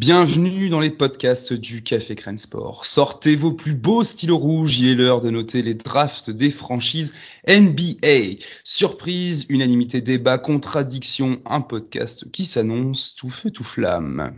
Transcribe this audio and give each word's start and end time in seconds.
Bienvenue 0.00 0.70
dans 0.70 0.80
les 0.80 0.88
podcasts 0.88 1.52
du 1.52 1.82
Café 1.82 2.14
Crème 2.14 2.38
Sport. 2.38 2.86
Sortez 2.86 3.34
vos 3.34 3.52
plus 3.52 3.74
beaux 3.74 4.02
stylos 4.02 4.38
rouges, 4.38 4.78
il 4.78 4.88
est 4.88 4.94
l'heure 4.94 5.20
de 5.20 5.28
noter 5.28 5.60
les 5.60 5.74
drafts 5.74 6.30
des 6.30 6.48
franchises 6.48 7.14
NBA. 7.46 8.38
Surprise, 8.64 9.44
unanimité, 9.50 10.00
débat, 10.00 10.38
contradiction, 10.38 11.42
un 11.44 11.60
podcast 11.60 12.30
qui 12.32 12.46
s'annonce 12.46 13.14
tout 13.14 13.28
feu 13.28 13.50
tout 13.50 13.62
flamme. 13.62 14.32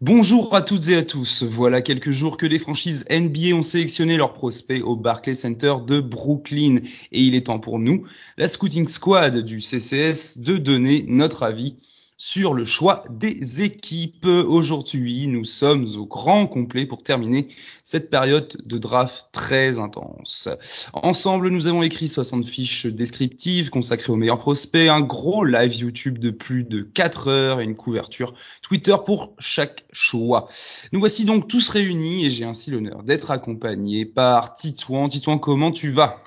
Bonjour 0.00 0.54
à 0.54 0.62
toutes 0.62 0.88
et 0.88 0.96
à 0.96 1.02
tous. 1.02 1.42
Voilà 1.42 1.82
quelques 1.82 2.10
jours 2.10 2.36
que 2.36 2.46
les 2.46 2.58
franchises 2.58 3.04
NBA 3.10 3.54
ont 3.54 3.62
sélectionné 3.62 4.16
leurs 4.16 4.32
prospects 4.32 4.82
au 4.82 4.96
Barclays 4.96 5.34
Center 5.34 5.74
de 5.86 6.00
Brooklyn. 6.00 6.78
Et 7.12 7.22
il 7.22 7.34
est 7.34 7.46
temps 7.46 7.58
pour 7.58 7.78
nous, 7.78 8.04
la 8.38 8.48
scouting 8.48 8.88
squad 8.88 9.38
du 9.38 9.60
CCS, 9.60 10.38
de 10.38 10.56
donner 10.56 11.04
notre 11.06 11.42
avis 11.42 11.76
sur 12.24 12.54
le 12.54 12.64
choix 12.64 13.02
des 13.10 13.62
équipes. 13.62 14.26
Aujourd'hui, 14.26 15.26
nous 15.26 15.44
sommes 15.44 15.88
au 15.96 16.06
grand 16.06 16.46
complet 16.46 16.86
pour 16.86 17.02
terminer 17.02 17.48
cette 17.82 18.10
période 18.10 18.56
de 18.64 18.78
draft 18.78 19.26
très 19.32 19.80
intense. 19.80 20.48
Ensemble, 20.92 21.48
nous 21.48 21.66
avons 21.66 21.82
écrit 21.82 22.06
60 22.06 22.46
fiches 22.46 22.86
descriptives 22.86 23.70
consacrées 23.70 24.12
aux 24.12 24.16
meilleurs 24.16 24.38
prospects, 24.38 24.88
un 24.88 25.00
gros 25.00 25.44
live 25.44 25.74
YouTube 25.74 26.18
de 26.18 26.30
plus 26.30 26.62
de 26.62 26.82
4 26.82 27.26
heures 27.26 27.60
et 27.60 27.64
une 27.64 27.74
couverture 27.74 28.34
Twitter 28.62 28.94
pour 29.04 29.34
chaque 29.40 29.84
choix. 29.90 30.48
Nous 30.92 31.00
voici 31.00 31.24
donc 31.24 31.48
tous 31.48 31.70
réunis 31.70 32.24
et 32.24 32.30
j'ai 32.30 32.44
ainsi 32.44 32.70
l'honneur 32.70 33.02
d'être 33.02 33.32
accompagné 33.32 34.06
par 34.06 34.54
Titouan. 34.54 35.08
Titouan, 35.08 35.38
comment 35.38 35.72
tu 35.72 35.90
vas? 35.90 36.22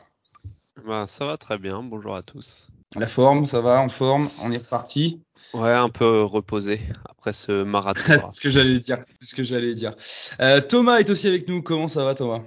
Bah, 0.85 1.07
Ça 1.07 1.25
va 1.25 1.37
très 1.37 1.57
bien, 1.57 1.81
bonjour 1.81 2.17
à 2.17 2.21
tous. 2.21 2.67
La 2.97 3.07
forme, 3.07 3.45
ça 3.45 3.61
va, 3.61 3.79
en 3.81 3.89
forme, 3.89 4.27
on 4.43 4.51
est 4.51 4.57
reparti? 4.57 5.21
Ouais, 5.53 5.71
un 5.71 5.89
peu 5.89 6.23
reposé 6.23 6.81
après 7.09 7.33
ce 7.33 7.63
marathon. 7.63 8.01
c'est 8.07 8.35
ce 8.35 8.41
que 8.41 8.49
j'allais 8.49 8.79
dire. 8.79 9.03
C'est 9.19 9.29
ce 9.29 9.35
que 9.35 9.43
j'allais 9.43 9.73
dire. 9.73 9.95
Euh, 10.41 10.61
Thomas 10.61 10.97
est 10.99 11.09
aussi 11.09 11.27
avec 11.27 11.47
nous. 11.47 11.61
Comment 11.61 11.87
ça 11.87 12.03
va, 12.03 12.15
Thomas? 12.15 12.41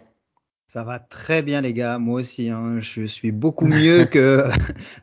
Ça 0.67 0.85
va 0.85 0.99
très 0.99 1.41
bien, 1.41 1.63
les 1.63 1.73
gars. 1.73 1.99
Moi 1.99 2.21
aussi, 2.21 2.51
hein. 2.51 2.79
je 2.79 3.07
suis 3.07 3.33
beaucoup 3.33 3.67
mieux 3.67 4.05
que 4.11 4.45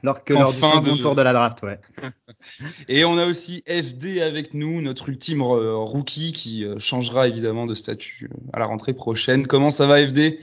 lors, 0.03 0.23
que 0.23 0.35
lors 0.35 0.53
du 0.53 0.59
second 0.59 0.97
tour 0.97 1.15
de 1.15 1.23
la 1.23 1.33
draft. 1.33 1.63
Ouais. 1.63 1.79
Et 2.87 3.03
on 3.03 3.17
a 3.17 3.25
aussi 3.25 3.63
FD 3.67 4.21
avec 4.21 4.53
nous, 4.53 4.81
notre 4.81 5.09
ultime 5.09 5.41
rookie 5.41 6.33
qui 6.33 6.63
euh, 6.63 6.77
changera 6.77 7.27
évidemment 7.27 7.65
de 7.65 7.73
statut 7.73 8.29
euh, 8.31 8.37
à 8.53 8.59
la 8.59 8.65
rentrée 8.65 8.93
prochaine. 8.93 9.47
Comment 9.47 9.71
ça 9.71 9.87
va, 9.87 10.05
FD 10.05 10.37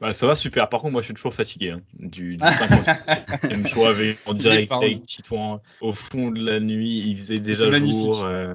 bah, 0.00 0.12
ça 0.12 0.26
va 0.26 0.34
super. 0.34 0.68
Par 0.68 0.80
contre, 0.80 0.92
moi, 0.92 1.02
je 1.02 1.06
suis 1.06 1.14
toujours 1.14 1.34
fatigué 1.34 1.70
hein, 1.70 1.80
du, 1.98 2.36
du 2.36 2.44
50 2.44 3.68
choix 3.68 3.90
avec, 3.90 4.18
en 4.26 4.34
direct 4.34 4.72
avec 4.72 5.02
Titouan 5.02 5.60
au 5.80 5.92
fond 5.92 6.30
de 6.30 6.44
la 6.44 6.60
nuit. 6.60 7.04
Il 7.06 7.16
faisait 7.16 7.38
déjà 7.38 7.70
jour. 7.70 8.24
Euh, 8.24 8.54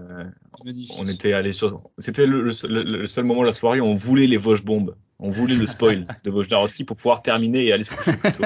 on 0.97 1.07
était 1.07 1.33
allé 1.33 1.51
sur. 1.51 1.81
C'était 1.97 2.25
le, 2.25 2.51
le, 2.67 3.07
seul 3.07 3.23
moment 3.23 3.41
de 3.41 3.47
la 3.47 3.53
soirée 3.53 3.79
où 3.79 3.85
on 3.85 3.95
voulait 3.95 4.27
les 4.27 4.37
Vosges 4.37 4.63
bombes. 4.63 4.95
On 5.21 5.31
voulait 5.31 5.55
le 5.55 5.67
spoil 5.67 6.07
de 6.23 6.29
Wojnarowski 6.29 6.85
pour 6.85 6.95
pouvoir 6.95 7.21
terminer 7.21 7.65
et 7.65 7.73
aller 7.73 7.83
se 7.83 7.91
coucher 7.91 8.17
plus 8.17 8.31
tôt. 8.31 8.43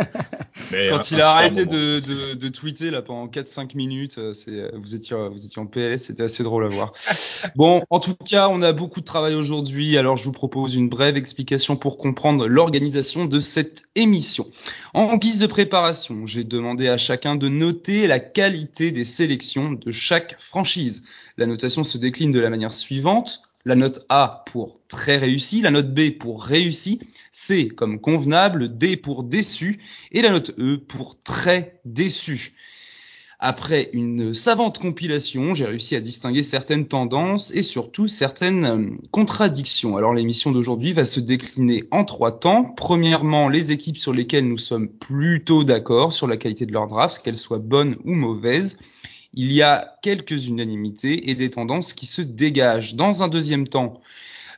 Quand 0.90 1.12
il 1.12 1.22
a 1.22 1.32
arrêté 1.32 1.66
de, 1.68 2.00
de, 2.00 2.34
de, 2.34 2.48
tweeter 2.48 2.90
là 2.90 3.04
pendant 3.04 3.28
4-5 3.28 3.76
minutes, 3.76 4.18
euh, 4.18 4.34
euh, 4.48 4.72
vous 4.74 4.96
étiez 4.96 5.16
vous 5.16 5.46
étiez 5.46 5.62
en 5.62 5.68
PS, 5.68 6.06
c'était 6.06 6.24
assez 6.24 6.42
drôle 6.44 6.66
à 6.66 6.70
voir. 6.70 6.94
bon, 7.56 7.84
en 7.92 8.00
tout 8.00 8.16
cas, 8.16 8.48
on 8.50 8.62
a 8.64 8.74
beaucoup 8.74 9.02
de 9.02 9.06
travail 9.06 9.36
aujourd'hui, 9.36 9.98
alors 9.98 10.18
je 10.18 10.24
vous 10.24 10.32
propose 10.32 10.74
une 10.74 10.90
brève 10.90 11.16
explication 11.16 11.76
pour 11.76 11.98
comprendre 11.98 12.48
l'organisation 12.48 13.26
de 13.26 13.40
cette 13.40 13.86
émission. 13.94 14.48
En 14.96 15.18
guise 15.18 15.40
de 15.40 15.48
préparation, 15.48 16.26
j'ai 16.26 16.44
demandé 16.44 16.88
à 16.88 16.98
chacun 16.98 17.36
de 17.36 17.50
noter 17.50 18.08
la 18.08 18.20
qualité 18.20 18.92
des 18.92 19.04
sélections 19.04 19.74
de 19.74 19.92
chaque 19.92 20.36
franchise. 20.40 21.04
La 21.38 21.46
notation 21.46 21.84
se 21.84 21.98
décline 21.98 22.32
de 22.32 22.40
la 22.40 22.50
manière 22.50 22.74
suivante 22.74 23.44
la 23.66 23.76
note 23.76 24.06
A 24.10 24.44
pour 24.52 24.82
très 24.88 25.18
réussi, 25.18 25.62
la 25.62 25.72
note 25.72 25.94
B 25.94 26.12
pour 26.18 26.44
réussi, 26.44 27.00
C 27.32 27.68
comme 27.70 28.00
convenable, 28.00 28.78
D 28.78 28.98
pour 28.98 29.24
déçu 29.24 29.80
et 30.12 30.22
la 30.22 30.32
note 30.32 30.52
E 30.60 30.78
pour 30.78 31.22
très 31.22 31.80
déçu. 31.86 32.54
Après 33.46 33.90
une 33.92 34.34
savante 34.34 34.80
compilation, 34.80 35.54
j'ai 35.54 35.66
réussi 35.66 35.98
à 35.98 36.00
distinguer 36.00 36.44
certaines 36.44 36.88
tendances 36.88 37.54
et 37.54 37.62
surtout 37.62 38.08
certaines 38.08 38.66
euh, 38.66 38.90
contradictions. 39.12 39.98
Alors 39.98 40.14
l'émission 40.14 40.54
d'aujourd'hui 40.54 40.94
va 40.94 41.04
se 41.04 41.20
décliner 41.20 41.84
en 41.92 42.06
trois 42.06 42.40
temps. 42.40 42.64
Premièrement, 42.64 43.50
les 43.50 43.74
équipes 43.74 43.98
sur 43.98 44.14
lesquelles 44.14 44.48
nous 44.48 44.58
sommes 44.58 44.88
plutôt 44.88 45.66
d'accord 45.66 46.14
sur 46.14 46.26
la 46.26 46.38
qualité 46.38 46.66
de 46.66 46.72
leur 46.72 46.88
draft, 46.88 47.22
qu'elles 47.22 47.36
soient 47.36 47.58
bonnes 47.58 47.98
ou 48.06 48.14
mauvaises 48.14 48.78
il 49.34 49.52
y 49.52 49.62
a 49.62 49.98
quelques 50.02 50.48
unanimités 50.48 51.30
et 51.30 51.36
des 51.36 51.50
tendances 51.50 51.94
qui 51.94 52.06
se 52.06 52.22
dégagent. 52.22 52.96
Dans 52.96 53.24
un 53.24 53.28
deuxième 53.28 53.68
temps, 53.68 54.02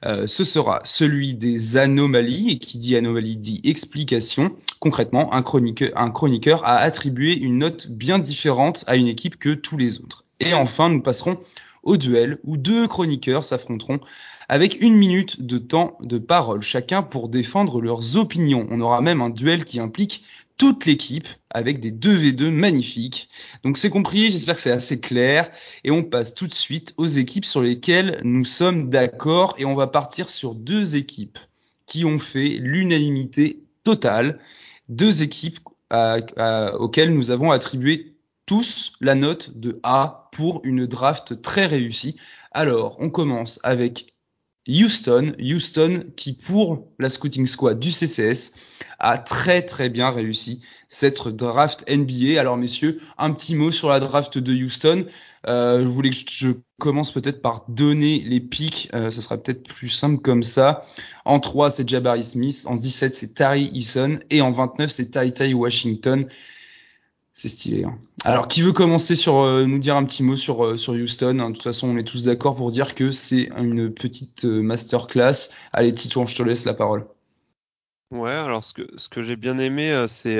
euh, 0.06 0.28
ce 0.28 0.44
sera 0.44 0.82
celui 0.84 1.36
des 1.36 1.78
anomalies, 1.78 2.52
et 2.52 2.60
qui 2.60 2.78
dit 2.78 2.96
anomalie 2.96 3.38
dit 3.38 3.62
explication. 3.64 4.56
Concrètement, 4.80 5.34
un 5.34 5.42
chroniqueur, 5.42 5.92
un 5.96 6.12
chroniqueur 6.12 6.66
a 6.66 6.78
attribué 6.78 7.36
une 7.36 7.60
note 7.60 7.88
bien 7.88 8.20
différente 8.20 8.84
à 8.88 8.98
une 8.98 9.08
équipe 9.08 9.38
que 9.38 9.54
tous 9.54 9.78
les 9.78 10.00
autres. 10.00 10.26
Et 10.40 10.54
enfin, 10.54 10.90
nous 10.90 11.02
passerons 11.02 11.40
au 11.84 11.98
duel 11.98 12.40
où 12.44 12.58
deux 12.58 12.88
chroniqueurs 12.88 13.46
s'affronteront 13.46 14.00
avec 14.50 14.80
une 14.82 14.96
minute 14.96 15.42
de 15.42 15.58
temps 15.58 15.98
de 16.02 16.18
parole 16.18 16.62
chacun 16.62 17.02
pour 17.02 17.30
défendre 17.30 17.82
leurs 17.82 18.18
opinions. 18.18 18.68
On 18.70 18.82
aura 18.82 19.02
même 19.02 19.22
un 19.22 19.30
duel 19.30 19.66
qui 19.66 19.80
implique 19.80 20.24
toute 20.58 20.86
l'équipe 20.86 21.28
avec 21.50 21.80
des 21.80 21.92
2v2 21.92 22.50
magnifiques. 22.50 23.30
Donc 23.64 23.78
c'est 23.78 23.90
compris, 23.90 24.32
j'espère 24.32 24.56
que 24.56 24.62
c'est 24.62 24.72
assez 24.72 25.00
clair. 25.00 25.52
Et 25.84 25.92
on 25.92 26.04
passe 26.04 26.34
tout 26.34 26.48
de 26.48 26.54
suite 26.54 26.94
aux 26.98 27.06
équipes 27.06 27.46
sur 27.46 27.62
lesquelles 27.62 28.22
nous 28.24 28.46
sommes 28.46 28.90
d'accord. 28.90 29.56
Et 29.58 29.66
on 29.66 29.76
va 29.76 29.88
partir 29.88 30.30
sur 30.30 30.56
deux 30.56 30.96
équipes 30.96 31.40
qui 31.86 32.06
ont 32.06 32.20
fait 32.20 32.58
l'unanimité 32.60 33.64
totale. 33.84 34.40
Deux 34.90 35.24
équipes 35.24 35.60
auxquelles 35.92 37.14
nous 37.14 37.32
avons 37.32 37.52
attribué 37.52 38.16
tous 38.46 38.94
la 39.02 39.16
note 39.16 39.58
de 39.58 39.80
A 39.84 40.30
pour 40.32 40.62
une 40.64 40.86
draft 40.86 41.42
très 41.42 41.66
réussie. 41.66 42.16
Alors, 42.52 42.98
on 43.00 43.10
commence 43.10 43.60
avec 43.64 44.15
Houston, 44.68 45.34
Houston 45.40 46.06
qui 46.16 46.34
pour 46.34 46.88
la 47.00 47.10
scouting 47.10 47.46
squad 47.46 47.80
du 47.80 47.92
CCS 47.92 48.54
a 49.00 49.18
très 49.18 49.62
très 49.62 49.90
bien 49.90 50.10
réussi 50.10 50.62
cette 50.88 51.28
draft 51.28 51.84
NBA. 51.90 52.40
Alors 52.40 52.58
messieurs, 52.58 53.02
un 53.18 53.32
petit 53.32 53.56
mot 53.56 53.72
sur 53.72 53.90
la 53.90 54.00
draft 54.00 54.38
de 54.38 54.54
Houston. 54.54 55.06
Euh, 55.48 55.82
je 55.82 55.88
voulais 55.88 56.10
que 56.10 56.16
je 56.28 56.50
commence 56.80 57.12
peut-être 57.12 57.42
par 57.42 57.66
donner 57.68 58.24
les 58.26 58.40
pics, 58.40 58.90
euh, 58.94 59.12
ce 59.12 59.22
sera 59.22 59.38
peut-être 59.38 59.64
plus 59.64 59.90
simple 59.90 60.22
comme 60.22 60.42
ça. 60.42 60.86
En 61.24 61.40
3, 61.40 61.70
c'est 61.70 61.88
Jabari 61.88 62.24
Smith, 62.24 62.66
en 62.68 62.76
17, 62.76 63.14
c'est 63.14 63.34
Tari 63.36 63.70
Eason 63.74 64.20
et 64.32 64.42
en 64.42 64.52
29, 64.52 64.90
c'est 64.90 65.12
Tai 65.12 65.32
Tai 65.32 65.54
Washington. 65.54 66.28
C'est 67.38 67.50
stylé. 67.50 67.84
Hein. 67.84 68.00
Alors, 68.24 68.48
qui 68.48 68.62
veut 68.62 68.72
commencer 68.72 69.14
sur 69.14 69.42
euh, 69.42 69.66
nous 69.66 69.78
dire 69.78 69.98
un 69.98 70.06
petit 70.06 70.24
mot 70.24 70.38
sur 70.38 70.66
euh, 70.66 70.78
sur 70.78 70.94
Houston 70.94 71.40
hein? 71.40 71.50
De 71.50 71.56
toute 71.56 71.64
façon, 71.64 71.90
on 71.90 71.98
est 71.98 72.06
tous 72.06 72.24
d'accord 72.24 72.56
pour 72.56 72.72
dire 72.72 72.96
que 72.96 73.12
c'est 73.12 73.50
une 73.58 73.94
petite 73.94 74.46
euh, 74.46 74.62
masterclass. 74.62 75.50
Allez, 75.74 75.94
Titouan, 75.94 76.28
je 76.28 76.36
te 76.38 76.44
laisse 76.44 76.64
la 76.64 76.74
parole. 76.74 77.06
Ouais, 78.10 78.32
alors 78.32 78.64
ce 78.64 78.74
que 78.74 78.88
ce 78.96 79.10
que 79.10 79.22
j'ai 79.22 79.36
bien 79.36 79.58
aimé, 79.58 80.06
c'est 80.08 80.40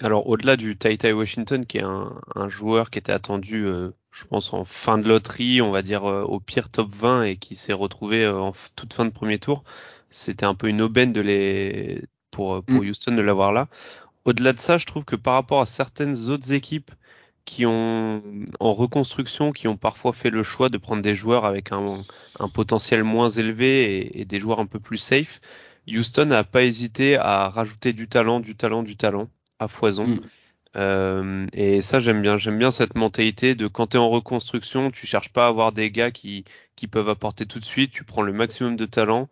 alors 0.00 0.26
au-delà 0.28 0.56
du 0.56 0.78
Tai 0.78 0.96
Tai 0.96 1.12
Washington, 1.12 1.66
qui 1.66 1.76
est 1.76 1.82
un, 1.82 2.14
un 2.36 2.48
joueur 2.48 2.88
qui 2.88 2.98
était 2.98 3.12
attendu, 3.12 3.66
je 4.10 4.24
pense 4.30 4.54
en 4.54 4.64
fin 4.64 4.96
de 4.96 5.06
loterie, 5.06 5.60
on 5.60 5.72
va 5.72 5.82
dire 5.82 6.04
au 6.04 6.40
pire 6.40 6.70
top 6.70 6.88
20 6.88 7.24
et 7.24 7.36
qui 7.36 7.54
s'est 7.54 7.74
retrouvé 7.74 8.26
en 8.26 8.52
toute 8.76 8.94
fin 8.94 9.04
de 9.04 9.10
premier 9.10 9.38
tour. 9.38 9.62
C'était 10.08 10.46
un 10.46 10.54
peu 10.54 10.68
une 10.68 10.80
aubaine 10.80 11.12
de 11.12 11.20
les 11.20 12.02
pour 12.30 12.62
pour 12.64 12.82
mm. 12.82 12.88
Houston 12.88 13.14
de 13.14 13.20
l'avoir 13.20 13.52
là 13.52 13.68
au-delà 14.24 14.52
de 14.52 14.58
ça, 14.58 14.78
je 14.78 14.86
trouve 14.86 15.04
que 15.04 15.16
par 15.16 15.34
rapport 15.34 15.60
à 15.60 15.66
certaines 15.66 16.28
autres 16.28 16.52
équipes 16.52 16.90
qui 17.44 17.66
ont 17.66 18.22
en 18.60 18.72
reconstruction, 18.72 19.50
qui 19.52 19.66
ont 19.66 19.76
parfois 19.76 20.12
fait 20.12 20.30
le 20.30 20.42
choix 20.42 20.68
de 20.68 20.78
prendre 20.78 21.02
des 21.02 21.14
joueurs 21.14 21.44
avec 21.44 21.72
un, 21.72 22.04
potentiel 22.54 23.02
moins 23.02 23.28
élevé 23.28 24.20
et, 24.20 24.24
des 24.24 24.38
joueurs 24.38 24.60
un 24.60 24.66
peu 24.66 24.78
plus 24.78 24.98
safe, 24.98 25.40
Houston 25.88 26.26
n'a 26.26 26.44
pas 26.44 26.62
hésité 26.62 27.16
à 27.16 27.48
rajouter 27.48 27.92
du 27.92 28.08
talent, 28.08 28.38
du 28.38 28.54
talent, 28.54 28.84
du 28.84 28.96
talent 28.96 29.28
à 29.58 29.66
foison. 29.66 30.06
Mm. 30.06 30.20
Euh, 30.76 31.46
et 31.52 31.82
ça 31.82 32.00
j'aime 32.00 32.22
bien, 32.22 32.38
j'aime 32.38 32.58
bien 32.58 32.70
cette 32.70 32.96
mentalité 32.96 33.54
de 33.54 33.66
quand 33.66 33.88
tu 33.88 33.96
es 33.96 34.00
en 34.00 34.08
reconstruction, 34.08 34.90
tu 34.90 35.06
cherches 35.06 35.28
pas 35.30 35.44
à 35.44 35.48
avoir 35.48 35.72
des 35.72 35.90
gars 35.90 36.10
qui, 36.10 36.44
qui 36.76 36.86
peuvent 36.86 37.10
apporter 37.10 37.44
tout 37.44 37.58
de 37.58 37.64
suite, 37.64 37.90
tu 37.90 38.04
prends 38.04 38.22
le 38.22 38.32
maximum 38.32 38.76
de 38.76 38.86
talent 38.86 39.28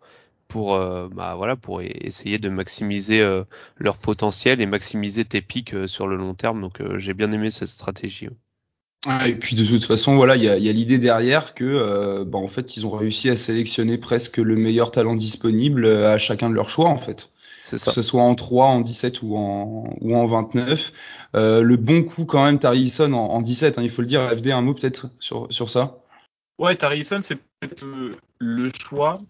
pour 0.51 0.75
euh, 0.75 1.07
bah, 1.09 1.35
voilà 1.37 1.55
pour 1.55 1.79
e-, 1.79 1.85
essayer 2.01 2.37
de 2.37 2.49
maximiser 2.49 3.21
euh, 3.21 3.43
leur 3.77 3.97
potentiel 3.97 4.59
et 4.59 4.65
maximiser 4.65 5.23
tes 5.23 5.41
pics 5.41 5.73
euh, 5.73 5.87
sur 5.87 6.07
le 6.07 6.17
long 6.17 6.33
terme. 6.33 6.59
Donc 6.61 6.81
j'ai 6.97 7.13
bien 7.13 7.31
aimé 7.31 7.49
cette 7.49 7.69
stratégie. 7.69 8.27
et 9.25 9.35
puis 9.35 9.55
de 9.55 9.65
toute 9.65 9.85
façon, 9.85 10.17
voilà, 10.17 10.35
il 10.35 10.43
y 10.43 10.49
a, 10.49 10.57
y 10.57 10.67
a 10.67 10.73
l'idée 10.73 10.99
derrière 10.99 11.53
que, 11.53 12.23
bah, 12.23 12.37
en 12.37 12.47
fait, 12.47 12.75
ils 12.75 12.85
ont 12.85 12.91
réussi 12.91 13.29
à 13.29 13.35
sélectionner 13.37 13.97
presque 13.97 14.37
le 14.37 14.55
meilleur 14.57 14.91
talent 14.91 15.15
disponible 15.15 15.85
à 15.87 16.17
chacun 16.17 16.49
de 16.49 16.55
leurs 16.55 16.69
choix, 16.69 16.89
en 16.89 16.97
fait. 16.97 17.29
C'est 17.61 17.77
ça. 17.77 17.91
Que 17.91 17.95
ce 17.95 18.01
soit 18.01 18.23
en 18.23 18.35
3, 18.35 18.67
en 18.67 18.81
17 18.81 19.21
ou 19.21 19.37
en, 19.37 19.95
ou 20.01 20.15
en 20.15 20.25
29. 20.25 20.91
le 21.33 21.75
bon 21.77 22.03
coup 22.03 22.25
quand 22.25 22.43
même, 22.43 22.59
Tarison 22.59 23.13
en, 23.13 23.27
en 23.29 23.41
17, 23.41 23.77
hein, 23.77 23.83
il 23.83 23.89
faut 23.89 24.01
le 24.01 24.07
dire. 24.07 24.29
FD, 24.35 24.51
un 24.51 24.61
mot 24.61 24.73
peut-être 24.73 25.09
sur, 25.19 25.47
sur 25.49 25.69
ça? 25.69 25.99
Ouais, 26.59 26.75
Tarison, 26.75 27.21
c'est 27.21 27.37
peut-être 27.37 27.83
le 28.39 28.71
choix 28.77 29.21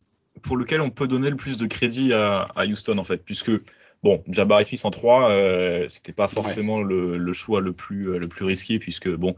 pour 0.42 0.58
lequel 0.58 0.82
on 0.82 0.90
peut 0.90 1.08
donner 1.08 1.30
le 1.30 1.36
plus 1.36 1.58
de 1.58 1.66
crédit 1.66 2.14
à, 2.14 2.46
Houston 2.58 2.98
en 2.98 3.04
fait, 3.04 3.24
puisque 3.24 3.52
bon, 4.04 4.24
Jabari 4.28 4.66
Smith 4.66 4.84
en 4.84 4.92
3, 4.92 5.30
euh, 5.30 5.86
c'était 5.90 6.14
pas 6.14 6.28
forcément 6.28 6.82
le, 6.82 7.34
choix 7.34 7.62
le 7.62 7.74
plus 7.74 8.10
euh, 8.10 8.20
le 8.20 8.28
plus 8.28 8.46
risqué 8.46 8.80
puisque 8.80 9.10
bon, 9.10 9.36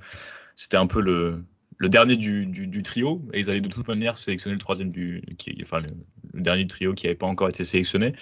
c'était 0.55 0.77
un 0.77 0.87
peu 0.87 1.01
le, 1.01 1.43
le 1.77 1.89
dernier 1.89 2.15
du, 2.15 2.45
du, 2.45 2.83
trio 2.83 3.21
et 3.33 3.39
ils 3.39 3.49
allaient 3.49 3.61
de 3.61 3.69
toute 3.69 3.87
manière 3.87 4.17
sélectionner 4.17 4.55
le 4.55 4.59
troisième 4.59 4.91
du 4.91 5.23
qui, 5.37 5.57
enfin 5.63 5.81
le, 5.81 6.41
dernier 6.41 6.67
trio 6.67 6.93
qui 6.93 7.05
n'avait 7.05 7.17
pas 7.17 7.27
encore 7.27 7.49
été 7.49 7.65
sélectionné. 7.65 8.13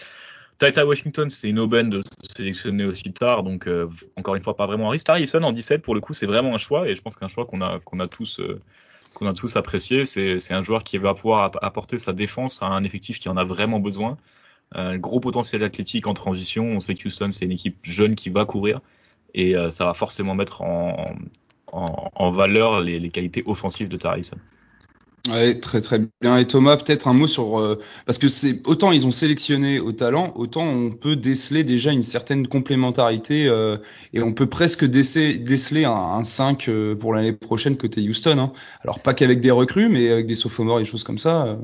Tata 0.58 0.86
Washington, 0.86 1.30
c'est 1.30 1.50
une 1.50 1.58
aubaine 1.58 1.90
de 1.90 2.04
sélectionner 2.36 2.86
aussi 2.86 3.12
tard, 3.14 3.42
donc 3.42 3.68
euh, 3.68 3.88
encore 4.16 4.36
une 4.36 4.44
fois 4.44 4.56
pas 4.56 4.68
vraiment 4.68 4.90
un 4.90 4.92
risque. 4.92 5.10
Harrison 5.10 5.42
en 5.42 5.52
17 5.52 5.82
pour 5.82 5.96
le 5.96 6.02
coup 6.02 6.14
c'est 6.14 6.28
vraiment 6.28 6.54
un 6.54 6.60
choix 6.60 6.88
et 6.88 6.96
je 6.96 7.02
pense 7.02 7.16
qu'un 7.16 7.28
choix 7.28 7.46
qu'on 7.46 7.62
a 7.62 7.80
qu'on 7.80 8.00
a 8.00 8.08
tous 8.08 8.40
qu'on 9.14 9.28
a 9.28 9.34
tous 9.34 9.56
apprécié. 9.56 10.06
C'est 10.06 10.54
un 10.54 10.64
joueur 10.64 10.84
qui 10.84 10.98
va 10.98 11.14
pouvoir 11.14 11.52
apporter 11.62 11.98
sa 11.98 12.14
défense 12.14 12.62
à 12.62 12.68
un 12.68 12.84
effectif 12.84 13.20
qui 13.20 13.30
en 13.30 13.38
a 13.38 13.44
vraiment 13.44 13.80
besoin. 13.80 14.18
Un 14.74 14.98
gros 14.98 15.20
potentiel 15.20 15.64
athlétique 15.64 16.08
en 16.08 16.14
transition. 16.14 16.66
On 16.66 16.80
sait 16.80 16.96
que 16.96 17.08
Houston, 17.08 17.32
c'est 17.32 17.46
une 17.46 17.52
équipe 17.52 17.78
jeune 17.84 18.16
qui 18.16 18.30
va 18.30 18.46
courir 18.46 18.80
et 19.34 19.56
euh, 19.56 19.70
ça 19.70 19.86
va 19.86 19.94
forcément 19.94 20.36
mettre 20.36 20.62
en, 20.62 21.16
en, 21.72 22.32
valeur 22.32 22.82
les, 22.82 23.00
les, 23.00 23.10
qualités 23.10 23.44
offensives 23.46 23.88
de 23.88 23.98
Tarison. 23.98 24.38
Ouais, 25.30 25.60
très 25.60 25.82
très 25.82 26.00
bien. 26.22 26.38
Et 26.38 26.48
Thomas, 26.48 26.78
peut-être 26.78 27.08
un 27.08 27.14
mot 27.14 27.28
sur 27.28 27.60
euh, 27.60 27.80
parce 28.08 28.18
que 28.18 28.28
c'est 28.28 28.66
autant 28.66 28.92
ils 28.92 29.06
ont 29.06 29.12
sélectionné 29.12 29.80
au 29.80 29.92
talent, 29.92 30.34
autant 30.36 30.64
on 30.64 30.90
peut 30.90 31.16
déceler 31.16 31.64
déjà 31.64 31.92
une 31.92 32.02
certaine 32.02 32.48
complémentarité 32.48 33.48
euh, 33.48 33.78
et 34.14 34.22
on 34.24 34.34
peut 34.34 34.48
presque 34.48 34.84
déceler, 34.84 35.38
déceler 35.38 35.86
un, 35.86 35.92
un 35.92 36.24
5 36.24 36.68
euh, 36.68 36.96
pour 36.96 37.14
l'année 37.14 37.34
prochaine 37.34 37.78
côté 37.78 38.02
Houston. 38.02 38.40
Hein. 38.40 38.54
Alors 38.84 39.00
pas 39.00 39.14
qu'avec 39.14 39.42
des 39.42 39.52
recrues, 39.52 39.90
mais 39.90 40.10
avec 40.10 40.26
des 40.26 40.36
sophomores 40.36 40.80
et 40.80 40.84
des 40.84 40.90
choses 40.90 41.04
comme 41.04 41.20
ça. 41.20 41.60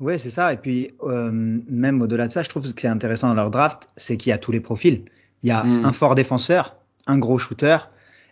Ouais, 0.00 0.18
c'est 0.18 0.30
ça. 0.30 0.52
Et 0.52 0.56
puis 0.56 0.90
même 1.02 2.02
au-delà 2.02 2.26
de 2.26 2.32
ça, 2.32 2.42
je 2.42 2.48
trouve 2.48 2.74
que 2.74 2.80
c'est 2.80 2.88
intéressant 2.88 3.28
dans 3.28 3.34
leur 3.34 3.50
draft, 3.52 3.88
c'est 3.96 4.16
qu'il 4.16 4.30
y 4.30 4.32
a 4.32 4.38
tous 4.38 4.50
les 4.50 4.60
profils. 4.60 5.04
Il 5.44 5.48
y 5.48 5.52
a 5.52 5.62
hmm. 5.62 5.84
un 5.84 5.92
fort 5.92 6.16
défenseur, 6.16 6.74
un 7.06 7.18
gros 7.18 7.38
shooter, 7.38 7.76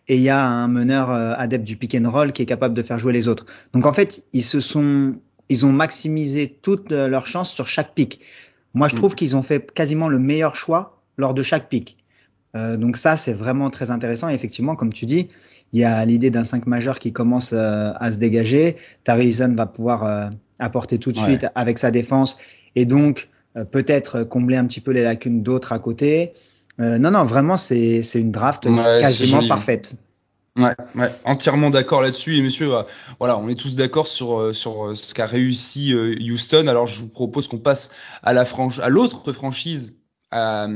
et 0.09 0.17
il 0.17 0.23
y 0.23 0.29
a 0.29 0.43
un 0.43 0.69
meneur 0.69 1.11
euh, 1.11 1.35
adepte 1.37 1.65
du 1.65 1.77
pick 1.77 1.95
and 1.95 2.11
roll 2.11 2.33
qui 2.33 2.43
est 2.43 2.47
capable 2.47 2.75
de 2.75 2.83
faire 2.83 2.99
jouer 2.99 3.13
les 3.13 3.29
autres. 3.29 3.47
Donc 3.73 3.87
en 3.87 3.93
fait, 3.93 4.25
ils 4.33 4.43
se 4.43 4.61
sont, 4.61 5.15
ils 5.49 5.67
ont 5.67 5.73
maximisé 5.73 6.59
toutes 6.63 6.93
euh, 6.93 7.09
leurs 7.09 7.27
chances 7.27 7.53
sur 7.53 7.67
chaque 7.67 7.95
pick. 7.95 8.21
Moi, 8.75 8.89
je 8.89 8.95
mm. 8.95 8.99
trouve 8.99 9.15
qu'ils 9.15 9.37
ont 9.37 9.43
fait 9.43 9.73
quasiment 9.73 10.09
le 10.09 10.19
meilleur 10.19 10.57
choix 10.57 11.03
lors 11.17 11.35
de 11.35 11.43
chaque 11.43 11.69
pick. 11.69 11.97
Euh, 12.57 12.77
donc 12.77 12.97
ça, 12.97 13.17
c'est 13.17 13.33
vraiment 13.33 13.71
très 13.71 13.91
intéressant. 13.91 14.29
Et 14.29 14.35
effectivement, 14.35 14.77
comme 14.77 14.93
tu 14.93 15.07
dis, 15.07 15.29
il 15.73 15.81
y 15.81 15.85
a 15.85 16.05
l'idée 16.05 16.31
d'un 16.31 16.45
5 16.45 16.67
majeur 16.67 16.99
qui 16.99 17.13
commence 17.13 17.53
euh, 17.53 17.93
à 17.97 18.13
se 18.13 18.19
dégager. 18.19 18.77
Tarizan 19.05 19.55
va 19.55 19.67
pouvoir 19.67 20.31
apporter 20.61 20.99
tout 20.99 21.11
de 21.11 21.19
suite 21.19 21.47
avec 21.57 21.79
sa 21.79 21.91
défense 21.91 22.39
et 22.77 22.85
donc 22.85 23.29
peut-être 23.73 24.23
combler 24.23 24.57
un 24.57 24.67
petit 24.67 24.81
peu 24.81 24.93
les 24.93 25.03
lacunes 25.03 25.43
d'autres 25.43 25.73
à 25.73 25.81
côté. 25.81 26.33
Euh, 26.81 26.99
non, 26.99 27.11
non, 27.11 27.25
vraiment, 27.25 27.57
c'est 27.57 28.03
une 28.15 28.33
draft 28.33 28.69
quasiment 29.01 29.47
parfaite. 29.47 29.97
Ouais, 30.57 30.75
ouais, 30.95 31.11
entièrement 31.25 31.71
d'accord 31.71 32.01
là-dessus. 32.01 32.37
Et 32.37 32.43
messieurs, 32.43 32.71
bah, 32.71 32.87
voilà, 33.19 33.37
on 33.39 33.49
est 33.49 33.57
tous 33.57 33.75
d'accord 33.75 34.07
sur 34.07 34.39
euh, 34.39 34.53
sur 34.53 34.87
euh, 34.87 34.95
ce 34.95 35.13
qu'a 35.13 35.27
réussi 35.27 35.93
Houston. 35.93 36.69
Alors, 36.69 36.87
je 36.87 37.01
vous 37.01 37.09
propose 37.09 37.49
qu'on 37.49 37.59
passe 37.59 37.91
à 38.23 38.33
la 38.33 38.45
franche, 38.45 38.79
à 38.79 38.89
l'autre 38.89 39.33
franchise 39.33 40.04
à, 40.35 40.67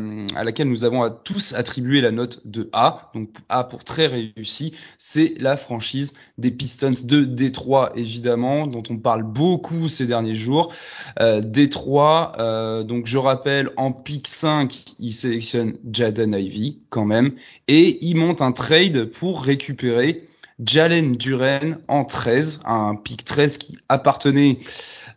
laquelle 0.45 0.69
nous 0.69 0.85
avons 0.85 1.03
à 1.03 1.11
tous 1.11 1.53
attribué 1.53 2.01
la 2.01 2.13
note 2.13 2.47
de 2.47 2.71
A, 2.73 3.11
donc 3.15 3.31
A 3.49 3.65
pour 3.65 3.83
très 3.83 4.07
réussi, 4.07 4.73
c'est 4.99 5.35
la 5.39 5.57
franchise 5.57 6.15
des 6.39 6.53
Pistons 6.53 6.93
de 7.05 7.25
Détroit, 7.25 7.91
évidemment, 7.97 8.69
dont 8.69 8.85
on 8.89 8.97
parle 8.99 9.25
beaucoup 9.25 9.89
ces 9.89 10.07
derniers 10.07 10.37
jours. 10.37 10.73
Euh, 11.19 11.41
Détroit, 11.41 12.35
euh, 12.39 12.85
donc 12.85 13.07
je 13.07 13.19
rappelle, 13.19 13.71
en 13.77 13.91
pick 13.91 14.29
5, 14.29 14.95
il 15.01 15.13
sélectionne 15.13 15.77
Jaden 15.93 16.35
Ivy 16.35 16.79
quand 16.89 17.05
même, 17.05 17.33
et 17.67 17.99
il 18.07 18.17
monte 18.17 18.41
un 18.41 18.53
trade 18.53 19.07
pour 19.07 19.43
récupérer 19.43 20.29
Jalen 20.65 21.17
Duren 21.17 21.79
en 21.89 22.05
13, 22.05 22.61
un 22.65 22.95
pick 22.95 23.25
13 23.25 23.59
qui 23.59 23.79
appartenait 23.89 24.59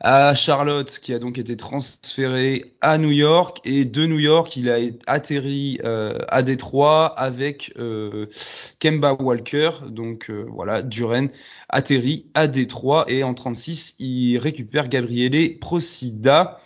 à 0.03 0.33
Charlotte, 0.33 0.99
qui 0.99 1.13
a 1.13 1.19
donc 1.19 1.37
été 1.37 1.55
transféré 1.55 2.73
à 2.81 2.97
New 2.97 3.11
York. 3.11 3.61
Et 3.65 3.85
de 3.85 4.05
New 4.07 4.19
York, 4.19 4.55
il 4.57 4.69
a 4.69 4.77
atterri 5.05 5.79
euh, 5.83 6.17
à 6.27 6.41
Détroit 6.41 7.05
avec 7.05 7.71
euh, 7.77 8.25
Kemba 8.79 9.13
Walker. 9.13 9.71
Donc 9.87 10.29
euh, 10.29 10.45
voilà, 10.49 10.81
Duren 10.81 11.29
atterrit 11.69 12.25
à 12.33 12.47
Détroit. 12.47 13.05
Et 13.07 13.23
en 13.23 13.33
36, 13.33 13.95
il 13.99 14.37
récupère 14.37 14.89
Gabriele 14.89 15.59
Procida. 15.59 16.59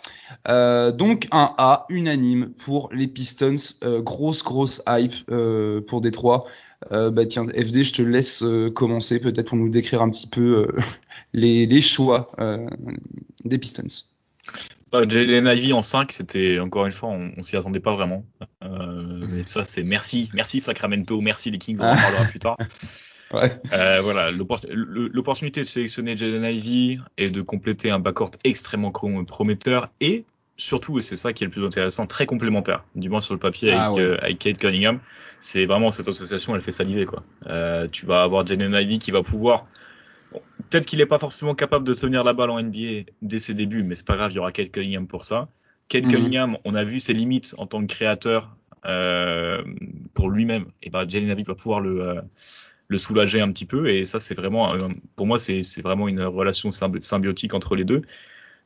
Donc 0.46 1.28
un 1.30 1.54
A 1.58 1.86
unanime 1.88 2.50
pour 2.50 2.88
les 2.92 3.06
Pistons. 3.06 3.56
grosse, 4.00 4.42
grosse 4.42 4.82
hype 4.88 5.14
pour 5.86 6.00
Détroit. 6.00 6.46
bah 6.90 7.26
tiens, 7.26 7.44
FD, 7.44 7.82
je 7.82 7.92
te 7.92 8.02
laisse 8.02 8.44
commencer 8.74 9.20
peut-être 9.20 9.48
pour 9.48 9.58
nous 9.58 9.68
décrire 9.68 10.02
un 10.02 10.10
petit 10.10 10.28
peu 10.28 10.68
les, 11.36 11.80
choix 11.80 12.32
euh, 12.40 12.66
des 13.44 13.58
Pistons. 13.58 13.86
Euh, 14.94 15.08
Jalen 15.08 15.46
Ivy 15.46 15.72
en 15.72 15.82
5, 15.82 16.12
c'était 16.12 16.58
encore 16.58 16.86
une 16.86 16.92
fois, 16.92 17.10
on, 17.10 17.32
on 17.36 17.42
s'y 17.42 17.56
attendait 17.56 17.80
pas 17.80 17.94
vraiment. 17.94 18.24
Euh, 18.62 19.26
mais 19.28 19.42
ça, 19.42 19.64
c'est 19.64 19.82
merci, 19.82 20.30
merci 20.32 20.60
Sacramento, 20.60 21.20
merci 21.20 21.50
les 21.50 21.58
Kings, 21.58 21.78
on 21.80 21.84
en 21.84 21.96
parlera 21.96 22.24
plus 22.24 22.38
tard. 22.38 22.56
Ouais. 23.34 23.50
Euh, 23.72 24.00
voilà, 24.02 24.30
l'opportunité 24.30 25.60
de 25.62 25.66
sélectionner 25.66 26.16
Jalen 26.16 26.44
Ivy 26.44 27.00
et 27.18 27.28
de 27.28 27.42
compléter 27.42 27.90
un 27.90 27.98
backcourt 27.98 28.30
extrêmement 28.44 28.92
prometteur 28.92 29.88
et 30.00 30.24
surtout, 30.56 30.98
et 30.98 31.02
c'est 31.02 31.16
ça 31.16 31.32
qui 31.32 31.44
est 31.44 31.48
le 31.48 31.50
plus 31.50 31.64
intéressant, 31.64 32.06
très 32.06 32.26
complémentaire, 32.26 32.84
du 32.94 33.08
moins 33.08 33.20
sur 33.20 33.34
le 33.34 33.40
papier 33.40 33.72
ah 33.72 33.86
avec, 33.86 33.98
euh, 33.98 34.16
avec, 34.22 34.38
Kate 34.38 34.58
Cunningham. 34.58 35.00
C'est 35.40 35.66
vraiment 35.66 35.92
cette 35.92 36.08
association, 36.08 36.54
elle 36.54 36.62
fait 36.62 36.72
saliver 36.72 37.04
quoi. 37.04 37.22
Euh, 37.46 37.88
tu 37.90 38.06
vas 38.06 38.22
avoir 38.22 38.46
Jalen 38.46 38.72
Ivy 38.72 38.98
qui 38.98 39.10
va 39.10 39.22
pouvoir 39.22 39.66
peut-être 40.70 40.86
qu'il 40.86 40.98
n'est 40.98 41.06
pas 41.06 41.18
forcément 41.18 41.54
capable 41.54 41.86
de 41.86 41.94
tenir 41.94 42.24
la 42.24 42.32
balle 42.32 42.50
en 42.50 42.62
NBA 42.62 43.10
dès 43.22 43.38
ses 43.38 43.54
débuts, 43.54 43.82
mais 43.82 43.94
c'est 43.94 44.06
pas 44.06 44.16
grave, 44.16 44.32
il 44.32 44.36
y 44.36 44.38
aura 44.38 44.52
Kate 44.52 44.70
Cunningham 44.70 45.06
pour 45.06 45.24
ça. 45.24 45.48
Kate 45.88 46.04
mhm. 46.04 46.12
Cunningham, 46.12 46.58
on 46.64 46.74
a 46.74 46.84
vu 46.84 47.00
ses 47.00 47.12
limites 47.12 47.54
en 47.58 47.66
tant 47.66 47.80
que 47.80 47.92
créateur 47.92 48.56
euh, 48.86 49.62
pour 50.14 50.30
lui-même. 50.30 50.66
Et 50.82 50.90
ben, 50.90 51.08
Jalen 51.08 51.28
Navi 51.28 51.42
va 51.44 51.54
pouvoir 51.54 51.80
le, 51.80 52.08
euh, 52.08 52.20
le 52.88 52.98
soulager 52.98 53.40
un 53.40 53.50
petit 53.50 53.64
peu. 53.64 53.90
Et 53.90 54.04
ça, 54.04 54.20
c'est 54.20 54.34
vraiment, 54.34 54.74
euh, 54.74 54.78
pour 55.16 55.26
moi, 55.26 55.38
c'est 55.38 55.80
vraiment 55.82 56.08
une 56.08 56.22
relation 56.22 56.70
symbiotique 56.70 57.54
entre 57.54 57.76
les 57.76 57.84
deux. 57.84 58.02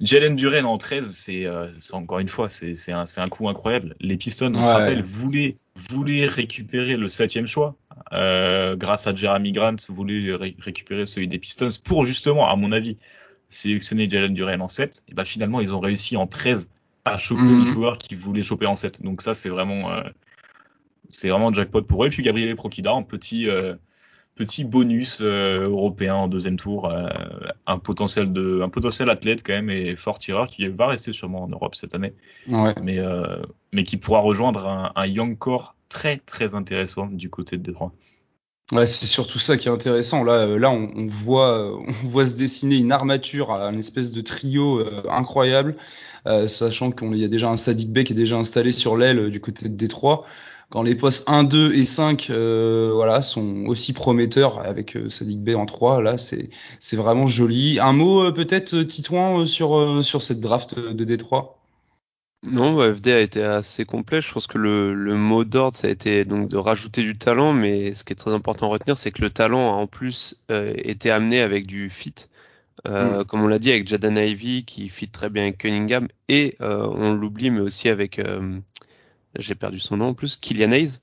Jalen 0.00 0.34
Duren 0.34 0.64
en 0.64 0.78
13, 0.78 1.12
c'est 1.12 1.46
encore 1.92 2.20
une 2.20 2.28
fois, 2.28 2.48
c'est 2.48 2.92
un, 2.92 3.04
un 3.16 3.28
coup 3.28 3.48
incroyable. 3.48 3.96
Les 4.00 4.16
Pistons, 4.16 4.54
on 4.54 4.64
se 4.64 4.70
rappelle, 4.70 5.02
voulaient, 5.02 5.56
voulait 5.76 6.26
récupérer 6.26 6.96
le 6.96 7.08
septième 7.08 7.46
choix 7.46 7.76
euh, 8.12 8.76
grâce 8.76 9.06
à 9.06 9.14
Jeremy 9.14 9.52
Grant, 9.52 9.76
voulait 9.90 10.34
récupérer 10.34 11.04
celui 11.04 11.28
des 11.28 11.38
Pistons 11.38 11.68
pour 11.84 12.06
justement, 12.06 12.48
à 12.48 12.56
mon 12.56 12.72
avis, 12.72 12.96
sélectionner 13.50 14.08
Jalen 14.08 14.32
Duren 14.32 14.62
en 14.62 14.68
7. 14.68 15.04
Et 15.08 15.14
ben 15.14 15.24
finalement, 15.24 15.60
ils 15.60 15.74
ont 15.74 15.80
réussi 15.80 16.16
en 16.16 16.26
13 16.26 16.70
à 17.04 17.18
choper 17.18 17.42
mmh. 17.42 17.64
le 17.64 17.70
joueur 17.70 17.98
qu'ils 17.98 18.18
voulaient 18.18 18.42
choper 18.42 18.66
en 18.66 18.74
7. 18.74 19.02
Donc 19.02 19.22
ça, 19.22 19.34
c'est 19.34 19.48
vraiment, 19.48 19.92
euh, 19.92 20.02
c'est 21.08 21.28
vraiment 21.28 21.52
jackpot 21.52 21.82
pour 21.82 22.04
eux. 22.04 22.06
Et 22.06 22.10
puis 22.10 22.22
Gabriel 22.22 22.56
Prokida, 22.56 22.92
un 22.92 23.02
petit, 23.02 23.48
euh, 23.48 23.74
petit 24.40 24.64
bonus 24.64 25.18
euh, 25.20 25.68
européen 25.68 26.14
en 26.14 26.26
deuxième 26.26 26.56
tour, 26.56 26.90
euh, 26.90 27.06
un 27.66 27.78
potentiel 27.78 28.32
de, 28.32 28.62
un 28.62 28.70
potentiel 28.70 29.10
athlète 29.10 29.42
quand 29.44 29.52
même 29.52 29.68
et 29.68 29.96
fort 29.96 30.18
tireur 30.18 30.48
qui 30.48 30.66
va 30.66 30.86
rester 30.86 31.12
sûrement 31.12 31.42
en 31.42 31.48
Europe 31.48 31.74
cette 31.74 31.94
année, 31.94 32.14
ouais. 32.48 32.74
mais 32.82 32.98
euh, 32.98 33.42
mais 33.74 33.84
qui 33.84 33.98
pourra 33.98 34.20
rejoindre 34.20 34.66
un, 34.66 34.92
un, 34.96 35.06
young 35.06 35.36
core 35.36 35.74
très 35.90 36.16
très 36.16 36.54
intéressant 36.54 37.06
du 37.06 37.28
côté 37.28 37.58
de 37.58 37.62
Détroit. 37.62 37.92
Ouais, 38.72 38.86
c'est 38.86 39.04
surtout 39.04 39.38
ça 39.38 39.58
qui 39.58 39.68
est 39.68 39.70
intéressant. 39.70 40.24
Là, 40.24 40.46
là, 40.46 40.70
on, 40.70 40.90
on 40.96 41.04
voit, 41.04 41.76
on 41.76 42.08
voit 42.08 42.24
se 42.24 42.34
dessiner 42.34 42.76
une 42.76 42.92
armature, 42.92 43.52
un 43.52 43.76
espèce 43.76 44.10
de 44.10 44.22
trio 44.22 44.82
incroyable, 45.10 45.76
sachant 46.46 46.92
qu'il 46.92 47.16
y 47.16 47.24
a 47.24 47.28
déjà 47.28 47.50
un 47.50 47.58
Sadik 47.58 47.92
Bey 47.92 48.04
qui 48.04 48.14
est 48.14 48.16
déjà 48.16 48.36
installé 48.36 48.72
sur 48.72 48.96
l'aile 48.96 49.30
du 49.30 49.40
côté 49.40 49.68
de 49.68 49.74
Détroit 49.74 50.24
quand 50.70 50.82
les 50.82 50.94
postes 50.94 51.28
1, 51.28 51.44
2 51.44 51.74
et 51.74 51.84
5 51.84 52.30
euh, 52.30 52.92
voilà, 52.94 53.22
sont 53.22 53.66
aussi 53.66 53.92
prometteurs 53.92 54.60
avec 54.60 54.96
euh, 54.96 55.10
Sadik 55.10 55.42
B 55.42 55.50
en 55.50 55.66
3, 55.66 56.00
là 56.00 56.16
c'est 56.16 56.48
c'est 56.78 56.96
vraiment 56.96 57.26
joli. 57.26 57.78
Un 57.80 57.92
mot 57.92 58.24
euh, 58.24 58.32
peut-être 58.32 58.74
euh, 58.74 58.84
Titouan 58.84 59.44
sur 59.46 60.02
sur 60.02 60.22
cette 60.22 60.40
draft 60.40 60.78
de 60.78 61.04
Détroit? 61.04 61.58
Non, 62.42 62.80
FD 62.90 63.08
a 63.08 63.20
été 63.20 63.42
assez 63.42 63.84
complet. 63.84 64.22
Je 64.22 64.32
pense 64.32 64.46
que 64.46 64.56
le, 64.56 64.94
le 64.94 65.14
mot 65.14 65.44
d'ordre, 65.44 65.76
ça 65.76 65.88
a 65.88 65.90
été 65.90 66.24
donc 66.24 66.48
de 66.48 66.56
rajouter 66.56 67.02
du 67.02 67.18
talent, 67.18 67.52
mais 67.52 67.92
ce 67.92 68.02
qui 68.02 68.14
est 68.14 68.16
très 68.16 68.32
important 68.32 68.66
à 68.66 68.70
retenir, 68.70 68.96
c'est 68.96 69.10
que 69.10 69.20
le 69.20 69.28
talent 69.28 69.74
a 69.74 69.76
en 69.76 69.86
plus 69.86 70.36
euh, 70.50 70.72
été 70.76 71.10
amené 71.10 71.40
avec 71.40 71.66
du 71.66 71.90
fit. 71.90 72.14
Euh, 72.86 73.20
mm. 73.20 73.24
Comme 73.24 73.42
on 73.42 73.46
l'a 73.46 73.58
dit 73.58 73.70
avec 73.70 73.86
Jaden 73.86 74.16
Ivy 74.16 74.64
qui 74.64 74.88
fit 74.88 75.10
très 75.10 75.28
bien 75.28 75.42
avec 75.42 75.58
Cunningham 75.58 76.08
et 76.28 76.56
on 76.60 77.12
l'oublie, 77.12 77.50
mais 77.50 77.60
aussi 77.60 77.90
avec 77.90 78.18
j'ai 79.38 79.54
perdu 79.54 79.78
son 79.80 79.98
nom 79.98 80.08
en 80.08 80.14
plus, 80.14 80.36
Kylian 80.36 80.72
Hayes. 80.72 80.98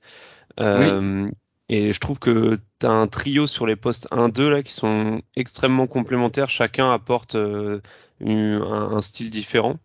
Euh, 0.60 1.30
Et 1.68 1.92
je 1.92 2.00
trouve 2.00 2.18
que 2.18 2.58
tu 2.80 2.86
as 2.86 2.90
un 2.90 3.06
trio 3.06 3.46
sur 3.46 3.66
les 3.66 3.76
postes 3.76 4.08
1-2 4.10 4.48
là 4.48 4.62
qui 4.62 4.72
sont 4.72 5.20
extrêmement 5.36 5.86
complémentaires. 5.86 6.48
Chacun 6.48 6.92
apporte 6.92 7.34
euh, 7.34 7.80
un, 8.24 8.62
un, 8.62 9.02
style 9.02 9.30
différent. 9.30 9.76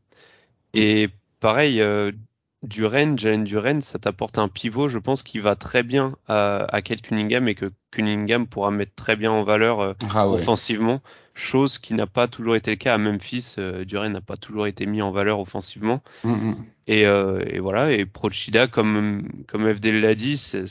Et 0.74 1.10
pareil, 1.40 1.82
euh, 1.82 2.12
Duren, 2.64 3.20
Jalen 3.20 3.44
Duren, 3.44 3.82
ça 3.82 4.00
t'apporte 4.00 4.38
un 4.38 4.48
pivot, 4.48 4.88
je 4.88 4.98
pense, 4.98 5.22
qui 5.22 5.40
va 5.40 5.56
très 5.56 5.84
bien 5.84 6.16
à, 6.28 6.66
à 6.74 6.82
Kate 6.82 7.02
Cunningham 7.02 7.48
et 7.48 7.56
que 7.56 7.72
Cunningham 7.92 8.48
pourra 8.48 8.72
mettre 8.72 8.96
très 8.96 9.16
bien 9.16 9.32
en 9.32 9.44
valeur 9.44 9.82
euh, 9.82 9.94
ah 10.14 10.28
offensivement, 10.28 11.02
chose 11.34 11.78
qui 11.78 11.94
n'a 11.94 12.08
pas 12.08 12.28
toujours 12.28 12.56
été 12.56 12.72
le 12.72 12.78
cas 12.78 12.96
à 12.96 12.98
Memphis. 12.98 13.56
Euh, 13.58 13.84
Duren 13.84 14.14
n'a 14.14 14.22
pas 14.22 14.38
toujours 14.38 14.66
été 14.66 14.86
mis 14.86 15.02
en 15.02 15.12
valeur 15.12 15.40
offensivement. 15.40 16.02
Mm 16.24 16.34
-hmm. 16.34 16.56
et, 16.88 17.06
euh, 17.06 17.44
et, 17.48 17.60
voilà, 17.60 17.92
et 17.92 18.06
Prochida, 18.06 18.68
comme, 18.68 19.28
comme 19.48 19.72
FD 19.74 19.92
l'a 19.92 20.16
dit, 20.16 20.38
c'est 20.38 20.66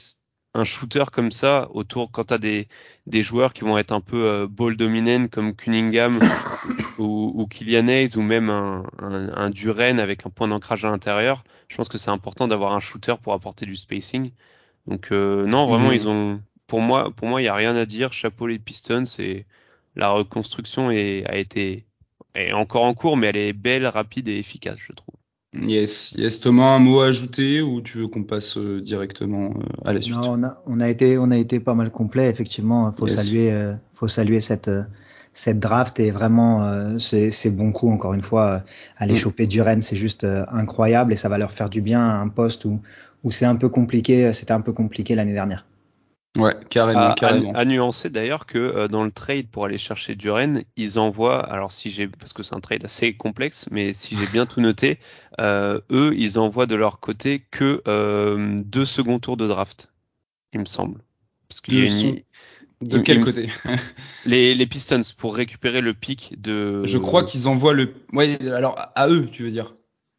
un 0.54 0.64
shooter 0.64 1.04
comme 1.10 1.32
ça 1.32 1.68
autour 1.72 2.10
quand 2.10 2.24
tu 2.24 2.34
as 2.34 2.38
des, 2.38 2.68
des 3.06 3.22
joueurs 3.22 3.52
qui 3.52 3.62
vont 3.64 3.78
être 3.78 3.92
un 3.92 4.00
peu 4.00 4.26
euh, 4.26 4.46
ball 4.46 4.76
dominant 4.76 5.28
comme 5.28 5.54
Cunningham 5.54 6.20
ou, 6.98 7.32
ou 7.34 7.46
Kylian 7.46 7.88
Hayes 7.88 8.16
ou 8.16 8.22
même 8.22 8.50
un, 8.50 8.84
un, 8.98 9.28
un 9.34 9.50
Duren 9.50 9.98
avec 9.98 10.26
un 10.26 10.30
point 10.30 10.48
d'ancrage 10.48 10.84
à 10.84 10.90
l'intérieur, 10.90 11.42
je 11.68 11.76
pense 11.76 11.88
que 11.88 11.98
c'est 11.98 12.10
important 12.10 12.48
d'avoir 12.48 12.74
un 12.74 12.80
shooter 12.80 13.14
pour 13.22 13.32
apporter 13.32 13.64
du 13.64 13.76
spacing. 13.76 14.32
Donc 14.86 15.12
euh, 15.12 15.44
non, 15.44 15.66
vraiment 15.66 15.90
mmh. 15.90 15.94
ils 15.94 16.08
ont 16.08 16.42
pour 16.66 16.80
moi 16.80 17.10
pour 17.10 17.28
moi 17.28 17.40
il 17.40 17.44
y 17.44 17.48
a 17.48 17.54
rien 17.54 17.76
à 17.76 17.86
dire, 17.86 18.12
chapeau 18.12 18.46
les 18.46 18.58
Pistons 18.58 19.04
et 19.18 19.46
la 19.96 20.10
reconstruction 20.10 20.90
est, 20.90 21.24
a 21.28 21.36
été 21.36 21.86
est 22.34 22.52
encore 22.52 22.84
en 22.84 22.94
cours 22.94 23.16
mais 23.16 23.28
elle 23.28 23.36
est 23.36 23.52
belle, 23.52 23.86
rapide 23.86 24.28
et 24.28 24.38
efficace, 24.38 24.78
je 24.78 24.92
trouve. 24.92 25.21
Yes, 25.54 26.12
yes. 26.16 26.40
Thomas, 26.40 26.76
un 26.76 26.78
mot 26.78 27.00
à 27.00 27.06
ajouter 27.06 27.60
ou 27.60 27.82
tu 27.82 27.98
veux 27.98 28.08
qu'on 28.08 28.22
passe 28.22 28.56
euh, 28.56 28.80
directement 28.80 29.50
euh, 29.50 29.88
à 29.88 29.92
la 29.92 30.00
suite? 30.00 30.14
Non, 30.14 30.32
on 30.32 30.42
a, 30.44 30.62
on 30.66 30.80
a 30.80 30.88
été, 30.88 31.18
on 31.18 31.30
a 31.30 31.36
été 31.36 31.60
pas 31.60 31.74
mal 31.74 31.90
complet. 31.90 32.30
Effectivement, 32.30 32.90
faut 32.90 33.06
yes. 33.06 33.16
saluer, 33.16 33.52
euh, 33.52 33.74
faut 33.92 34.08
saluer 34.08 34.40
cette 34.40 34.70
cette 35.32 35.58
draft 35.58 35.98
et 35.98 36.10
vraiment 36.10 36.64
euh, 36.64 36.98
c'est 36.98 37.50
bon 37.50 37.72
coup 37.72 37.90
encore 37.90 38.12
une 38.12 38.22
fois 38.22 38.62
aller 38.98 39.14
mm. 39.14 39.16
choper 39.16 39.46
Duren 39.46 39.80
c'est 39.80 39.96
juste 39.96 40.24
euh, 40.24 40.44
incroyable 40.52 41.12
et 41.12 41.16
ça 41.16 41.28
va 41.28 41.38
leur 41.38 41.52
faire 41.52 41.70
du 41.70 41.80
bien 41.80 42.00
à 42.00 42.18
un 42.18 42.28
poste 42.28 42.66
où 42.66 42.80
où 43.24 43.30
c'est 43.30 43.46
un 43.46 43.56
peu 43.56 43.68
compliqué 43.68 44.32
c'était 44.34 44.52
un 44.52 44.60
peu 44.60 44.72
compliqué 44.72 45.14
l'année 45.14 45.32
dernière. 45.32 45.64
Ouais, 46.36 46.56
carrément, 46.70 47.10
à, 47.10 47.14
carrément. 47.14 47.52
À, 47.52 47.58
à 47.58 47.64
nuancer 47.64 48.08
d'ailleurs 48.08 48.46
que 48.46 48.58
euh, 48.58 48.88
dans 48.88 49.04
le 49.04 49.10
trade 49.10 49.48
pour 49.48 49.66
aller 49.66 49.76
chercher 49.76 50.14
Duren, 50.14 50.62
ils 50.76 50.98
envoient, 50.98 51.40
alors 51.40 51.72
si 51.72 51.90
j'ai, 51.90 52.08
parce 52.08 52.32
que 52.32 52.42
c'est 52.42 52.54
un 52.54 52.60
trade 52.60 52.84
assez 52.84 53.14
complexe, 53.14 53.68
mais 53.70 53.92
si 53.92 54.16
j'ai 54.16 54.26
bien 54.26 54.46
tout 54.46 54.60
noté, 54.60 54.98
euh, 55.40 55.80
eux, 55.90 56.14
ils 56.16 56.38
envoient 56.38 56.66
de 56.66 56.74
leur 56.74 57.00
côté 57.00 57.44
que 57.50 57.82
euh, 57.86 58.58
deux 58.64 58.86
second 58.86 59.18
tours 59.18 59.36
de 59.36 59.46
draft, 59.46 59.92
il 60.54 60.60
me 60.60 60.64
semble. 60.64 61.00
Parce 61.48 61.60
qu'il 61.60 61.74
y 61.74 61.82
a 61.82 61.84
une, 61.84 62.22
de 62.80 62.98
quel 62.98 63.18
il 63.18 63.24
côté 63.24 63.50
les, 64.24 64.54
les 64.54 64.66
Pistons 64.66 65.02
pour 65.18 65.36
récupérer 65.36 65.82
le 65.82 65.92
pic 65.92 66.40
de. 66.40 66.86
Je 66.86 66.96
crois 66.96 67.24
qu'ils 67.24 67.46
envoient 67.46 67.74
le. 67.74 67.92
Ouais, 68.14 68.38
alors 68.48 68.76
à 68.94 69.08
eux, 69.08 69.26
tu 69.26 69.42
veux 69.42 69.50
dire 69.50 69.74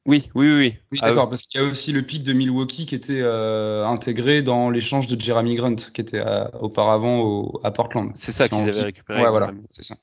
Oui, 0.05 0.29
oui, 0.36 0.51
oui. 0.53 0.75
Oui, 0.91 1.00
d'accord, 1.01 1.29
parce 1.29 1.43
qu'il 1.43 1.62
y 1.62 1.63
a 1.63 1.67
aussi 1.67 1.93
le 1.93 2.01
pic 2.01 2.24
de 2.24 2.33
Milwaukee 2.33 2.86
qui 2.86 2.93
était 2.93 3.22
euh, 3.22 3.86
intégré 3.86 4.41
dans 4.41 4.69
l'échange 4.69 5.07
de 5.07 5.19
Jeremy 5.19 5.55
Grant, 5.55 5.75
qui 5.75 6.01
était 6.01 6.19
à, 6.19 6.51
auparavant 6.62 7.22
au, 7.22 7.62
à 7.63 7.72
Portland. 7.72 8.12
C'est 8.13 8.33
ça 8.33 8.50
qu'ils 8.50 8.67
avaient 8.67 8.81
récupéré. 8.81 9.22
Ouais, 9.22 9.29
voilà, 9.29 9.53
c'est 9.72 9.83
ça. 9.83 9.95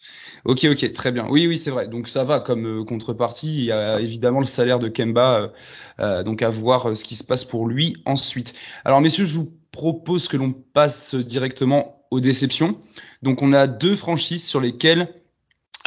Ok, 0.47 0.65
ok, 0.65 0.93
très 0.95 1.13
bien. 1.13 1.27
Oui, 1.29 1.47
oui, 1.47 1.59
c'est 1.59 1.71
vrai. 1.71 1.87
Donc 1.87 2.09
ça 2.09 2.25
va 2.25 2.41
comme 2.41 2.81
euh, 2.81 2.85
contrepartie. 2.85 3.55
Il 3.55 3.65
y 3.65 3.73
a 3.73 4.01
évidemment 4.01 4.41
le 4.41 4.47
salaire 4.47 4.79
de 4.79 4.89
Kemba, 4.89 5.53
euh, 6.01 6.23
donc 6.23 6.41
à 6.41 6.49
voir 6.49 6.97
ce 6.97 7.05
qui 7.05 7.15
se 7.15 7.25
passe 7.25 7.45
pour 7.45 7.67
lui 7.67 8.03
ensuite. 8.07 8.55
Alors 8.87 9.03
messieurs, 9.03 9.27
je 9.27 9.37
vous 9.37 9.53
propose 9.71 10.29
que 10.29 10.39
l'on 10.39 10.53
passe 10.53 11.15
directement 11.15 12.07
aux 12.11 12.21
déceptions. 12.21 12.81
Donc 13.23 13.43
on 13.43 13.53
a 13.53 13.67
deux 13.67 13.97
franchises 13.97 14.47
sur 14.47 14.61
lesquelles 14.61 15.15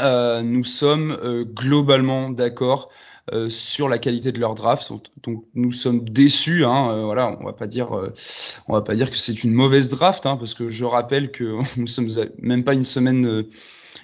euh, 0.02 0.42
nous 0.44 0.64
sommes 0.64 1.18
euh, 1.24 1.44
globalement 1.44 2.30
d'accord 2.30 2.90
euh, 3.32 3.50
sur 3.50 3.88
la 3.90 3.98
qualité 3.98 4.32
de 4.32 4.40
leur 4.40 4.56
draft. 4.56 4.92
Donc 5.24 5.46
nous 5.54 5.72
sommes 5.72 6.04
déçus. 6.04 6.66
Hein, 6.66 7.04
voilà, 7.06 7.38
on 7.40 7.46
va 7.46 7.54
pas 7.54 7.68
dire, 7.68 7.92
on 8.68 8.74
va 8.74 8.82
pas 8.82 8.96
dire 8.96 9.12
que 9.12 9.18
c'est 9.18 9.44
une 9.44 9.54
mauvaise 9.54 9.90
draft, 9.90 10.26
hein, 10.26 10.38
parce 10.38 10.54
que 10.54 10.70
je 10.70 10.86
rappelle 10.86 11.32
que 11.32 11.58
nous 11.78 11.88
sommes 11.88 12.10
même 12.40 12.64
pas 12.64 12.74
une 12.74 12.86
semaine 12.86 13.46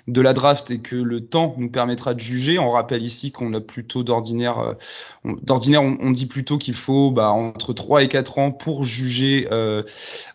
de 0.08 0.22
la 0.22 0.34
draft 0.34 0.72
et 0.72 0.80
que 0.80 0.96
le 0.96 1.22
temps 1.22 1.56
nous 1.58 1.70
permettra 1.70 2.14
de 2.14 2.20
juger. 2.20 2.60
On 2.60 2.72
rappelle 2.72 3.04
ici 3.04 3.32
qu'on 3.32 3.54
a 3.54 3.60
plutôt 3.60 4.04
d'ordinaire, 4.04 4.60
euh, 4.60 5.34
d'ordinaire 5.44 5.84
on, 5.84 6.12
dit 6.12 6.26
plutôt 6.26 6.58
qu'il 6.58 6.74
faut 6.74 7.12
bah, 7.12 7.32
entre 7.32 7.74
3 7.74 8.04
et 8.04 8.08
4 8.08 8.40
ans 8.40 8.52
pour 8.52 8.84
juger 8.84 9.48
euh, 9.52 9.84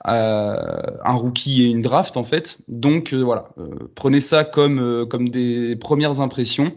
euh, 0.06 0.56
un 1.04 1.14
rookie 1.14 1.62
et 1.62 1.66
une 1.66 1.82
draft 1.82 2.16
en 2.16 2.24
fait. 2.24 2.58
Donc 2.68 3.12
euh, 3.12 3.22
voilà, 3.22 3.50
euh, 3.58 3.90
prenez 3.94 4.20
ça 4.20 4.44
comme, 4.44 4.78
euh, 4.78 5.06
comme 5.06 5.28
des 5.28 5.76
premières 5.76 6.20
impressions. 6.20 6.72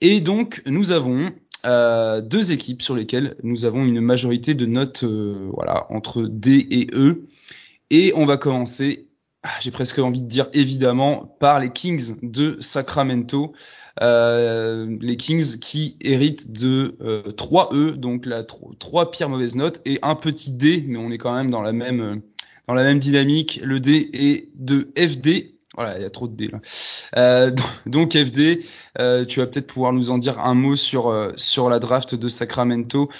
Et 0.00 0.20
donc 0.20 0.62
nous 0.66 0.92
avons 0.92 1.30
deux 1.64 2.52
équipes 2.52 2.80
sur 2.80 2.94
lesquelles 2.94 3.36
nous 3.42 3.64
avons 3.66 3.84
une 3.84 4.00
majorité 4.00 4.54
de 4.54 4.66
notes 4.66 5.04
voilà, 5.04 5.86
entre 5.90 6.22
D 6.22 6.66
et 6.70 6.86
E. 6.94 7.26
Et 7.90 8.12
on 8.14 8.24
va 8.24 8.38
commencer 8.38 9.10
ah, 9.42 9.48
j'ai 9.60 9.70
presque 9.70 9.98
envie 9.98 10.20
de 10.20 10.28
dire 10.28 10.48
évidemment, 10.52 11.34
par 11.40 11.60
les 11.60 11.70
Kings 11.70 12.16
de 12.22 12.58
Sacramento. 12.60 13.54
Euh, 14.02 14.98
les 15.00 15.16
Kings 15.16 15.58
qui 15.58 15.96
héritent 16.02 16.52
de 16.52 16.96
euh, 17.00 17.32
3 17.32 17.70
E, 17.72 17.92
donc 17.92 18.26
la 18.26 18.44
3 18.44 19.10
pires 19.10 19.30
mauvaises 19.30 19.54
notes, 19.54 19.80
et 19.86 19.98
un 20.02 20.14
petit 20.14 20.52
D, 20.52 20.84
mais 20.86 20.98
on 20.98 21.10
est 21.10 21.18
quand 21.18 21.34
même 21.34 21.50
dans 21.50 21.62
la 21.62 21.72
même, 21.72 22.00
euh, 22.00 22.16
dans 22.68 22.74
la 22.74 22.82
même 22.82 22.98
dynamique. 22.98 23.60
Le 23.62 23.80
D 23.80 24.10
est 24.12 24.50
de 24.56 24.92
FD. 24.96 25.54
Voilà, 25.76 25.96
il 25.98 26.02
y 26.02 26.04
a 26.04 26.10
trop 26.10 26.26
de 26.26 26.34
D 26.34 26.48
là. 26.48 26.60
Euh, 27.16 27.52
donc 27.86 28.12
FD, 28.12 28.64
euh, 28.98 29.24
tu 29.24 29.40
vas 29.40 29.46
peut-être 29.46 29.68
pouvoir 29.68 29.92
nous 29.92 30.10
en 30.10 30.18
dire 30.18 30.40
un 30.40 30.54
mot 30.54 30.76
sur 30.76 31.08
euh, 31.08 31.32
sur 31.36 31.70
la 31.70 31.78
draft 31.78 32.14
de 32.14 32.28
Sacramento. 32.28 33.10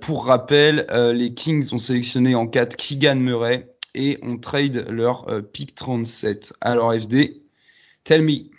pour 0.00 0.26
rappel, 0.26 0.86
les 1.14 1.34
Kings 1.34 1.72
ont 1.72 1.78
sélectionné 1.78 2.34
en 2.34 2.46
4 2.46 2.76
Keegan 2.76 3.16
Murray, 3.16 3.68
et 3.94 4.18
on 4.22 4.38
trade 4.38 4.86
leur 4.88 5.28
euh, 5.28 5.42
pick 5.42 5.74
37. 5.74 6.54
Alors 6.60 6.94
FD, 6.94 7.42
tell 8.04 8.22
me. 8.22 8.50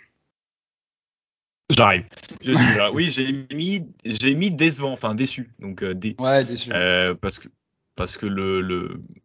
J'arrive. 1.70 2.04
Je 2.42 2.52
suis 2.52 2.76
là. 2.76 2.92
Oui, 2.92 3.10
j'ai 3.10 3.46
mis, 3.52 3.86
j'ai 4.04 4.34
mis 4.34 4.50
décevant, 4.50 4.92
enfin 4.92 5.14
déçu. 5.14 5.50
Donc 5.60 5.82
euh, 5.82 5.94
dé... 5.94 6.16
Ouais, 6.18 6.44
déçu. 6.44 6.70
Euh, 6.72 7.14
parce 7.14 7.38
que 7.38 7.48
parce 8.00 8.16
que 8.16 8.26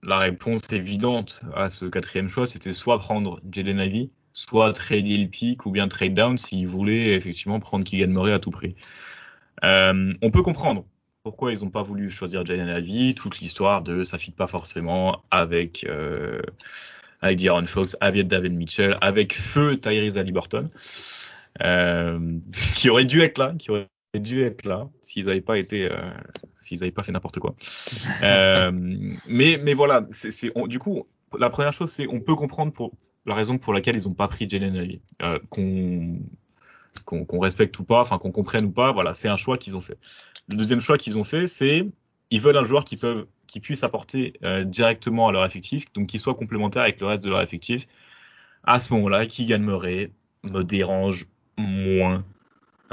la 0.04 0.18
réponse 0.18 0.70
évidente 0.74 1.40
à 1.56 1.70
ce 1.70 1.86
quatrième 1.86 2.28
choix, 2.28 2.46
c'était 2.46 2.74
soit 2.74 3.00
prendre 3.00 3.40
Jaden 3.50 3.80
Ivy, 3.80 4.12
soit 4.34 4.74
trader 4.74 5.16
le 5.16 5.30
pick 5.30 5.66
ou 5.66 5.72
bien 5.72 5.88
trade 5.88 6.14
down 6.14 6.38
s'ils 6.38 6.68
voulaient 6.68 7.14
effectivement 7.14 7.62
prendre 7.62 7.86
Keegan 7.86 8.10
Murray 8.10 8.34
à 8.34 8.40
tout 8.40 8.52
prix. 8.52 8.76
Euh, 9.64 10.14
on 10.22 10.30
peut 10.30 10.42
comprendre 10.42 10.84
pourquoi 11.24 11.54
ils 11.54 11.64
n'ont 11.64 11.70
pas 11.70 11.84
voulu 11.84 12.10
choisir 12.10 12.46
Jalen 12.46 12.68
Ivy, 12.84 13.16
toute 13.16 13.40
l'histoire 13.40 13.82
de 13.82 14.04
ça 14.04 14.18
fit 14.18 14.32
pas 14.32 14.48
forcément 14.48 15.24
avec 15.32 15.86
euh, 15.88 16.42
avec 17.22 17.42
D'Aaron 17.42 17.68
Fox, 17.68 17.96
avec 18.02 18.28
David 18.28 18.56
Mitchell, 18.56 18.98
avec 19.00 19.36
feu 19.36 19.80
Tyrese 19.80 20.18
Haliburton, 20.18 20.70
euh, 21.64 22.20
qui 22.76 22.90
aurait 22.90 23.06
dû 23.06 23.22
être 23.22 23.38
là, 23.38 23.54
qui 23.58 23.72
aurait 23.72 23.88
dû 24.16 24.44
être 24.44 24.66
là 24.66 24.90
s'ils 25.02 25.28
n'avaient 25.28 25.40
pas 25.40 25.58
été 25.58 25.90
euh, 25.90 26.12
s'ils 26.66 26.80
n'avaient 26.80 26.92
pas 26.92 27.04
fait 27.04 27.12
n'importe 27.12 27.40
quoi. 27.40 27.56
euh, 28.24 28.72
mais 29.28 29.60
mais 29.62 29.74
voilà, 29.74 30.06
c'est 30.12 30.52
du 30.68 30.80
coup 30.80 31.08
la 31.38 31.50
première 31.50 31.74
chose 31.74 31.92
c'est 31.92 32.08
on 32.08 32.20
peut 32.20 32.36
comprendre 32.36 32.72
pour 32.72 32.94
la 33.26 33.36
raison 33.36 33.58
pour 33.58 33.74
laquelle 33.74 33.96
ils 33.96 34.08
n'ont 34.08 34.14
pas 34.14 34.28
pris 34.28 34.50
Jalen 34.50 34.76
Ivy, 34.76 35.02
euh, 35.22 35.40
qu'on 35.50 36.20
qu'on 37.04 37.40
respecte 37.40 37.78
ou 37.80 37.84
pas, 37.84 38.02
enfin 38.02 38.18
qu'on 38.18 38.32
comprenne 38.32 38.66
ou 38.66 38.72
pas, 38.72 38.92
voilà, 38.92 39.14
c'est 39.14 39.28
un 39.28 39.36
choix 39.36 39.58
qu'ils 39.58 39.76
ont 39.76 39.82
fait. 39.82 39.98
Le 40.48 40.56
deuxième 40.56 40.80
choix 40.80 40.98
qu'ils 40.98 41.18
ont 41.18 41.24
fait, 41.24 41.48
c'est 41.48 41.88
ils 42.32 42.42
veulent 42.42 42.58
un 42.58 42.64
joueur 42.64 42.86
qui 42.86 42.98
peuvent 42.98 43.28
qui 43.48 43.60
puisse 43.60 43.84
apporter 43.84 44.34
euh, 44.44 44.64
directement 44.64 45.28
à 45.28 45.32
leur 45.32 45.46
effectif, 45.46 45.92
donc 45.94 46.08
qui 46.08 46.20
soit 46.20 46.36
complémentaire 46.36 46.82
avec 46.82 47.00
le 47.00 47.08
reste 47.08 47.24
de 47.24 47.30
leur 47.30 47.42
effectif. 47.42 47.88
À 48.64 48.80
ce 48.80 48.94
moment-là, 48.94 49.28
Keegan 49.28 49.60
Murray 49.60 50.12
me 50.44 50.64
dérange 50.64 51.28
moins. 51.58 52.26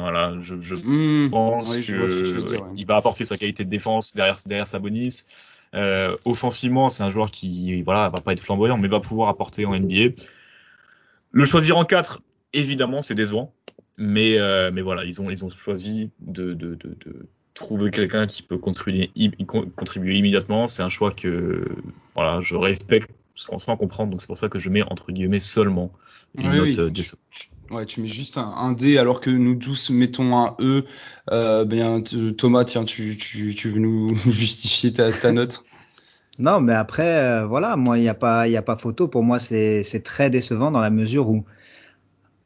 Voilà, 0.03 0.35
je, 0.41 0.61
je 0.61 0.75
mmh, 0.75 1.31
pense 1.31 1.77
qu'il 1.79 2.87
va 2.87 2.97
apporter 2.97 3.25
sa 3.25 3.37
qualité 3.37 3.65
de 3.65 3.71
défense 3.71 4.15
derrière 4.15 4.39
derrière 4.47 4.67
Sabonis. 4.67 5.25
Euh, 5.75 6.17
offensivement, 6.25 6.91
c'est 6.91 7.03
un 7.03 7.11
joueur 7.11 7.31
qui 7.31 7.81
voilà 7.83 8.09
va 8.09 8.21
pas 8.21 8.33
être 8.33 8.41
flamboyant, 8.43 8.77
mais 8.77 8.89
va 8.89 9.01
pouvoir 9.01 9.29
apporter 9.29 9.65
en 9.65 9.79
NBA. 9.79 10.15
Le 11.31 11.45
choisir 11.47 11.79
en 11.79 11.85
4, 11.85 12.21
évidemment, 12.53 13.01
c'est 13.01 13.15
décevant. 13.15 13.55
Mais, 13.97 14.39
euh, 14.39 14.71
mais 14.73 14.83
voilà, 14.83 15.05
ils 15.05 15.21
ont, 15.21 15.31
ils 15.31 15.45
ont 15.45 15.51
choisi 15.51 16.11
de, 16.21 16.55
de, 16.55 16.75
de, 16.75 16.97
de 17.05 17.29
trouver 17.55 17.91
quelqu'un 17.91 18.27
qui 18.27 18.43
peut 18.43 18.59
contribuer, 18.59 19.11
contribuer 19.77 20.17
immédiatement. 20.17 20.69
C'est 20.69 20.83
un 20.83 20.89
choix 20.89 21.13
que 21.13 21.65
voilà, 22.15 22.41
je 22.41 22.57
respecte 22.57 23.11
sans 23.35 23.77
comprendre. 23.77 24.11
Donc 24.11 24.21
c'est 24.21 24.27
pour 24.27 24.39
ça 24.39 24.49
que 24.49 24.59
je 24.59 24.71
mets 24.71 24.83
entre 24.83 25.13
guillemets 25.13 25.41
seulement 25.41 25.93
une 26.37 26.51
note 26.51 26.79
euh, 26.79 26.91
tu, 26.91 27.49
ouais, 27.73 27.87
tu 27.87 28.01
mets 28.01 28.07
juste 28.07 28.39
un, 28.39 28.53
un, 28.57 28.73
D 28.73 28.99
alors 28.99 29.21
que 29.21 29.31
nous 29.31 29.55
tous 29.57 29.91
mettons 29.91 30.37
un 30.37 30.57
E. 30.61 30.85
Euh, 31.31 31.65
bien, 31.65 32.03
Thomas, 32.37 32.65
tiens, 32.65 32.85
tu, 32.85 33.17
tu, 33.17 33.55
tu 33.55 33.71
veux 33.71 33.81
nous 33.81 34.15
justifier 34.27 34.93
ta, 34.93 35.11
ta 35.13 35.33
note? 35.33 35.65
Non, 36.39 36.61
mais 36.61 36.75
après, 36.75 37.19
euh, 37.19 37.47
voilà, 37.47 37.77
moi, 37.77 37.99
il 37.99 38.03
n'y 38.03 38.09
a, 38.09 38.15
pas, 38.15 38.49
y 38.49 38.57
a 38.57 38.63
pas 38.63 38.77
photo. 38.77 39.09
Pour 39.09 39.23
moi, 39.23 39.39
c'est 39.39 40.03
très 40.05 40.31
décevant 40.31 40.71
dans 40.71 40.81
la 40.81 40.91
mesure 40.91 41.29
où 41.29 41.45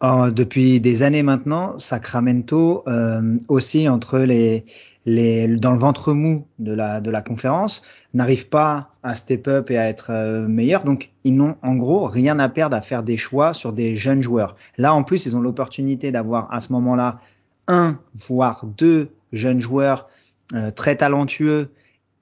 depuis 0.02 0.80
des 0.80 1.02
années 1.02 1.22
maintenant, 1.22 1.78
Sacramento 1.78 2.84
euh, 2.86 3.38
aussi 3.48 3.88
entre 3.88 4.18
les, 4.18 4.64
les 5.06 5.46
dans 5.46 5.70
le 5.70 5.78
ventre 5.78 6.12
mou 6.12 6.46
de 6.58 6.72
la 6.72 7.00
de 7.00 7.10
la 7.10 7.22
conférence 7.22 7.82
n'arrive 8.12 8.48
pas 8.48 8.90
à 9.02 9.14
step 9.14 9.46
up 9.46 9.70
et 9.70 9.78
à 9.78 9.88
être 9.88 10.10
euh, 10.10 10.46
meilleur. 10.46 10.84
Donc 10.84 11.10
ils 11.24 11.34
n'ont 11.34 11.56
en 11.62 11.76
gros 11.76 12.06
rien 12.06 12.38
à 12.38 12.48
perdre 12.48 12.76
à 12.76 12.82
faire 12.82 13.04
des 13.04 13.16
choix 13.16 13.54
sur 13.54 13.72
des 13.72 13.96
jeunes 13.96 14.20
joueurs. 14.20 14.56
Là 14.76 14.92
en 14.92 15.04
plus 15.04 15.24
ils 15.24 15.36
ont 15.36 15.40
l'opportunité 15.40 16.10
d'avoir 16.10 16.52
à 16.52 16.60
ce 16.60 16.72
moment-là 16.72 17.20
un 17.68 17.98
voire 18.14 18.66
deux 18.66 19.10
jeunes 19.32 19.60
joueurs 19.60 20.08
euh, 20.54 20.70
très 20.70 20.96
talentueux 20.96 21.70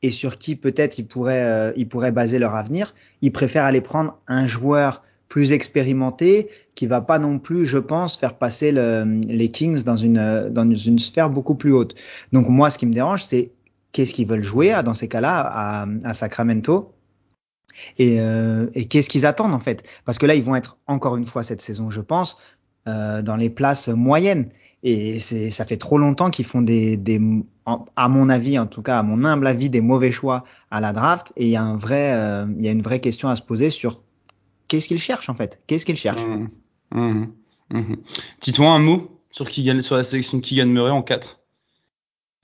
et 0.03 0.11
sur 0.11 0.39
qui 0.39 0.55
peut-être 0.55 0.99
ils 0.99 1.07
pourraient 1.07 1.45
euh, 1.45 1.73
ils 1.77 1.89
pourraient 1.89 2.13
baser 2.13 2.39
leur 2.39 2.55
avenir. 2.55 2.95
Ils 3.23 3.33
préfèrent 3.33 3.65
aller 3.65 3.81
prendre 3.81 4.19
un 4.29 4.47
joueur 4.47 5.03
plus 5.29 5.53
expérimenté, 5.53 6.49
qui 6.75 6.87
va 6.87 7.01
pas 7.01 7.19
non 7.19 7.39
plus, 7.39 7.67
je 7.67 7.79
pense, 7.79 8.17
faire 8.17 8.37
passer 8.37 8.73
le, 8.73 9.21
les 9.29 9.51
Kings 9.51 9.85
dans 9.85 9.97
une 9.97 10.49
dans 10.51 10.69
une 10.75 10.99
sphère 10.99 11.31
beaucoup 11.31 11.55
plus 11.55 11.73
haute. 11.73 11.95
Donc 12.33 12.49
moi, 12.49 12.71
ce 12.71 12.79
qui 12.79 12.87
me 12.87 12.93
dérange, 12.93 13.25
c'est 13.25 13.53
qu'est-ce 13.93 14.13
qu'ils 14.13 14.27
veulent 14.27 14.43
jouer 14.43 14.73
à, 14.73 14.83
dans 14.83 14.95
ces 14.95 15.09
cas-là 15.09 15.41
à, 15.41 15.87
à 16.03 16.15
Sacramento 16.15 16.93
et, 17.99 18.21
euh, 18.21 18.69
et 18.75 18.87
qu'est-ce 18.87 19.09
qu'ils 19.09 19.27
attendent 19.27 19.55
en 19.55 19.61
fait? 19.61 19.85
Parce 20.05 20.19
que 20.19 20.27
là, 20.27 20.35
ils 20.35 20.43
vont 20.43 20.57
être 20.57 20.79
encore 20.87 21.17
une 21.17 21.25
fois 21.25 21.43
cette 21.43 21.61
saison, 21.61 21.91
je 21.91 22.01
pense, 22.01 22.37
euh, 22.89 23.23
dans 23.23 23.37
les 23.37 23.51
places 23.51 23.89
moyennes. 23.89 24.49
Et 24.87 25.19
ça 25.19 25.65
fait 25.65 25.79
trop 25.79 25.97
longtemps 25.97 26.29
qu'ils 26.29 26.45
font 26.45 26.61
des, 26.61 26.99
des, 26.99 27.19
à 27.97 28.09
mon 28.11 28.29
avis, 28.29 28.59
en 28.59 28.67
tout 28.67 28.83
cas, 28.83 28.99
à 28.99 29.03
mon 29.03 29.25
humble 29.25 29.47
avis, 29.47 29.71
des 29.71 29.81
mauvais 29.81 30.13
choix 30.13 30.45
à 30.71 30.79
la 30.83 30.93
draft. 30.93 31.33
Et 31.37 31.45
il 31.47 31.51
y 31.51 31.57
a 31.57 31.63
un 31.63 31.75
vrai, 31.75 32.13
euh, 32.13 32.47
il 32.59 32.67
y 32.67 32.69
a 32.69 32.71
une 32.71 32.83
vraie 32.83 33.01
question 33.01 33.31
à 33.31 33.37
se 33.37 33.41
poser 33.41 33.71
sur 33.71 34.03
qu'est-ce 34.69 34.89
qu'il 34.89 34.99
cherche 34.99 35.31
en 35.31 35.35
fait? 35.35 35.63
Qu'est-ce 35.67 35.87
qu'il 35.87 35.97
cherche 35.97 36.23
mmh. 36.23 36.49
Mmh. 36.93 37.25
Mmh. 37.71 37.95
Dis-toi 38.41 38.71
un 38.71 38.79
mot 38.79 39.15
sur, 39.31 39.47
la 39.97 40.05
sélection 40.05 40.41
qui 40.41 40.55
gagne 40.55 40.71
Murray 40.71 40.91
en 40.91 41.03
4. 41.03 41.41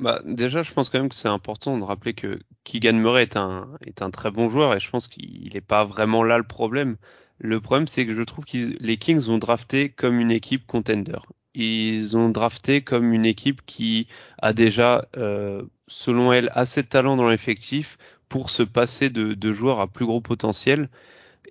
Bah, 0.00 0.20
déjà, 0.24 0.62
je 0.62 0.72
pense 0.72 0.90
quand 0.90 0.98
même 0.98 1.08
que 1.08 1.14
c'est 1.14 1.28
important 1.28 1.78
de 1.78 1.84
rappeler 1.84 2.14
que 2.14 2.40
Keegan 2.64 2.94
Murray 2.94 3.22
est 3.22 3.36
un, 3.36 3.68
est 3.86 4.02
un 4.02 4.10
très 4.10 4.30
bon 4.30 4.48
joueur 4.48 4.74
et 4.74 4.80
je 4.80 4.90
pense 4.90 5.06
qu'il 5.06 5.50
n'est 5.52 5.60
pas 5.60 5.84
vraiment 5.84 6.24
là 6.24 6.38
le 6.38 6.44
problème. 6.44 6.96
Le 7.38 7.60
problème, 7.60 7.86
c'est 7.86 8.06
que 8.06 8.14
je 8.14 8.22
trouve 8.22 8.44
que 8.44 8.76
les 8.80 8.96
Kings 8.96 9.28
ont 9.28 9.38
drafté 9.38 9.88
comme 9.90 10.18
une 10.18 10.30
équipe 10.30 10.66
contender. 10.66 11.18
Ils 11.54 12.16
ont 12.16 12.30
drafté 12.30 12.82
comme 12.82 13.12
une 13.12 13.24
équipe 13.24 13.62
qui 13.66 14.08
a 14.38 14.52
déjà, 14.52 15.06
euh, 15.16 15.62
selon 15.86 16.32
elle, 16.32 16.50
assez 16.54 16.82
de 16.82 16.88
talent 16.88 17.16
dans 17.16 17.28
l'effectif 17.28 17.98
pour 18.28 18.50
se 18.50 18.62
passer 18.62 19.10
de, 19.10 19.34
de 19.34 19.52
joueurs 19.52 19.80
à 19.80 19.86
plus 19.86 20.06
gros 20.06 20.20
potentiel 20.20 20.88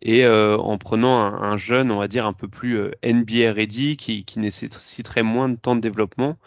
et 0.02 0.26
euh, 0.26 0.58
en 0.58 0.78
prenant 0.78 1.18
un, 1.20 1.58
jeune, 1.58 1.92
on 1.92 2.00
va 2.00 2.08
dire, 2.08 2.26
un 2.26 2.34
peu 2.34 2.48
plus 2.48 2.78
euh, 2.78 2.92
NBA 3.04 3.52
ready, 3.54 3.98
qui, 3.98 4.24
qui, 4.24 4.40
nécessiterait 4.40 5.24
moins 5.24 5.50
de 5.50 5.56
temps 5.56 5.76
de 5.76 5.82
développement 5.82 6.38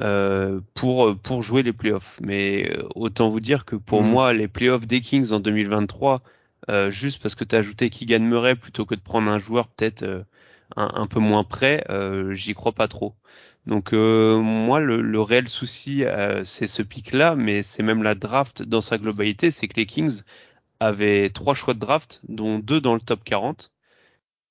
euh, 0.00 0.60
pour, 0.74 1.16
pour 1.16 1.42
jouer 1.42 1.64
les 1.64 1.72
playoffs. 1.72 2.18
Mais 2.22 2.70
euh, 2.70 2.84
autant 2.94 3.30
vous 3.30 3.40
dire 3.40 3.64
que 3.64 3.74
pour 3.74 4.02
mhm. 4.02 4.10
moi, 4.10 4.32
les 4.32 4.46
playoffs 4.46 4.86
des 4.86 5.00
Kings 5.00 5.32
en 5.32 5.40
2023, 5.40 6.22
euh, 6.70 6.90
juste 6.90 7.20
parce 7.20 7.34
que 7.34 7.44
tu 7.44 7.56
as 7.56 7.58
ajouté 7.58 7.90
Keegan 7.90 8.20
Murray 8.20 8.54
plutôt 8.54 8.86
que 8.86 8.94
de 8.94 9.00
prendre 9.00 9.28
un 9.28 9.40
joueur 9.40 9.66
peut-être 9.68 10.04
un, 10.76 10.90
un, 10.94 11.06
peu 11.06 11.18
moins 11.18 11.44
près, 11.44 11.84
j'y 12.32 12.54
crois 12.54 12.72
pas 12.72 12.88
trop. 12.88 13.14
Donc 13.66 13.92
moi, 13.92 14.80
le, 14.80 15.00
le, 15.00 15.20
réel 15.20 15.48
souci, 15.48 16.04
c'est 16.44 16.66
ce 16.66 16.82
pic-là, 16.82 17.34
mais 17.36 17.62
c'est 17.62 17.82
même 17.82 18.02
la 18.02 18.14
draft 18.14 18.62
dans 18.62 18.80
sa 18.80 18.98
globalité, 18.98 19.50
c'est 19.50 19.66
que 19.66 19.76
les 19.76 19.86
Kings 19.86 20.22
avait 20.80 21.30
trois 21.30 21.54
choix 21.54 21.74
de 21.74 21.78
draft, 21.78 22.20
dont 22.28 22.58
deux 22.58 22.80
dans 22.80 22.94
le 22.94 23.00
top 23.00 23.24
40. 23.24 23.72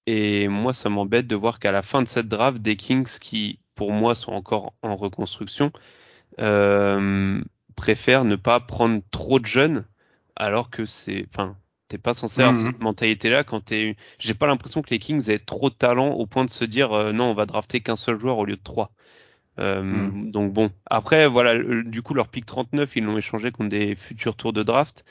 Et 0.06 0.48
moi, 0.48 0.74
ça 0.74 0.90
m'embête 0.90 1.28
de 1.28 1.36
voir 1.36 1.60
qu'à 1.60 1.72
la 1.72 1.82
fin 1.82 2.02
de 2.02 2.08
cette 2.08 2.28
draft, 2.28 2.62
des 2.62 2.76
Kings 2.76 3.20
qui, 3.20 3.60
pour 3.76 3.92
moi, 3.92 4.16
sont 4.16 4.32
encore 4.32 4.74
en 4.82 4.96
reconstruction, 4.96 5.72
euh, 6.40 7.42
préfèrent 7.76 8.24
ne 8.24 8.36
pas 8.36 8.60
prendre 8.60 9.02
trop 9.12 9.40
de 9.40 9.46
jeunes, 9.46 9.86
alors 10.36 10.70
que 10.70 10.86
c'est, 10.86 11.26
enfin, 11.34 11.58
t'es 11.88 11.98
pas 11.98 12.13
censé 12.13 12.42
avoir 12.42 12.56
mhm. 12.56 12.72
cette 12.72 12.82
mentalité-là 12.82 13.44
quand 13.44 13.66
t'es. 13.66 13.96
J'ai 14.20 14.34
pas 14.34 14.48
l'impression 14.48 14.82
que 14.82 14.90
les 14.90 15.00
Kings 15.00 15.30
aient 15.30 15.40
trop 15.40 15.70
de 15.70 15.76
talent 15.76 16.10
au 16.10 16.26
point 16.26 16.46
de 16.46 16.50
se 16.50 16.66
dire 16.66 16.94
euh, 16.94 17.12
non, 17.12 17.26
on 17.26 17.34
va 17.34 17.46
drafter 17.46 17.82
qu'un 17.82 17.96
seul 17.96 18.20
joueur 18.20 18.38
au 18.38 18.46
lieu 18.46 18.56
de 18.56 18.63
trois. 18.63 18.92
Euh, 19.60 19.82
mhm. 19.82 20.32
Donc 20.32 20.54
bon, 20.54 20.70
après 20.86 21.28
voilà, 21.28 21.58
du 21.84 22.02
coup 22.02 22.13
leur 22.13 22.28
pick 22.28 22.46
39, 22.46 22.96
ils 22.96 23.04
l'ont 23.04 23.18
échangé 23.18 23.52
contre 23.52 23.70
des 23.70 23.96
futurs 23.96 24.36
tours 24.36 24.54
de 24.54 24.63
draft. 24.63 25.04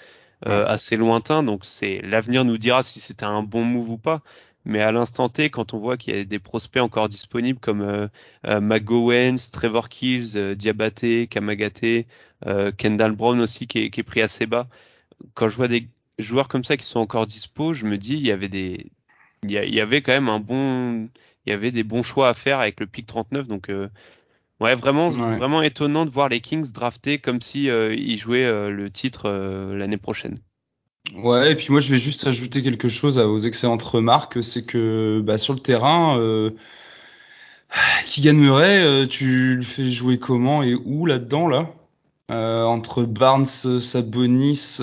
Euh, 0.44 0.66
assez 0.66 0.96
lointain. 0.96 1.42
Donc 1.42 1.64
c'est 1.64 2.00
l'avenir 2.02 2.44
nous 2.44 2.58
dira 2.58 2.82
si 2.82 3.00
c'était 3.00 3.24
un 3.24 3.42
bon 3.42 3.64
move 3.64 3.90
ou 3.90 3.98
pas. 3.98 4.22
Mais 4.66 4.80
à 4.82 4.92
l'instant 4.92 5.28
T, 5.30 5.48
quand 5.48 5.72
on 5.74 5.78
voit 5.78 5.96
qu'il 5.96 6.14
y 6.14 6.20
a 6.20 6.24
des 6.24 6.38
prospects 6.38 6.82
encore 6.82 7.08
disponibles 7.08 7.58
comme 7.58 7.80
euh, 7.80 8.08
euh 8.46 8.60
McGowens, 8.60 9.50
Trevor 9.50 9.88
Keeves, 9.88 10.36
euh, 10.36 10.54
Diabaté, 10.54 11.26
Kamagaté, 11.28 12.06
Kendall 12.76 13.16
Brown 13.16 13.40
aussi 13.40 13.66
qui 13.66 13.84
est, 13.84 13.90
qui 13.90 14.00
est, 14.00 14.02
pris 14.02 14.20
assez 14.20 14.46
bas, 14.46 14.68
quand 15.34 15.48
je 15.48 15.56
vois 15.56 15.68
des 15.68 15.88
joueurs 16.18 16.48
comme 16.48 16.64
ça 16.64 16.76
qui 16.76 16.84
sont 16.84 17.00
encore 17.00 17.26
dispo, 17.26 17.72
je 17.72 17.86
me 17.86 17.96
dis 17.96 18.14
il 18.14 18.26
y 18.26 18.32
avait 18.32 18.48
des, 18.48 18.92
il 19.42 19.50
y, 19.50 19.54
y 19.54 19.80
avait 19.80 20.02
quand 20.02 20.12
même 20.12 20.28
un 20.28 20.40
bon, 20.40 21.08
il 21.46 21.50
y 21.50 21.52
avait 21.52 21.70
des 21.70 21.82
bons 21.84 22.02
choix 22.02 22.28
à 22.28 22.34
faire 22.34 22.60
avec 22.60 22.80
le 22.80 22.86
pick 22.86 23.06
39. 23.06 23.48
Donc 23.48 23.70
Ouais, 24.58 24.74
vraiment, 24.74 25.10
vraiment 25.10 25.60
étonnant 25.60 26.06
de 26.06 26.10
voir 26.10 26.30
les 26.30 26.40
Kings 26.40 26.72
drafter 26.72 27.18
comme 27.18 27.42
si 27.42 27.68
euh, 27.68 27.94
ils 27.94 28.16
jouaient 28.16 28.46
euh, 28.46 28.70
le 28.70 28.90
titre 28.90 29.24
euh, 29.26 29.76
l'année 29.76 29.98
prochaine. 29.98 30.38
Ouais, 31.14 31.52
et 31.52 31.54
puis 31.54 31.68
moi 31.70 31.80
je 31.80 31.92
vais 31.92 31.98
juste 31.98 32.26
ajouter 32.26 32.62
quelque 32.62 32.88
chose 32.88 33.18
à 33.18 33.26
vos 33.26 33.38
excellentes 33.38 33.82
remarques, 33.82 34.42
c'est 34.42 34.64
que 34.64 35.20
bah, 35.22 35.38
sur 35.38 35.52
le 35.52 35.60
terrain, 35.60 36.18
Keegan 38.06 38.34
Murray, 38.34 39.06
tu 39.06 39.56
le 39.56 39.62
fais 39.62 39.88
jouer 39.88 40.18
comment 40.18 40.64
et 40.64 40.74
où 40.74 41.06
là-dedans 41.06 41.46
là, 41.46 41.70
Entre 42.28 43.04
Barnes, 43.04 43.46
Sabonis, 43.46 44.78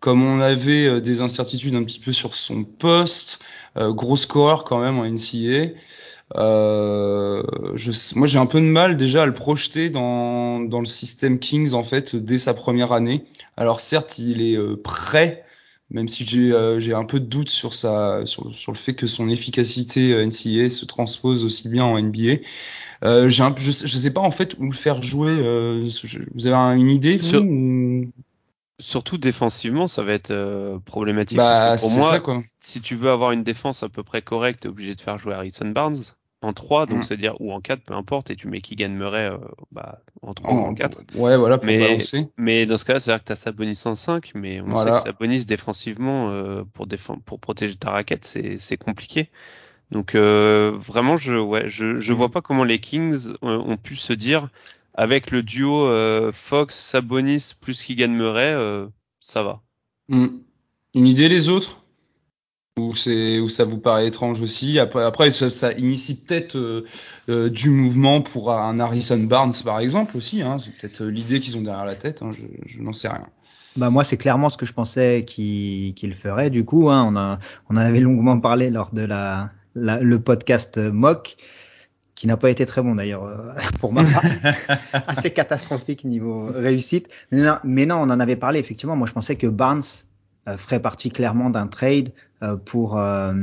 comme 0.00 0.22
on 0.22 0.40
avait 0.40 1.00
des 1.00 1.22
incertitudes 1.22 1.74
un 1.74 1.84
petit 1.84 2.00
peu 2.00 2.12
sur 2.12 2.34
son 2.34 2.64
poste, 2.64 3.42
gros 3.76 4.16
scoreur 4.16 4.64
quand 4.64 4.80
même 4.80 4.98
en 4.98 5.06
NCAA. 5.06 5.70
Euh, 6.36 7.42
je, 7.74 7.92
moi, 8.14 8.26
j'ai 8.26 8.38
un 8.38 8.46
peu 8.46 8.60
de 8.60 8.66
mal 8.66 8.96
déjà 8.96 9.24
à 9.24 9.26
le 9.26 9.34
projeter 9.34 9.90
dans, 9.90 10.60
dans 10.60 10.80
le 10.80 10.86
système 10.86 11.38
Kings 11.38 11.72
en 11.72 11.84
fait 11.84 12.14
dès 12.16 12.38
sa 12.38 12.54
première 12.54 12.92
année. 12.92 13.24
Alors 13.56 13.80
certes, 13.80 14.18
il 14.18 14.42
est 14.42 14.56
euh, 14.56 14.76
prêt, 14.76 15.44
même 15.90 16.08
si 16.08 16.24
j'ai 16.24 16.52
euh, 16.52 16.78
j'ai 16.78 16.94
un 16.94 17.04
peu 17.04 17.18
de 17.20 17.26
doute 17.26 17.50
sur 17.50 17.74
sa 17.74 18.26
sur, 18.26 18.54
sur 18.54 18.72
le 18.72 18.78
fait 18.78 18.94
que 18.94 19.06
son 19.06 19.28
efficacité 19.28 20.14
NCAA 20.24 20.68
se 20.68 20.84
transpose 20.84 21.44
aussi 21.44 21.68
bien 21.68 21.84
en 21.84 22.00
NBA. 22.00 22.36
Euh, 23.02 23.28
j'ai 23.28 23.42
un, 23.42 23.54
je, 23.56 23.70
je 23.70 23.98
sais 23.98 24.10
pas 24.10 24.20
en 24.20 24.30
fait 24.30 24.56
où 24.58 24.66
le 24.66 24.76
faire 24.76 25.02
jouer. 25.02 25.30
Euh, 25.30 25.88
vous 26.34 26.46
avez 26.46 26.78
une 26.78 26.90
idée 26.90 27.20
Sur... 27.20 27.44
Surtout 28.78 29.18
défensivement, 29.18 29.88
ça 29.88 30.02
va 30.02 30.14
être 30.14 30.30
euh, 30.30 30.78
problématique. 30.78 31.36
Bah, 31.36 31.76
pour 31.78 31.90
moi, 31.90 32.12
ça, 32.12 32.20
quoi. 32.20 32.42
si 32.56 32.80
tu 32.80 32.94
veux 32.94 33.10
avoir 33.10 33.32
une 33.32 33.44
défense 33.44 33.82
à 33.82 33.90
peu 33.90 34.02
près 34.02 34.22
correcte, 34.22 34.60
t'es 34.62 34.68
obligé 34.68 34.94
de 34.94 35.00
faire 35.02 35.18
jouer 35.18 35.34
Harrison 35.34 35.68
Barnes 35.68 35.98
en 36.42 36.52
3, 36.52 36.86
donc 36.86 36.98
mm. 36.98 37.02
c'est-à-dire 37.02 37.40
ou 37.40 37.52
en 37.52 37.60
4, 37.60 37.82
peu 37.82 37.94
importe, 37.94 38.30
et 38.30 38.36
tu 38.36 38.48
mets 38.48 38.60
Keegan 38.60 38.88
Murray 38.88 39.26
euh, 39.26 39.38
bah, 39.72 40.00
en 40.22 40.34
3 40.34 40.52
ou 40.52 40.58
en 40.58 40.74
4. 40.74 41.02
Ouais, 41.14 41.36
voilà, 41.36 41.58
pour 41.58 41.66
mais, 41.66 41.78
balancer. 41.78 42.28
mais 42.36 42.66
dans 42.66 42.78
ce 42.78 42.84
cas-là, 42.84 43.00
c'est-à-dire 43.00 43.22
que 43.22 43.26
tu 43.26 43.32
as 43.32 43.36
Sabonis 43.36 43.82
en 43.84 43.94
5, 43.94 44.32
mais 44.34 44.60
on 44.60 44.74
sait 44.74 44.90
que 44.90 45.00
Sabonis 45.00 45.44
défensivement, 45.44 46.30
euh, 46.30 46.62
pour, 46.72 46.86
défendre, 46.86 47.20
pour 47.22 47.40
protéger 47.40 47.76
ta 47.76 47.90
raquette, 47.90 48.24
c'est 48.24 48.76
compliqué. 48.76 49.30
Donc 49.90 50.14
euh, 50.14 50.72
vraiment, 50.76 51.18
je 51.18 51.34
ouais, 51.34 51.68
je, 51.68 51.98
je 52.00 52.12
mm. 52.12 52.16
vois 52.16 52.28
pas 52.30 52.40
comment 52.40 52.64
les 52.64 52.78
Kings 52.78 53.32
ont 53.42 53.76
pu 53.76 53.96
se 53.96 54.12
dire 54.12 54.48
avec 54.94 55.30
le 55.30 55.42
duo 55.42 55.86
euh, 55.86 56.32
Fox, 56.32 56.76
Sabonis 56.76 57.52
plus 57.60 57.82
Keegan 57.82 58.08
Murray, 58.08 58.52
euh, 58.52 58.86
ça 59.20 59.42
va. 59.42 59.62
Mm. 60.08 60.26
Une 60.94 61.06
idée 61.06 61.28
les 61.28 61.48
autres? 61.48 61.79
Ou 62.78 62.94
c'est 62.94 63.40
où 63.40 63.48
ça 63.48 63.64
vous 63.64 63.78
paraît 63.78 64.06
étrange 64.06 64.40
aussi? 64.40 64.78
Après, 64.78 65.02
après 65.02 65.32
ça, 65.32 65.50
ça 65.50 65.72
initie 65.72 66.14
peut-être 66.14 66.56
euh, 66.56 66.86
euh, 67.28 67.50
du 67.50 67.70
mouvement 67.70 68.22
pour 68.22 68.52
un 68.52 68.78
Harrison 68.80 69.18
Barnes 69.18 69.54
par 69.64 69.80
exemple 69.80 70.16
aussi. 70.16 70.42
Hein. 70.42 70.56
C'est 70.58 70.72
peut-être 70.76 71.02
euh, 71.02 71.10
l'idée 71.10 71.40
qu'ils 71.40 71.56
ont 71.58 71.62
derrière 71.62 71.84
la 71.84 71.94
tête. 71.94 72.22
Hein. 72.22 72.32
Je, 72.32 72.42
je 72.66 72.80
n'en 72.80 72.92
sais 72.92 73.08
rien. 73.08 73.26
Bah 73.76 73.90
moi 73.90 74.02
c'est 74.02 74.16
clairement 74.16 74.48
ce 74.48 74.56
que 74.56 74.66
je 74.66 74.72
pensais 74.72 75.24
qu'il 75.26 75.94
qu 75.94 76.12
ferait. 76.12 76.50
Du 76.50 76.64
coup, 76.64 76.90
hein, 76.90 77.06
on, 77.08 77.16
a, 77.16 77.38
on 77.68 77.74
en 77.74 77.80
avait 77.80 78.00
longuement 78.00 78.38
parlé 78.40 78.70
lors 78.70 78.92
de 78.92 79.02
la, 79.02 79.50
la 79.74 80.00
le 80.00 80.20
podcast 80.20 80.78
mock 80.78 81.36
qui 82.16 82.26
n'a 82.26 82.36
pas 82.36 82.50
été 82.50 82.66
très 82.66 82.82
bon 82.82 82.96
d'ailleurs 82.96 83.54
pour 83.80 83.92
moi, 83.92 84.02
assez 85.06 85.30
catastrophique 85.32 86.04
niveau 86.04 86.50
réussite. 86.52 87.08
Mais 87.30 87.42
non, 87.42 87.58
mais 87.62 87.86
non, 87.86 87.96
on 87.96 88.10
en 88.10 88.20
avait 88.20 88.36
parlé 88.36 88.58
effectivement. 88.58 88.96
Moi 88.96 89.06
je 89.06 89.12
pensais 89.12 89.36
que 89.36 89.46
Barnes 89.46 89.82
euh, 89.82 90.09
ferait 90.56 90.80
partie 90.80 91.10
clairement 91.10 91.50
d'un 91.50 91.66
trade 91.66 92.10
euh, 92.42 92.56
pour 92.56 92.98
euh, 92.98 93.34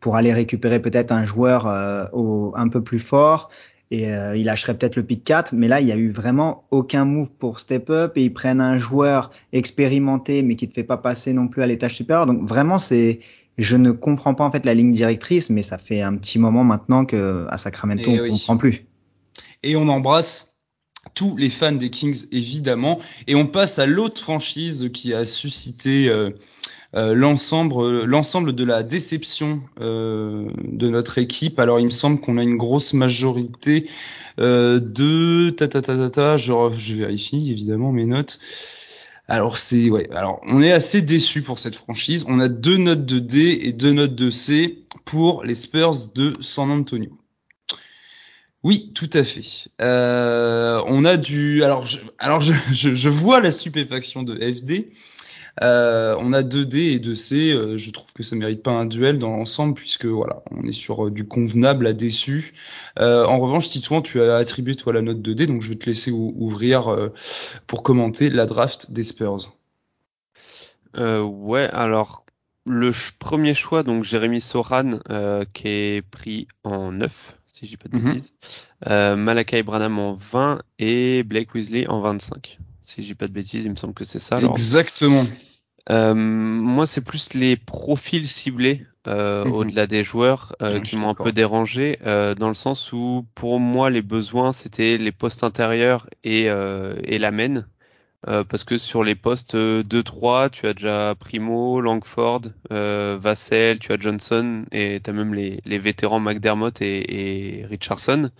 pour 0.00 0.16
aller 0.16 0.32
récupérer 0.32 0.80
peut-être 0.80 1.12
un 1.12 1.24
joueur 1.24 1.66
au, 2.12 2.52
un 2.56 2.68
peu 2.68 2.82
plus 2.82 2.98
fort 2.98 3.48
et 3.90 4.04
il 4.04 4.44
lâcherait 4.44 4.76
peut-être 4.76 4.96
le 4.96 5.02
pick 5.02 5.24
4 5.24 5.54
mais 5.54 5.66
là 5.66 5.80
il 5.80 5.86
y 5.86 5.92
a 5.92 5.96
eu 5.96 6.10
vraiment 6.10 6.64
aucun 6.70 7.06
move 7.06 7.30
pour 7.32 7.58
step 7.58 7.88
up 7.88 8.12
et 8.16 8.24
ils 8.24 8.32
prennent 8.32 8.60
un 8.60 8.78
joueur 8.78 9.30
expérimenté 9.54 10.42
mais 10.42 10.56
qui 10.56 10.68
ne 10.68 10.72
fait 10.72 10.84
pas 10.84 10.98
passer 10.98 11.32
non 11.32 11.48
plus 11.48 11.62
à 11.62 11.66
l'étage 11.66 11.94
supérieur. 11.94 12.26
Donc 12.26 12.46
vraiment 12.46 12.78
c'est 12.78 13.20
je 13.56 13.76
ne 13.76 13.92
comprends 13.92 14.34
pas 14.34 14.44
en 14.44 14.50
fait 14.50 14.66
la 14.66 14.74
ligne 14.74 14.92
directrice 14.92 15.48
mais 15.48 15.62
ça 15.62 15.78
fait 15.78 16.02
un 16.02 16.16
petit 16.16 16.38
moment 16.38 16.64
maintenant 16.64 17.06
que 17.06 17.46
à 17.48 17.56
Sacramento 17.56 18.10
et 18.10 18.14
eh 18.16 18.20
on 18.20 18.24
ne 18.24 18.28
comprend 18.28 18.56
plus. 18.58 18.84
Et 19.62 19.74
on 19.74 19.88
embrasse 19.88 20.53
tous 21.12 21.36
les 21.36 21.50
fans 21.50 21.72
des 21.72 21.90
Kings 21.90 22.26
évidemment. 22.32 23.00
Et 23.26 23.34
on 23.34 23.46
passe 23.46 23.78
à 23.78 23.86
l'autre 23.86 24.20
franchise 24.20 24.90
qui 24.92 25.12
a 25.12 25.26
suscité 25.26 26.08
euh, 26.08 26.30
euh, 26.94 27.14
l'ensemble, 27.14 28.54
de 28.54 28.64
la 28.64 28.82
déception 28.82 29.60
euh, 29.80 30.48
de 30.64 30.88
notre 30.88 31.18
équipe. 31.18 31.58
Alors 31.58 31.80
il 31.80 31.86
me 31.86 31.90
semble 31.90 32.20
qu'on 32.20 32.38
a 32.38 32.42
une 32.42 32.56
grosse 32.56 32.94
majorité 32.94 33.88
de 34.38 35.50
ta 35.50 35.68
ta 35.68 35.82
ta 35.82 35.96
ta 35.96 36.10
ta. 36.10 36.36
Je, 36.36 36.52
je 36.78 36.94
vérifie 36.96 37.50
évidemment 37.50 37.92
mes 37.92 38.06
notes. 38.06 38.40
Alors 39.28 39.56
c'est 39.56 39.90
ouais. 39.90 40.08
Alors 40.10 40.40
on 40.46 40.60
est 40.60 40.72
assez 40.72 41.00
déçu 41.00 41.42
pour 41.42 41.58
cette 41.58 41.76
franchise. 41.76 42.26
On 42.28 42.40
a 42.40 42.48
deux 42.48 42.76
notes 42.76 43.06
de 43.06 43.18
D 43.18 43.58
et 43.62 43.72
deux 43.72 43.92
notes 43.92 44.14
de 44.14 44.30
C 44.30 44.84
pour 45.04 45.44
les 45.44 45.54
Spurs 45.54 46.12
de 46.14 46.36
San 46.40 46.70
Antonio. 46.70 47.10
Oui, 48.64 48.92
tout 48.94 49.10
à 49.12 49.22
fait. 49.24 49.68
Euh, 49.82 50.82
on 50.86 51.04
a 51.04 51.18
du. 51.18 51.62
Alors, 51.62 51.84
je, 51.84 51.98
alors 52.18 52.40
je, 52.40 52.54
je, 52.72 53.08
vois 53.10 53.40
la 53.40 53.50
stupéfaction 53.50 54.22
de 54.22 54.34
FD. 54.36 54.90
Euh, 55.62 56.16
on 56.18 56.32
a 56.32 56.42
2D 56.42 56.94
et 56.94 56.98
2C. 56.98 57.52
Euh, 57.52 57.76
je 57.76 57.90
trouve 57.90 58.10
que 58.14 58.22
ça 58.22 58.34
mérite 58.36 58.62
pas 58.62 58.72
un 58.72 58.86
duel 58.86 59.18
dans 59.18 59.30
l'ensemble 59.30 59.74
puisque 59.74 60.06
voilà, 60.06 60.42
on 60.50 60.64
est 60.64 60.72
sur 60.72 61.10
du 61.10 61.28
convenable 61.28 61.86
à 61.86 61.92
déçu. 61.92 62.54
en 62.96 63.38
revanche, 63.38 63.68
Titouan, 63.68 64.00
tu 64.00 64.22
as 64.22 64.36
attribué 64.36 64.76
toi 64.76 64.94
la 64.94 65.02
note 65.02 65.18
2D, 65.18 65.44
donc 65.44 65.60
je 65.60 65.68
vais 65.68 65.76
te 65.76 65.84
laisser 65.84 66.10
ouvrir 66.10 67.10
pour 67.66 67.82
commenter 67.82 68.30
la 68.30 68.46
draft 68.46 68.90
des 68.92 69.04
Spurs. 69.04 69.52
ouais, 70.96 71.68
alors 71.70 72.24
le 72.64 72.92
premier 73.18 73.52
choix, 73.52 73.82
donc 73.82 74.04
Jérémy 74.04 74.40
Soran, 74.40 74.92
qui 75.52 75.68
est 75.68 76.02
pris 76.02 76.48
en 76.64 76.92
9 76.92 77.36
si 77.54 77.66
je 77.66 77.70
dis 77.70 77.76
pas 77.76 77.88
de 77.88 77.96
mhm. 77.96 78.14
bêtises. 78.14 78.34
Euh, 78.88 79.14
Malakai 79.14 79.62
Branham 79.62 79.98
en 80.00 80.14
20 80.14 80.62
et 80.80 81.22
Blake 81.22 81.54
Weasley 81.54 81.86
en 81.86 82.00
25. 82.00 82.58
Si 82.80 83.02
je 83.02 83.08
dis 83.08 83.14
pas 83.14 83.28
de 83.28 83.32
bêtises, 83.32 83.64
il 83.64 83.70
me 83.70 83.76
semble 83.76 83.94
que 83.94 84.04
c'est 84.04 84.18
ça. 84.18 84.40
Exactement. 84.40 85.24
Euh, 85.88 86.14
moi, 86.14 86.86
c'est 86.86 87.02
plus 87.02 87.34
les 87.34 87.56
profils 87.56 88.26
ciblés 88.26 88.84
euh, 89.06 89.44
mhm. 89.44 89.52
au-delà 89.52 89.86
des 89.86 90.02
joueurs 90.02 90.56
euh, 90.62 90.80
qui 90.80 90.96
m'ont 90.96 91.10
un 91.10 91.14
peu 91.14 91.30
dérangé, 91.30 91.98
euh, 92.06 92.34
dans 92.34 92.48
le 92.48 92.54
sens 92.54 92.92
où 92.92 93.24
pour 93.34 93.60
moi 93.60 93.90
les 93.90 94.00
besoins 94.00 94.54
c'était 94.54 94.96
les 94.96 95.12
postes 95.12 95.44
intérieurs 95.44 96.08
et, 96.24 96.44
et 96.44 97.18
la 97.18 97.30
main. 97.30 97.66
Euh, 98.28 98.42
parce 98.42 98.64
que 98.64 98.78
sur 98.78 99.04
les 99.04 99.14
postes 99.14 99.54
2-3, 99.54 100.50
tu 100.50 100.66
as 100.66 100.74
déjà 100.74 101.14
Primo, 101.18 101.80
Langford, 101.80 102.42
euh, 102.72 103.18
Vassell, 103.20 103.78
tu 103.78 103.92
as 103.92 103.98
Johnson 103.98 104.64
et 104.72 105.00
tu 105.02 105.10
as 105.10 105.12
même 105.12 105.34
les, 105.34 105.78
vétérans 105.78 106.20
McDermott 106.20 106.80
et, 106.80 107.66
Richardson. 107.68 108.30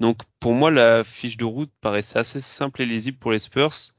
Donc 0.00 0.18
pour 0.40 0.52
moi, 0.54 0.70
la 0.70 1.04
fiche 1.04 1.36
de 1.36 1.44
route 1.44 1.70
paraissait 1.80 2.18
assez 2.18 2.40
simple 2.40 2.82
et 2.82 2.86
lisible 2.86 3.18
pour 3.18 3.32
les 3.32 3.38
Spurs. 3.38 3.92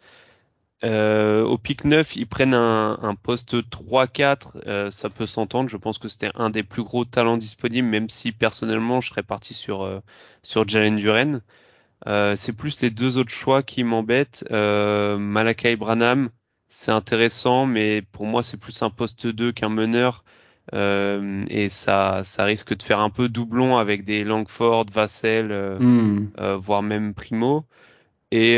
Euh, 0.84 1.43
au 1.43 1.58
pic 1.58 1.86
9, 1.86 2.17
ils 2.17 2.28
prennent 2.28 2.54
un, 2.54 3.15
poste 3.22 3.56
3-4, 3.56 4.58
euh, 4.67 4.91
ça 4.91 5.10
peut 5.10 5.26
s'entendre. 5.26 5.69
Je 5.69 5.78
pense 5.78 5.98
que 5.98 6.10
c'était 6.10 6.32
un 6.36 6.50
des 6.50 6.63
plus 6.63 6.84
gros 6.84 7.06
talents 7.06 7.38
disponibles, 7.38 7.88
même 7.88 8.10
si 8.10 8.34
personnellement 8.34 9.00
je 9.00 9.10
serais 9.10 9.24
parti 9.24 9.54
sur 9.54 9.84
euh, 9.84 10.02
sur 10.41 10.67
Jalen 10.67 10.98
Duren. 10.98 11.41
Euh, 12.08 12.36
c'est 12.36 12.54
plus 12.54 12.82
les 12.82 12.89
deux 12.89 13.18
autres 13.18 13.32
choix 13.32 13.63
qui 13.63 13.84
m'embêtent. 13.84 14.46
Euh, 14.52 15.18
Malakai 15.18 15.76
Branham, 15.76 16.30
c'est 16.68 16.92
intéressant, 16.92 17.66
mais 17.66 18.02
pour 18.02 18.26
moi 18.26 18.44
c'est 18.44 18.58
plus 18.58 18.82
un 18.82 18.89
poste 18.89 19.28
2 19.28 19.52
qu'un 19.52 19.70
meneur. 19.70 20.24
Euh, 20.74 21.44
et 21.50 21.68
ça, 21.68 22.22
ça 22.24 22.46
risque 22.46 22.76
de 22.76 22.84
faire 22.84 23.00
un 23.00 23.10
peu 23.10 23.28
doublon 23.30 23.78
avec 23.78 24.06
des 24.06 24.24
Langford, 24.24 24.86
Vassell, 24.94 25.52
euh, 25.52 25.78
hmm. 25.80 26.32
voire 26.56 26.84
même 26.84 27.13
Primo. 27.13 27.66
Et 28.32 28.58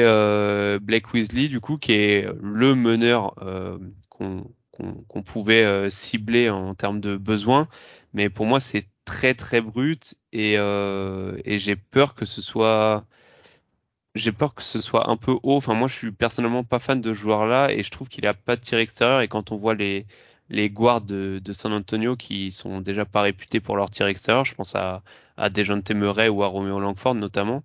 Blake 0.79 1.13
Weasley, 1.13 1.49
du 1.49 1.60
coup, 1.60 1.77
qui 1.77 1.91
est 1.91 2.29
le 2.41 2.75
meneur 2.75 3.36
qu'on 4.10 5.21
pouvait 5.25 5.89
cibler 5.89 6.49
en 6.49 6.73
termes 6.75 7.01
de 7.01 7.17
besoins. 7.17 7.67
Mais 8.13 8.29
pour 8.29 8.45
moi, 8.45 8.62
c'est 8.62 8.88
très 9.03 9.34
très 9.34 9.60
brut 9.60 10.15
et, 10.31 10.53
et 10.53 11.58
j'ai 11.58 11.75
peur 11.75 12.15
que 12.15 12.23
ce 12.23 12.41
soit 12.41 13.05
j'ai 14.15 14.32
peur 14.32 14.56
que 14.56 14.63
ce 14.63 14.82
soit 14.82 15.10
un 15.10 15.17
peu 15.17 15.34
haut. 15.43 15.58
Enfin, 15.58 15.73
moi, 15.73 15.88
je 15.88 15.95
suis 15.95 16.12
personnellement 16.12 16.63
pas 16.63 16.80
fan 16.80 17.01
de 17.01 17.13
ce 17.13 17.19
joueur-là 17.19 17.71
et 17.71 17.84
je 17.84 17.91
trouve 17.91 18.10
qu'il 18.10 18.25
a 18.28 18.34
pas 18.34 18.56
de 18.56 18.62
tir 18.62 18.80
extérieur. 18.80 19.21
Et 19.21 19.28
quand 19.28 19.51
on 19.51 19.56
voit 19.56 19.75
les 19.75 20.06
les 20.49 20.69
guards 20.69 21.01
de, 21.01 21.41
de, 21.43 21.54
San 21.54 21.73
Antonio 21.73 22.15
qui 22.15 22.51
sont 22.51 22.80
déjà 22.80 23.04
pas 23.04 23.23
réputés 23.23 23.60
pour 23.60 23.78
leur 23.78 23.89
tir 23.89 24.06
extérieur, 24.08 24.45
je 24.45 24.56
pense 24.56 24.75
à 24.75 25.04
à 25.38 25.49
Dejounte 25.49 25.91
Murray 25.91 26.30
ou 26.30 26.43
à 26.43 26.47
Romeo 26.47 26.80
Langford 26.80 27.15
notamment. 27.15 27.63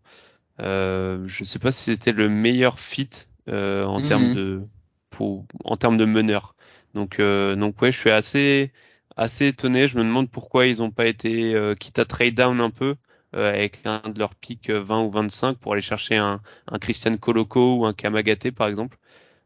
Euh, 0.61 1.23
je 1.27 1.45
sais 1.45 1.59
pas 1.59 1.73
si 1.73 1.85
c'était 1.85 2.13
le 2.13 2.29
meilleur 2.29 2.79
fit 2.81 3.11
euh, 3.49 3.85
en 3.85 4.03
termes 4.03 4.29
mhm. 4.29 4.35
de 4.35 4.63
pour, 5.11 5.45
en 5.65 5.77
termes 5.77 5.99
de 5.99 6.05
meneur. 6.05 6.55
Donc 6.95 7.21
euh, 7.21 7.55
donc 7.57 7.81
ouais, 7.83 7.93
je 7.93 7.99
suis 7.99 8.11
assez 8.11 8.73
assez 9.17 9.49
étonné. 9.49 9.87
Je 9.87 9.99
me 9.99 10.03
demande 10.03 10.31
pourquoi 10.31 10.67
ils 10.67 10.83
ont 10.83 10.91
pas 10.91 11.07
été 11.07 11.55
euh, 11.55 11.75
quitte 11.75 11.99
à 11.99 12.05
trade 12.05 12.35
down 12.35 12.61
un 12.61 12.71
peu 12.71 12.97
avec 13.33 13.81
un 13.85 14.01
de 14.09 14.19
leurs 14.19 14.35
pics 14.35 14.71
20 14.71 15.01
euh, 15.01 15.05
ou 15.05 15.11
25 15.11 15.59
pour 15.59 15.73
aller 15.73 15.83
chercher 15.83 16.17
un, 16.17 16.41
un 16.69 16.79
Christian 16.79 17.17
Coloco 17.17 17.77
ou 17.77 17.87
un 17.87 17.93
Kamagaté 17.93 18.51
par 18.51 18.69
exemple. 18.69 18.97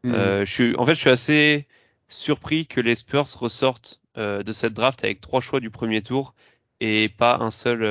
Hmm. 0.03 0.13
Euh, 0.13 0.45
je 0.45 0.51
suis, 0.51 0.75
en 0.77 0.85
fait, 0.85 0.95
je 0.95 0.99
suis 0.99 1.09
assez 1.09 1.67
surpris 2.07 2.67
que 2.67 2.81
les 2.81 2.95
Spurs 2.95 3.27
ressortent 3.39 4.01
de 4.15 4.53
cette 4.53 4.73
draft 4.73 5.03
avec 5.03 5.19
trois 5.19 5.41
choix 5.41 5.59
du 5.59 5.69
premier 5.69 6.01
tour 6.01 6.35
et 6.79 7.09
pas 7.09 7.37
un 7.41 7.51
seul 7.51 7.83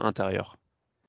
intérieur. 0.00 0.56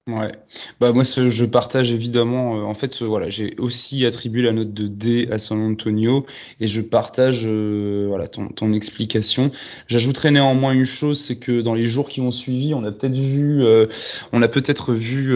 Ouais, 0.08 0.32
bah 0.80 0.94
moi 0.94 1.04
je 1.04 1.46
partage 1.46 1.92
évidemment. 1.92 2.60
Euh, 2.60 2.62
en 2.62 2.76
fait, 2.76 3.02
voilà, 3.02 3.28
j'ai 3.30 3.56
aussi 3.58 4.06
attribué 4.06 4.44
la 4.44 4.52
note 4.52 4.72
de 4.72 4.86
D 4.86 5.28
à 5.32 5.40
San 5.40 5.60
Antonio 5.60 6.28
et 6.60 6.68
je 6.68 6.82
partage 6.82 7.42
euh, 7.46 8.06
voilà 8.08 8.28
ton, 8.28 8.50
ton 8.50 8.72
explication. 8.74 9.52
J'ajouterai 9.88 10.30
néanmoins 10.30 10.74
une 10.74 10.86
chose, 10.86 11.20
c'est 11.20 11.40
que 11.40 11.60
dans 11.62 11.74
les 11.74 11.86
jours 11.86 12.08
qui 12.08 12.22
ont 12.22 12.30
suivi, 12.30 12.76
on 12.76 12.84
a 12.84 12.92
peut-être 12.92 13.16
vu, 13.16 13.64
euh, 13.66 13.88
on 14.32 14.44
a 14.44 14.48
peut-être 14.48 14.94
vu 14.94 15.36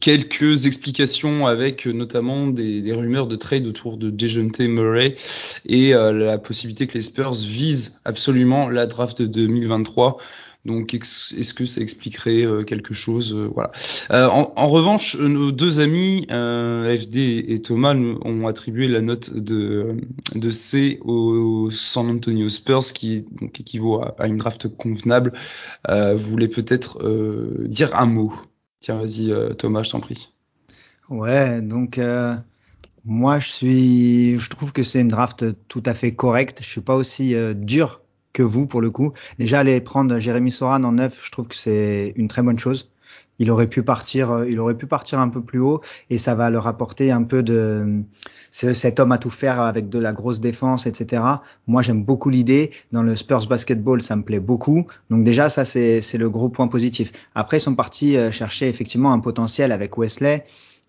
quelques 0.00 0.66
explications 0.66 1.46
avec 1.46 1.86
notamment 1.86 2.46
des, 2.48 2.82
des, 2.82 2.92
rumeurs 2.92 3.26
de 3.26 3.36
trade 3.36 3.66
autour 3.66 3.96
de 3.96 4.10
Dejounte 4.10 4.60
Murray 4.60 5.16
et 5.64 5.92
la 5.92 6.36
possibilité 6.36 6.86
que 6.86 6.94
les 6.94 7.02
Spurs 7.02 7.32
visent 7.32 8.00
absolument 8.04 8.68
la 8.68 8.86
draft 8.86 9.22
de 9.22 9.26
2023. 9.26 10.18
Donc 10.64 10.94
est-ce 10.94 11.52
que 11.52 11.66
ça 11.66 11.82
expliquerait 11.82 12.44
euh, 12.44 12.64
quelque 12.64 12.94
chose 12.94 13.34
euh, 13.34 13.50
Voilà. 13.52 13.70
Euh, 14.10 14.28
en, 14.28 14.68
revanche, 14.68 15.16
nos 15.16 15.52
deux 15.52 15.80
amis 15.80 16.26
FD 16.28 17.44
et 17.48 17.60
Thomas 17.60 17.92
nous 17.92 18.18
ont 18.24 18.46
attribué 18.46 18.88
la 18.88 19.02
note 19.02 19.34
de, 19.34 19.96
de 20.34 20.50
C 20.50 20.98
au 21.02 21.70
San 21.70 22.08
Antonio 22.08 22.48
Spurs, 22.48 22.92
qui 22.94 23.26
donc 23.40 23.60
équivaut 23.60 24.02
à, 24.18 24.26
une 24.26 24.38
draft 24.38 24.68
convenable. 24.68 25.34
vous 25.88 26.18
voulez 26.18 26.48
peut-être 26.48 26.98
dire 27.66 27.94
un 27.94 28.06
mot? 28.06 28.32
Tiens, 28.80 28.98
vas-y 28.98 29.32
Thomas, 29.56 29.82
je 29.82 29.90
t'en 29.90 30.00
prie. 30.00 30.30
Ouais, 31.10 31.60
donc 31.60 32.00
moi 33.04 33.38
je 33.38 33.48
suis, 33.48 34.38
je 34.38 34.50
trouve 34.50 34.72
que 34.72 34.82
c'est 34.82 35.00
une 35.00 35.08
draft 35.08 35.44
tout 35.68 35.82
à 35.84 35.94
fait 35.94 36.12
correcte. 36.12 36.60
Je 36.62 36.68
suis 36.68 36.80
pas 36.80 36.94
aussi 36.94 37.34
dur 37.54 38.03
que 38.34 38.42
vous 38.42 38.66
pour 38.66 38.82
le 38.82 38.90
coup. 38.90 39.14
Déjà 39.38 39.60
aller 39.60 39.80
prendre 39.80 40.18
Jérémy 40.18 40.50
Soran 40.50 40.84
en 40.84 40.92
neuf, 40.92 41.22
je 41.24 41.30
trouve 41.30 41.48
que 41.48 41.54
c'est 41.54 42.12
une 42.16 42.28
très 42.28 42.42
bonne 42.42 42.58
chose. 42.58 42.90
Il 43.38 43.50
aurait 43.50 43.66
pu 43.66 43.82
partir, 43.82 44.30
euh, 44.30 44.48
il 44.48 44.60
aurait 44.60 44.76
pu 44.76 44.86
partir 44.86 45.18
un 45.18 45.28
peu 45.28 45.40
plus 45.40 45.58
haut 45.58 45.80
et 46.10 46.18
ça 46.18 46.34
va 46.34 46.50
leur 46.50 46.66
apporter 46.66 47.10
un 47.10 47.22
peu 47.22 47.42
de 47.42 48.04
cet 48.52 49.00
homme 49.00 49.10
à 49.10 49.18
tout 49.18 49.30
faire 49.30 49.60
avec 49.60 49.88
de 49.88 49.98
la 49.98 50.12
grosse 50.12 50.40
défense, 50.40 50.86
etc. 50.86 51.22
Moi, 51.66 51.82
j'aime 51.82 52.04
beaucoup 52.04 52.30
l'idée. 52.30 52.70
Dans 52.92 53.02
le 53.02 53.16
Spurs 53.16 53.48
basketball, 53.48 54.00
ça 54.02 54.14
me 54.14 54.22
plaît 54.22 54.38
beaucoup. 54.38 54.86
Donc 55.10 55.24
déjà, 55.24 55.48
ça 55.48 55.64
c'est 55.64 56.00
le 56.16 56.30
gros 56.30 56.48
point 56.48 56.68
positif. 56.68 57.10
Après, 57.34 57.56
ils 57.56 57.60
sont 57.60 57.74
partis 57.74 58.16
euh, 58.16 58.30
chercher 58.30 58.68
effectivement 58.68 59.12
un 59.12 59.18
potentiel 59.18 59.72
avec 59.72 59.98
Wesley. 59.98 60.44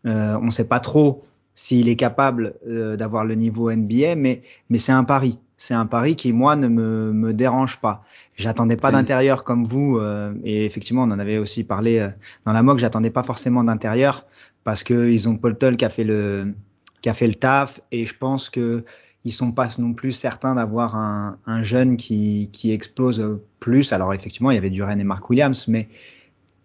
Euh, 0.06 0.38
on 0.40 0.46
ne 0.46 0.52
sait 0.52 0.68
pas 0.68 0.80
trop 0.80 1.24
s'il 1.56 1.88
est 1.90 1.96
capable 1.96 2.54
euh, 2.68 2.96
d'avoir 2.98 3.26
le 3.26 3.34
niveau 3.34 3.72
NBA, 3.72 4.16
mais 4.16 4.44
mais 4.70 4.78
c'est 4.78 4.92
un 4.92 5.04
pari 5.04 5.40
c'est 5.58 5.74
un 5.74 5.86
pari 5.86 6.16
qui 6.16 6.34
moi 6.34 6.56
ne 6.56 6.68
me, 6.68 7.14
me 7.14 7.34
dérange 7.34 7.78
pas. 7.78 8.04
J'attendais 8.36 8.76
pas 8.76 8.92
d'intérieur 8.92 9.44
comme 9.44 9.64
vous 9.64 9.98
euh, 9.98 10.34
et 10.44 10.66
effectivement 10.66 11.04
on 11.04 11.12
en 11.12 11.20
avait 11.20 11.38
aussi 11.38 11.64
parlé 11.64 12.00
euh, 12.00 12.10
dans 12.46 12.52
la 12.52 12.62
moque. 12.62 12.80
J'attendais 12.80 13.10
pas 13.10 13.24
forcément 13.24 13.64
d'intérieur 13.64 14.26
parce 14.64 14.84
que 14.84 15.10
ils 15.10 15.30
ont 15.30 15.38
Paul 15.38 15.58
Tull 15.58 15.78
qui 15.78 15.86
a 15.86 15.90
fait 15.90 16.04
le 16.04 16.54
qui 17.02 17.10
a 17.10 17.14
fait 17.14 17.28
le 17.28 17.36
taf 17.36 17.80
et 17.92 18.06
je 18.06 18.18
pense 18.18 18.50
que 18.50 18.84
ils 19.24 19.32
sont 19.32 19.52
pas 19.52 19.70
non 19.80 19.94
plus 19.94 20.12
certains 20.12 20.54
d'avoir 20.54 20.96
un, 20.96 21.40
un, 21.48 21.64
jeune 21.64 21.98
qui, 21.98 22.52
qui 22.52 22.72
explose 22.72 23.40
plus. 23.60 23.92
Alors 23.92 24.14
effectivement 24.14 24.52
il 24.52 24.56
y 24.56 24.58
avait 24.58 24.70
Duren 24.70 25.00
et 25.00 25.04
Mark 25.04 25.30
Williams, 25.30 25.68
mais 25.68 25.88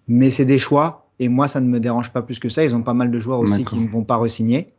mais 0.08 0.30
c'est 0.30 0.44
des 0.44 0.58
choix 0.58 1.10
et 1.20 1.28
moi 1.28 1.46
ça 1.46 1.60
ne 1.60 1.68
me 1.68 1.78
dérange 1.78 2.10
pas 2.10 2.22
plus 2.22 2.38
que 2.40 2.48
ça. 2.48 2.64
Ils 2.64 2.74
ont 2.74 2.82
pas 2.82 2.94
mal 2.94 3.10
de 3.10 3.20
joueurs 3.20 3.38
aussi 3.38 3.64
qui 3.64 3.78
ne 3.78 3.88
vont 3.88 4.04
pas 4.04 4.16
resigner. 4.16 4.72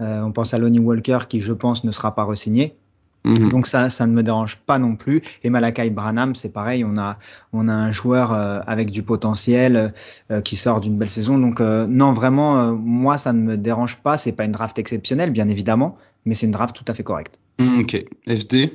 Euh, 0.00 0.22
on 0.22 0.32
pense 0.32 0.54
à 0.54 0.58
Lonnie 0.58 0.78
Walker 0.78 1.20
qui, 1.28 1.40
je 1.40 1.52
pense, 1.52 1.84
ne 1.84 1.92
sera 1.92 2.14
pas 2.14 2.24
resigné. 2.24 2.76
Mhm. 3.24 3.48
Donc 3.48 3.66
ça, 3.66 3.88
ça 3.88 4.06
ne 4.06 4.12
me 4.12 4.22
dérange 4.22 4.56
pas 4.56 4.78
non 4.78 4.96
plus. 4.96 5.22
Et 5.42 5.50
Malakai 5.50 5.90
Branham, 5.90 6.34
c'est 6.34 6.52
pareil. 6.52 6.84
On 6.84 6.98
a, 6.98 7.18
on 7.52 7.68
a 7.68 7.72
un 7.72 7.90
joueur 7.90 8.32
euh, 8.32 8.60
avec 8.66 8.90
du 8.90 9.02
potentiel 9.02 9.94
euh, 10.30 10.40
qui 10.42 10.56
sort 10.56 10.80
d'une 10.80 10.98
belle 10.98 11.10
saison. 11.10 11.38
Donc 11.38 11.60
euh, 11.60 11.86
non, 11.86 12.12
vraiment, 12.12 12.72
moi, 12.72 13.16
ça 13.18 13.32
ne 13.32 13.40
me 13.40 13.56
dérange 13.56 13.96
pas. 13.96 14.16
C'est 14.16 14.32
pas 14.32 14.44
une 14.44 14.52
draft 14.52 14.78
exceptionnelle, 14.78 15.30
bien 15.30 15.48
évidemment, 15.48 15.96
mais 16.26 16.34
c'est 16.34 16.46
une 16.46 16.52
draft 16.52 16.76
tout 16.76 16.84
à 16.88 16.94
fait 16.94 17.02
correcte. 17.02 17.40
Mm, 17.58 17.80
ok. 17.80 18.04
FD. 18.28 18.72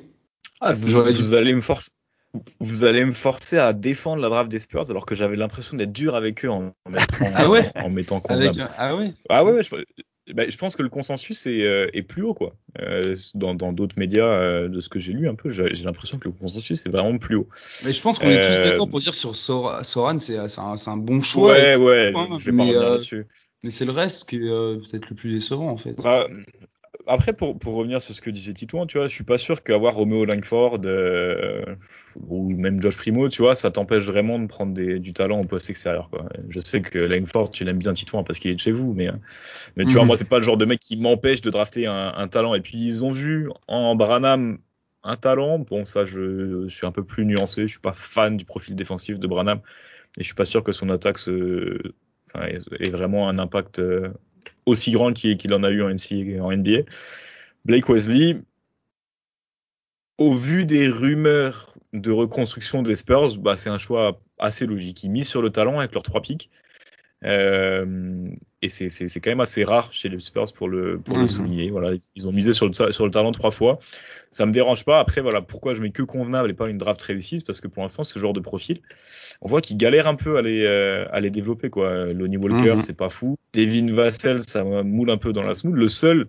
Ah, 0.61 0.73
vous, 0.73 0.87
vous 0.87 1.33
allez 1.33 1.53
me 1.53 1.61
forcer. 1.61 1.91
Vous 2.59 2.83
allez 2.83 3.03
me 3.05 3.13
forcer 3.13 3.57
à 3.57 3.73
défendre 3.73 4.21
la 4.21 4.29
draft 4.29 4.51
des 4.51 4.59
Spurs 4.59 4.89
alors 4.91 5.07
que 5.07 5.15
j'avais 5.15 5.35
l'impression 5.35 5.75
d'être 5.75 5.91
dur 5.91 6.15
avec 6.15 6.45
eux 6.45 6.49
en, 6.49 6.73
mettant, 6.87 7.25
ah 7.35 7.49
ouais 7.49 7.71
en, 7.75 7.89
mettant 7.89 8.21
Ah 8.77 8.95
ouais. 8.95 9.13
Ah 9.29 9.43
ouais, 9.43 9.63
je, 9.63 9.75
bah, 10.33 10.43
je 10.47 10.57
pense 10.57 10.75
que 10.75 10.83
le 10.83 10.89
consensus 10.89 11.45
est, 11.45 11.63
euh, 11.63 11.89
est 11.93 12.01
plus 12.01 12.23
haut 12.23 12.33
quoi. 12.33 12.55
Euh, 12.79 13.15
dans 13.35 13.53
d'autres 13.73 13.97
médias, 13.97 14.25
euh, 14.25 14.67
de 14.67 14.79
ce 14.79 14.89
que 14.89 14.99
j'ai 14.99 15.13
lu 15.13 15.27
un 15.27 15.35
peu, 15.35 15.49
j'ai 15.49 15.83
l'impression 15.83 16.17
que 16.19 16.27
le 16.27 16.33
consensus 16.33 16.85
est 16.85 16.89
vraiment 16.89 17.17
plus 17.17 17.35
haut. 17.35 17.47
Mais 17.85 17.93
je 17.93 18.01
pense 18.01 18.19
qu'on 18.19 18.29
est 18.29 18.41
tous 18.41 18.69
d'accord 18.69 18.89
pour 18.89 18.99
dire 18.99 19.15
sur 19.15 19.35
Soran, 19.35 20.17
c'est 20.19 20.37
un, 20.37 20.75
un, 20.85 20.97
bon 20.97 21.21
choix. 21.21 21.53
Ouais, 21.53 21.75
ouais. 21.75 22.13
je 22.39 22.45
vais 22.45 22.51
mais, 22.51 22.73
pas 22.73 22.97
mais 23.63 23.71
c'est 23.71 23.85
le 23.85 23.91
reste 23.91 24.29
qui 24.29 24.37
est 24.37 24.39
peut-être 24.39 25.09
le 25.09 25.15
plus 25.15 25.31
décevant 25.31 25.69
en 25.69 25.77
fait. 25.77 26.01
Bah, 26.01 26.27
après, 27.07 27.33
pour, 27.33 27.57
pour 27.57 27.75
revenir 27.75 28.01
sur 28.01 28.13
ce 28.13 28.21
que 28.21 28.29
disait 28.29 28.53
Titouan, 28.53 28.85
tu 28.85 28.97
vois, 28.97 29.07
je 29.07 29.13
suis 29.13 29.23
pas 29.23 29.37
sûr 29.37 29.63
qu'avoir 29.63 29.95
Romeo 29.95 30.25
Langford 30.25 30.81
euh, 30.85 31.63
ou 32.27 32.49
même 32.49 32.81
Josh 32.81 32.97
Primo, 32.97 33.29
tu 33.29 33.41
vois, 33.41 33.55
ça 33.55 33.71
t'empêche 33.71 34.03
vraiment 34.03 34.37
de 34.39 34.47
prendre 34.47 34.73
des, 34.73 34.99
du 34.99 35.13
talent 35.13 35.41
au 35.41 35.45
poste 35.45 35.69
extérieur. 35.69 36.09
Quoi. 36.09 36.27
Je 36.49 36.59
sais 36.59 36.81
que 36.81 36.99
Langford, 36.99 37.51
tu 37.51 37.63
l'aimes 37.63 37.79
bien 37.79 37.93
Titouan 37.93 38.23
parce 38.23 38.39
qu'il 38.39 38.51
est 38.51 38.55
de 38.55 38.59
chez 38.59 38.71
vous, 38.71 38.93
mais, 38.93 39.09
mais 39.75 39.85
tu 39.85 39.93
vois, 39.93 40.01
mhm. 40.01 40.07
moi, 40.07 40.17
c'est 40.17 40.29
pas 40.29 40.37
le 40.37 40.43
genre 40.43 40.57
de 40.57 40.65
mec 40.65 40.79
qui 40.79 40.97
m'empêche 40.97 41.41
de 41.41 41.49
drafter 41.49 41.87
un, 41.87 42.13
un, 42.15 42.27
talent. 42.27 42.53
Et 42.53 42.61
puis, 42.61 42.77
ils 42.77 43.03
ont 43.03 43.11
vu 43.11 43.49
en 43.67 43.95
Branham 43.95 44.59
un 45.03 45.15
talent. 45.15 45.59
Bon, 45.59 45.85
ça, 45.85 46.05
je, 46.05 46.67
je, 46.67 46.75
suis 46.75 46.85
un 46.85 46.91
peu 46.91 47.03
plus 47.03 47.25
nuancé. 47.25 47.63
Je 47.63 47.67
suis 47.67 47.79
pas 47.79 47.93
fan 47.93 48.37
du 48.37 48.45
profil 48.45 48.75
défensif 48.75 49.19
de 49.19 49.27
Branham 49.27 49.61
et 50.17 50.21
je 50.21 50.25
suis 50.25 50.35
pas 50.35 50.45
sûr 50.45 50.63
que 50.63 50.71
son 50.71 50.89
attaque 50.89 51.17
se, 51.17 51.79
ait 52.79 52.89
vraiment 52.89 53.29
un 53.29 53.39
impact 53.39 53.79
euh, 53.79 54.09
aussi 54.69 54.91
grand 54.91 55.13
qu'il 55.13 55.53
en 55.53 55.63
a 55.63 55.69
eu 55.69 55.81
en 55.83 55.89
NBA. 56.51 56.83
Blake 57.65 57.89
Wesley, 57.89 58.37
au 60.17 60.33
vu 60.33 60.65
des 60.65 60.87
rumeurs 60.87 61.73
de 61.93 62.11
reconstruction 62.11 62.81
des 62.83 62.95
Spurs, 62.95 63.37
bah, 63.37 63.57
c'est 63.57 63.69
un 63.69 63.77
choix 63.77 64.19
assez 64.37 64.65
logique. 64.65 65.03
Ils 65.03 65.09
misent 65.09 65.27
sur 65.27 65.41
le 65.41 65.49
talent 65.49 65.79
avec 65.79 65.93
leurs 65.93 66.03
trois 66.03 66.21
pics. 66.21 66.49
Euh, 67.25 68.29
et 68.61 68.67
c'est 68.67 69.19
quand 69.21 69.29
même 69.29 69.39
assez 69.39 69.63
rare 69.63 69.93
chez 69.93 70.09
les 70.09 70.19
Spurs 70.19 70.51
pour 70.51 70.67
le, 70.67 70.99
pour 70.99 71.15
le 71.15 71.23
mhm. 71.23 71.29
souligner. 71.29 71.71
Voilà, 71.71 71.95
ils 72.15 72.27
ont 72.27 72.33
misé 72.33 72.53
sur 72.53 72.67
le, 72.67 72.91
sur 72.91 73.05
le 73.05 73.11
talent 73.11 73.31
trois 73.31 73.51
fois. 73.51 73.79
Ça 74.31 74.45
me 74.45 74.51
dérange 74.51 74.83
pas. 74.83 74.99
Après, 74.99 75.21
voilà, 75.21 75.41
pourquoi 75.41 75.75
je 75.75 75.81
mets 75.81 75.91
que 75.91 76.03
convenable 76.03 76.49
et 76.49 76.53
pas 76.53 76.69
une 76.69 76.77
draft 76.77 77.01
réussie, 77.01 77.41
parce 77.45 77.61
que 77.61 77.69
pour 77.69 77.83
l'instant, 77.83 78.03
ce 78.03 78.19
genre 78.19 78.33
de 78.33 78.41
profil, 78.41 78.81
on 79.41 79.47
voit 79.47 79.61
qu'ils 79.61 79.77
galèrent 79.77 80.07
un 80.07 80.15
peu 80.15 80.37
à 80.37 80.41
les, 80.41 80.65
euh, 80.65 81.05
à 81.11 81.21
les 81.21 81.29
développer, 81.29 81.69
quoi. 81.69 82.07
Lonnie 82.07 82.37
Walker, 82.37 82.75
mhm. 82.75 82.81
c'est 82.81 82.97
pas 82.97 83.09
fou. 83.09 83.37
Devin 83.53 83.93
Vassell, 83.93 84.41
ça 84.41 84.63
moule 84.63 85.09
un 85.09 85.17
peu 85.17 85.31
dans 85.31 85.43
la 85.43 85.55
smooth. 85.55 85.75
Le 85.75 85.89
seul 85.89 86.27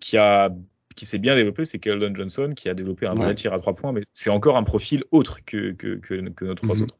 qui 0.00 0.16
a 0.16 0.50
qui 0.96 1.06
s'est 1.06 1.18
bien 1.18 1.36
développé, 1.36 1.64
c'est 1.64 1.78
Keldon 1.78 2.14
Johnson, 2.14 2.50
qui 2.54 2.68
a 2.68 2.74
développé 2.74 3.06
un 3.06 3.14
vrai 3.14 3.34
tir 3.34 3.54
à 3.54 3.58
trois 3.58 3.74
points, 3.74 3.92
mais 3.92 4.02
c'est 4.12 4.28
encore 4.28 4.58
un 4.58 4.64
profil 4.64 5.04
autre 5.12 5.38
que, 5.46 5.70
que, 5.72 5.94
que, 5.94 6.28
que 6.28 6.44
nos 6.44 6.54
trois 6.54 6.74
mhm. 6.74 6.82
autres. 6.82 6.96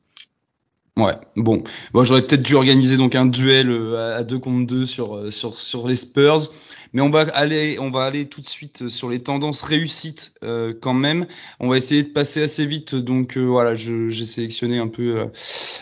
Ouais, 0.97 1.15
bon, 1.37 1.63
bon 1.93 2.05
j'aurais 2.05 2.23
peut-être 2.23 2.43
dû 2.43 2.55
organiser 2.55 2.97
donc 2.97 3.15
un 3.15 3.27
duel 3.27 3.71
euh, 3.71 4.19
à 4.19 4.25
deux 4.25 4.39
contre 4.39 4.67
deux 4.67 4.87
sur 4.87 5.17
euh, 5.17 5.31
sur 5.31 5.59
sur 5.59 5.87
les 5.87 5.95
Spurs, 5.95 6.53
mais 6.93 7.01
on 7.01 7.11
va 7.11 7.21
aller 7.33 7.79
on 7.79 7.91
va 7.91 8.05
aller 8.05 8.27
tout 8.27 8.41
de 8.41 8.47
suite 8.47 8.89
sur 8.89 9.09
les 9.09 9.21
tendances 9.21 9.63
réussites 9.63 10.35
euh, 10.43 10.75
quand 10.79 10.93
même. 10.93 11.27
On 11.61 11.69
va 11.69 11.77
essayer 11.77 12.03
de 12.03 12.09
passer 12.09 12.43
assez 12.43 12.67
vite, 12.67 12.95
donc 12.97 13.39
voilà, 13.39 13.77
j'ai 13.77 14.27
sélectionné 14.27 14.79
un 14.79 14.89
peu 14.89 15.27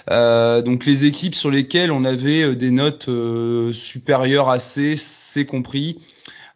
donc 0.08 0.84
les 0.84 1.04
équipes 1.06 1.34
sur 1.34 1.50
lesquelles 1.50 1.90
on 1.90 2.04
avait 2.04 2.54
des 2.54 2.70
notes 2.70 3.08
supérieures 3.72 4.50
à 4.50 4.58
C, 4.58 4.94
C 4.94 5.46
compris 5.46 5.98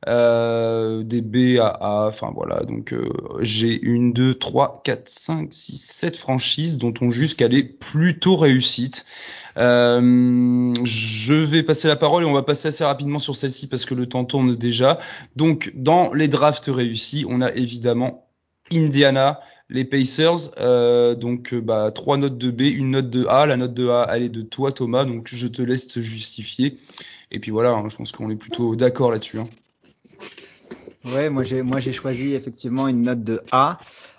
euh, 0.09 1.03
des 1.05 1.21
B 1.21 1.59
à 1.61 1.69
A, 1.69 2.09
enfin 2.09 2.33
voilà, 2.35 2.65
donc 2.65 2.93
euh, 2.93 3.09
j'ai 3.41 3.81
une, 3.81 4.12
deux, 4.12 4.35
trois, 4.35 4.81
quatre, 4.85 5.09
cinq, 5.09 5.53
six, 5.53 5.77
sept 5.77 6.17
franchises 6.17 6.79
dont 6.79 6.95
on 7.01 7.11
juge 7.11 7.37
qu'elle 7.37 7.55
est 7.55 7.62
plutôt 7.62 8.37
réussite. 8.37 9.07
Euh, 9.59 10.73
je 10.85 11.35
vais 11.35 11.62
passer 11.62 11.87
la 11.87 11.97
parole 11.97 12.25
et 12.25 12.27
on 12.27 12.33
va 12.33 12.43
passer 12.43 12.69
assez 12.69 12.85
rapidement 12.85 13.19
sur 13.19 13.37
celle-ci 13.37 13.69
parce 13.69 13.85
que 13.85 13.95
le 13.95 14.07
temps 14.07 14.25
tourne 14.25 14.57
déjà. 14.57 14.99
Donc 15.37 15.73
dans 15.75 16.12
les 16.12 16.29
drafts 16.29 16.67
réussis, 16.67 17.25
on 17.29 17.41
a 17.41 17.53
évidemment 17.53 18.29
Indiana, 18.73 19.41
les 19.69 19.85
Pacers, 19.85 20.51
euh, 20.59 21.15
donc 21.15 21.55
bah, 21.55 21.93
trois 21.95 22.17
notes 22.17 22.38
de 22.38 22.51
B, 22.51 22.62
une 22.62 22.91
note 22.91 23.11
de 23.11 23.27
A. 23.27 23.47
La 23.47 23.57
note 23.57 23.75
de 23.75 23.88
A, 23.88 24.09
elle 24.12 24.25
est 24.25 24.29
de 24.29 24.43
toi, 24.43 24.73
Thomas, 24.73 25.05
donc 25.05 25.29
je 25.29 25.47
te 25.47 25.62
laisse 25.62 25.87
te 25.87 26.01
justifier. 26.01 26.79
Et 27.31 27.38
puis 27.38 27.51
voilà, 27.51 27.71
hein, 27.71 27.88
je 27.88 27.97
pense 27.97 28.12
qu'on 28.12 28.31
est 28.31 28.37
plutôt 28.37 28.77
d'accord 28.77 29.11
là-dessus. 29.11 29.38
Hein. 29.38 29.47
Ouais, 31.05 31.31
moi 31.31 31.43
j'ai 31.43 31.62
moi 31.62 31.81
j'ai 31.81 31.93
choisi 31.93 32.35
effectivement 32.35 32.88
une 32.88 33.03
note 33.03 33.25
de 33.25 33.43
A. 33.51 33.79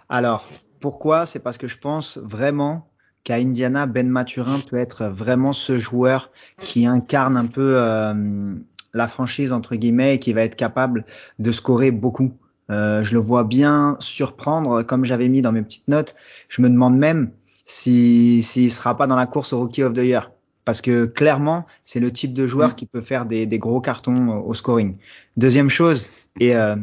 Alors 0.10 0.48
pourquoi? 0.80 1.26
C'est 1.26 1.40
parce 1.40 1.58
que 1.58 1.68
je 1.68 1.78
pense 1.78 2.18
vraiment 2.18 2.90
qu'à 3.24 3.36
Indiana, 3.36 3.86
Ben 3.86 4.10
Maturin 4.10 4.60
peut 4.60 4.76
être 4.76 5.06
vraiment 5.06 5.54
ce 5.54 5.80
joueur 5.80 6.30
qui 6.60 6.86
incarne 6.86 7.38
un 7.38 7.46
peu 7.46 7.76
euh, 7.78 8.54
la 8.94 9.08
franchise 9.08 9.54
entre 9.54 9.76
guillemets 9.76 10.16
et 10.16 10.20
qui 10.20 10.34
va 10.34 10.42
être 10.42 10.56
capable 10.56 11.06
de 11.40 11.52
scorer 11.52 11.92
beaucoup. 11.92 12.34
Euh, 12.70 13.04
je 13.04 13.14
le 13.14 13.20
vois 13.20 13.44
bien 13.44 13.98
surprendre, 14.00 14.84
comme 14.84 15.06
j'avais 15.06 15.30
mis 15.30 15.42
dans 15.42 15.52
mes 15.52 15.62
petites 15.62 15.88
notes. 15.88 16.16
Je 16.50 16.62
me 16.62 16.70
demande 16.70 16.98
même 16.98 17.32
s'il 17.66 18.44
si, 18.44 18.70
sera 18.70 18.98
pas 18.98 19.08
dans 19.08 19.16
la 19.16 19.26
course 19.26 19.54
au 19.54 19.60
Rookie 19.60 19.84
of 19.84 19.94
the 19.94 20.00
Year. 20.00 20.32
Parce 20.66 20.82
que 20.82 21.06
clairement, 21.06 21.66
c'est 21.84 22.00
le 22.00 22.12
type 22.12 22.34
de 22.34 22.48
joueur 22.48 22.70
mm. 22.70 22.74
qui 22.74 22.86
peut 22.86 23.02
faire 23.02 23.26
des, 23.26 23.46
des, 23.46 23.60
gros 23.60 23.82
cartons 23.82 24.42
au 24.42 24.54
scoring. 24.54 24.96
Deuxième 25.38 25.70
chose, 25.70 26.12
et, 26.40 26.56
euh, 26.56 26.76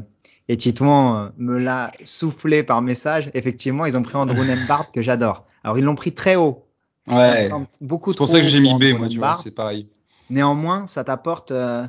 et 0.49 0.57
Titouan 0.57 1.17
euh, 1.17 1.29
me 1.39 1.59
l'a 1.59 1.91
soufflé 2.05 2.63
par 2.63 2.83
message. 2.83 3.31
Effectivement, 3.35 3.87
ils 3.87 3.97
ont 3.97 4.03
pris 4.03 4.17
Andrew 4.17 4.45
Nembard 4.45 4.91
que 4.93 5.03
j'adore. 5.03 5.47
Alors 5.65 5.79
ils 5.79 5.85
l'ont 5.85 5.95
pris 5.95 6.13
très 6.13 6.37
haut. 6.37 6.67
Ouais. 7.07 7.49
Beaucoup 7.81 8.13
C'est 8.13 8.19
pour 8.19 8.29
ça 8.29 8.41
que 8.41 8.47
j'ai 8.47 8.61
mis 8.61 8.75
B, 8.75 8.97
moi, 8.99 9.09
tu 9.09 9.19
vois, 9.19 9.39
c'est 9.43 9.55
pareil. 9.55 9.87
Néanmoins, 10.29 10.87
ça 10.87 11.03
t'apporte 11.03 11.51
euh, 11.51 11.85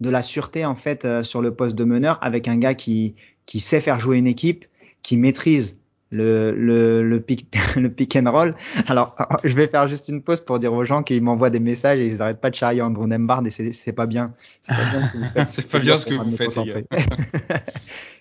de 0.00 0.10
la 0.10 0.22
sûreté 0.22 0.64
en 0.64 0.74
fait 0.74 1.06
sur 1.22 1.42
le 1.42 1.54
poste 1.54 1.76
de 1.76 1.84
meneur 1.84 2.18
avec 2.22 2.48
un 2.48 2.56
gars 2.56 2.74
qui 2.74 3.14
qui 3.46 3.60
sait 3.60 3.80
faire 3.80 4.00
jouer 4.00 4.16
une 4.16 4.26
équipe, 4.26 4.64
qui 5.02 5.16
maîtrise 5.18 5.78
le, 6.14 6.52
le, 6.52 7.02
le, 7.02 7.20
pick, 7.20 7.56
le 7.76 7.90
pick 7.90 8.16
and 8.16 8.30
roll. 8.30 8.54
Alors, 8.86 9.16
je 9.44 9.54
vais 9.54 9.66
faire 9.66 9.88
juste 9.88 10.08
une 10.08 10.22
pause 10.22 10.40
pour 10.40 10.58
dire 10.58 10.72
aux 10.72 10.84
gens 10.84 11.02
qu'ils 11.02 11.22
m'envoient 11.22 11.50
des 11.50 11.60
messages 11.60 11.98
et 11.98 12.06
ils 12.06 12.18
n'arrêtent 12.18 12.40
pas 12.40 12.50
de 12.50 12.54
charrier 12.54 12.82
Andrew 12.82 13.06
Nembard 13.06 13.42
et 13.44 13.50
c'est 13.50 13.92
pas 13.92 14.06
bien. 14.06 14.34
C'est 14.62 14.74
pas 14.74 14.90
bien 14.90 15.02
ce 15.02 15.10
que 15.10 15.18
vous 15.18 15.30
faites. 15.34 15.48
c'est 15.50 15.70
pas 15.70 15.78
bien 15.80 15.98
ce 15.98 16.06
que 16.06 16.14
vous 16.14 16.36
faites, 16.36 16.88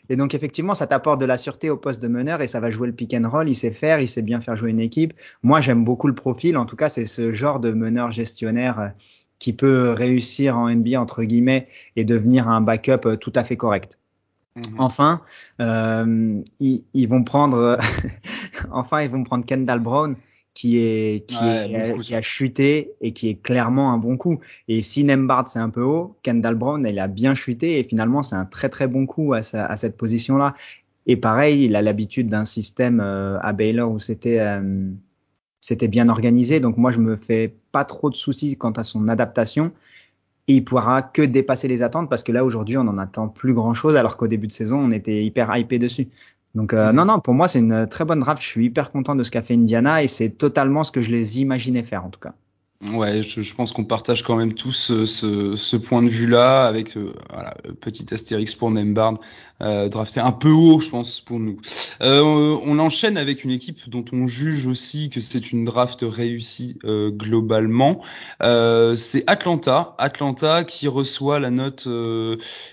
Et 0.09 0.15
donc, 0.15 0.33
effectivement, 0.33 0.73
ça 0.73 0.87
t'apporte 0.87 1.21
de 1.21 1.25
la 1.25 1.37
sûreté 1.37 1.69
au 1.69 1.77
poste 1.77 2.01
de 2.01 2.07
meneur 2.07 2.41
et 2.41 2.47
ça 2.47 2.59
va 2.59 2.71
jouer 2.71 2.87
le 2.87 2.93
pick 2.93 3.13
and 3.13 3.29
roll. 3.29 3.47
Il 3.47 3.55
sait 3.55 3.71
faire, 3.71 3.99
il 3.99 4.07
sait 4.07 4.23
bien 4.23 4.41
faire 4.41 4.55
jouer 4.55 4.71
une 4.71 4.81
équipe. 4.81 5.13
Moi, 5.43 5.61
j'aime 5.61 5.85
beaucoup 5.85 6.07
le 6.07 6.15
profil. 6.15 6.57
En 6.57 6.65
tout 6.65 6.75
cas, 6.75 6.89
c'est 6.89 7.05
ce 7.05 7.31
genre 7.31 7.59
de 7.59 7.71
meneur 7.71 8.11
gestionnaire 8.11 8.79
euh, 8.79 8.87
qui 9.37 9.53
peut 9.53 9.91
réussir 9.91 10.57
en 10.57 10.69
NBA, 10.69 10.99
entre 10.99 11.23
guillemets, 11.23 11.67
et 11.95 12.05
devenir 12.05 12.47
un 12.47 12.61
backup 12.61 13.05
euh, 13.05 13.15
tout 13.17 13.33
à 13.35 13.43
fait 13.43 13.55
correct. 13.55 13.97
Mhm. 14.55 14.63
Enfin, 14.77 15.21
euh, 15.61 16.41
ils, 16.59 16.83
ils, 16.93 17.07
vont 17.07 17.23
prendre, 17.23 17.77
enfin, 18.71 19.01
ils 19.01 19.09
vont 19.09 19.23
prendre 19.23 19.45
Kendall 19.45 19.79
Brown, 19.79 20.15
qui 20.53 20.77
est 20.77 21.25
qui, 21.27 21.35
est, 21.43 21.99
qui 22.01 22.15
a 22.15 22.21
chuté 22.21 22.93
et 23.01 23.11
qui 23.11 23.29
est 23.29 23.41
clairement 23.41 23.91
un 23.91 23.97
bon 23.97 24.17
coup. 24.17 24.39
Et 24.67 24.81
si 24.81 25.03
Nembard 25.03 25.49
c'est 25.49 25.59
un 25.59 25.69
peu 25.69 25.81
haut, 25.81 26.15
Kendall 26.21 26.55
Brown 26.55 26.85
il 26.87 26.99
a 26.99 27.07
bien 27.07 27.33
chuté 27.33 27.79
et 27.79 27.83
finalement 27.83 28.21
c'est 28.21 28.35
un 28.35 28.45
très 28.45 28.69
très 28.69 28.87
bon 28.87 29.05
coup 29.05 29.33
à, 29.33 29.41
sa, 29.41 29.65
à 29.65 29.77
cette 29.77 29.97
position 29.97 30.37
là. 30.37 30.55
Et 31.05 31.17
pareil, 31.17 31.65
il 31.65 31.75
a 31.75 31.81
l'habitude 31.81 32.29
d'un 32.29 32.45
système 32.45 33.01
euh, 33.01 33.37
à 33.41 33.51
Baylor 33.51 33.91
où 33.91 33.99
c'était 33.99 34.39
euh, 34.39 34.89
c'était 35.59 35.87
bien 35.87 36.07
organisé. 36.07 36.59
Donc 36.59 36.77
moi 36.77 36.91
je 36.91 36.99
me 36.99 37.15
fais 37.15 37.53
pas 37.71 37.83
trop 37.83 38.09
de 38.09 38.15
soucis 38.15 38.55
quant 38.55 38.71
à 38.71 38.83
son 38.83 39.07
adaptation 39.07 39.71
et 40.47 40.55
il 40.55 40.65
pourra 40.65 41.01
que 41.01 41.21
dépasser 41.21 41.67
les 41.67 41.83
attentes 41.83 42.09
parce 42.09 42.23
que 42.23 42.31
là 42.31 42.43
aujourd'hui 42.43 42.77
on 42.77 42.81
en 42.81 42.97
attend 42.97 43.29
plus 43.29 43.53
grand 43.53 43.73
chose 43.73 43.95
alors 43.95 44.17
qu'au 44.17 44.27
début 44.27 44.47
de 44.47 44.51
saison 44.51 44.79
on 44.79 44.91
était 44.91 45.23
hyper 45.23 45.55
hypé 45.55 45.79
dessus. 45.79 46.09
Donc 46.55 46.73
euh, 46.73 46.91
non 46.91 47.05
non 47.05 47.19
pour 47.19 47.33
moi 47.33 47.47
c'est 47.47 47.59
une 47.59 47.87
très 47.87 48.05
bonne 48.05 48.19
draft. 48.19 48.41
Je 48.41 48.47
suis 48.47 48.65
hyper 48.65 48.91
content 48.91 49.15
de 49.15 49.23
ce 49.23 49.31
qu'a 49.31 49.41
fait 49.41 49.55
Indiana 49.55 50.03
et 50.03 50.07
c'est 50.07 50.29
totalement 50.31 50.83
ce 50.83 50.91
que 50.91 51.01
je 51.01 51.11
les 51.11 51.41
imaginais 51.41 51.83
faire 51.83 52.05
en 52.05 52.09
tout 52.09 52.19
cas. 52.19 52.33
Ouais, 52.91 53.21
je, 53.21 53.41
je 53.41 53.55
pense 53.55 53.71
qu'on 53.71 53.85
partage 53.85 54.23
quand 54.23 54.35
même 54.35 54.53
tous 54.53 54.73
ce, 54.73 55.05
ce, 55.05 55.55
ce 55.55 55.77
point 55.77 56.03
de 56.03 56.09
vue-là, 56.09 56.65
avec 56.65 56.97
euh, 56.97 57.13
voilà, 57.31 57.53
petit 57.79 58.13
astérix 58.13 58.55
pour 58.55 58.71
Nembard, 58.71 59.19
euh, 59.61 59.87
drafté 59.87 60.19
un 60.19 60.33
peu 60.33 60.49
haut, 60.49 60.81
je 60.81 60.89
pense, 60.89 61.21
pour 61.21 61.39
nous. 61.39 61.57
Euh, 62.01 62.21
on 62.65 62.79
enchaîne 62.79 63.17
avec 63.17 63.45
une 63.45 63.51
équipe 63.51 63.89
dont 63.89 64.03
on 64.11 64.27
juge 64.27 64.67
aussi 64.67 65.09
que 65.09 65.21
c'est 65.21 65.53
une 65.53 65.63
draft 65.63 65.99
réussie 66.01 66.77
euh, 66.83 67.09
globalement. 67.09 68.01
Euh, 68.41 68.97
c'est 68.97 69.23
Atlanta, 69.27 69.95
Atlanta 69.97 70.65
qui 70.65 70.89
reçoit 70.89 71.39
la 71.39 71.51
note 71.51 71.87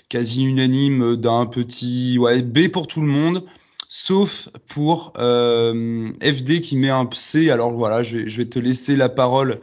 quasi 0.08 0.44
unanime 0.44 1.16
d'un 1.16 1.46
petit 1.46 2.18
ouais, 2.18 2.42
B 2.42 2.68
pour 2.68 2.88
tout 2.88 3.00
le 3.00 3.06
monde 3.06 3.44
sauf 3.92 4.48
pour 4.68 5.12
euh, 5.18 6.10
FD 6.22 6.60
qui 6.60 6.76
met 6.76 6.88
un 6.90 7.08
C. 7.12 7.50
Alors 7.50 7.72
voilà, 7.72 8.02
je 8.02 8.26
je 8.26 8.36
vais 8.38 8.46
te 8.46 8.58
laisser 8.58 8.96
la 8.96 9.08
parole 9.08 9.50
euh, 9.54 9.58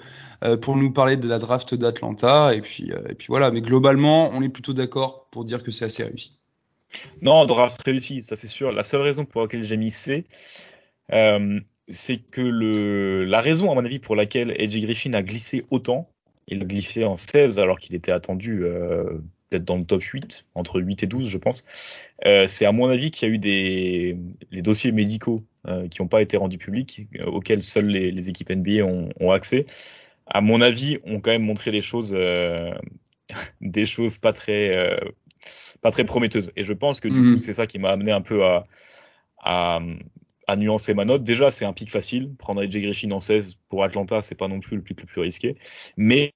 pour 0.62 0.78
nous 0.78 0.91
parler 0.91 1.17
de 1.17 1.28
la 1.28 1.39
draft 1.39 1.76
d'Atlanta. 1.76 2.54
Et 2.54 2.62
puis, 2.62 2.91
euh, 2.91 3.08
et 3.10 3.15
puis 3.15 3.28
voilà, 3.30 3.52
mais 3.52 3.62
globalement, 3.62 4.30
on 4.34 4.41
est 4.41 4.50
plutôt 4.50 4.73
d'accord 4.73 5.28
pour 5.32 5.45
dire 5.45 5.63
que 5.63 5.71
c'est 5.71 5.86
assez 5.86 6.04
réussi. 6.04 6.38
Non, 7.21 7.45
draft 7.45 7.82
réussi, 7.84 8.23
ça 8.23 8.36
c'est 8.36 8.47
sûr. 8.47 8.71
La 8.71 8.84
seule 8.84 9.02
raison 9.02 9.26
pour 9.26 9.41
laquelle 9.41 9.63
j'ai 9.63 9.78
mis 9.78 9.91
C, 9.91 10.26
euh, 11.12 11.60
c'est 11.88 12.17
que 12.17 12.41
le, 12.41 13.26
la 13.26 13.41
raison, 13.41 13.71
à 13.71 13.76
mon 13.76 13.84
avis, 13.86 14.00
pour 14.00 14.15
laquelle 14.15 14.54
Edgy 14.58 14.82
Griffin 14.82 15.13
a 15.13 15.21
glissé 15.21 15.65
autant, 15.69 16.10
il 16.47 16.62
a 16.62 16.65
glissé 16.65 17.04
en 17.04 17.15
16 17.17 17.60
alors 17.60 17.80
qu'il 17.80 17.95
était 17.95 18.12
attendu 18.12 18.63
euh, 18.63 19.19
peut-être 19.50 19.65
dans 19.65 19.78
le 19.78 19.84
top 19.84 20.02
8, 20.02 20.45
entre 20.56 20.80
8 20.82 21.04
et 21.04 21.08
12, 21.08 21.30
je 21.30 21.38
pense. 21.38 21.65
Euh, 22.26 22.45
c'est 22.47 22.65
à 22.65 22.71
mon 22.71 22.88
avis 22.88 23.12
qu'il 23.12 23.28
y 23.28 23.32
a 23.32 23.34
eu 23.34 23.38
des 23.38 24.17
les 24.52 24.62
dossiers 24.62 24.91
médicaux 24.91 25.43
euh, 25.67 25.88
qui 25.88 26.02
n'ont 26.02 26.08
pas 26.08 26.21
été 26.21 26.38
rendus 26.38 26.58
publics, 26.58 27.08
auxquels 27.26 27.62
seules 27.62 27.88
les, 27.88 28.30
équipes 28.30 28.50
NBA 28.50 28.84
ont, 28.84 29.32
accès 29.32 29.65
à 30.29 30.41
mon 30.41 30.61
avis, 30.61 30.99
ont 31.05 31.19
quand 31.19 31.31
même 31.31 31.43
montré 31.43 31.71
des 31.71 31.81
choses, 31.81 32.13
euh, 32.13 32.73
des 33.61 33.85
choses 33.85 34.17
pas 34.17 34.33
très, 34.33 34.75
euh, 34.75 34.97
pas 35.81 35.91
très 35.91 36.03
prometteuses. 36.03 36.51
Et 36.55 36.63
je 36.63 36.73
pense 36.73 36.99
que 36.99 37.07
du 37.07 37.15
mhm. 37.15 37.35
coup, 37.35 37.39
c'est 37.39 37.53
ça 37.53 37.67
qui 37.67 37.79
m'a 37.79 37.89
amené 37.89 38.11
un 38.11 38.21
peu 38.21 38.43
à, 38.45 38.67
à, 39.39 39.79
à, 40.47 40.55
nuancer 40.55 40.93
ma 40.93 41.05
note. 41.05 41.23
Déjà, 41.23 41.51
c'est 41.51 41.65
un 41.65 41.73
pic 41.73 41.89
facile. 41.89 42.35
Prendre 42.37 42.61
AJ 42.61 42.77
Griffin 42.77 43.11
en 43.11 43.19
16 43.19 43.57
pour 43.69 43.83
Atlanta, 43.83 44.21
c'est 44.21 44.35
pas 44.35 44.47
non 44.47 44.59
plus 44.59 44.77
le 44.77 44.83
pic 44.83 44.99
le 44.99 45.05
plus 45.05 45.21
risqué. 45.21 45.57
Mais 45.95 46.33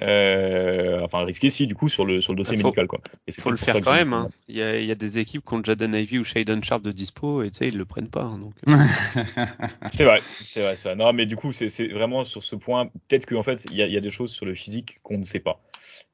euh, 0.00 1.00
enfin 1.02 1.24
risqué 1.24 1.50
si 1.50 1.66
du 1.66 1.74
coup 1.74 1.88
sur 1.88 2.06
le 2.06 2.20
sur 2.20 2.32
le 2.32 2.38
dossier 2.38 2.56
bah, 2.56 2.64
médical 2.64 2.86
quoi. 2.86 3.00
Il 3.26 3.34
faut 3.34 3.50
le 3.50 3.56
faire 3.56 3.80
quand 3.80 3.92
même. 3.92 4.12
Hein. 4.12 4.28
Il, 4.48 4.56
y 4.56 4.62
a, 4.62 4.78
il 4.78 4.86
y 4.86 4.90
a 4.90 4.94
des 4.94 5.18
équipes 5.18 5.44
qui 5.46 5.54
ont 5.54 5.62
Jaden 5.62 5.94
Ivy 5.94 6.18
ou 6.18 6.24
Shaden 6.24 6.64
Sharp 6.64 6.82
de 6.82 6.92
dispo 6.92 7.42
et 7.42 7.50
tu 7.50 7.58
sais 7.58 7.68
ils 7.68 7.76
le 7.76 7.84
prennent 7.84 8.08
pas. 8.08 8.22
Hein, 8.22 8.38
donc. 8.38 8.54
Euh. 8.68 8.76
c'est 9.86 10.04
vrai, 10.04 10.20
c'est 10.40 10.62
vrai 10.62 10.76
ça. 10.76 10.94
Non 10.94 11.12
mais 11.12 11.26
du 11.26 11.36
coup 11.36 11.52
c'est 11.52 11.88
vraiment 11.88 12.24
sur 12.24 12.42
ce 12.42 12.56
point 12.56 12.86
peut-être 13.08 13.26
qu'en 13.26 13.42
fait 13.42 13.66
il 13.70 13.76
y 13.76 13.82
a, 13.82 13.86
il 13.86 13.92
y 13.92 13.96
a 13.98 14.00
des 14.00 14.10
choses 14.10 14.32
sur 14.32 14.46
le 14.46 14.54
physique 14.54 15.02
qu'on 15.02 15.18
ne 15.18 15.24
sait 15.24 15.40
pas. 15.40 15.60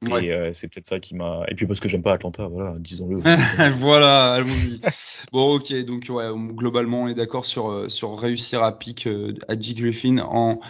Et 0.01 0.31
euh, 0.31 0.51
c'est 0.53 0.69
peut-être 0.69 0.87
ça 0.87 0.99
qui 0.99 1.13
m'a. 1.13 1.43
Et 1.49 1.55
puis 1.55 1.67
parce 1.67 1.81
que 1.81 1.89
j'aime 1.89 2.01
pas 2.01 2.13
Atlanta, 2.13 2.47
voilà, 2.47 2.73
disons-le. 2.79 3.19
voilà, 3.75 4.33
allons-y. 4.35 4.79
bon, 5.33 5.55
ok, 5.55 5.73
donc 5.83 6.05
ouais, 6.09 6.29
globalement, 6.53 7.03
on 7.03 7.07
est 7.09 7.15
d'accord 7.15 7.45
sur 7.45 7.91
sur 7.91 8.17
réussir 8.17 8.63
à 8.63 8.77
pick 8.77 9.07
euh, 9.07 9.33
à 9.49 9.59
G 9.59 9.73
Griffin 9.73 10.19
en 10.19 10.61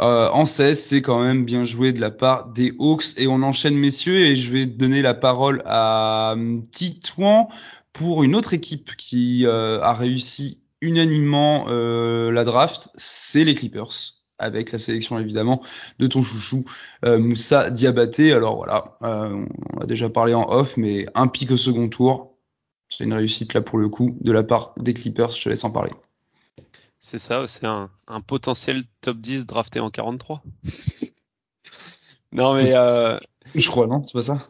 euh, 0.00 0.28
en 0.30 0.44
16, 0.44 0.78
c'est 0.78 1.02
quand 1.02 1.22
même 1.22 1.44
bien 1.44 1.64
joué 1.64 1.92
de 1.92 2.00
la 2.00 2.10
part 2.10 2.48
des 2.48 2.74
Hawks. 2.78 3.18
Et 3.18 3.26
on 3.26 3.42
enchaîne, 3.42 3.76
messieurs, 3.76 4.26
et 4.26 4.36
je 4.36 4.52
vais 4.52 4.66
donner 4.66 5.02
la 5.02 5.14
parole 5.14 5.62
à 5.64 6.34
euh, 6.36 6.60
Titouan 6.72 7.48
pour 7.92 8.24
une 8.24 8.34
autre 8.34 8.52
équipe 8.52 8.94
qui 8.96 9.46
euh, 9.46 9.80
a 9.80 9.94
réussi 9.94 10.62
unanimement 10.80 11.66
euh, 11.68 12.30
la 12.30 12.44
draft, 12.44 12.90
c'est 12.96 13.44
les 13.44 13.54
Clippers 13.54 14.16
avec 14.38 14.70
la 14.70 14.78
sélection 14.78 15.18
évidemment 15.18 15.62
de 15.98 16.06
ton 16.06 16.22
chouchou 16.22 16.64
euh, 17.04 17.18
Moussa 17.18 17.70
Diabaté. 17.70 18.32
Alors 18.32 18.56
voilà, 18.56 18.98
euh, 19.02 19.46
on 19.72 19.80
a 19.80 19.86
déjà 19.86 20.10
parlé 20.10 20.34
en 20.34 20.50
off, 20.50 20.76
mais 20.76 21.06
un 21.14 21.26
pic 21.26 21.50
au 21.50 21.56
second 21.56 21.88
tour, 21.88 22.36
c'est 22.88 23.04
une 23.04 23.14
réussite 23.14 23.54
là 23.54 23.62
pour 23.62 23.78
le 23.78 23.88
coup 23.88 24.16
de 24.20 24.32
la 24.32 24.42
part 24.42 24.74
des 24.78 24.94
Clippers. 24.94 25.32
Je 25.32 25.44
te 25.44 25.48
laisse 25.48 25.64
en 25.64 25.70
parler. 25.70 25.92
C'est 27.06 27.20
ça, 27.20 27.46
c'est 27.46 27.66
un, 27.66 27.88
un, 28.08 28.20
potentiel 28.20 28.82
top 29.00 29.18
10 29.18 29.46
drafté 29.46 29.78
en 29.78 29.90
43. 29.90 30.42
non 32.32 32.54
mais 32.54 32.74
euh... 32.74 33.20
je 33.54 33.70
crois 33.70 33.86
non, 33.86 34.02
c'est 34.02 34.12
pas 34.12 34.22
ça. 34.22 34.48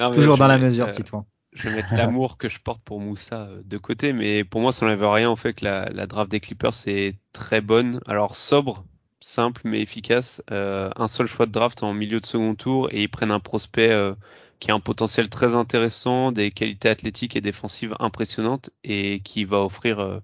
Non, 0.00 0.10
Toujours 0.10 0.36
dans 0.36 0.48
la 0.48 0.58
mesure, 0.58 0.88
euh, 0.88 1.20
Je 1.52 1.68
vais 1.68 1.76
mettre 1.76 1.94
l'amour 1.94 2.38
que 2.38 2.48
je 2.48 2.58
porte 2.58 2.82
pour 2.82 3.00
Moussa 3.00 3.42
euh, 3.42 3.62
de 3.64 3.78
côté, 3.78 4.12
mais 4.12 4.42
pour 4.42 4.60
moi 4.60 4.72
ça 4.72 4.84
n'enlève 4.84 5.08
rien 5.08 5.30
au 5.30 5.36
fait 5.36 5.54
que 5.54 5.64
la, 5.64 5.88
la, 5.90 6.08
draft 6.08 6.28
des 6.28 6.40
Clippers 6.40 6.74
est 6.88 7.20
très 7.32 7.60
bonne. 7.60 8.00
Alors 8.06 8.34
sobre, 8.34 8.84
simple 9.20 9.62
mais 9.64 9.80
efficace. 9.80 10.42
Euh, 10.50 10.90
un 10.96 11.06
seul 11.06 11.28
choix 11.28 11.46
de 11.46 11.52
draft 11.52 11.84
en 11.84 11.92
milieu 11.92 12.18
de 12.18 12.26
second 12.26 12.56
tour 12.56 12.88
et 12.90 13.02
ils 13.02 13.08
prennent 13.08 13.30
un 13.30 13.38
prospect 13.38 13.92
euh, 13.92 14.12
qui 14.58 14.72
a 14.72 14.74
un 14.74 14.80
potentiel 14.80 15.28
très 15.28 15.54
intéressant, 15.54 16.32
des 16.32 16.50
qualités 16.50 16.88
athlétiques 16.88 17.36
et 17.36 17.40
défensives 17.40 17.94
impressionnantes 18.00 18.70
et 18.82 19.20
qui 19.20 19.44
va 19.44 19.60
offrir 19.60 20.00
euh, 20.00 20.18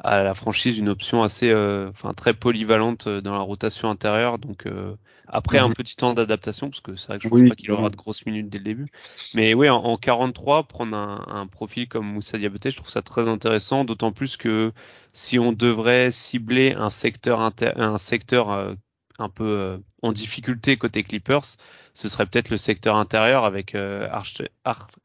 à 0.00 0.22
la 0.22 0.34
franchise 0.34 0.78
une 0.78 0.88
option 0.88 1.22
assez, 1.22 1.50
euh, 1.50 1.88
enfin 1.90 2.12
très 2.12 2.34
polyvalente 2.34 3.06
euh, 3.06 3.20
dans 3.20 3.32
la 3.32 3.40
rotation 3.40 3.88
intérieure. 3.88 4.38
Donc 4.38 4.66
euh, 4.66 4.94
après 5.26 5.58
un 5.58 5.68
mhm. 5.68 5.74
petit 5.74 5.96
temps 5.96 6.14
d'adaptation, 6.14 6.70
parce 6.70 6.80
que 6.80 6.96
c'est 6.96 7.08
vrai 7.08 7.18
que 7.18 7.24
je 7.24 7.28
pense 7.28 7.48
pas 7.48 7.54
qu'il 7.54 7.70
aura 7.72 7.90
de 7.90 7.96
grosses 7.96 8.26
minutes 8.26 8.48
dès 8.48 8.58
le 8.58 8.64
début. 8.64 8.88
Mais 9.34 9.54
oui, 9.54 9.68
en, 9.68 9.76
en 9.76 9.96
43, 9.96 10.64
prendre 10.64 10.96
un, 10.96 11.24
un, 11.28 11.46
profil 11.46 11.88
comme 11.88 12.06
Moussa 12.06 12.38
Diabaté, 12.38 12.70
je 12.70 12.76
trouve 12.76 12.90
ça 12.90 13.02
très 13.02 13.28
intéressant, 13.28 13.84
d'autant 13.84 14.12
plus 14.12 14.36
que 14.36 14.72
si 15.12 15.38
on 15.38 15.52
devrait 15.52 16.10
cibler 16.10 16.74
un 16.74 16.90
secteur 16.90 17.40
un 17.40 17.98
secteur 17.98 18.76
un 19.18 19.28
peu 19.28 19.80
en 20.02 20.12
difficulté 20.12 20.76
côté 20.76 21.02
Clippers, 21.02 21.56
ce 21.94 22.08
serait 22.08 22.26
peut-être 22.26 22.50
le 22.50 22.56
secteur 22.56 22.96
intérieur 22.96 23.44
avec 23.44 23.74
euh, 23.74 24.08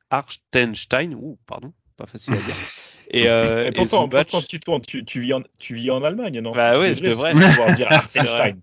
Arstenstein, 0.10 1.14
ou 1.14 1.40
pardon, 1.46 1.74
pas 1.98 2.06
facile 2.06 2.34
à 2.34 2.38
dire. 2.38 2.56
Et, 3.12 3.28
euh, 3.28 3.68
et 3.68 3.72
pourtant, 3.72 4.08
tu, 4.80 5.04
tu, 5.06 5.22
vis 5.22 5.34
en, 5.34 5.42
tu 5.60 5.76
vis 5.76 5.92
en 5.92 6.04
Allemagne, 6.04 6.40
non? 6.40 6.54
Bah 6.54 6.80
oui, 6.80 6.96
je 6.96 7.04
devrais. 7.04 7.34
pouvoir 7.34 7.74
dire 7.74 7.88
Artenstein. 7.92 8.62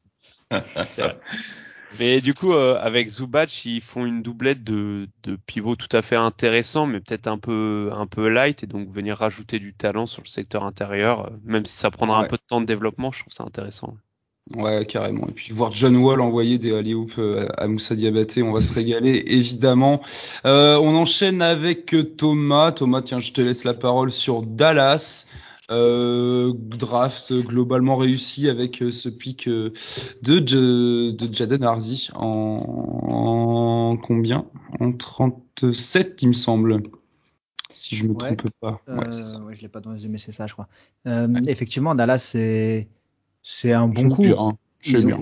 Mais 1.98 2.20
du 2.20 2.34
coup, 2.34 2.52
euh, 2.52 2.78
avec 2.80 3.08
Zubac, 3.08 3.64
ils 3.64 3.80
font 3.80 4.04
une 4.04 4.22
doublette 4.22 4.62
de, 4.62 5.08
de 5.22 5.36
pivots 5.36 5.76
tout 5.76 5.94
à 5.96 6.02
fait 6.02 6.16
intéressant, 6.16 6.86
mais 6.86 7.00
peut-être 7.00 7.26
un 7.26 7.38
peu 7.38 7.90
un 7.92 8.06
peu 8.06 8.28
light, 8.28 8.62
et 8.62 8.66
donc 8.66 8.90
venir 8.90 9.16
rajouter 9.16 9.58
du 9.58 9.74
talent 9.74 10.06
sur 10.06 10.22
le 10.22 10.28
secteur 10.28 10.64
intérieur, 10.64 11.26
euh, 11.26 11.36
même 11.44 11.64
si 11.64 11.74
ça 11.74 11.90
prendra 11.90 12.20
un 12.20 12.24
peu 12.24 12.36
de 12.36 12.42
temps 12.46 12.60
de 12.60 12.66
développement, 12.66 13.12
je 13.12 13.20
trouve 13.20 13.32
ça 13.32 13.44
intéressant. 13.44 13.96
Ouais, 14.56 14.86
carrément. 14.86 15.28
Et 15.28 15.32
puis 15.32 15.52
voir 15.52 15.72
John 15.74 15.96
Wall 15.96 16.20
envoyer 16.20 16.58
des 16.58 16.72
alley 16.74 16.94
euh, 17.18 17.46
à 17.58 17.66
Moussa 17.66 17.94
Diabaté, 17.94 18.42
on 18.42 18.52
va 18.52 18.62
se 18.62 18.72
régaler, 18.72 19.22
évidemment. 19.26 20.00
Euh, 20.46 20.78
on 20.78 20.94
enchaîne 20.94 21.42
avec 21.42 21.94
Thomas. 22.16 22.72
Thomas, 22.72 23.02
tiens, 23.02 23.18
je 23.18 23.32
te 23.32 23.40
laisse 23.40 23.64
la 23.64 23.74
parole 23.74 24.10
sur 24.10 24.42
Dallas. 24.42 25.26
Euh, 25.70 26.54
draft 26.56 27.30
globalement 27.30 27.96
réussi 27.96 28.48
avec 28.48 28.80
euh, 28.82 28.90
ce 28.90 29.10
pic 29.10 29.46
de, 29.50 29.78
de 30.22 31.34
Jaden 31.34 31.62
Hardy 31.62 32.08
en, 32.14 32.64
en 33.06 33.96
combien? 33.98 34.46
En 34.80 34.92
37, 34.92 36.22
il 36.22 36.28
me 36.28 36.32
semble. 36.32 36.82
si 37.74 37.96
je 37.96 38.06
me 38.06 38.14
trompe 38.14 38.48
pas. 38.60 38.80
Ouais, 38.88 39.08
euh, 39.08 39.10
ça. 39.10 39.40
ouais 39.42 39.54
je 39.54 39.60
l'ai 39.60 39.68
pas 39.68 39.80
dans 39.80 39.92
les 39.92 40.02
yeux, 40.04 40.08
mais 40.08 40.16
c'est 40.16 40.32
ça, 40.32 40.46
je 40.46 40.54
crois. 40.54 40.68
Euh, 41.06 41.28
effectivement, 41.46 41.94
Dallas, 41.94 42.18
c'est 42.18 42.88
c'est 43.42 43.72
un 43.72 43.88
bon 43.88 44.08
coup. 44.08 44.24
Hein. 44.38 44.52
Ils 44.84 45.06
ont, 45.06 45.20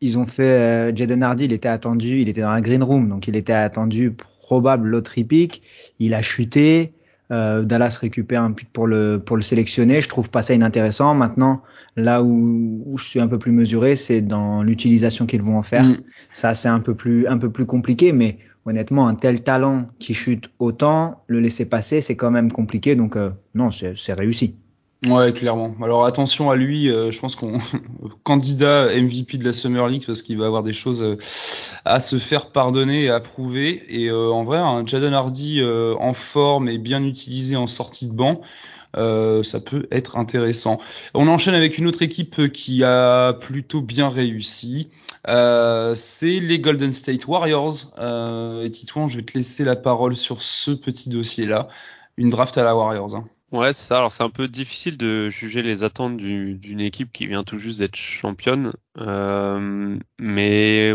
ils, 0.00 0.18
ont, 0.18 0.24
fait 0.24 0.42
euh, 0.42 0.96
Jaden 0.96 1.22
Hardy, 1.22 1.44
il 1.44 1.52
était 1.52 1.68
attendu, 1.68 2.20
il 2.20 2.28
était 2.28 2.40
dans 2.40 2.52
la 2.52 2.62
green 2.62 2.82
room, 2.82 3.08
donc 3.08 3.28
il 3.28 3.36
était 3.36 3.52
attendu 3.52 4.16
probable 4.40 4.88
lottery 4.88 5.24
pick. 5.24 5.62
Il 5.98 6.14
a 6.14 6.22
chuté. 6.22 6.94
Euh, 7.30 7.62
Dallas 7.62 7.98
récupère 8.00 8.42
un 8.42 8.52
pick 8.52 8.70
pour 8.72 8.86
le 8.86 9.18
pour 9.18 9.36
le 9.36 9.42
sélectionner. 9.42 10.00
Je 10.00 10.08
trouve 10.08 10.30
pas 10.30 10.42
ça 10.42 10.54
inintéressant. 10.54 11.14
Maintenant, 11.14 11.62
là 11.96 12.22
où, 12.22 12.82
où 12.86 12.98
je 12.98 13.04
suis 13.04 13.20
un 13.20 13.28
peu 13.28 13.38
plus 13.38 13.52
mesuré, 13.52 13.96
c'est 13.96 14.20
dans 14.20 14.62
l'utilisation 14.62 15.26
qu'ils 15.26 15.42
vont 15.42 15.56
en 15.56 15.62
faire. 15.62 15.84
Mm. 15.84 15.98
Ça, 16.32 16.54
c'est 16.54 16.68
un 16.68 16.80
peu 16.80 16.94
plus 16.94 17.26
un 17.26 17.38
peu 17.38 17.50
plus 17.50 17.66
compliqué, 17.66 18.12
mais 18.12 18.38
honnêtement, 18.66 19.08
un 19.08 19.14
tel 19.14 19.42
talent 19.42 19.88
qui 19.98 20.14
chute 20.14 20.50
autant, 20.58 21.24
le 21.26 21.40
laisser 21.40 21.64
passer, 21.64 22.00
c'est 22.00 22.16
quand 22.16 22.30
même 22.30 22.52
compliqué. 22.52 22.94
Donc 22.94 23.16
euh, 23.16 23.30
non, 23.54 23.70
c'est 23.70 24.12
réussi. 24.12 24.56
Ouais, 25.06 25.32
clairement. 25.32 25.74
Alors 25.82 26.06
attention 26.06 26.50
à 26.50 26.56
lui, 26.56 26.88
euh, 26.88 27.10
je 27.10 27.20
pense 27.20 27.36
qu'on 27.36 27.58
candidat 28.22 28.88
MVP 28.94 29.36
de 29.36 29.44
la 29.44 29.52
Summer 29.52 29.86
League 29.88 30.04
parce 30.06 30.22
qu'il 30.22 30.38
va 30.38 30.46
avoir 30.46 30.62
des 30.62 30.72
choses 30.72 31.02
euh, 31.02 31.16
à 31.84 32.00
se 32.00 32.18
faire 32.18 32.52
pardonner 32.52 33.04
et 33.04 33.10
à 33.10 33.20
prouver. 33.20 33.84
Et 33.88 34.08
euh, 34.08 34.30
en 34.30 34.44
vrai, 34.44 34.58
un 34.58 34.86
Jaden 34.86 35.12
Hardy 35.12 35.62
en 35.62 36.14
forme 36.14 36.68
et 36.68 36.78
bien 36.78 37.04
utilisé 37.04 37.56
en 37.56 37.66
sortie 37.66 38.06
de 38.06 38.14
banc, 38.14 38.40
ça 38.94 39.60
peut 39.60 39.86
être 39.90 40.16
intéressant. 40.16 40.78
On 41.12 41.28
enchaîne 41.28 41.54
avec 41.54 41.78
une 41.78 41.86
autre 41.86 42.02
équipe 42.02 42.50
qui 42.52 42.84
a 42.84 43.34
plutôt 43.34 43.82
bien 43.82 44.08
réussi. 44.08 44.88
c'est 45.26 46.40
les 46.40 46.58
Golden 46.60 46.92
State 46.92 47.26
Warriors. 47.26 47.92
et 48.64 48.70
Titouan, 48.70 49.08
je 49.08 49.16
vais 49.16 49.24
te 49.24 49.36
laisser 49.36 49.64
la 49.64 49.76
parole 49.76 50.16
sur 50.16 50.42
ce 50.42 50.70
petit 50.70 51.10
dossier-là. 51.10 51.68
Une 52.16 52.30
draft 52.30 52.56
à 52.56 52.64
la 52.64 52.76
Warriors. 52.76 53.16
Hein. 53.16 53.24
Ouais, 53.54 53.72
c'est 53.72 53.86
ça. 53.86 53.98
Alors 53.98 54.12
c'est 54.12 54.24
un 54.24 54.30
peu 54.30 54.48
difficile 54.48 54.96
de 54.96 55.30
juger 55.30 55.62
les 55.62 55.84
attentes 55.84 56.16
d'une 56.16 56.80
équipe 56.80 57.12
qui 57.12 57.28
vient 57.28 57.44
tout 57.44 57.56
juste 57.56 57.78
d'être 57.78 57.94
championne. 57.94 58.72
Euh, 58.98 59.96
mais 60.18 60.92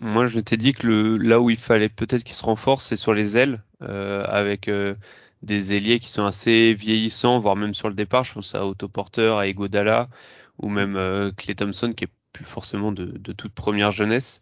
moi 0.00 0.26
je 0.26 0.36
m'étais 0.36 0.56
dit 0.56 0.72
que 0.72 0.86
là 1.20 1.38
où 1.38 1.50
il 1.50 1.58
fallait 1.58 1.90
peut-être 1.90 2.24
qu'il 2.24 2.34
se 2.34 2.44
renforce, 2.44 2.86
c'est 2.86 2.96
sur 2.96 3.12
les 3.12 3.36
ailes, 3.36 3.62
euh, 3.82 4.24
avec 4.26 4.68
euh, 4.68 4.94
des 5.42 5.74
ailiers 5.74 5.98
qui 5.98 6.08
sont 6.08 6.24
assez 6.24 6.72
vieillissants, 6.72 7.40
voire 7.40 7.56
même 7.56 7.74
sur 7.74 7.88
le 7.90 7.94
départ. 7.94 8.24
Je 8.24 8.32
pense 8.32 8.54
à 8.54 8.64
Autoporteur, 8.66 9.36
à 9.36 9.46
Egodala, 9.46 10.08
ou 10.58 10.70
même 10.70 10.94
Clay 11.36 11.54
Thompson 11.56 11.92
qui 11.94 12.04
est 12.04 12.08
plus 12.32 12.46
forcément 12.46 12.90
de 12.90 13.32
toute 13.34 13.52
première 13.52 13.92
jeunesse. 13.92 14.40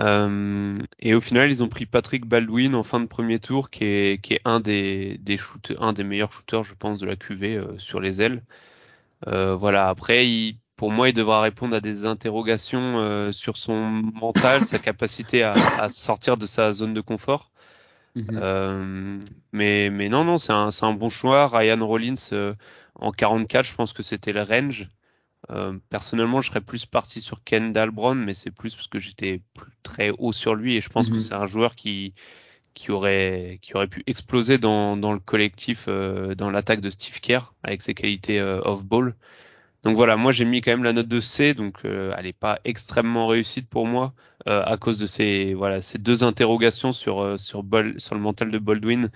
Euh, 0.00 0.78
et 1.00 1.14
au 1.14 1.20
final, 1.20 1.50
ils 1.50 1.62
ont 1.62 1.68
pris 1.68 1.86
Patrick 1.86 2.26
Baldwin 2.26 2.74
en 2.74 2.82
fin 2.82 3.00
de 3.00 3.06
premier 3.06 3.38
tour, 3.38 3.70
qui 3.70 3.84
est, 3.84 4.22
qui 4.22 4.34
est 4.34 4.40
un 4.44 4.60
des, 4.60 5.18
des 5.18 5.36
shooters, 5.36 5.80
un 5.82 5.92
des 5.92 6.04
meilleurs 6.04 6.32
shooters, 6.32 6.64
je 6.64 6.74
pense, 6.74 6.98
de 6.98 7.06
la 7.06 7.16
QV 7.16 7.56
euh, 7.56 7.78
sur 7.78 8.00
les 8.00 8.22
ailes. 8.22 8.42
Euh, 9.28 9.54
voilà. 9.54 9.88
Après, 9.88 10.26
il, 10.26 10.58
pour 10.76 10.90
moi, 10.90 11.10
il 11.10 11.12
devra 11.12 11.42
répondre 11.42 11.76
à 11.76 11.80
des 11.80 12.06
interrogations 12.06 12.98
euh, 12.98 13.32
sur 13.32 13.56
son 13.56 13.74
mental, 14.20 14.64
sa 14.64 14.78
capacité 14.78 15.42
à, 15.42 15.52
à, 15.52 15.88
sortir 15.88 16.36
de 16.36 16.46
sa 16.46 16.72
zone 16.72 16.94
de 16.94 17.00
confort. 17.00 17.50
Mhm. 18.14 19.20
mais, 19.52 19.88
mais 19.88 20.10
non, 20.10 20.24
non, 20.24 20.36
c'est 20.36 20.52
un, 20.52 20.68
un 20.82 20.92
bon 20.92 21.08
choix. 21.08 21.48
Ryan 21.48 21.86
Rollins 21.86 22.54
en 22.94 23.10
44, 23.10 23.64
je 23.64 23.74
pense 23.74 23.92
que 23.94 24.02
c'était 24.02 24.32
le 24.32 24.42
range. 24.42 24.88
Euh, 25.50 25.76
personnellement, 25.90 26.40
je 26.40 26.50
serais 26.50 26.60
plus 26.60 26.86
parti 26.86 27.20
sur 27.20 27.42
Kendall 27.42 27.90
Brown, 27.90 28.18
mais 28.18 28.34
c'est 28.34 28.50
plus 28.50 28.74
parce 28.74 28.86
que 28.86 28.98
j'étais 28.98 29.40
très 29.82 30.10
haut 30.18 30.32
sur 30.32 30.54
lui 30.54 30.76
et 30.76 30.80
je 30.80 30.88
pense 30.88 31.08
que 31.08 31.14
mhm. 31.14 31.20
c'est 31.20 31.34
un 31.34 31.46
joueur 31.46 31.74
qui 31.74 32.14
qui 32.74 32.90
aurait 32.90 33.58
qui 33.60 33.74
aurait 33.76 33.88
pu 33.88 34.02
exploser 34.06 34.56
dans, 34.56 34.96
dans 34.96 35.12
le 35.12 35.18
collectif 35.18 35.86
euh, 35.88 36.34
dans 36.34 36.48
l'attaque 36.48 36.80
de 36.80 36.88
Steve 36.88 37.20
Kerr 37.20 37.52
avec 37.62 37.82
ses 37.82 37.92
qualités 37.92 38.40
euh, 38.40 38.60
off 38.64 38.84
ball. 38.84 39.14
Donc 39.82 39.96
voilà, 39.96 40.16
moi 40.16 40.32
j'ai 40.32 40.44
mis 40.44 40.60
quand 40.60 40.70
même 40.70 40.84
la 40.84 40.92
note 40.92 41.08
de 41.08 41.20
C, 41.20 41.54
donc 41.54 41.80
elle 41.84 42.22
n'est 42.22 42.32
pas 42.32 42.60
extrêmement 42.64 43.26
réussite 43.26 43.68
pour 43.68 43.84
moi 43.84 44.14
à 44.46 44.76
cause 44.76 45.00
de 45.00 45.08
ces 45.08 45.54
voilà 45.54 45.82
ces 45.82 45.98
deux 45.98 46.22
interrogations 46.22 46.92
sur 46.92 47.40
sur 47.40 47.64
sur 47.98 48.14
le 48.14 48.20
mental 48.20 48.52
de 48.52 48.58
Baldwin 48.58 49.10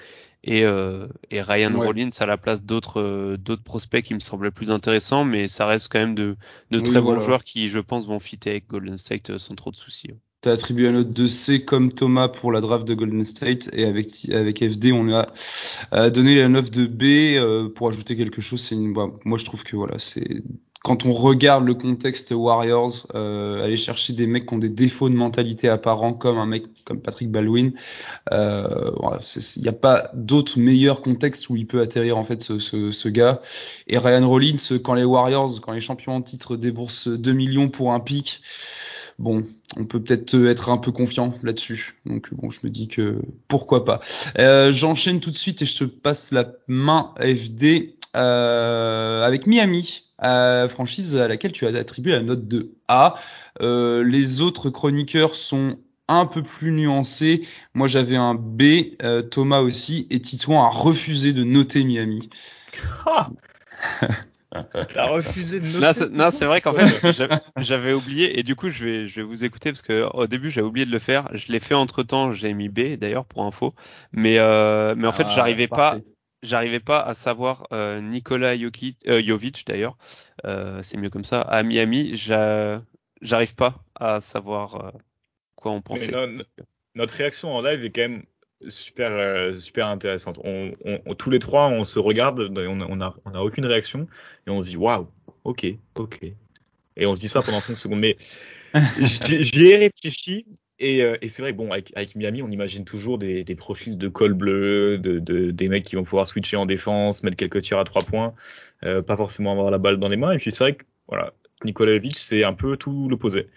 et, 0.47 0.65
euh, 0.65 1.07
et 1.31 1.43
Ryan 1.43 1.73
Rollins 1.75 2.09
à 2.21 2.27
la 2.27 2.37
place 2.37 2.63
d'autres 2.63 3.01
euh, 3.01 3.37
d'autres 3.37 3.65
prospects 3.65 4.05
qui 4.05 4.15
me 4.15 4.21
semblaient 4.21 4.53
plus 4.53 4.71
intéressants, 4.71 5.25
mais 5.25 5.49
ça 5.49 5.67
reste 5.67 5.91
quand 5.91 5.99
même 5.99 6.15
de, 6.15 6.37
de 6.71 6.79
très 6.81 7.01
bons 7.01 7.21
joueurs 7.21 7.45
qui, 7.45 7.69
je 7.69 7.81
pense, 7.81 8.07
vont 8.07 8.21
fitter 8.21 8.51
avec 8.51 8.69
Golden 8.69 8.97
State 8.97 9.31
euh, 9.31 9.39
sans 9.39 9.57
trop 9.57 9.73
de 9.73 9.77
soucis. 9.77 10.11
Tu 10.43 10.49
as 10.49 10.53
attribué 10.53 10.87
un 10.87 10.93
note 10.93 11.13
de 11.13 11.27
C 11.27 11.65
comme 11.65 11.93
Thomas 11.93 12.29
pour 12.29 12.53
la 12.53 12.61
draft 12.61 12.87
de 12.87 12.95
Golden 12.95 13.25
State 13.25 13.69
et 13.73 13.85
avec 13.85 14.29
avec 14.31 14.65
FD 14.65 14.93
on 14.93 15.13
a 15.13 16.11
donné 16.11 16.39
la 16.39 16.49
note 16.49 16.71
de 16.71 16.87
B 16.87 17.75
pour 17.75 17.89
ajouter 17.89 18.17
quelque 18.17 18.41
chose. 18.41 18.61
C'est 18.61 18.77
une, 18.77 18.93
bah, 18.93 19.09
moi 19.25 19.39
je 19.39 19.45
trouve 19.45 19.65
que 19.65 19.75
voilà 19.75 19.99
c'est 19.99 20.43
quand 20.83 21.05
on 21.05 21.13
regarde 21.13 21.65
le 21.65 21.75
contexte 21.75 22.31
Warriors, 22.31 23.07
euh, 23.15 23.65
aller 23.65 23.77
chercher 23.77 24.13
des 24.13 24.27
mecs 24.27 24.47
qui 24.47 24.55
ont 24.55 24.59
des 24.59 24.69
défauts 24.69 25.09
de 25.09 25.15
mentalité 25.15 25.69
apparents, 25.69 26.13
comme 26.13 26.39
un 26.39 26.47
mec 26.47 26.65
comme 26.85 27.01
Patrick 27.01 27.31
Baldwin, 27.31 27.73
euh, 28.33 28.93
il 29.57 29.63
n'y 29.63 29.69
a 29.69 29.73
pas 29.73 30.11
d'autre 30.15 30.59
meilleur 30.59 31.03
contexte 31.03 31.49
où 31.49 31.57
il 31.57 31.67
peut 31.67 31.81
atterrir 31.81 32.17
en 32.17 32.25
fait 32.25 32.43
ce, 32.43 32.59
ce, 32.59 32.91
ce, 32.91 33.09
gars. 33.09 33.41
Et 33.89 33.99
Ryan 33.99 34.29
Rollins, 34.29 34.79
quand 34.83 34.95
les 34.95 35.05
Warriors, 35.05 35.61
quand 35.61 35.73
les 35.73 35.81
champions 35.81 36.15
en 36.15 36.23
titre 36.23 36.57
déboursent 36.57 37.09
2 37.09 37.33
millions 37.33 37.69
pour 37.69 37.93
un 37.93 38.01
pic, 38.01 38.43
bon, 39.19 39.43
on 39.77 39.85
peut 39.85 40.01
peut-être 40.01 40.35
être 40.47 40.69
un 40.69 40.79
peu 40.79 40.93
confiant 40.93 41.35
là-dessus. 41.43 41.97
Donc 42.07 42.33
bon, 42.33 42.51
je 42.51 42.61
me 42.65 42.71
dis 42.71 42.89
que 42.89 43.21
pourquoi 43.49 43.85
pas. 43.85 44.01
Euh, 44.39 44.73
J'enchaîne 44.73 45.21
tout 45.21 45.31
de 45.31 45.37
suite 45.37 45.63
et 45.63 45.67
je 45.67 45.79
te 45.79 45.85
passe 45.85 46.33
la 46.33 46.53
main 46.69 47.15
FD 47.19 47.97
euh, 48.15 49.25
avec 49.25 49.47
Miami 49.47 50.06
franchise 50.21 51.17
à 51.17 51.29
laquelle 51.29 51.53
tu 51.53 51.67
as 51.67 51.77
attribué 51.77 52.13
la 52.13 52.23
note 52.23 52.49
de 52.49 52.73
A. 52.89 53.17
Euh, 53.61 54.05
les 54.05 54.41
autres 54.41 54.71
chroniqueurs 54.71 55.35
sont 55.35 55.79
un 56.09 56.27
peu 56.27 56.43
plus 56.43 56.71
nuancés. 56.73 57.47
Moi, 57.75 57.89
j'avais 57.89 58.17
un 58.17 58.35
B, 58.35 58.63
euh, 59.03 59.23
Thomas 59.23 59.61
aussi, 59.61 60.07
et 60.11 60.21
Titouan 60.21 60.65
a 60.65 60.69
refusé 60.69 61.33
de 61.33 61.45
noter 61.45 61.85
Miami. 61.85 62.29
T'as 64.51 65.09
refusé 65.09 65.61
de 65.61 65.67
noter. 65.67 66.09
Non, 66.11 66.31
c'est 66.31 66.45
vrai 66.45 66.61
qu'en 66.61 66.73
fait, 66.73 67.13
j'avais 67.59 67.93
oublié, 67.93 68.39
et 68.39 68.43
du 68.43 68.55
coup, 68.55 68.71
je 68.71 68.85
vais, 68.85 69.09
je 69.09 69.17
vais 69.17 69.27
vous 69.27 69.45
écouter 69.45 69.71
parce 69.71 69.83
que 69.83 70.09
au 70.15 70.27
début, 70.27 70.51
j'avais 70.51 70.67
oublié 70.67 70.87
de 70.87 70.93
le 70.93 70.99
faire. 70.99 71.29
Je 71.33 71.53
l'ai 71.53 71.61
fait 71.61 71.75
entre 71.75 72.03
temps, 72.03 72.33
j'ai 72.33 72.55
mis 72.55 72.69
B 72.69 72.97
d'ailleurs 72.97 73.25
pour 73.27 73.45
info, 73.45 73.75
mais 74.13 74.39
euh, 74.39 74.95
mais 74.97 75.07
en 75.07 75.13
fait, 75.13 75.27
ah, 75.27 75.33
j'arrivais 75.35 75.69
pas 75.69 75.99
j'arrivais 76.47 76.81
pas 76.81 77.01
à 77.01 77.15
savoir 77.15 77.67
euh, 77.73 78.01
Nikola 78.01 78.57
Jokic, 78.57 78.99
euh, 79.07 79.23
Jovic 79.25 79.65
d'ailleurs, 79.67 79.97
euh, 80.45 80.83
c'est 80.83 80.97
mieux 80.97 81.11
comme 81.11 81.25
ça, 81.25 81.41
à 81.41 81.63
Miami, 81.63 82.15
j'arrive 82.17 83.55
pas 83.55 83.85
à 83.95 84.21
savoir 84.21 84.87
euh, 84.87 84.91
quoi 85.55 85.73
on 85.73 85.81
pensait. 85.83 86.13
notre 86.95 87.15
réaction 87.15 87.55
en 87.55 87.63
live 87.63 87.85
est 87.85 87.91
quand 87.91 88.03
même 88.03 88.23
super 88.69 89.11
euh, 89.13 89.55
super 89.57 89.87
intéressante. 89.89 90.41
On, 90.45 90.73
on, 90.85 91.15
tous 91.15 91.31
les 91.31 91.39
trois, 91.39 91.67
on 91.67 91.85
se 91.85 91.99
regarde, 91.99 92.41
on, 92.41 92.81
on, 92.81 93.01
a, 93.01 93.15
on 93.25 93.35
a 93.35 93.41
aucune 93.41 93.67
réaction 93.67 94.07
et 94.47 94.51
on 94.51 94.63
se 94.63 94.71
dit 94.71 94.77
waouh, 94.77 95.09
ok, 95.45 95.67
ok. 95.97 96.21
Et 96.97 97.07
on 97.07 97.15
se 97.15 97.21
dit 97.21 97.29
ça 97.29 97.43
pendant 97.43 97.61
5 97.61 97.77
secondes. 97.77 98.01
Mais 98.01 98.17
j'y 98.99 99.67
ai 99.67 99.77
réfléchi 99.77 100.47
et, 100.79 101.03
euh, 101.03 101.17
et 101.23 101.29
c'est 101.29 101.43
vrai, 101.43 101.53
bon, 101.53 101.73
avec, 101.73 101.93
avec, 101.97 102.15
Miami, 102.17 102.43
on 102.43 102.51
imagine 102.51 102.85
toujours 102.85 103.19
des, 103.19 103.45
des 103.45 103.55
profils 103.55 103.97
de 103.97 104.09
col 104.09 104.35
bleu, 104.35 104.99
de, 104.99 105.19
de, 105.19 105.51
des 105.51 105.69
mecs 105.69 105.85
qui 105.85 105.97
vont 105.97 106.05
pouvoir 106.05 106.27
switcher 106.27 106.57
en 106.57 106.67
défense, 106.67 107.23
mettre 107.23 107.37
quelques 107.37 107.63
tirs 107.63 107.79
à 107.79 107.85
trois 107.85 108.03
points, 108.03 108.35
euh, 108.85 109.01
pas 109.01 109.17
forcément 109.17 109.53
avoir 109.53 109.71
la 109.71 109.79
balle 109.79 109.99
dans 109.99 110.09
les 110.09 110.17
mains. 110.17 110.33
Et 110.33 110.39
puis 110.39 110.53
c'est 110.53 110.65
vrai 110.65 110.75
que 110.75 110.85
voilà, 111.09 111.33
Nikolaevich, 111.65 112.19
c'est 112.19 112.45
un 112.45 112.53
peu 112.53 112.77
tout 112.77 113.09
l'opposé. 113.09 113.49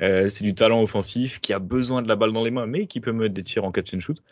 Euh, 0.00 0.28
c'est 0.28 0.44
du 0.44 0.54
talent 0.54 0.82
offensif 0.82 1.40
qui 1.40 1.52
a 1.52 1.58
besoin 1.58 2.02
de 2.02 2.08
la 2.08 2.16
balle 2.16 2.32
dans 2.32 2.44
les 2.44 2.50
mains, 2.50 2.66
mais 2.66 2.86
qui 2.86 3.00
peut 3.00 3.12
mettre 3.12 3.34
des 3.34 3.42
tirs 3.42 3.64
en 3.64 3.72
catch 3.72 3.94
and 3.94 4.00
shoot. 4.00 4.22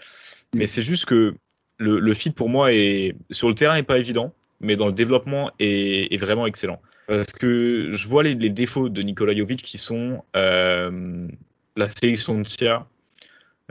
Mais 0.55 0.67
c'est 0.67 0.83
juste 0.83 1.07
que 1.07 1.35
le, 1.79 1.99
le 1.99 2.15
fit 2.15 2.31
pour 2.31 2.49
moi 2.49 2.73
est 2.73 3.15
sur 3.31 3.49
le 3.49 3.55
terrain 3.55 3.77
est 3.77 3.83
pas 3.83 3.99
évident, 3.99 4.35
mais 4.61 4.77
dans 4.77 4.87
le 4.87 4.93
développement 4.93 5.51
est, 5.59 6.13
est 6.13 6.17
vraiment 6.19 6.47
excellent. 6.47 6.81
Parce 7.07 7.33
que 7.33 7.91
je 7.93 8.09
vois 8.09 8.23
les, 8.23 8.35
les 8.35 8.51
défauts 8.51 8.91
de 8.91 9.01
Nikola 9.01 9.35
Jovic 9.35 9.63
qui 9.63 9.79
sont 9.79 10.25
euh, 10.37 11.27
la 11.79 11.89
sélection 11.89 12.37
de 12.37 12.43
tiers, 12.43 12.85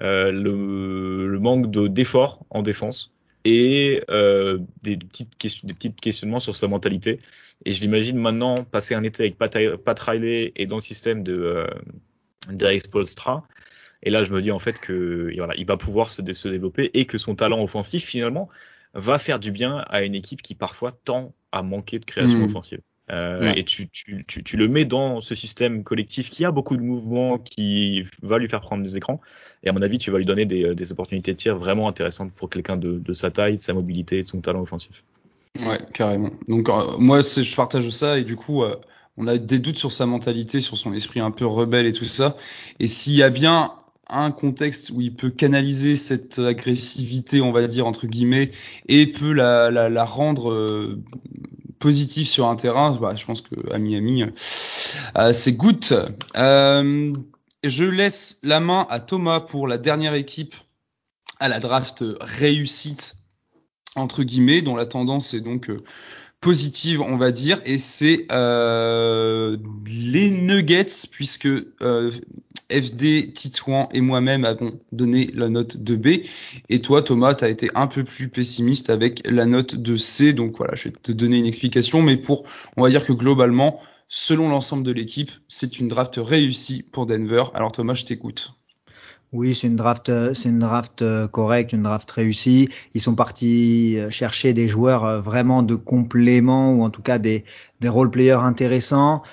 euh, 0.01 0.31
le, 0.31 1.39
manque 1.39 1.69
d'effort 1.69 2.45
en 2.49 2.63
défense 2.63 3.11
et 3.45 4.01
euh, 4.09 4.59
des, 4.81 4.97
petites 4.97 5.37
questions, 5.37 5.67
des 5.67 5.73
petits 5.73 5.93
questionnements 5.93 6.39
sur 6.39 6.55
sa 6.55 6.67
mentalité. 6.67 7.19
Et 7.65 7.73
je 7.73 7.81
l'imagine 7.81 8.17
maintenant 8.17 8.55
passer 8.55 8.95
un 8.95 9.03
été 9.03 9.23
avec 9.23 9.37
Pat, 9.37 9.99
Riley 9.99 10.53
et 10.55 10.65
dans 10.65 10.77
le 10.77 10.81
système 10.81 11.23
de 11.23 11.65
euh, 12.49 12.87
Et 14.03 14.09
là, 14.09 14.23
je 14.23 14.31
me 14.31 14.41
dis 14.41 14.51
en 14.51 14.59
fait 14.59 14.79
que 14.79 15.33
voilà, 15.37 15.55
il 15.57 15.65
va 15.65 15.75
pouvoir 15.75 16.09
se, 16.09 16.21
se, 16.33 16.47
développer 16.47 16.91
et 16.93 17.05
que 17.05 17.17
son 17.17 17.35
talent 17.35 17.61
offensif 17.61 18.05
finalement 18.05 18.47
va 18.93 19.19
faire 19.19 19.39
du 19.39 19.51
bien 19.51 19.83
à 19.89 20.03
une 20.03 20.15
équipe 20.15 20.41
qui 20.41 20.55
parfois 20.55 20.97
tend 21.03 21.33
à 21.51 21.61
manquer 21.61 21.99
de 21.99 22.05
création 22.05 22.39
mmh. 22.39 22.43
offensive. 22.43 22.79
Euh, 23.09 23.53
et 23.55 23.63
tu, 23.63 23.87
tu, 23.89 24.25
tu, 24.27 24.43
tu, 24.43 24.57
le 24.57 24.67
mets 24.67 24.83
dans 24.83 25.21
ce 25.21 25.33
système 25.33 25.83
collectif 25.83 26.29
qui 26.29 26.43
a 26.43 26.51
beaucoup 26.51 26.75
de 26.75 26.81
mouvements, 26.81 27.37
qui 27.37 28.03
va 28.21 28.37
lui 28.37 28.49
faire 28.49 28.61
prendre 28.61 28.83
des 28.83 28.97
écrans. 28.97 29.21
Et 29.63 29.69
à 29.69 29.73
mon 29.73 29.81
avis, 29.81 29.97
tu 29.97 30.11
vas 30.11 30.17
lui 30.17 30.25
donner 30.25 30.45
des, 30.45 30.75
des 30.75 30.91
opportunités 30.91 31.31
de 31.31 31.37
tir 31.37 31.57
vraiment 31.57 31.87
intéressantes 31.87 32.33
pour 32.33 32.49
quelqu'un 32.49 32.75
de, 32.75 32.99
de, 32.99 33.13
sa 33.13 33.31
taille, 33.31 33.55
de 33.55 33.61
sa 33.61 33.73
mobilité, 33.73 34.23
de 34.23 34.27
son 34.27 34.41
talent 34.41 34.61
offensif. 34.61 35.03
Ouais, 35.59 35.79
carrément. 35.93 36.31
Donc 36.47 36.69
euh, 36.69 36.97
moi, 36.97 37.21
je 37.21 37.55
partage 37.55 37.89
ça 37.89 38.19
et 38.19 38.23
du 38.23 38.35
coup, 38.35 38.63
euh, 38.63 38.75
on 39.15 39.27
a 39.27 39.37
des 39.37 39.59
doutes 39.59 39.77
sur 39.77 39.91
sa 39.91 40.05
mentalité, 40.05 40.61
sur 40.61 40.77
son 40.77 40.93
esprit 40.93 41.19
un 41.19 41.31
peu 41.31 41.45
rebelle 41.45 41.85
et 41.85 41.93
tout 41.93 42.05
ça. 42.05 42.35
Et 42.79 42.87
s'il 42.87 43.15
y 43.15 43.23
a 43.23 43.29
bien 43.29 43.71
un 44.09 44.31
contexte 44.31 44.91
où 44.91 45.01
il 45.01 45.13
peut 45.13 45.29
canaliser 45.29 45.95
cette 45.95 46.39
agressivité, 46.39 47.41
on 47.41 47.51
va 47.51 47.67
dire 47.67 47.87
entre 47.87 48.07
guillemets, 48.07 48.51
et 48.87 49.07
peut 49.07 49.33
la, 49.33 49.71
la, 49.71 49.89
la 49.89 50.05
rendre 50.05 50.51
euh, 50.51 51.01
positive 51.79 52.27
sur 52.27 52.47
un 52.47 52.55
terrain, 52.55 52.91
bah, 52.91 53.15
je 53.15 53.25
pense 53.25 53.41
que 53.41 53.55
à 53.71 53.77
Miami, 53.77 54.23
euh, 55.17 55.33
c'est 55.33 55.53
good. 55.53 55.83
Euh, 56.35 57.13
je 57.63 57.85
laisse 57.85 58.39
la 58.43 58.59
main 58.59 58.87
à 58.89 58.99
Thomas 58.99 59.39
pour 59.39 59.67
la 59.67 59.77
dernière 59.77 60.13
équipe 60.13 60.55
à 61.39 61.47
la 61.47 61.59
draft 61.59 62.03
réussite 62.19 63.17
entre 63.97 64.23
guillemets, 64.23 64.61
dont 64.61 64.75
la 64.75 64.85
tendance 64.85 65.33
est 65.33 65.41
donc 65.41 65.69
euh, 65.69 65.83
positive, 66.41 67.01
on 67.01 67.17
va 67.17 67.31
dire, 67.31 67.61
et 67.65 67.77
c'est 67.77 68.25
euh, 68.31 69.57
les 69.87 70.29
Nuggets, 70.29 71.07
puisque 71.11 71.47
euh, 71.47 72.11
FD, 72.71 73.33
Titouan 73.33 73.89
et 73.91 74.01
moi-même 74.01 74.45
avons 74.45 74.79
donné 74.91 75.31
la 75.33 75.49
note 75.49 75.77
de 75.77 75.95
B, 75.95 76.07
et 76.69 76.81
toi, 76.81 77.01
Thomas, 77.01 77.35
tu 77.35 77.43
as 77.43 77.49
été 77.49 77.69
un 77.75 77.87
peu 77.87 78.03
plus 78.03 78.29
pessimiste 78.29 78.89
avec 78.89 79.21
la 79.25 79.45
note 79.45 79.75
de 79.75 79.97
C, 79.97 80.33
donc 80.33 80.57
voilà, 80.57 80.75
je 80.75 80.89
vais 80.89 80.95
te 81.01 81.11
donner 81.11 81.37
une 81.39 81.45
explication, 81.45 82.01
mais 82.01 82.17
pour, 82.17 82.43
on 82.75 82.83
va 82.83 82.89
dire 82.89 83.05
que 83.05 83.13
globalement, 83.13 83.79
selon 84.07 84.49
l'ensemble 84.49 84.83
de 84.83 84.91
l'équipe, 84.91 85.31
c'est 85.47 85.79
une 85.79 85.87
draft 85.87 86.15
réussie 86.17 86.83
pour 86.83 87.05
Denver. 87.05 87.45
Alors 87.53 87.71
Thomas, 87.71 87.93
je 87.93 88.05
t'écoute. 88.05 88.53
Oui, 89.33 89.53
c'est 89.53 89.67
une 89.67 89.75
draft, 89.75 90.09
c'est 90.33 90.49
une 90.49 90.59
draft 90.59 91.01
euh, 91.01 91.27
correcte, 91.27 91.73
une 91.73 91.83
draft 91.83 92.09
réussie. 92.09 92.69
Ils 92.93 93.01
sont 93.01 93.15
partis 93.15 93.97
euh, 93.97 94.09
chercher 94.09 94.53
des 94.53 94.69
joueurs 94.69 95.03
euh, 95.03 95.19
vraiment 95.19 95.63
de 95.63 95.75
complément 95.75 96.71
ou 96.73 96.83
en 96.83 96.89
tout 96.89 97.01
cas 97.01 97.17
des, 97.17 97.43
des 97.81 97.89
role 97.89 98.09
players 98.09 98.39
intéressants. 98.43 99.23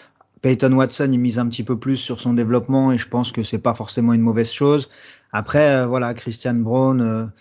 Peyton 0.42 0.72
Watson, 0.72 1.09
il 1.12 1.20
mise 1.20 1.38
un 1.38 1.49
petit 1.49 1.62
peu 1.62 1.78
plus 1.78 1.97
sur 1.97 2.20
son 2.20 2.34
développement 2.34 2.92
et 2.92 2.99
je 2.99 3.09
pense 3.09 3.30
que 3.30 3.42
c'est 3.45 3.61
pas 3.61 3.74
forcément 3.74 4.12
une 4.12 4.20
mauvaise 4.20 4.53
chose. 4.53 4.90
Après, 5.32 5.86
voilà, 5.86 6.12
Christian 6.12 6.55
Brown, 6.55 7.32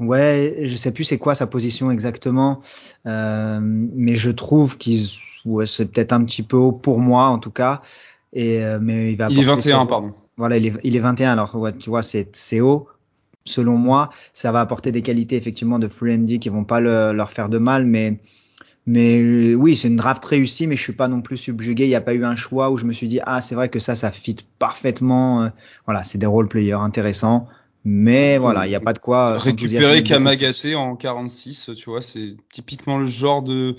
ouais, 0.00 0.62
je 0.64 0.74
sais 0.74 0.92
plus 0.92 1.04
c'est 1.04 1.18
quoi 1.18 1.34
sa 1.34 1.46
position 1.46 1.90
exactement, 1.90 2.60
euh, 3.06 3.60
mais 3.62 4.16
je 4.16 4.30
trouve 4.30 4.78
qu'il, 4.78 5.06
ouais, 5.44 5.66
c'est 5.66 5.86
peut-être 5.86 6.12
un 6.12 6.24
petit 6.24 6.42
peu 6.42 6.56
haut 6.56 6.72
pour 6.72 6.98
moi 6.98 7.26
en 7.26 7.38
tout 7.38 7.52
cas. 7.52 7.82
Et 8.32 8.62
mais 8.80 9.12
il 9.12 9.16
va. 9.16 9.28
Il 9.28 9.40
est 9.40 9.44
21, 9.44 9.86
pardon. 9.86 10.14
Voilà, 10.40 10.56
il 10.56 10.68
est, 10.68 10.72
il 10.84 10.96
est 10.96 11.00
21. 11.00 11.32
Alors, 11.32 11.54
ouais, 11.54 11.76
tu 11.76 11.90
vois, 11.90 12.02
c'est 12.02 12.60
haut. 12.60 12.88
Selon 13.44 13.76
moi, 13.76 14.08
ça 14.32 14.52
va 14.52 14.60
apporter 14.60 14.90
des 14.90 15.02
qualités 15.02 15.36
effectivement 15.36 15.78
de 15.78 15.86
free 15.86 16.38
qui 16.38 16.48
vont 16.48 16.64
pas 16.64 16.80
le, 16.80 17.12
leur 17.12 17.30
faire 17.30 17.50
de 17.50 17.58
mal, 17.58 17.84
mais 17.84 18.20
mais 18.86 19.54
oui, 19.54 19.76
c'est 19.76 19.88
une 19.88 19.96
draft 19.96 20.24
réussie, 20.24 20.66
mais 20.66 20.76
je 20.76 20.82
suis 20.82 20.94
pas 20.94 21.08
non 21.08 21.20
plus 21.20 21.36
subjugué. 21.36 21.84
Il 21.84 21.88
n'y 21.88 21.94
a 21.94 22.00
pas 22.00 22.14
eu 22.14 22.24
un 22.24 22.36
choix 22.36 22.70
où 22.70 22.78
je 22.78 22.86
me 22.86 22.92
suis 22.92 23.06
dit 23.06 23.20
ah 23.24 23.42
c'est 23.42 23.54
vrai 23.54 23.68
que 23.68 23.78
ça, 23.78 23.94
ça 23.94 24.10
fit 24.10 24.36
parfaitement. 24.58 25.42
Euh, 25.42 25.48
voilà, 25.84 26.04
c'est 26.04 26.16
des 26.16 26.26
role 26.26 26.48
players 26.48 26.72
intéressants, 26.72 27.46
mais 27.84 28.38
voilà, 28.38 28.66
il 28.66 28.70
n'y 28.70 28.76
a 28.76 28.80
pas 28.80 28.94
de 28.94 28.98
quoi. 28.98 29.34
Euh, 29.34 29.36
Récupérer 29.36 30.02
Kamagate 30.02 30.74
en 30.74 30.96
46, 30.96 31.72
tu 31.76 31.90
vois, 31.90 32.00
c'est 32.00 32.34
typiquement 32.50 32.98
le 32.98 33.04
genre 33.04 33.42
de 33.42 33.76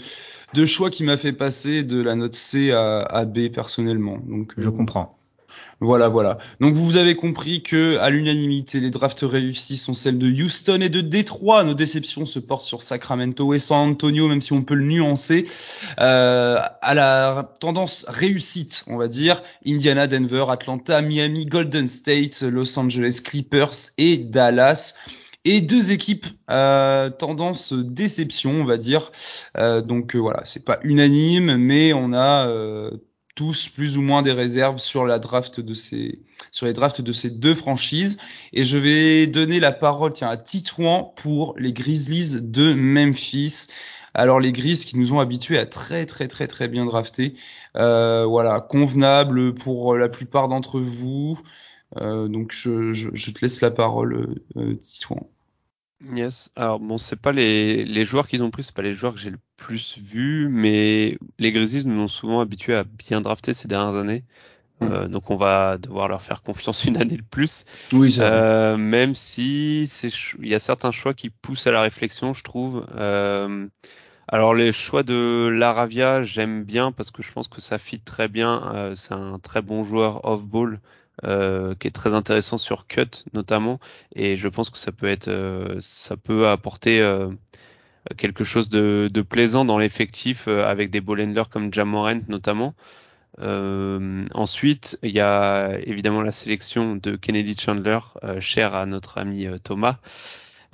de 0.53 0.65
choix 0.67 0.91
qui 0.91 1.03
m'a 1.03 1.17
fait 1.17 1.33
passer 1.33 1.83
de 1.83 1.99
la 2.01 2.13
note 2.13 2.35
C 2.35 2.71
à, 2.71 2.99
à 2.99 3.25
B 3.25 3.49
personnellement. 3.51 4.19
Donc 4.27 4.53
je 4.57 4.67
euh, 4.67 4.71
comprends. 4.71 5.17
Voilà, 5.83 6.09
voilà. 6.09 6.37
Donc 6.59 6.75
vous 6.75 6.95
avez 6.95 7.15
compris 7.15 7.63
que 7.63 7.97
à 7.97 8.11
l'unanimité, 8.11 8.79
les 8.79 8.91
drafts 8.91 9.21
réussis 9.23 9.77
sont 9.77 9.95
celles 9.95 10.19
de 10.19 10.27
Houston 10.27 10.79
et 10.79 10.89
de 10.89 11.01
Détroit. 11.01 11.63
Nos 11.63 11.73
déceptions 11.73 12.27
se 12.27 12.37
portent 12.37 12.65
sur 12.65 12.83
Sacramento 12.83 13.51
et 13.55 13.57
San 13.57 13.89
Antonio, 13.89 14.27
même 14.27 14.41
si 14.41 14.53
on 14.53 14.61
peut 14.61 14.75
le 14.75 14.85
nuancer. 14.85 15.47
Euh, 15.99 16.59
à 16.81 16.93
la 16.93 17.51
tendance 17.59 18.05
réussite, 18.07 18.83
on 18.85 18.97
va 18.97 19.07
dire, 19.07 19.41
Indiana, 19.65 20.05
Denver, 20.05 20.45
Atlanta, 20.49 21.01
Miami, 21.01 21.47
Golden 21.47 21.87
State, 21.87 22.43
Los 22.43 22.77
Angeles 22.77 23.21
Clippers 23.23 23.89
et 23.97 24.17
Dallas 24.17 24.93
et 25.45 25.61
deux 25.61 25.91
équipes 25.91 26.27
euh, 26.49 27.09
tendance 27.09 27.73
déception, 27.73 28.51
on 28.51 28.65
va 28.65 28.77
dire. 28.77 29.11
Euh, 29.57 29.81
donc 29.81 30.15
euh, 30.15 30.19
voilà, 30.19 30.41
c'est 30.45 30.63
pas 30.63 30.79
unanime, 30.83 31.57
mais 31.57 31.93
on 31.93 32.13
a 32.13 32.47
euh, 32.47 32.91
tous 33.35 33.69
plus 33.69 33.97
ou 33.97 34.01
moins 34.01 34.21
des 34.21 34.31
réserves 34.31 34.79
sur 34.79 35.05
la 35.05 35.19
draft 35.19 35.59
de 35.59 35.73
ces 35.73 36.19
sur 36.51 36.65
les 36.65 36.73
drafts 36.73 37.01
de 37.01 37.11
ces 37.11 37.29
deux 37.29 37.55
franchises 37.55 38.17
et 38.51 38.63
je 38.63 38.77
vais 38.77 39.27
donner 39.27 39.59
la 39.59 39.71
parole 39.71 40.13
tiens 40.13 40.29
à 40.29 40.37
Titouan 40.37 41.13
pour 41.15 41.55
les 41.57 41.73
Grizzlies 41.73 42.41
de 42.41 42.73
Memphis. 42.73 43.67
Alors 44.13 44.39
les 44.39 44.51
Grizzlies 44.51 44.85
qui 44.85 44.97
nous 44.97 45.13
ont 45.13 45.19
habitués 45.19 45.57
à 45.57 45.65
très 45.65 46.05
très 46.05 46.27
très 46.27 46.47
très 46.47 46.67
bien 46.67 46.85
drafter, 46.85 47.35
euh, 47.77 48.25
voilà 48.25 48.59
convenable 48.59 49.55
pour 49.55 49.95
la 49.95 50.09
plupart 50.09 50.47
d'entre 50.47 50.79
vous. 50.79 51.39
Euh, 51.97 52.27
donc 52.27 52.51
je, 52.53 52.93
je, 52.93 53.09
je, 53.13 53.31
te 53.31 53.39
laisse 53.41 53.61
la 53.61 53.71
parole, 53.71 54.39
euh, 54.57 54.75
Titouan. 54.75 55.29
Yes. 56.13 56.51
Alors 56.55 56.79
bon, 56.79 56.97
c'est 56.97 57.19
pas 57.19 57.31
les, 57.31 57.85
les 57.85 58.05
joueurs 58.05 58.27
qu'ils 58.27 58.43
ont 58.43 58.49
pris, 58.49 58.63
c'est 58.63 58.75
pas 58.75 58.81
les 58.81 58.93
joueurs 58.93 59.13
que 59.13 59.19
j'ai 59.19 59.29
le 59.29 59.39
plus 59.61 59.97
vus, 59.99 60.49
mais 60.49 61.19
les 61.37 61.51
Grizzlies 61.51 61.85
nous 61.85 62.01
ont 62.01 62.07
souvent 62.07 62.41
habitués 62.41 62.75
à 62.75 62.83
bien 62.83 63.21
drafter 63.21 63.53
ces 63.53 63.67
dernières 63.67 63.95
années. 63.99 64.23
Hmm. 64.79 64.91
Euh, 64.91 65.07
donc 65.07 65.29
on 65.29 65.35
va 65.35 65.77
devoir 65.77 66.07
leur 66.07 66.23
faire 66.23 66.41
confiance 66.41 66.83
une 66.85 66.97
année 66.97 67.17
de 67.17 67.23
plus. 67.23 67.65
Oui, 67.93 68.17
euh, 68.19 68.75
même 68.75 69.13
si 69.13 69.85
c'est 69.87 70.09
il 70.41 70.49
y 70.49 70.55
a 70.55 70.59
certains 70.59 70.91
choix 70.91 71.13
qui 71.13 71.29
poussent 71.29 71.67
à 71.67 71.71
la 71.71 71.81
réflexion, 71.81 72.33
je 72.33 72.43
trouve. 72.43 72.87
Euh, 72.95 73.67
alors 74.27 74.55
les 74.55 74.71
choix 74.73 75.03
de 75.03 75.47
Laravia, 75.53 76.23
j'aime 76.23 76.63
bien 76.63 76.91
parce 76.91 77.11
que 77.11 77.21
je 77.21 77.31
pense 77.31 77.47
que 77.47 77.61
ça 77.61 77.77
fit 77.77 77.99
très 77.99 78.27
bien. 78.27 78.73
Euh, 78.73 78.95
c'est 78.95 79.13
un 79.13 79.37
très 79.37 79.61
bon 79.61 79.83
joueur 79.83 80.25
off-ball 80.25 80.79
euh, 81.23 81.75
qui 81.75 81.87
est 81.87 81.91
très 81.91 82.15
intéressant 82.15 82.57
sur 82.57 82.87
cut 82.87 83.25
notamment 83.33 83.79
et 84.15 84.35
je 84.35 84.47
pense 84.47 84.71
que 84.71 84.79
ça 84.79 84.91
peut 84.91 85.05
être 85.05 85.27
euh, 85.27 85.77
ça 85.79 86.17
peut 86.17 86.47
apporter 86.47 86.99
euh, 86.99 87.29
quelque 88.17 88.43
chose 88.43 88.69
de, 88.69 89.09
de 89.11 89.21
plaisant 89.21 89.65
dans 89.65 89.77
l'effectif 89.77 90.47
avec 90.47 90.89
des 90.89 91.01
ball 91.01 91.21
handlers 91.21 91.49
comme 91.49 91.73
Jamorant 91.73 92.21
notamment. 92.27 92.73
ensuite, 93.39 94.99
il 95.03 95.11
y 95.11 95.19
a 95.19 95.77
évidemment 95.83 96.21
la 96.21 96.31
sélection 96.31 96.95
de 96.95 97.15
Kennedy 97.15 97.55
Chandler, 97.57 97.99
cher 98.39 98.75
à 98.75 98.85
notre 98.85 99.17
ami 99.17 99.47
Thomas. 99.63 99.97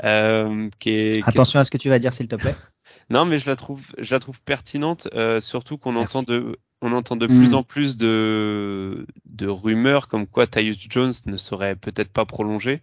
qui 0.01 0.89
est, 0.89 1.28
Attention 1.28 1.59
à 1.59 1.63
ce 1.63 1.71
que 1.71 1.78
tu 1.78 1.89
vas 1.89 1.99
dire, 1.99 2.13
s'il 2.13 2.28
te 2.28 2.36
plaît. 2.36 2.55
non, 3.09 3.25
mais 3.25 3.39
je 3.39 3.49
la 3.49 3.55
trouve, 3.55 3.86
je 3.97 4.13
la 4.13 4.19
trouve 4.19 4.41
pertinente, 4.41 5.07
surtout 5.39 5.78
qu'on 5.78 5.95
entend 5.95 6.23
de, 6.23 6.57
on 6.82 6.93
entend 6.93 7.15
de 7.15 7.28
plus 7.28 7.51
mm. 7.51 7.55
en 7.55 7.63
plus 7.63 7.97
de, 7.97 9.07
de 9.25 9.47
rumeurs 9.47 10.07
comme 10.07 10.28
quoi 10.28 10.47
Tyus 10.47 10.78
Jones 10.89 11.13
ne 11.25 11.38
serait 11.38 11.75
peut-être 11.75 12.11
pas 12.11 12.25
prolongé 12.25 12.82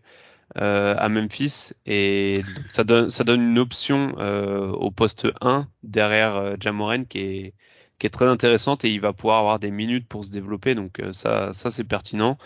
euh, 0.60 0.94
à 0.98 1.08
Memphis 1.08 1.72
et 1.86 2.40
ça 2.68 2.84
donne 2.84 3.10
ça 3.10 3.24
donne 3.24 3.42
une 3.42 3.58
option 3.58 4.14
euh, 4.18 4.68
au 4.68 4.90
poste 4.90 5.26
1 5.40 5.66
derrière 5.82 6.36
euh, 6.36 6.54
Jamoren 6.60 7.06
qui 7.06 7.18
est 7.18 7.54
qui 7.98 8.06
est 8.06 8.10
très 8.10 8.26
intéressante 8.26 8.84
et 8.84 8.90
il 8.90 9.00
va 9.00 9.12
pouvoir 9.12 9.38
avoir 9.38 9.58
des 9.58 9.70
minutes 9.70 10.06
pour 10.08 10.24
se 10.24 10.30
développer 10.30 10.74
donc 10.74 11.00
euh, 11.00 11.12
ça 11.12 11.52
ça 11.52 11.70
c'est 11.70 11.84
pertinent. 11.84 12.38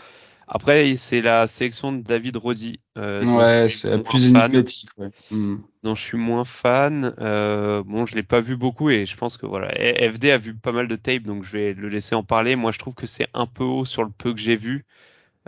Après, 0.51 0.97
c'est 0.97 1.21
la 1.21 1.47
sélection 1.47 1.93
de 1.93 2.01
David 2.01 2.39
Roddy. 2.39 2.81
Ouais, 2.97 3.69
c'est 3.69 4.03
plus 4.03 4.29
énigmatique. 4.29 4.89
Ouais. 4.97 5.11
Hmm. 5.31 5.57
Dont 5.83 5.95
je 5.95 6.01
suis 6.01 6.17
moins 6.17 6.47
fan. 6.47 7.13
Bon, 7.19 8.07
je 8.07 8.15
l'ai 8.15 8.23
pas 8.23 8.41
vu 8.41 8.57
beaucoup 8.57 8.89
et 8.89 9.05
je 9.05 9.15
pense 9.15 9.37
que 9.37 9.45
voilà, 9.45 9.69
FD 9.69 10.31
a 10.31 10.39
vu 10.39 10.55
pas 10.55 10.73
mal 10.73 10.89
de 10.89 10.97
tape, 10.97 11.25
donc 11.25 11.45
je 11.45 11.53
vais 11.53 11.75
le 11.75 11.91
laisser 11.91 12.15
en 12.15 12.23
parler. 12.23 12.57
Moi, 12.57 12.73
je 12.73 12.79
trouve 12.79 12.95
que 12.95 13.07
c'est 13.07 13.27
un 13.35 13.45
peu 13.45 13.63
haut 13.63 13.85
sur 13.85 14.05
le 14.05 14.11
peu 14.11 14.33
que 14.33 14.41
j'ai 14.41 14.57
vu. 14.57 14.87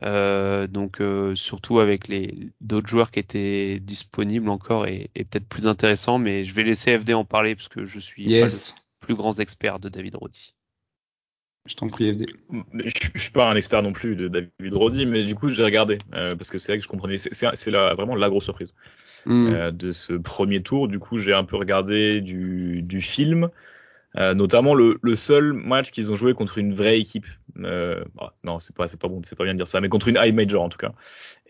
Euh, 0.02 0.66
donc 0.66 1.00
euh, 1.00 1.34
surtout 1.34 1.78
avec 1.78 2.08
les 2.08 2.50
d'autres 2.62 2.88
joueurs 2.88 3.10
qui 3.10 3.18
étaient 3.18 3.80
disponibles 3.80 4.48
encore 4.48 4.86
et, 4.86 5.10
et 5.14 5.24
peut-être 5.24 5.46
plus 5.46 5.66
intéressants, 5.66 6.18
mais 6.18 6.44
je 6.44 6.54
vais 6.54 6.62
laisser 6.62 6.98
FD 6.98 7.12
en 7.12 7.24
parler 7.26 7.54
parce 7.54 7.68
que 7.68 7.84
je 7.84 7.98
suis 7.98 8.24
pas 8.24 8.46
le 8.46 8.48
plus 9.00 9.14
grand 9.14 9.38
expert 9.38 9.78
de 9.78 9.88
David 9.90 10.14
Roddy. 10.16 10.54
Je 11.66 11.74
t'en 11.74 11.88
prie, 11.88 12.12
FD. 12.12 12.26
Je, 12.74 12.90
je, 13.14 13.20
suis 13.20 13.30
pas 13.30 13.50
un 13.50 13.54
expert 13.54 13.82
non 13.82 13.92
plus 13.92 14.16
de 14.16 14.28
David 14.28 14.74
Roddy, 14.74 15.04
mais 15.04 15.24
du 15.24 15.34
coup, 15.34 15.50
j'ai 15.50 15.62
regardé 15.62 15.98
euh, 16.14 16.34
parce 16.34 16.50
que 16.50 16.56
c'est 16.58 16.72
là 16.72 16.78
que 16.78 16.84
je 16.84 16.88
comprenais. 16.88 17.18
C'est 17.18 17.70
vraiment 17.70 18.16
la 18.16 18.30
grosse 18.30 18.44
surprise 18.44 18.72
mm. 19.26 19.46
euh, 19.48 19.70
de 19.70 19.90
ce 19.90 20.14
premier 20.14 20.62
tour. 20.62 20.88
Du 20.88 20.98
coup, 20.98 21.18
j'ai 21.18 21.34
un 21.34 21.44
peu 21.44 21.56
regardé 21.56 22.22
du, 22.22 22.80
du 22.82 23.02
film, 23.02 23.50
euh, 24.16 24.34
notamment 24.34 24.74
le, 24.74 24.98
le, 25.02 25.14
seul 25.14 25.52
match 25.52 25.92
qu'ils 25.92 26.10
ont 26.10 26.16
joué 26.16 26.34
contre 26.34 26.58
une 26.58 26.74
vraie 26.74 26.98
équipe. 26.98 27.26
Euh, 27.58 28.04
bah, 28.14 28.34
non, 28.42 28.58
c'est 28.58 28.74
pas, 28.74 28.88
c'est 28.88 29.00
pas 29.00 29.08
bon, 29.08 29.20
c'est 29.24 29.36
pas 29.36 29.44
bien 29.44 29.52
de 29.52 29.58
dire 29.58 29.68
ça, 29.68 29.80
mais 29.80 29.88
contre 29.88 30.08
une 30.08 30.18
high 30.20 30.34
major 30.34 30.62
en 30.62 30.68
tout 30.68 30.78
cas. 30.78 30.92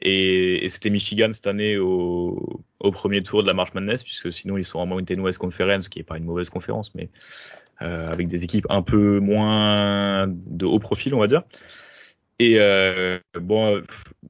Et, 0.02 0.64
et 0.64 0.68
c'était 0.68 0.90
Michigan 0.90 1.30
cette 1.32 1.46
année 1.46 1.78
au, 1.78 2.62
au, 2.80 2.90
premier 2.90 3.22
tour 3.22 3.42
de 3.42 3.46
la 3.46 3.54
March 3.54 3.72
Madness, 3.72 4.02
puisque 4.02 4.32
sinon 4.32 4.58
ils 4.58 4.64
sont 4.64 4.78
en 4.78 4.86
Mountain 4.86 5.18
West 5.20 5.38
Conference, 5.38 5.88
qui 5.88 6.00
est 6.00 6.04
pas 6.04 6.18
une 6.18 6.24
mauvaise 6.24 6.50
conférence, 6.50 6.94
mais 6.94 7.08
euh, 7.82 8.10
avec 8.10 8.26
des 8.26 8.44
équipes 8.44 8.66
un 8.68 8.82
peu 8.82 9.20
moins 9.20 10.26
de 10.28 10.66
haut 10.66 10.78
profil, 10.78 11.14
on 11.14 11.20
va 11.20 11.28
dire. 11.28 11.42
Et 12.38 12.56
euh, 12.58 13.18
bon, 13.40 13.82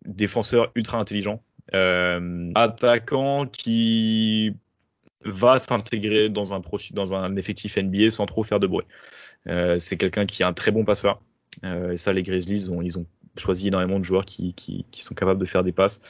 défenseur 0.04 0.70
ultra 0.76 0.98
intelligent, 0.98 1.42
euh, 1.74 2.52
attaquant 2.54 3.46
qui 3.46 4.54
va 5.24 5.58
s'intégrer 5.58 6.28
dans 6.28 6.54
un 6.54 6.60
profil, 6.60 6.94
dans 6.94 7.14
un 7.14 7.36
effectif 7.36 7.76
NBA 7.76 8.10
sans 8.10 8.26
trop 8.26 8.42
faire 8.42 8.60
de 8.60 8.66
bruit. 8.66 8.86
Euh, 9.48 9.78
c'est 9.78 9.96
quelqu'un 9.96 10.26
qui 10.26 10.42
est 10.42 10.46
un 10.46 10.52
très 10.52 10.70
bon 10.70 10.84
passeur. 10.84 11.20
Euh, 11.64 11.92
et 11.92 11.96
ça, 11.96 12.12
les 12.12 12.22
Grizzlies, 12.22 12.70
ont, 12.70 12.82
ils 12.82 12.98
ont 12.98 13.06
choisi 13.36 13.68
énormément 13.68 13.98
de 13.98 14.04
joueurs 14.04 14.24
qui, 14.24 14.54
qui, 14.54 14.86
qui 14.90 15.02
sont 15.02 15.14
capables 15.14 15.40
de 15.40 15.44
faire 15.44 15.64
des 15.64 15.72
passes. 15.72 16.00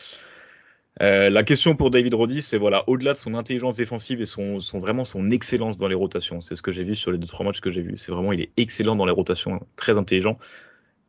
Euh, 1.00 1.30
la 1.30 1.44
question 1.44 1.76
pour 1.76 1.90
David 1.90 2.14
Roddy, 2.14 2.42
c'est 2.42 2.58
voilà, 2.58 2.84
au-delà 2.88 3.14
de 3.14 3.18
son 3.18 3.34
intelligence 3.34 3.76
défensive 3.76 4.20
et 4.20 4.26
son, 4.26 4.61
son 4.61 4.80
vraiment 4.80 5.04
son 5.04 5.30
excellence 5.30 5.76
dans 5.76 5.88
les 5.88 5.94
rotations. 5.94 6.40
C'est 6.40 6.56
ce 6.56 6.62
que 6.62 6.72
j'ai 6.72 6.82
vu 6.82 6.94
sur 6.94 7.11
les 7.11 7.18
deux 7.18 7.26
trois 7.26 7.46
matchs 7.46 7.61
que 7.61 7.70
j'ai 7.70 7.82
vus. 7.82 7.96
C'est 7.96 8.12
vraiment, 8.12 8.32
il 8.32 8.40
est 8.40 8.50
excellent 8.56 8.96
dans 8.96 9.06
les 9.06 9.12
rotations, 9.12 9.61
très 9.76 9.96
intelligent. 9.96 10.38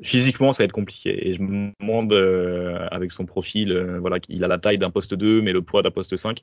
Physiquement, 0.01 0.53
ça 0.53 0.63
va 0.63 0.65
être 0.65 0.71
compliqué. 0.71 1.29
Et 1.29 1.33
je 1.33 1.41
me 1.41 1.71
demande, 1.79 2.13
euh, 2.13 2.87
avec 2.89 3.11
son 3.11 3.25
profil, 3.25 3.71
euh, 3.71 3.99
voilà, 3.99 4.17
il 4.29 4.43
a 4.43 4.47
la 4.47 4.57
taille 4.57 4.77
d'un 4.77 4.89
poste 4.91 5.13
2, 5.13 5.41
mais 5.41 5.51
le 5.51 5.61
poids 5.61 5.83
d'un 5.83 5.91
poste 5.91 6.15
5 6.15 6.41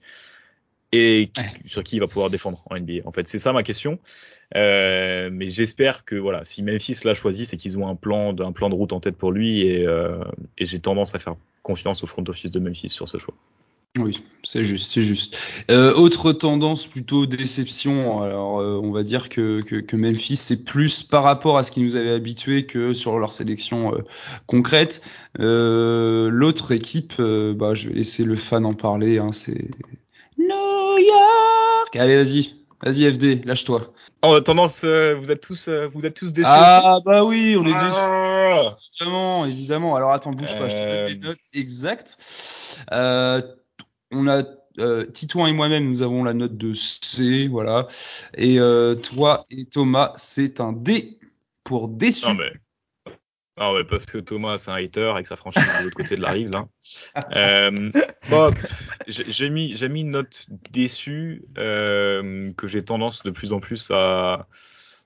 et 0.92 1.30
sur 1.64 1.84
qui 1.84 1.96
il 1.96 2.00
va 2.00 2.06
pouvoir 2.06 2.30
défendre 2.30 2.62
en 2.70 2.78
NBA. 2.78 3.00
En 3.04 3.12
fait, 3.12 3.28
c'est 3.28 3.38
ça 3.38 3.52
ma 3.52 3.62
question. 3.62 3.98
Euh, 4.56 5.28
mais 5.30 5.50
j'espère 5.50 6.04
que 6.04 6.14
voilà, 6.14 6.44
si 6.44 6.62
Memphis 6.62 6.98
l'a 7.04 7.14
choisi, 7.14 7.44
c'est 7.44 7.56
qu'ils 7.56 7.76
ont 7.78 7.86
un 7.86 7.94
plan, 7.94 8.34
un 8.38 8.52
plan 8.52 8.70
de 8.70 8.74
route 8.74 8.92
en 8.92 9.00
tête 9.00 9.16
pour 9.16 9.30
lui 9.30 9.62
et, 9.66 9.86
euh, 9.86 10.24
et 10.56 10.64
j'ai 10.64 10.80
tendance 10.80 11.14
à 11.14 11.18
faire 11.18 11.36
confiance 11.62 12.02
au 12.02 12.06
front 12.06 12.24
office 12.28 12.50
de 12.50 12.58
Memphis 12.58 12.88
sur 12.88 13.08
ce 13.08 13.18
choix. 13.18 13.34
Oui, 13.96 14.22
c'est 14.44 14.64
juste, 14.64 14.90
c'est 14.90 15.02
juste. 15.02 15.36
Euh, 15.70 15.92
autre 15.94 16.32
tendance 16.32 16.86
plutôt 16.86 17.26
déception. 17.26 18.22
Alors, 18.22 18.60
euh, 18.60 18.80
on 18.82 18.92
va 18.92 19.02
dire 19.02 19.28
que, 19.28 19.60
que, 19.62 19.76
que 19.76 19.96
Memphis 19.96 20.36
c'est 20.36 20.64
plus 20.64 21.02
par 21.02 21.24
rapport 21.24 21.58
à 21.58 21.64
ce 21.64 21.72
qui 21.72 21.80
nous 21.80 21.96
avait 21.96 22.12
habitué 22.12 22.66
que 22.66 22.94
sur 22.94 23.18
leur 23.18 23.32
sélection 23.32 23.94
euh, 23.94 24.04
concrète. 24.46 25.02
L'autre 25.38 26.72
équipe, 26.72 27.14
bah, 27.20 27.74
je 27.74 27.88
vais 27.88 27.94
laisser 27.94 28.24
le 28.24 28.36
fan 28.36 28.66
en 28.66 28.74
parler. 28.74 29.18
Hein, 29.18 29.32
c'est 29.32 29.68
New 30.98 31.06
York. 31.06 31.96
Allez, 31.96 32.16
vas-y, 32.16 32.54
vas-y 32.82 33.12
FD, 33.12 33.44
lâche-toi. 33.44 33.92
En 34.22 34.40
tendance, 34.40 34.84
vous 34.84 35.30
êtes 35.30 35.40
tous, 35.40 35.68
vous 35.68 36.04
êtes 36.04 36.14
tous 36.14 36.32
déçus. 36.32 36.48
Ah 36.48 36.98
bah 37.04 37.24
oui, 37.24 37.56
on 37.56 37.64
est 37.66 37.72
ah. 37.74 37.84
déçus. 37.84 38.78
Évidemment, 39.00 39.46
évidemment. 39.46 39.96
Alors 39.96 40.12
attends, 40.12 40.32
bouge 40.32 40.58
pas, 40.58 40.68
je 40.68 40.74
te 40.74 40.80
donne 40.80 41.06
les 41.06 41.18
notes 41.18 41.38
exactes. 41.52 42.16
Euh, 42.92 43.42
on 44.10 44.26
a 44.26 44.42
euh, 44.80 45.06
Titouan 45.06 45.46
et 45.46 45.52
moi-même, 45.52 45.88
nous 45.88 46.02
avons 46.02 46.24
la 46.24 46.34
note 46.34 46.56
de 46.56 46.72
C, 46.72 47.48
voilà. 47.48 47.88
Et 48.36 48.58
euh, 48.58 48.94
toi 48.94 49.46
et 49.50 49.64
Thomas, 49.66 50.12
c'est 50.16 50.60
un 50.60 50.72
D 50.72 51.18
pour 51.64 51.88
déçu. 51.88 52.26
Non 52.26 52.34
mais, 52.34 52.52
non 53.58 53.74
mais 53.74 53.84
parce 53.84 54.06
que 54.06 54.18
Thomas 54.18 54.58
c'est 54.58 54.70
un 54.70 54.76
hater 54.76 55.10
avec 55.10 55.26
sa 55.26 55.36
franchise 55.36 55.62
de 55.78 55.84
l'autre 55.84 55.96
côté 55.96 56.16
de 56.16 56.22
la 56.22 56.30
rive 56.30 56.50
là. 56.50 56.66
Euh, 57.34 57.90
bon, 58.30 58.50
j'ai 59.06 59.50
mis 59.50 59.76
j'ai 59.76 59.88
mis 59.88 60.00
une 60.00 60.10
note 60.12 60.46
déçue 60.70 61.44
euh, 61.58 62.52
que 62.56 62.66
j'ai 62.68 62.84
tendance 62.84 63.22
de 63.22 63.30
plus 63.30 63.52
en 63.52 63.60
plus 63.60 63.90
à 63.90 64.46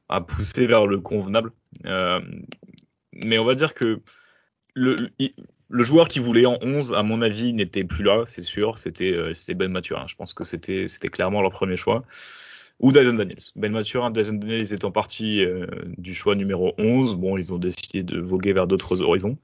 à 0.08 0.20
pousser 0.20 0.66
vers 0.66 0.86
le 0.86 1.00
convenable. 1.00 1.52
Euh, 1.86 2.20
mais 3.12 3.38
on 3.38 3.44
va 3.44 3.54
dire 3.54 3.74
que 3.74 4.00
le, 4.74 5.10
le 5.68 5.84
joueur 5.84 6.08
qui 6.08 6.18
voulait 6.18 6.46
en 6.46 6.58
11, 6.60 6.92
à 6.92 7.02
mon 7.02 7.22
avis, 7.22 7.52
n'était 7.54 7.84
plus 7.84 8.04
là, 8.04 8.24
c'est 8.26 8.42
sûr. 8.42 8.76
C'était 8.78 9.12
euh, 9.12 9.32
Ben 9.54 9.70
Mathurin. 9.70 10.06
Je 10.06 10.14
pense 10.14 10.34
que 10.34 10.44
c'était 10.44 10.86
c'était 10.86 11.08
clairement 11.08 11.40
leur 11.40 11.50
premier 11.50 11.76
choix. 11.76 12.04
Ou 12.80 12.92
Dyson 12.92 13.14
Daniels. 13.14 13.52
Ben 13.56 13.72
Mathurin, 13.72 14.10
Dyson 14.10 14.34
Daniels 14.34 14.72
étant 14.72 14.90
parti 14.90 15.44
euh, 15.44 15.66
du 15.98 16.14
choix 16.14 16.34
numéro 16.34 16.74
11. 16.78 17.16
Bon, 17.16 17.36
ils 17.36 17.52
ont 17.54 17.58
décidé 17.58 18.02
de 18.02 18.20
voguer 18.20 18.52
vers 18.52 18.66
d'autres 18.66 19.00
horizons. 19.00 19.38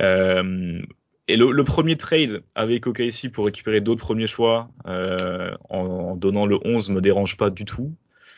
Euh, 0.00 0.80
et 1.28 1.36
le, 1.36 1.50
le, 1.50 1.64
premier 1.64 1.96
trade 1.96 2.42
avec 2.54 2.86
OKC 2.86 3.30
pour 3.32 3.46
récupérer 3.46 3.80
d'autres 3.80 4.04
premiers 4.04 4.26
choix 4.26 4.70
euh, 4.86 5.50
en, 5.68 5.78
en, 5.78 6.16
donnant 6.16 6.46
le 6.46 6.58
11 6.64 6.90
me 6.90 7.00
dérange 7.00 7.36
pas 7.36 7.50
du 7.50 7.64
tout. 7.64 7.92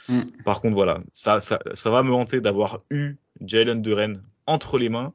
Mm. 0.08 0.22
Par 0.44 0.60
contre, 0.60 0.74
voilà, 0.74 1.00
ça, 1.12 1.40
ça, 1.40 1.58
ça 1.74 1.90
va 1.90 2.02
me 2.02 2.12
hanter 2.12 2.40
d'avoir 2.40 2.78
eu 2.90 3.16
Jalen 3.44 3.82
Duren 3.82 4.22
entre 4.46 4.78
les 4.78 4.88
mains 4.88 5.12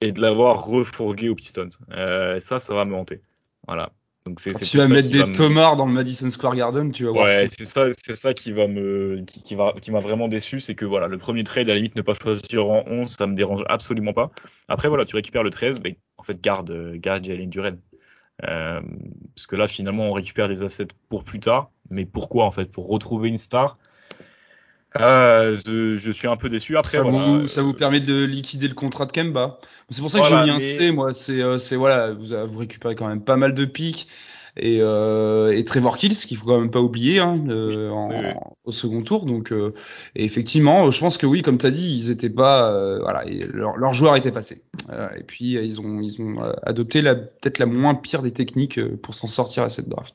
et 0.00 0.12
de 0.12 0.20
l'avoir 0.20 0.66
refourgué 0.66 1.28
aux 1.28 1.34
Pistons. 1.34 1.68
Euh, 1.92 2.40
ça, 2.40 2.58
ça 2.60 2.74
va 2.74 2.84
me 2.84 2.94
hanter. 2.94 3.22
Voilà. 3.66 3.92
Donc 4.26 4.40
c'est, 4.40 4.54
tu 4.54 4.78
vas 4.78 4.88
mettre 4.88 5.10
des 5.10 5.32
tomards 5.32 5.76
dans 5.76 5.84
le 5.84 5.92
Madison 5.92 6.30
Square 6.30 6.56
Garden, 6.56 6.90
tu 6.92 7.04
vas 7.04 7.10
voir. 7.10 7.24
Ouais, 7.26 7.46
c'est 7.46 7.66
ça, 7.66 7.88
c'est 7.92 8.16
ça 8.16 8.32
qui 8.32 8.52
va 8.52 8.66
me, 8.66 9.22
qui, 9.26 9.42
qui, 9.42 9.54
va, 9.54 9.74
qui 9.82 9.90
m'a 9.90 10.00
vraiment 10.00 10.28
déçu, 10.28 10.60
c'est 10.60 10.74
que 10.74 10.86
voilà, 10.86 11.08
le 11.08 11.18
premier 11.18 11.44
trade 11.44 11.68
à 11.68 11.72
la 11.72 11.76
limite 11.76 11.94
ne 11.94 12.00
pas 12.00 12.14
choisir 12.14 12.64
en 12.66 12.84
11, 12.86 13.06
ça 13.06 13.26
me 13.26 13.34
dérange 13.34 13.64
absolument 13.68 14.14
pas. 14.14 14.30
Après 14.68 14.88
voilà, 14.88 15.04
tu 15.04 15.14
récupères 15.14 15.42
le 15.42 15.50
13, 15.50 15.82
mais 15.84 15.98
en 16.16 16.22
fait 16.22 16.40
garde, 16.40 16.94
garde 16.94 17.22
Jalen 17.24 17.50
Duren. 17.50 17.78
Euh, 18.44 18.80
parce 19.36 19.46
que 19.46 19.56
là 19.56 19.68
finalement 19.68 20.04
on 20.04 20.12
récupère 20.12 20.48
des 20.48 20.62
assets 20.62 20.88
pour 21.10 21.22
plus 21.22 21.40
tard, 21.40 21.70
mais 21.90 22.06
pourquoi 22.06 22.46
en 22.46 22.50
fait? 22.50 22.72
Pour 22.72 22.88
retrouver 22.88 23.28
une 23.28 23.38
star 23.38 23.76
euh, 25.00 25.56
je, 25.66 25.96
je, 25.96 26.10
suis 26.10 26.28
un 26.28 26.36
peu 26.36 26.48
déçu. 26.48 26.76
Après, 26.76 26.98
ça, 26.98 27.02
voilà, 27.02 27.26
vous, 27.26 27.48
ça 27.48 27.62
vous 27.62 27.74
permet 27.74 28.00
de 28.00 28.24
liquider 28.24 28.68
le 28.68 28.74
contrat 28.74 29.06
de 29.06 29.12
Kemba. 29.12 29.58
C'est 29.90 30.00
pour 30.00 30.10
ça 30.10 30.20
que 30.20 30.26
voilà, 30.26 30.44
j'ai 30.44 30.50
mis 30.50 30.56
un 30.56 30.60
C. 30.60 30.92
Moi, 30.92 31.12
c'est, 31.12 31.42
euh, 31.42 31.58
c'est 31.58 31.76
voilà, 31.76 32.12
vous, 32.12 32.26
vous 32.46 32.58
récupérez 32.58 32.94
quand 32.94 33.08
même 33.08 33.22
pas 33.22 33.36
mal 33.36 33.54
de 33.54 33.64
pics 33.64 34.08
et, 34.56 34.78
euh, 34.80 35.56
et 35.56 35.64
Trevor 35.64 35.98
Kills, 35.98 36.14
qu'il 36.14 36.36
faut 36.36 36.46
quand 36.46 36.60
même 36.60 36.70
pas 36.70 36.80
oublier 36.80 37.18
hein, 37.18 37.42
euh, 37.48 37.90
en, 37.90 38.10
oui, 38.10 38.16
oui. 38.22 38.32
au 38.64 38.70
second 38.70 39.02
tour. 39.02 39.26
Donc, 39.26 39.52
euh, 39.52 39.74
et 40.14 40.24
effectivement, 40.24 40.90
je 40.90 41.00
pense 41.00 41.18
que 41.18 41.26
oui, 41.26 41.42
comme 41.42 41.58
tu 41.58 41.66
as 41.66 41.70
dit, 41.70 41.96
ils 41.96 42.10
étaient 42.10 42.30
pas, 42.30 42.72
euh, 42.72 43.00
voilà, 43.00 43.24
leur, 43.24 43.76
leur, 43.76 43.94
joueur 43.94 44.16
était 44.16 44.32
passé. 44.32 44.62
Euh, 44.90 45.08
et 45.16 45.24
puis 45.24 45.52
ils 45.54 45.80
ont, 45.80 46.00
ils 46.00 46.22
ont 46.22 46.36
adopté 46.62 47.02
la, 47.02 47.16
peut-être 47.16 47.58
la 47.58 47.66
moins 47.66 47.94
pire 47.94 48.22
des 48.22 48.32
techniques 48.32 48.80
pour 48.98 49.14
s'en 49.14 49.26
sortir 49.26 49.64
à 49.64 49.68
cette 49.68 49.88
draft. 49.88 50.14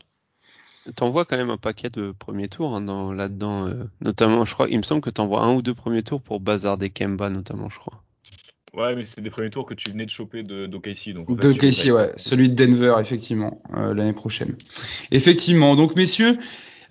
T'envoies 0.96 1.26
quand 1.26 1.38
même 1.38 1.50
un 1.50 1.58
paquet 1.58 1.90
de 1.90 2.12
premiers 2.12 2.48
tours 2.48 2.76
hein, 2.76 2.82
dans, 2.82 3.12
là-dedans, 3.14 3.68
euh, 3.68 3.86
notamment, 4.02 4.46
je 4.46 4.54
crois, 4.54 4.68
il 4.70 4.78
me 4.78 4.84
semble 4.84 5.02
que 5.02 5.10
t'envoies 5.10 5.42
un 5.42 5.54
ou 5.56 5.62
deux 5.62 5.74
premiers 5.74 6.04
tours 6.04 6.22
pour 6.22 6.40
bazarder 6.40 6.90
Kemba, 6.90 7.30
notamment, 7.30 7.70
je 7.70 7.80
crois. 7.80 8.04
Ouais, 8.74 8.96
mais 8.96 9.06
c'est 9.06 9.22
des 9.22 9.30
premiers 9.30 9.50
tours 9.50 9.66
que 9.66 9.74
tu 9.74 9.90
venais 9.90 10.06
de 10.06 10.12
choper 10.12 10.44
de 10.44 10.68
d'OKC. 10.68 11.14
Donc, 11.14 11.30
en 11.30 11.36
fait, 11.36 11.42
d'OKC, 11.42 11.92
ouais. 11.92 12.14
Celui 12.18 12.50
de 12.50 12.56
Denver, 12.56 12.96
effectivement, 13.00 13.62
euh, 13.76 13.94
l'année 13.94 14.14
prochaine. 14.14 14.56
Effectivement. 15.12 15.76
Donc, 15.76 15.96
messieurs, 15.96 16.38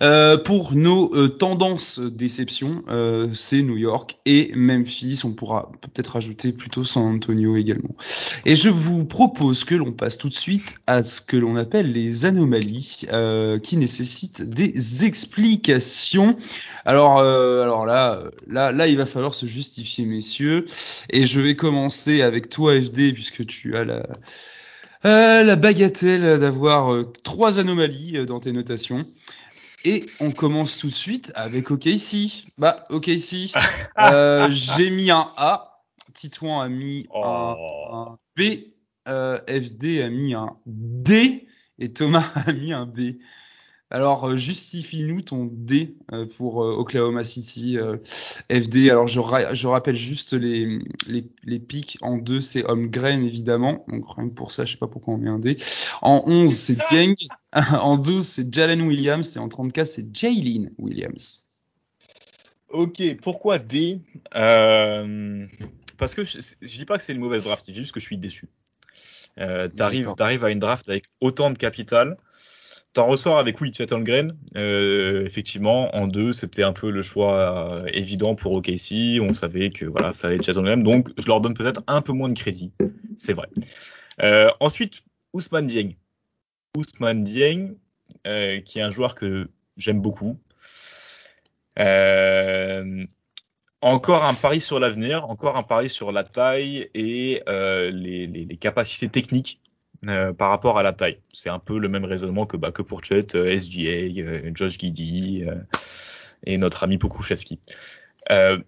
euh, 0.01 0.37
pour 0.37 0.75
nos 0.75 1.13
euh, 1.13 1.27
tendances 1.27 1.99
déception, 1.99 2.83
euh, 2.87 3.29
c'est 3.33 3.61
New 3.61 3.75
York 3.75 4.17
et 4.25 4.51
Memphis. 4.55 5.21
On 5.25 5.33
pourra 5.33 5.71
peut-être 5.81 6.13
rajouter 6.13 6.53
plutôt 6.53 6.85
San 6.85 7.15
Antonio 7.15 7.57
également. 7.57 7.95
Et 8.45 8.55
je 8.55 8.69
vous 8.69 9.03
propose 9.05 9.65
que 9.65 9.75
l'on 9.75 9.91
passe 9.91 10.17
tout 10.17 10.29
de 10.29 10.33
suite 10.33 10.75
à 10.87 11.03
ce 11.03 11.19
que 11.19 11.35
l'on 11.35 11.55
appelle 11.55 11.91
les 11.91 12.25
anomalies 12.25 13.01
euh, 13.11 13.59
qui 13.59 13.75
nécessitent 13.75 14.41
des 14.41 15.05
explications. 15.05 16.37
Alors, 16.85 17.19
alors 17.19 17.85
là, 17.85 18.23
là, 18.47 18.71
là, 18.71 18.87
il 18.87 18.97
va 18.97 19.05
falloir 19.05 19.35
se 19.35 19.45
justifier, 19.45 20.05
messieurs. 20.05 20.65
Et 21.09 21.25
je 21.25 21.41
vais 21.41 21.55
commencer 21.55 22.21
avec 22.21 22.49
toi, 22.49 22.79
FD, 22.79 23.13
puisque 23.13 23.45
tu 23.45 23.75
as 23.75 23.85
la 23.85 24.03
la 25.03 25.55
bagatelle 25.55 26.39
d'avoir 26.39 26.93
trois 27.23 27.57
anomalies 27.57 28.25
dans 28.25 28.41
tes 28.41 28.51
notations. 28.51 29.05
Et 29.85 30.05
on 30.19 30.31
commence 30.31 30.77
tout 30.77 30.87
de 30.87 30.93
suite 30.93 31.31
avec 31.35 31.71
OKC. 31.71 32.45
Bah, 32.57 32.75
OKC, 32.89 33.53
euh, 33.99 34.49
j'ai 34.51 34.89
mis 34.89 35.09
un 35.09 35.31
A, 35.37 35.83
Titouan 36.13 36.61
a 36.61 36.69
mis 36.69 37.07
oh. 37.13 37.23
un, 37.23 38.11
un, 38.11 38.17
B, 38.35 38.41
euh, 39.07 39.39
FD 39.47 40.01
a 40.01 40.09
mis 40.09 40.33
un 40.33 40.57
D 40.65 41.47
et 41.79 41.93
Thomas 41.93 42.25
a 42.35 42.51
mis 42.51 42.73
un 42.73 42.85
B. 42.85 43.19
Alors, 43.91 44.37
justifie-nous 44.37 45.21
ton 45.21 45.49
D 45.51 45.95
pour 46.37 46.57
Oklahoma 46.57 47.23
City 47.23 47.77
FD. 48.51 48.89
Alors, 48.91 49.07
je, 49.07 49.19
ra 49.19 49.53
je 49.55 49.67
rappelle 49.67 49.95
juste 49.95 50.33
les, 50.33 50.79
les, 51.07 51.25
les 51.43 51.59
pics. 51.59 51.97
En 52.01 52.17
2, 52.17 52.39
c'est 52.39 52.63
Holmgren, 52.65 53.23
évidemment. 53.23 53.85
Donc, 53.87 54.05
rien 54.15 54.29
que 54.29 54.33
pour 54.33 54.51
ça, 54.51 54.65
je 54.65 54.73
sais 54.73 54.77
pas 54.77 54.87
pourquoi 54.87 55.15
on 55.15 55.17
met 55.17 55.29
un 55.29 55.39
D. 55.39 55.57
En 56.03 56.23
11, 56.27 56.53
c'est 56.53 56.77
Dieng. 56.89 57.15
en 57.53 57.97
12, 57.97 58.25
c'est 58.25 58.53
Jalen 58.53 58.81
Williams. 58.83 59.35
Et 59.35 59.39
en 59.39 59.49
34, 59.49 59.87
c'est 59.87 60.15
Jalen 60.15 60.71
Williams. 60.77 61.47
Ok, 62.69 63.01
pourquoi 63.21 63.57
D 63.57 63.99
euh, 64.35 65.47
Parce 65.97 66.13
que 66.13 66.23
je, 66.23 66.39
je 66.61 66.77
dis 66.77 66.85
pas 66.85 66.97
que 66.97 67.03
c'est 67.03 67.13
une 67.13 67.19
mauvaise 67.19 67.45
draft, 67.45 67.65
je 67.67 67.71
dis 67.71 67.79
juste 67.79 67.91
que 67.91 67.99
je 67.99 68.05
suis 68.05 68.17
déçu. 68.17 68.47
Euh, 69.39 69.67
T'arrives 69.69 70.43
à 70.43 70.51
une 70.51 70.59
draft 70.59 70.87
avec 70.87 71.05
autant 71.19 71.49
de 71.49 71.57
capital 71.57 72.17
T'en 72.93 73.05
ressors 73.05 73.37
avec 73.37 73.61
oui, 73.61 73.71
Chet 73.73 73.93
Holmgren. 73.93 74.35
Euh, 74.55 75.23
effectivement, 75.25 75.95
en 75.95 76.07
deux, 76.07 76.33
c'était 76.33 76.63
un 76.63 76.73
peu 76.73 76.89
le 76.89 77.03
choix 77.03 77.81
euh, 77.83 77.85
évident 77.93 78.35
pour 78.35 78.53
OKC. 78.53 79.21
On 79.21 79.33
savait 79.33 79.69
que 79.69 79.85
voilà, 79.85 80.11
ça 80.11 80.27
allait 80.27 80.37
être 80.37 80.45
Chet 80.45 80.57
Holmgren, 80.57 80.81
donc 80.81 81.09
je 81.17 81.27
leur 81.27 81.39
donne 81.39 81.53
peut-être 81.53 81.81
un 81.87 82.01
peu 82.01 82.13
moins 82.13 82.29
de 82.29 82.37
crédit. 82.37 82.71
C'est 83.17 83.33
vrai. 83.33 83.47
Euh, 84.21 84.49
ensuite, 84.59 85.03
Ousmane 85.33 85.67
Dieng. 85.67 85.95
Ousmane 86.75 87.23
Dieng, 87.23 87.75
euh, 88.25 88.59
qui 88.61 88.79
est 88.79 88.81
un 88.81 88.91
joueur 88.91 89.15
que 89.15 89.49
j'aime 89.77 90.01
beaucoup. 90.01 90.39
Euh, 91.77 93.05
encore 93.81 94.25
un 94.25 94.33
pari 94.33 94.59
sur 94.59 94.79
l'avenir, 94.79 95.29
encore 95.29 95.55
un 95.55 95.63
pari 95.63 95.89
sur 95.89 96.11
la 96.11 96.23
taille 96.23 96.89
et 96.93 97.41
euh, 97.47 97.89
les, 97.91 98.27
les, 98.27 98.45
les, 98.45 98.57
capacités 98.57 99.07
techniques 99.07 99.61
euh, 100.07 100.33
par 100.33 100.49
rapport 100.49 100.77
à 100.77 100.83
la 100.83 100.93
taille. 100.93 101.19
C'est 101.33 101.49
un 101.49 101.59
peu 101.59 101.77
le 101.77 101.89
même 101.89 102.05
raisonnement 102.05 102.45
que, 102.45 102.57
bah, 102.57 102.71
que 102.71 102.81
pour 102.81 103.03
Chet, 103.03 103.35
euh, 103.35 103.57
SGA, 103.57 104.21
euh, 104.21 104.51
Josh 104.53 104.77
Giddy 104.79 105.43
et 106.45 106.57
notre 106.57 106.83
ami 106.83 106.97
Pokushevski. 106.97 107.59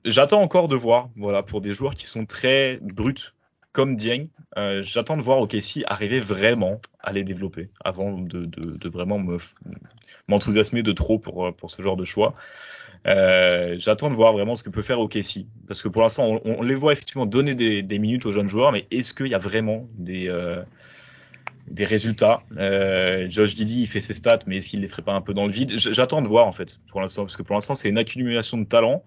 J'attends 0.04 0.42
encore 0.42 0.68
de 0.68 0.76
voir, 0.76 1.10
voilà, 1.16 1.44
pour 1.44 1.62
des 1.62 1.74
joueurs 1.74 1.94
qui 1.94 2.06
sont 2.06 2.26
très 2.26 2.80
bruts 2.82 3.34
comme 3.72 3.96
Dieng, 3.96 4.28
j'attends 4.82 5.16
de 5.16 5.22
voir 5.22 5.40
OKC 5.40 5.84
arriver 5.86 6.20
vraiment 6.20 6.82
à 7.00 7.14
les 7.14 7.24
développer 7.24 7.70
avant 7.86 8.18
de, 8.18 8.44
de, 8.46 8.78
de 8.78 8.90
vraiment 8.90 9.24
m'enthousiasmer 10.28 10.84
de 10.84 10.92
trop 10.92 11.20
pour, 11.20 11.56
pour 11.56 11.70
ce 11.70 11.82
genre 11.82 11.96
de 11.96 12.04
choix. 12.04 12.36
Euh, 13.08 13.76
J'attends 13.80 14.10
de 14.10 14.16
voir 14.16 14.34
vraiment 14.34 14.56
ce 14.56 14.64
que 14.64 14.70
peut 14.70 14.82
faire 14.82 15.00
OKC. 15.00 15.46
Parce 15.68 15.82
que 15.82 15.88
pour 15.88 16.02
l'instant, 16.02 16.26
on, 16.28 16.42
on, 16.60 16.62
les 16.62 16.76
voit 16.76 16.94
effectivement 16.94 17.26
donner 17.26 17.56
des, 17.56 17.82
des 17.82 18.00
minutes 18.00 18.26
aux 18.26 18.32
jeunes 18.32 18.48
joueurs, 18.48 18.72
mais 18.72 18.88
est-ce 18.92 19.14
qu'il 19.14 19.28
y 19.28 19.36
a 19.36 19.40
vraiment 19.40 19.88
des, 19.96 20.28
euh, 20.28 20.62
des 21.72 21.86
résultats 21.86 22.44
euh, 22.58 23.28
Josh 23.30 23.56
Didi, 23.56 23.82
il 23.82 23.88
fait 23.88 24.02
ses 24.02 24.14
stats, 24.14 24.40
mais 24.46 24.58
est-ce 24.58 24.70
qu'il 24.70 24.82
les 24.82 24.88
ferait 24.88 25.02
pas 25.02 25.14
un 25.14 25.22
peu 25.22 25.34
dans 25.34 25.46
le 25.46 25.52
vide? 25.52 25.74
J'attends 25.78 26.22
de 26.22 26.28
voir 26.28 26.48
en 26.48 26.52
fait, 26.52 26.80
pour 26.90 27.02
l'instant, 27.02 27.24
parce 27.24 27.36
que 27.36 27.44
pour 27.44 27.56
l'instant, 27.56 27.76
c'est 27.76 27.90
une 27.90 27.98
accumulation 27.98 28.58
de 28.58 28.66
talents. 28.66 29.04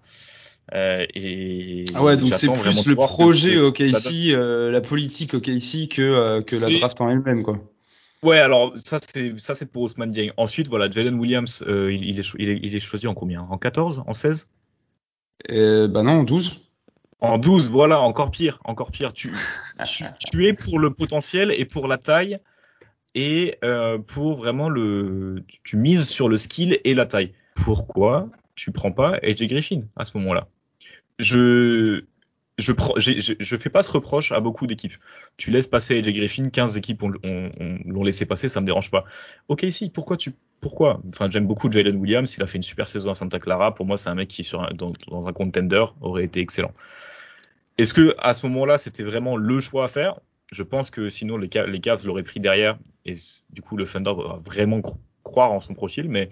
Euh, 0.73 1.05
et 1.13 1.85
ah 1.93 2.01
ouais, 2.03 2.17
donc 2.17 2.33
c'est 2.33 2.47
plus 2.51 2.87
le 2.87 2.95
projet 2.95 3.57
OKC, 3.59 4.31
euh, 4.33 4.71
la 4.71 4.81
politique 4.81 5.35
OKC 5.35 5.87
que, 5.89 6.01
euh, 6.01 6.41
que 6.41 6.55
la 6.55 6.79
draft 6.79 6.99
en 7.01 7.09
elle-même, 7.09 7.43
quoi. 7.43 7.59
Ouais, 8.23 8.39
alors 8.39 8.73
ça 8.75 8.97
c'est 8.99 9.39
ça 9.39 9.53
c'est 9.53 9.71
pour 9.71 9.83
Ousmane 9.83 10.11
Dieng. 10.11 10.31
Ensuite, 10.37 10.67
voilà, 10.67 10.89
Jalen 10.89 11.19
Williams, 11.19 11.63
euh, 11.67 11.93
il, 11.93 12.03
il, 12.03 12.19
est, 12.19 12.27
il, 12.39 12.49
est, 12.49 12.59
il, 12.63 12.75
est, 12.75 12.79
choisi 12.79 13.05
en 13.05 13.13
combien? 13.13 13.41
En 13.43 13.59
14 13.59 14.03
En 14.07 14.13
16 14.13 14.49
euh, 15.51 15.87
Bah 15.87 16.01
non, 16.01 16.13
en 16.13 16.23
12. 16.23 16.61
En 17.21 17.37
12, 17.37 17.69
voilà, 17.69 18.01
encore 18.01 18.31
pire, 18.31 18.59
encore 18.65 18.89
pire. 18.89 19.13
Tu, 19.13 19.31
tu, 19.87 20.03
tu, 20.31 20.47
es 20.47 20.53
pour 20.53 20.79
le 20.79 20.91
potentiel 20.91 21.53
et 21.55 21.65
pour 21.65 21.87
la 21.87 21.97
taille 21.97 22.39
et 23.15 23.57
euh, 23.63 23.97
pour 23.97 24.35
vraiment 24.35 24.69
le, 24.69 25.43
tu, 25.63 25.77
mises 25.77 26.07
sur 26.07 26.29
le 26.29 26.37
skill 26.37 26.79
et 26.83 26.93
la 26.93 27.05
taille. 27.05 27.33
Pourquoi 27.55 28.29
tu 28.55 28.71
prends 28.71 28.91
pas 28.91 29.17
AJ 29.23 29.47
Griffin 29.47 29.83
à 29.95 30.05
ce 30.05 30.17
moment-là? 30.17 30.47
Je 31.17 32.03
je, 32.57 32.71
je, 32.97 33.33
je, 33.37 33.57
fais 33.57 33.69
pas 33.69 33.83
ce 33.83 33.91
reproche 33.91 34.31
à 34.31 34.39
beaucoup 34.39 34.65
d'équipes. 34.65 34.93
Tu 35.35 35.51
laisses 35.51 35.67
passer 35.67 35.97
AJ 35.97 36.13
Griffin, 36.13 36.49
15 36.49 36.77
équipes 36.77 37.01
l'ont 37.01 37.13
on, 37.23 37.51
on, 37.93 38.03
laissé 38.03 38.25
passer, 38.25 38.47
ça 38.47 38.61
me 38.61 38.65
dérange 38.65 38.91
pas. 38.91 39.05
Ok, 39.49 39.65
si, 39.71 39.89
pourquoi 39.89 40.15
tu, 40.15 40.33
pourquoi? 40.61 41.01
Enfin, 41.09 41.29
j'aime 41.29 41.47
beaucoup 41.47 41.71
Jalen 41.71 41.97
Williams, 41.97 42.33
il 42.37 42.43
a 42.43 42.47
fait 42.47 42.57
une 42.57 42.63
super 42.63 42.87
saison 42.87 43.11
à 43.11 43.15
Santa 43.15 43.39
Clara. 43.39 43.73
Pour 43.73 43.85
moi, 43.85 43.97
c'est 43.97 44.09
un 44.09 44.15
mec 44.15 44.29
qui, 44.29 44.43
sur 44.43 44.73
dans, 44.73 44.93
un 45.27 45.33
contender, 45.33 45.85
aurait 46.01 46.23
été 46.23 46.39
excellent. 46.39 46.71
Est-ce 47.77 47.93
que 47.93 48.15
à 48.19 48.33
ce 48.33 48.45
moment-là, 48.45 48.77
c'était 48.77 49.03
vraiment 49.03 49.35
le 49.35 49.59
choix 49.59 49.85
à 49.85 49.87
faire? 49.89 50.19
Je 50.53 50.63
pense 50.63 50.91
que 50.91 51.09
sinon 51.09 51.37
les, 51.37 51.49
les 51.67 51.79
Cavs 51.81 52.05
l'auraient 52.05 52.23
pris 52.23 52.39
derrière 52.39 52.77
et 53.05 53.15
du 53.51 53.61
coup 53.61 53.77
le 53.77 53.85
Thunder 53.85 54.13
va 54.13 54.39
vraiment 54.43 54.81
croire 55.23 55.51
en 55.51 55.59
son 55.59 55.73
profil, 55.73 56.09
mais 56.09 56.29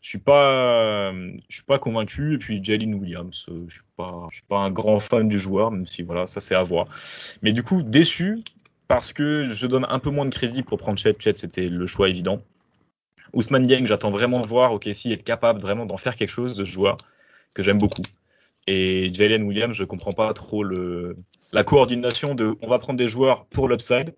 je 0.00 0.08
suis 0.08 0.18
pas, 0.18 1.12
je 1.12 1.54
suis 1.54 1.62
pas 1.62 1.78
convaincu. 1.78 2.34
Et 2.34 2.38
puis 2.38 2.62
Jalen 2.62 2.94
Williams, 2.94 3.46
euh, 3.48 3.64
je 3.68 3.74
suis 3.74 3.84
pas, 3.96 4.26
je 4.30 4.36
suis 4.36 4.44
pas 4.46 4.58
un 4.58 4.70
grand 4.70 5.00
fan 5.00 5.28
du 5.28 5.38
joueur, 5.38 5.70
même 5.70 5.86
si 5.86 6.02
voilà, 6.02 6.26
ça 6.26 6.40
c'est 6.40 6.54
à 6.54 6.62
voir. 6.62 6.86
Mais 7.40 7.52
du 7.52 7.62
coup, 7.62 7.82
déçu 7.82 8.40
parce 8.88 9.12
que 9.12 9.48
je 9.50 9.66
donne 9.66 9.86
un 9.88 9.98
peu 10.00 10.10
moins 10.10 10.26
de 10.26 10.34
crédit 10.34 10.62
pour 10.62 10.76
prendre 10.78 10.98
Chet. 10.98 11.14
Chet, 11.18 11.34
c'était 11.36 11.68
le 11.68 11.86
choix 11.86 12.08
évident. 12.08 12.42
Ousmane 13.32 13.66
Dieng, 13.66 13.86
j'attends 13.86 14.10
vraiment 14.10 14.40
de 14.40 14.46
voir 14.46 14.72
ok 14.74 14.88
si 14.92 15.12
être 15.12 15.24
capable 15.24 15.60
vraiment 15.60 15.86
d'en 15.86 15.96
faire 15.96 16.16
quelque 16.16 16.30
chose 16.30 16.54
de 16.54 16.64
ce 16.64 16.70
joueur 16.70 16.98
que 17.54 17.62
j'aime 17.62 17.78
beaucoup. 17.78 18.02
Et 18.66 19.10
Jalen 19.14 19.44
Williams, 19.44 19.74
je 19.74 19.84
comprends 19.84 20.12
pas 20.12 20.32
trop 20.34 20.62
le 20.62 21.16
la 21.52 21.64
coordination 21.64 22.34
de 22.34 22.56
on 22.60 22.68
va 22.68 22.78
prendre 22.78 22.98
des 22.98 23.08
joueurs 23.08 23.46
pour 23.46 23.68
l'upside 23.68 24.14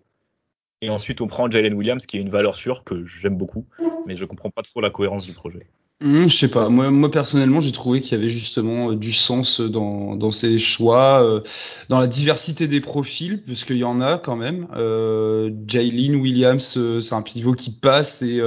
et 0.85 0.89
ensuite, 0.89 1.21
on 1.21 1.27
prend 1.27 1.49
Jalen 1.49 1.73
Williams, 1.73 2.05
qui 2.05 2.17
est 2.17 2.21
une 2.21 2.29
valeur 2.29 2.55
sûre 2.55 2.83
que 2.83 3.05
j'aime 3.05 3.35
beaucoup, 3.35 3.65
mais 4.05 4.15
je 4.15 4.25
comprends 4.25 4.51
pas 4.51 4.61
trop 4.61 4.81
la 4.81 4.91
cohérence 4.91 5.25
du 5.25 5.33
projet. 5.33 5.67
Mmh, 6.01 6.27
je 6.27 6.35
sais 6.35 6.49
pas. 6.49 6.67
Moi, 6.67 7.09
personnellement, 7.09 7.61
j'ai 7.61 7.71
trouvé 7.71 8.01
qu'il 8.01 8.17
y 8.17 8.21
avait 8.21 8.29
justement 8.29 8.91
euh, 8.91 8.95
du 8.97 9.13
sens 9.13 9.61
dans, 9.61 10.31
ces 10.31 10.59
choix, 10.59 11.23
euh, 11.23 11.41
dans 11.87 11.99
la 11.99 12.07
diversité 12.07 12.67
des 12.67 12.81
profils, 12.81 13.41
parce 13.41 13.63
qu'il 13.63 13.77
y 13.77 13.85
en 13.85 14.01
a 14.01 14.17
quand 14.17 14.35
même. 14.35 14.67
Euh, 14.75 15.49
Jalen 15.65 16.17
Williams, 16.17 16.75
euh, 16.77 16.99
c'est 16.99 17.15
un 17.15 17.21
pivot 17.21 17.53
qui 17.53 17.71
passe 17.71 18.21
et 18.21 18.41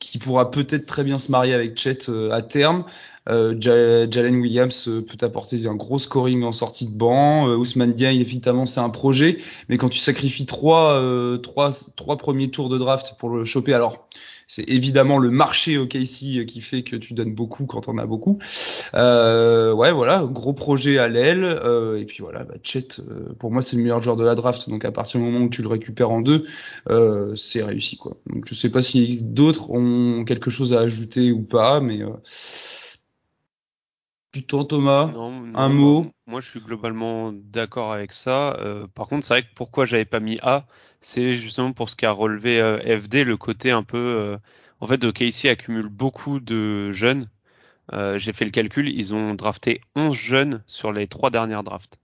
qui 0.00 0.18
pourra 0.18 0.50
peut-être 0.50 0.86
très 0.86 1.04
bien 1.04 1.18
se 1.18 1.30
marier 1.30 1.54
avec 1.54 1.78
Chet 1.78 2.10
à 2.32 2.42
terme. 2.42 2.84
Euh, 3.28 3.54
Jalen 3.58 4.40
Williams 4.40 4.88
euh, 4.88 5.02
peut 5.02 5.24
apporter 5.24 5.66
un 5.66 5.74
gros 5.74 5.98
scoring 5.98 6.42
en 6.44 6.52
sortie 6.52 6.86
de 6.86 6.96
banc. 6.96 7.48
Euh, 7.48 7.56
Ousmane 7.56 7.92
Diaye, 7.92 8.20
évidemment, 8.20 8.66
c'est 8.66 8.80
un 8.80 8.90
projet, 8.90 9.38
mais 9.68 9.78
quand 9.78 9.88
tu 9.88 9.98
sacrifies 9.98 10.46
trois, 10.46 11.02
trois, 11.42 11.70
trois 11.96 12.16
premiers 12.16 12.50
tours 12.50 12.68
de 12.68 12.78
draft 12.78 13.14
pour 13.18 13.30
le 13.30 13.44
choper, 13.44 13.74
alors 13.74 14.08
c'est 14.48 14.68
évidemment 14.70 15.18
le 15.18 15.30
marché 15.30 15.76
OKC 15.76 16.46
qui 16.46 16.60
fait 16.62 16.82
que 16.82 16.96
tu 16.96 17.12
donnes 17.12 17.34
beaucoup 17.34 17.66
quand 17.66 17.86
on 17.86 17.98
a 17.98 18.06
beaucoup. 18.06 18.38
Euh, 18.94 19.74
ouais, 19.74 19.92
voilà, 19.92 20.24
gros 20.24 20.54
projet 20.54 20.96
à 20.96 21.06
l'aile. 21.06 21.44
Euh, 21.44 22.00
et 22.00 22.06
puis 22.06 22.22
voilà, 22.22 22.44
bah, 22.44 22.54
Chet, 22.62 22.98
euh, 22.98 23.34
pour 23.38 23.52
moi, 23.52 23.60
c'est 23.60 23.76
le 23.76 23.82
meilleur 23.82 24.00
joueur 24.00 24.16
de 24.16 24.24
la 24.24 24.34
draft. 24.34 24.70
Donc 24.70 24.86
à 24.86 24.90
partir 24.90 25.20
du 25.20 25.26
moment 25.26 25.44
où 25.44 25.50
tu 25.50 25.60
le 25.60 25.68
récupères 25.68 26.10
en 26.10 26.22
deux, 26.22 26.46
c'est 27.36 27.62
réussi 27.62 27.98
quoi. 27.98 28.16
Donc 28.26 28.46
je 28.48 28.54
sais 28.54 28.70
pas 28.70 28.80
si 28.80 29.18
d'autres 29.22 29.70
ont 29.70 30.24
quelque 30.24 30.50
chose 30.50 30.72
à 30.72 30.80
ajouter 30.80 31.30
ou 31.30 31.42
pas, 31.42 31.80
mais 31.80 32.00
Plutôt 34.32 34.62
Thomas, 34.64 35.10
un 35.54 35.68
mot. 35.70 36.12
Moi, 36.26 36.42
je 36.42 36.48
suis 36.48 36.60
globalement 36.60 37.32
d'accord 37.32 37.92
avec 37.92 38.12
ça. 38.12 38.54
Euh, 38.60 38.86
par 38.86 39.08
contre, 39.08 39.24
c'est 39.24 39.32
vrai 39.32 39.42
que 39.42 39.54
pourquoi 39.54 39.86
j'avais 39.86 40.04
pas 40.04 40.20
mis 40.20 40.38
A, 40.42 40.66
c'est 41.00 41.32
justement 41.32 41.72
pour 41.72 41.88
ce 41.88 41.96
qu'a 41.96 42.10
relevé 42.10 42.60
euh, 42.60 42.78
FD, 43.00 43.24
le 43.24 43.38
côté 43.38 43.70
un 43.70 43.82
peu. 43.82 43.96
Euh, 43.96 44.38
en 44.80 44.86
fait, 44.86 45.02
OKC 45.02 45.46
accumule 45.46 45.88
beaucoup 45.88 46.40
de 46.40 46.92
jeunes. 46.92 47.30
J'ai 48.16 48.34
fait 48.34 48.44
le 48.44 48.50
calcul, 48.50 48.86
ils 48.88 49.14
ont 49.14 49.34
drafté 49.34 49.80
11 49.96 50.14
jeunes 50.14 50.62
sur 50.66 50.92
les 50.92 51.06
trois 51.06 51.30
dernières 51.30 51.64
drafts. 51.64 51.98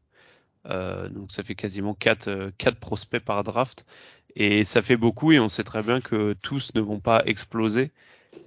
donc 0.64 1.30
ça 1.30 1.42
fait 1.42 1.54
quasiment 1.54 1.92
4, 1.92 2.52
4 2.56 2.78
prospects 2.80 3.22
par 3.22 3.44
draft. 3.44 3.84
Et 4.34 4.64
ça 4.64 4.80
fait 4.80 4.96
beaucoup 4.96 5.30
et 5.32 5.38
on 5.38 5.50
sait 5.50 5.62
très 5.62 5.82
bien 5.82 6.00
que 6.00 6.34
tous 6.42 6.74
ne 6.74 6.80
vont 6.80 7.00
pas 7.00 7.22
exploser. 7.26 7.92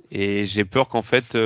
Et 0.10 0.46
j'ai 0.46 0.66
peur 0.66 0.90
qu'en 0.90 1.04
fait 1.04 1.38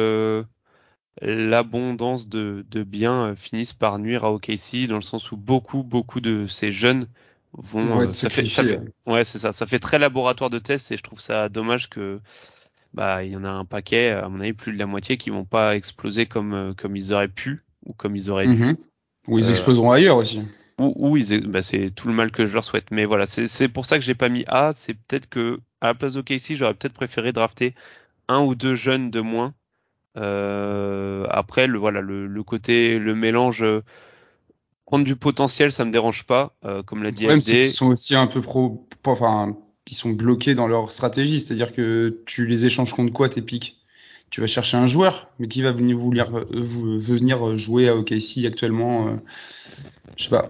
l'abondance 1.20 2.30
de, 2.30 2.66
de 2.70 2.84
biens 2.84 3.28
euh, 3.28 3.36
finissent 3.36 3.74
par 3.74 4.00
nuire 4.00 4.24
à 4.24 4.32
OKC 4.32 4.88
dans 4.88 4.96
le 4.96 5.02
sens 5.02 5.32
où 5.32 5.38
beaucoup 5.38 5.84
beaucoup 5.84 6.22
de 6.22 6.48
ces 6.48 6.72
jeunes 6.72 7.08
vont 7.54 7.98
ouais, 7.98 8.06
euh, 8.06 8.08
ça 8.08 8.30
fait, 8.30 8.48
ça 8.50 8.64
fait 8.64 8.80
ouais 9.06 9.26
c'est 9.26 9.38
ça 9.38 9.52
ça 9.52 9.66
fait 9.66 9.80
très 9.80 10.00
laboratoire 10.00 10.50
de 10.50 10.60
tests 10.60 10.92
et 10.92 10.98
je 10.98 11.04
trouve 11.04 11.20
ça 11.20 11.50
dommage 11.50 11.90
que 11.90 12.20
bah 12.94 13.24
il 13.24 13.32
y 13.32 13.36
en 13.36 13.44
a 13.44 13.50
un 13.50 13.66
paquet 13.66 14.12
à 14.12 14.30
mon 14.30 14.40
avis 14.40 14.54
plus 14.54 14.72
de 14.72 14.78
la 14.80 14.86
moitié 14.86 15.18
qui 15.18 15.30
vont 15.30 15.44
pas 15.46 15.76
exploser 15.76 16.26
comme 16.26 16.54
euh, 16.54 16.74
comme 16.74 16.96
ils 16.96 17.14
auraient 17.14 17.28
pu 17.28 17.64
ou 17.86 17.94
comme 17.94 18.16
ils 18.16 18.30
auraient 18.32 18.48
dû. 18.48 18.64
Mhm. 18.64 18.78
ou 19.28 19.40
ils 19.40 19.50
exploseront 19.50 19.92
ailleurs 19.92 20.18
aussi. 20.18 20.42
ou, 20.80 20.94
ou 20.96 21.18
ils 21.18 21.46
bah, 21.48 21.62
c'est 21.62 21.90
tout 21.94 22.08
le 22.08 22.14
mal 22.14 22.32
que 22.32 22.46
je 22.46 22.54
leur 22.54 22.64
souhaite. 22.64 22.86
Mais 22.92 23.06
voilà 23.06 23.26
c'est 23.26 23.48
c'est 23.48 23.68
pour 23.68 23.86
ça 23.86 24.00
que 24.00 24.06
j'ai 24.06 24.16
pas 24.16 24.30
mis 24.30 24.46
A. 24.48 24.72
C'est 24.74 24.94
peut-être 24.94 25.28
que 25.28 25.60
à 25.82 25.88
la 25.88 25.94
place 25.94 26.14
d'OKC 26.14 26.56
j'aurais 26.56 26.74
peut-être 26.74 26.94
préféré 26.94 27.34
drafter 27.34 27.76
un 28.30 28.40
ou 28.40 28.56
deux 28.56 28.76
jeunes 28.76 29.12
de 29.12 29.20
moins 29.20 29.54
après, 30.16 31.68
le, 31.68 31.78
voilà, 31.78 32.02
le, 32.02 32.28
le, 32.28 32.44
côté, 32.44 33.00
le 33.00 33.16
mélange, 33.16 33.64
euh, 33.64 33.84
prendre 34.86 35.06
du 35.06 35.16
potentiel, 35.16 35.72
ça 35.72 35.86
me 35.86 35.92
dérange 35.92 36.26
pas, 36.26 36.56
euh, 36.66 36.84
comme 36.84 37.04
l'a 37.04 37.12
dit 37.12 37.26
Le 37.26 37.38
Ils 37.38 37.70
sont 37.70 37.88
aussi 37.88 38.16
un 38.16 38.28
peu 38.28 38.42
pro, 38.42 38.88
enfin, 39.06 39.58
ils 39.88 39.96
sont 39.96 40.10
bloqués 40.10 40.56
dans 40.56 40.68
leur 40.68 40.92
stratégie, 40.92 41.40
c'est-à-dire 41.40 41.74
que 41.74 42.22
tu 42.26 42.46
les 42.46 42.66
échanges 42.66 42.94
contre 42.94 43.14
quoi 43.14 43.30
tes 43.30 43.42
pics 43.42 43.78
Tu 44.30 44.42
vas 44.42 44.48
chercher 44.48 44.78
un 44.78 44.88
joueur, 44.88 45.30
mais 45.40 45.48
qui 45.48 45.62
va 45.62 45.72
venir 45.72 45.98
vouloir 45.98 46.30
venir 46.52 47.58
jouer 47.58 47.88
à 47.90 47.96
OKC 47.96 48.46
actuellement 48.46 49.20
Je 50.18 50.24
sais 50.24 50.30
pas. 50.30 50.50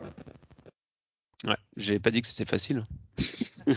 Ouais, 1.44 1.58
j'ai 1.76 2.00
pas 2.00 2.12
dit 2.12 2.22
que 2.22 2.28
c'était 2.28 2.46
facile. 2.46 2.86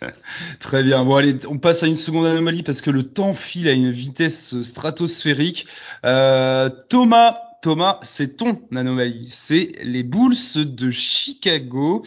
Très 0.60 0.82
bien. 0.82 1.04
Bon, 1.04 1.16
allez, 1.16 1.34
on 1.46 1.58
passe 1.58 1.82
à 1.82 1.86
une 1.86 1.96
seconde 1.96 2.26
anomalie 2.26 2.62
parce 2.62 2.80
que 2.80 2.90
le 2.90 3.02
temps 3.02 3.32
file 3.32 3.68
à 3.68 3.72
une 3.72 3.90
vitesse 3.90 4.60
stratosphérique. 4.62 5.66
Euh, 6.04 6.70
Thomas, 6.88 7.38
Thomas, 7.62 7.98
c'est 8.02 8.36
ton 8.36 8.60
anomalie. 8.74 9.28
C'est 9.30 9.72
les 9.82 10.02
Bulls 10.02 10.36
de 10.56 10.90
Chicago, 10.90 12.04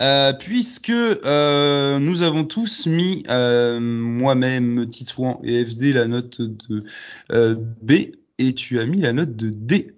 euh, 0.00 0.32
puisque 0.34 0.90
euh, 0.90 1.98
nous 1.98 2.22
avons 2.22 2.44
tous 2.44 2.86
mis, 2.86 3.24
moi-même, 3.28 4.88
Titouan 4.88 5.40
et 5.42 5.64
FD, 5.64 5.92
la 5.94 6.06
note 6.06 6.40
de 6.40 6.84
B, 7.30 7.92
et 8.38 8.54
tu 8.54 8.80
as 8.80 8.86
mis 8.86 9.00
la 9.00 9.12
note 9.12 9.34
de 9.36 9.50
D 9.50 9.94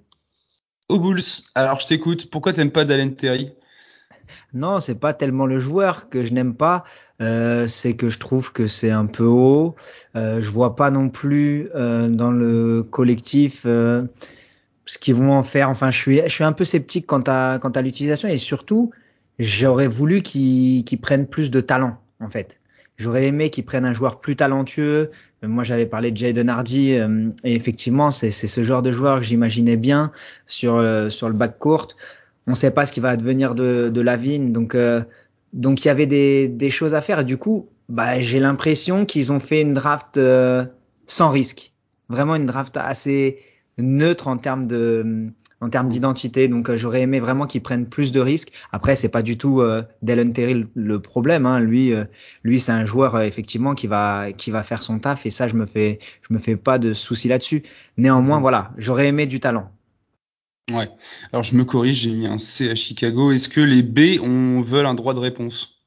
aux 0.89 1.01
Bulls. 1.01 1.23
Alors, 1.55 1.81
je 1.81 1.87
t'écoute. 1.87 2.31
Pourquoi 2.31 2.53
t'aimes 2.53 2.71
pas 2.71 2.85
Dalen 2.85 3.17
Terry? 3.17 3.53
Non, 4.55 4.79
c'est 4.79 4.95
pas 4.95 5.13
tellement 5.13 5.47
le 5.47 5.59
joueur 5.59 6.09
que 6.09 6.25
je 6.25 6.33
n'aime 6.33 6.55
pas, 6.55 6.85
euh, 7.21 7.67
c'est 7.67 7.95
que 7.95 8.09
je 8.09 8.21
trouve 8.21 8.53
que 8.53 8.69
c'est 8.69 8.93
un 8.93 9.07
peu 9.07 9.25
haut. 9.25 9.75
Euh, 10.15 10.41
je 10.41 10.49
vois 10.49 10.77
pas 10.77 10.93
non 10.93 11.09
plus 11.09 11.69
euh, 11.75 12.09
dans 12.09 12.31
le 12.31 12.85
collectif 12.85 13.63
euh, 13.67 14.05
ce 14.85 14.97
qu'ils 14.99 15.17
vont 15.17 15.33
en 15.33 15.43
faire. 15.43 15.71
Enfin, 15.71 15.91
je 15.91 15.99
suis, 15.99 16.21
je 16.23 16.29
suis 16.29 16.45
un 16.45 16.53
peu 16.53 16.65
sceptique 16.65 17.05
quant 17.07 17.25
à, 17.27 17.59
quant 17.61 17.71
à 17.71 17.83
l'utilisation 17.83 18.29
et 18.29 18.39
surtout, 18.39 18.93
j'aurais 19.41 19.89
voulu 19.89 20.23
qu'ils 20.23 20.85
prennent 21.03 21.27
plus 21.27 21.51
de 21.51 21.61
talent 21.61 21.99
en 22.21 22.31
fait. 22.31 22.61
J'aurais 22.97 23.27
aimé 23.27 23.51
qu'ils 23.51 23.65
prennent 23.65 23.85
un 23.85 23.95
joueur 23.95 24.21
plus 24.21 24.37
talentueux. 24.37 25.11
Moi, 25.43 25.65
j'avais 25.65 25.87
parlé 25.87 26.13
de 26.13 26.17
Jayden 26.17 26.49
Hardy 26.49 26.93
et 26.93 27.03
effectivement, 27.43 28.13
c'est 28.13 28.31
ce 28.31 28.63
genre 28.63 28.83
de 28.83 28.93
joueur 28.93 29.19
que 29.19 29.25
j'imaginais 29.25 29.77
bien 29.77 30.13
sur 30.47 30.81
sur 31.11 31.29
le 31.29 31.35
back 31.35 31.59
court 31.59 31.89
on 32.47 32.53
ne 32.53 32.57
sait 32.57 32.71
pas 32.71 32.87
ce 32.87 32.93
qui 32.93 33.01
va 33.01 33.11
advenir 33.11 33.55
de, 33.55 33.89
de 33.89 34.01
Lavigne, 34.01 34.53
donc 34.53 34.75
euh, 34.75 35.03
donc 35.53 35.85
il 35.85 35.89
y 35.89 35.91
avait 35.91 36.07
des, 36.07 36.49
des, 36.49 36.71
choses 36.71 36.95
à 36.95 37.01
faire. 37.01 37.21
Et 37.21 37.25
du 37.25 37.39
coup, 37.39 37.69
bah, 37.89 38.21
j'ai 38.21 38.41
l'impression 38.41 39.07
qu'ils 39.07 39.33
ont 39.33 39.41
fait 39.41 39.63
une 39.63 39.75
draft 39.75 40.17
euh, 40.17 40.65
sans 41.07 41.31
risque, 41.31 41.73
vraiment 42.09 42.35
une 42.35 42.47
draft 42.47 42.77
assez 42.77 43.39
neutre 43.79 44.29
en 44.29 44.37
termes 44.37 44.67
de 44.67 45.29
en 45.61 45.71
termes 45.71 45.89
d'identité. 45.89 46.49
Donc 46.49 46.69
euh, 46.69 46.77
j'aurais 46.77 47.01
aimé 47.01 47.21
vraiment 47.21 47.47
qu'ils 47.47 47.63
prennent 47.63 47.87
plus 47.87 48.13
de 48.13 48.21
risques. 48.21 48.53
Après, 48.73 48.97
c'est 48.97 49.09
pas 49.09 49.23
du 49.23 49.39
tout 49.39 49.61
euh, 49.63 49.83
Dylan 50.03 50.33
Terry 50.33 50.67
le 50.75 51.01
problème. 51.01 51.47
Hein. 51.47 51.61
Lui, 51.61 51.95
lui, 52.43 52.61
c'est 52.61 52.73
un 52.73 52.85
joueur 52.85 53.19
effectivement 53.21 53.75
qui 53.75 53.87
va 53.87 54.33
qui 54.33 54.51
va 54.51 54.63
faire 54.63 54.83
son 54.83 54.99
taf 54.99 55.25
et 55.25 55.31
ça, 55.31 55.49
je 55.49 55.55
me 55.55 55.65
fais 55.65 55.99
je 56.29 56.35
me 56.35 56.39
fais 56.39 56.57
pas 56.57 56.79
de 56.79 56.93
soucis 56.93 57.29
là-dessus. 57.29 57.63
Néanmoins, 57.97 58.41
voilà, 58.41 58.73
j'aurais 58.77 59.07
aimé 59.09 59.27
du 59.27 59.41
talent. 59.41 59.71
Ouais. 60.71 60.89
Alors 61.33 61.43
je 61.43 61.57
me 61.57 61.65
corrige, 61.65 62.01
j'ai 62.01 62.13
mis 62.13 62.27
un 62.27 62.39
C 62.39 62.71
à 62.71 62.75
Chicago. 62.75 63.33
Est-ce 63.33 63.49
que 63.49 63.61
les 63.61 63.83
B 63.83 64.21
on 64.23 64.63
veulent 64.63 64.87
un 64.87 64.95
droit 64.95 65.15
de 65.15 65.19
réponse? 65.19 65.83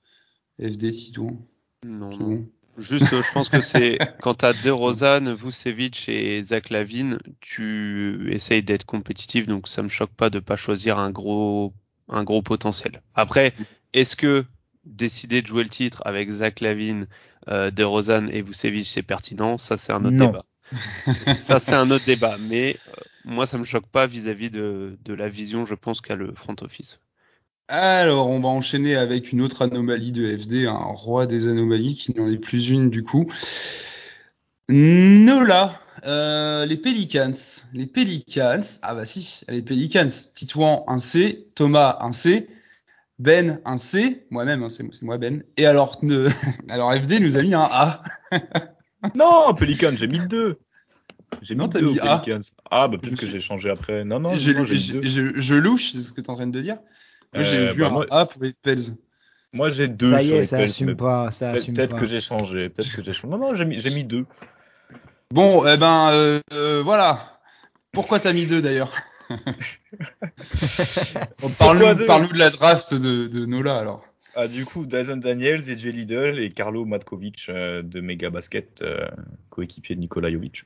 FD, 0.59 0.91
Titouan 0.91 1.37
Non, 1.83 2.15
non. 2.17 2.45
Juste, 2.77 3.07
je 3.09 3.33
pense 3.33 3.49
que 3.49 3.59
c'est 3.59 3.97
quand 4.21 4.35
t'as 4.35 4.53
DeRozan, 4.53 5.33
Vucevic 5.33 6.07
et 6.09 6.41
Zach 6.43 6.69
Lavine, 6.69 7.17
tu 7.41 8.31
essayes 8.31 8.61
d'être 8.61 8.85
compétitif, 8.85 9.47
donc 9.47 9.67
ça 9.67 9.81
me 9.81 9.89
choque 9.89 10.13
pas 10.13 10.29
de 10.29 10.39
pas 10.39 10.57
choisir 10.57 10.99
un 10.99 11.09
gros, 11.09 11.73
un 12.07 12.23
gros 12.23 12.43
potentiel. 12.43 13.01
Après, 13.15 13.53
est-ce 13.93 14.15
que 14.15 14.45
décider 14.85 15.41
de 15.41 15.47
jouer 15.47 15.63
le 15.63 15.69
titre 15.69 16.03
avec 16.05 16.29
Zach 16.29 16.59
Lavine, 16.59 17.07
euh, 17.47 17.71
DeRozan 17.71 18.27
et 18.27 18.43
Vucevic 18.43 18.85
c'est 18.85 19.01
pertinent? 19.01 19.57
Ça 19.57 19.77
c'est 19.77 19.91
un 19.91 20.05
autre 20.05 20.17
débat. 20.17 20.45
Ça 21.35 21.59
c'est 21.59 21.75
un 21.75 21.89
autre 21.91 22.05
débat, 22.05 22.37
mais 22.49 22.77
euh, 22.89 23.01
moi, 23.27 23.45
ça 23.45 23.57
me 23.57 23.65
choque 23.65 23.87
pas 23.87 24.07
vis-à-vis 24.07 24.49
de, 24.49 24.97
la 25.07 25.29
vision, 25.29 25.65
je 25.65 25.75
pense, 25.75 25.99
qu'a 26.01 26.15
le 26.15 26.33
front 26.33 26.55
office. 26.61 26.99
Alors, 27.67 28.29
on 28.29 28.39
va 28.39 28.47
enchaîner 28.47 28.95
avec 28.95 29.33
une 29.33 29.41
autre 29.41 29.63
anomalie 29.63 30.13
de 30.13 30.37
FD, 30.37 30.65
un 30.65 30.77
roi 30.77 31.27
des 31.27 31.47
anomalies 31.47 31.95
qui 31.95 32.13
n'en 32.15 32.29
est 32.29 32.37
plus 32.37 32.69
une 32.69 32.89
du 32.89 33.03
coup. 33.03 33.29
Nola, 34.69 35.81
euh, 36.05 36.65
les 36.65 36.77
Pelicans. 36.77 37.33
Les 37.73 37.85
Pelicans, 37.85 38.61
ah 38.81 38.95
bah 38.95 39.03
si, 39.03 39.41
les 39.49 39.61
Pelicans. 39.61 40.09
Titouan, 40.33 40.85
un 40.87 40.99
C. 40.99 41.47
Thomas, 41.55 41.97
un 41.99 42.13
C. 42.13 42.47
Ben, 43.19 43.59
un 43.65 43.77
C. 43.77 44.25
Moi-même, 44.29 44.63
hein, 44.63 44.69
c'est 44.69 45.01
moi 45.01 45.17
Ben. 45.17 45.43
Et 45.57 45.65
alors, 45.65 45.99
alors 46.69 46.93
FD 46.93 47.19
nous 47.19 47.35
a 47.35 47.41
mis 47.41 47.53
un 47.53 47.67
A. 47.69 48.03
non, 49.15 49.53
Pelican, 49.53 49.91
j'ai 49.95 50.07
mis 50.07 50.25
deux. 50.27 50.59
J'ai 51.41 51.55
mis 51.55 51.67
deux 51.69 51.81
mis 51.81 51.99
Ah, 51.99 52.87
bah 52.87 52.97
peut-être 52.97 53.17
que 53.17 53.27
j'ai 53.27 53.41
changé 53.41 53.69
après. 53.69 54.05
Non, 54.05 54.19
non, 54.19 54.35
j'ai 54.35 54.53
je, 54.65 55.31
je 55.35 55.55
louche, 55.55 55.91
c'est 55.91 55.99
ce 55.99 56.13
que 56.13 56.21
tu 56.21 56.27
es 56.27 56.29
en 56.29 56.35
train 56.35 56.47
de 56.47 56.61
dire. 56.61 56.77
Moi, 57.33 57.43
j'ai 57.43 57.57
euh, 57.57 57.73
vu 57.73 57.81
bah, 57.81 57.91
un 57.93 58.05
A 58.15 58.25
pour 58.25 58.41
les 58.41 58.53
Pels. 58.53 58.95
Moi, 59.53 59.69
j'ai 59.69 59.87
deux. 59.87 60.11
Ça 60.11 60.23
y 60.23 60.31
est, 60.31 60.45
ça 60.45 60.57
assume 60.57 60.95
pas. 60.95 61.31
Ça 61.31 61.51
assume 61.51 61.75
peut-être 61.75 61.97
que 61.97 62.05
j'ai 62.05 62.21
changé. 62.21 62.69
Peut-être 62.69 62.95
que 62.95 63.03
j'ai 63.03 63.13
changé. 63.13 63.31
Non, 63.31 63.37
non, 63.37 63.55
j'ai 63.55 63.65
mis, 63.65 63.83
mis 63.93 64.03
deux. 64.03 64.25
Bon, 65.31 65.65
eh 65.67 65.77
ben, 65.77 66.11
euh, 66.11 66.39
euh, 66.53 66.81
voilà. 66.83 67.39
Pourquoi 67.91 68.19
t'as 68.19 68.33
mis 68.33 68.45
deux 68.45 68.61
d'ailleurs? 68.61 68.93
Parle-nous 71.57 72.05
parle 72.05 72.31
de 72.31 72.37
la 72.37 72.49
draft 72.49 72.93
de, 72.93 73.27
de 73.27 73.45
Nola 73.45 73.77
alors. 73.77 74.06
Ah, 74.39 74.47
du 74.47 74.65
coup, 74.65 74.85
Dyson 74.85 75.17
Daniels, 75.17 75.67
et 75.67 75.79
Jay 75.79 75.91
Lidl 75.91 76.37
et 76.37 76.49
Carlo 76.49 76.85
Matkovic 76.85 77.49
de 77.49 78.01
Mega 78.01 78.29
Basket, 78.29 78.83
coéquipier 79.49 79.95
de 79.95 80.01
Nikola 80.01 80.31
Jovic. 80.31 80.63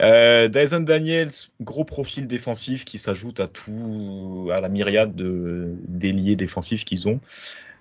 Euh, 0.00 0.48
Dyson 0.48 0.80
Daniels, 0.80 1.30
gros 1.60 1.84
profil 1.84 2.26
défensif 2.26 2.84
qui 2.84 2.98
s'ajoute 2.98 3.40
à 3.40 3.48
tout, 3.48 4.48
à 4.52 4.60
la 4.60 4.68
myriade 4.68 5.14
de 5.14 5.74
déliés 5.88 6.36
défensifs 6.36 6.84
qu'ils 6.84 7.08
ont. 7.08 7.20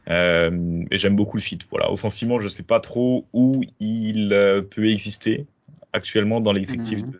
Euh, 0.09 0.83
et 0.89 0.97
j'aime 0.97 1.15
beaucoup 1.15 1.37
le 1.37 1.41
fit. 1.41 1.59
Voilà, 1.69 1.91
offensivement, 1.91 2.39
je 2.39 2.47
sais 2.47 2.63
pas 2.63 2.79
trop 2.79 3.25
où 3.33 3.63
il 3.79 4.31
euh, 4.33 4.61
peut 4.61 4.89
exister 4.89 5.45
actuellement 5.93 6.39
dans 6.41 6.53
l'effectif 6.53 6.99
mhm. 6.99 7.11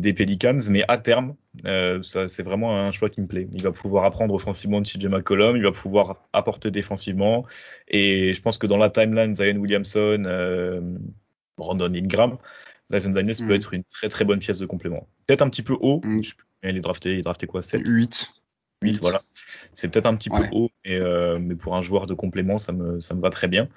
Des 0.00 0.12
Pelicans, 0.12 0.58
mais 0.68 0.84
à 0.88 0.98
terme, 0.98 1.34
euh, 1.64 2.02
ça 2.02 2.28
c'est 2.28 2.42
vraiment 2.42 2.78
un 2.78 2.92
choix 2.92 3.10
qui 3.10 3.20
me 3.20 3.26
plaît. 3.26 3.48
Il 3.52 3.62
va 3.62 3.72
pouvoir 3.72 4.04
apprendre 4.04 4.34
offensivement 4.34 4.80
de 4.80 4.86
CJ 4.86 5.06
McCollum, 5.06 5.56
il 5.56 5.62
va 5.62 5.72
pouvoir 5.72 6.28
apporter 6.32 6.70
défensivement, 6.70 7.46
et 7.88 8.34
je 8.34 8.42
pense 8.42 8.58
que 8.58 8.66
dans 8.66 8.76
la 8.76 8.90
timeline, 8.90 9.34
Zion 9.34 9.56
Williamson, 9.56 10.24
euh, 10.26 10.80
Brandon 11.56 11.92
Ingram, 11.94 12.38
Dyson 12.90 13.10
Daniels 13.10 13.36
peut 13.36 13.52
mm. 13.52 13.52
être 13.52 13.74
une 13.74 13.84
très 13.84 14.08
très 14.08 14.24
bonne 14.24 14.40
pièce 14.40 14.58
de 14.58 14.66
complément. 14.66 15.08
Peut-être 15.26 15.42
un 15.42 15.50
petit 15.50 15.62
peu 15.62 15.76
haut. 15.80 16.00
Mm. 16.04 16.20
Il 16.62 16.76
est 16.76 16.80
drafté, 16.80 17.12
il 17.14 17.18
est 17.20 17.22
drafté 17.22 17.46
quoi 17.46 17.62
7 17.62 17.82
8. 17.86 18.42
8, 18.82 18.98
voilà. 19.00 19.22
C'est 19.74 19.90
peut-être 19.90 20.06
un 20.06 20.16
petit 20.16 20.30
peu 20.30 20.42
haut, 20.52 20.70
mais, 20.84 20.94
euh, 20.94 21.38
mais, 21.40 21.54
pour 21.54 21.76
un 21.76 21.82
joueur 21.82 22.06
de 22.06 22.14
complément, 22.14 22.58
ça 22.58 22.72
me, 22.72 23.00
ça 23.00 23.14
me 23.14 23.20
va 23.20 23.30
très 23.30 23.48
bien. 23.48 23.68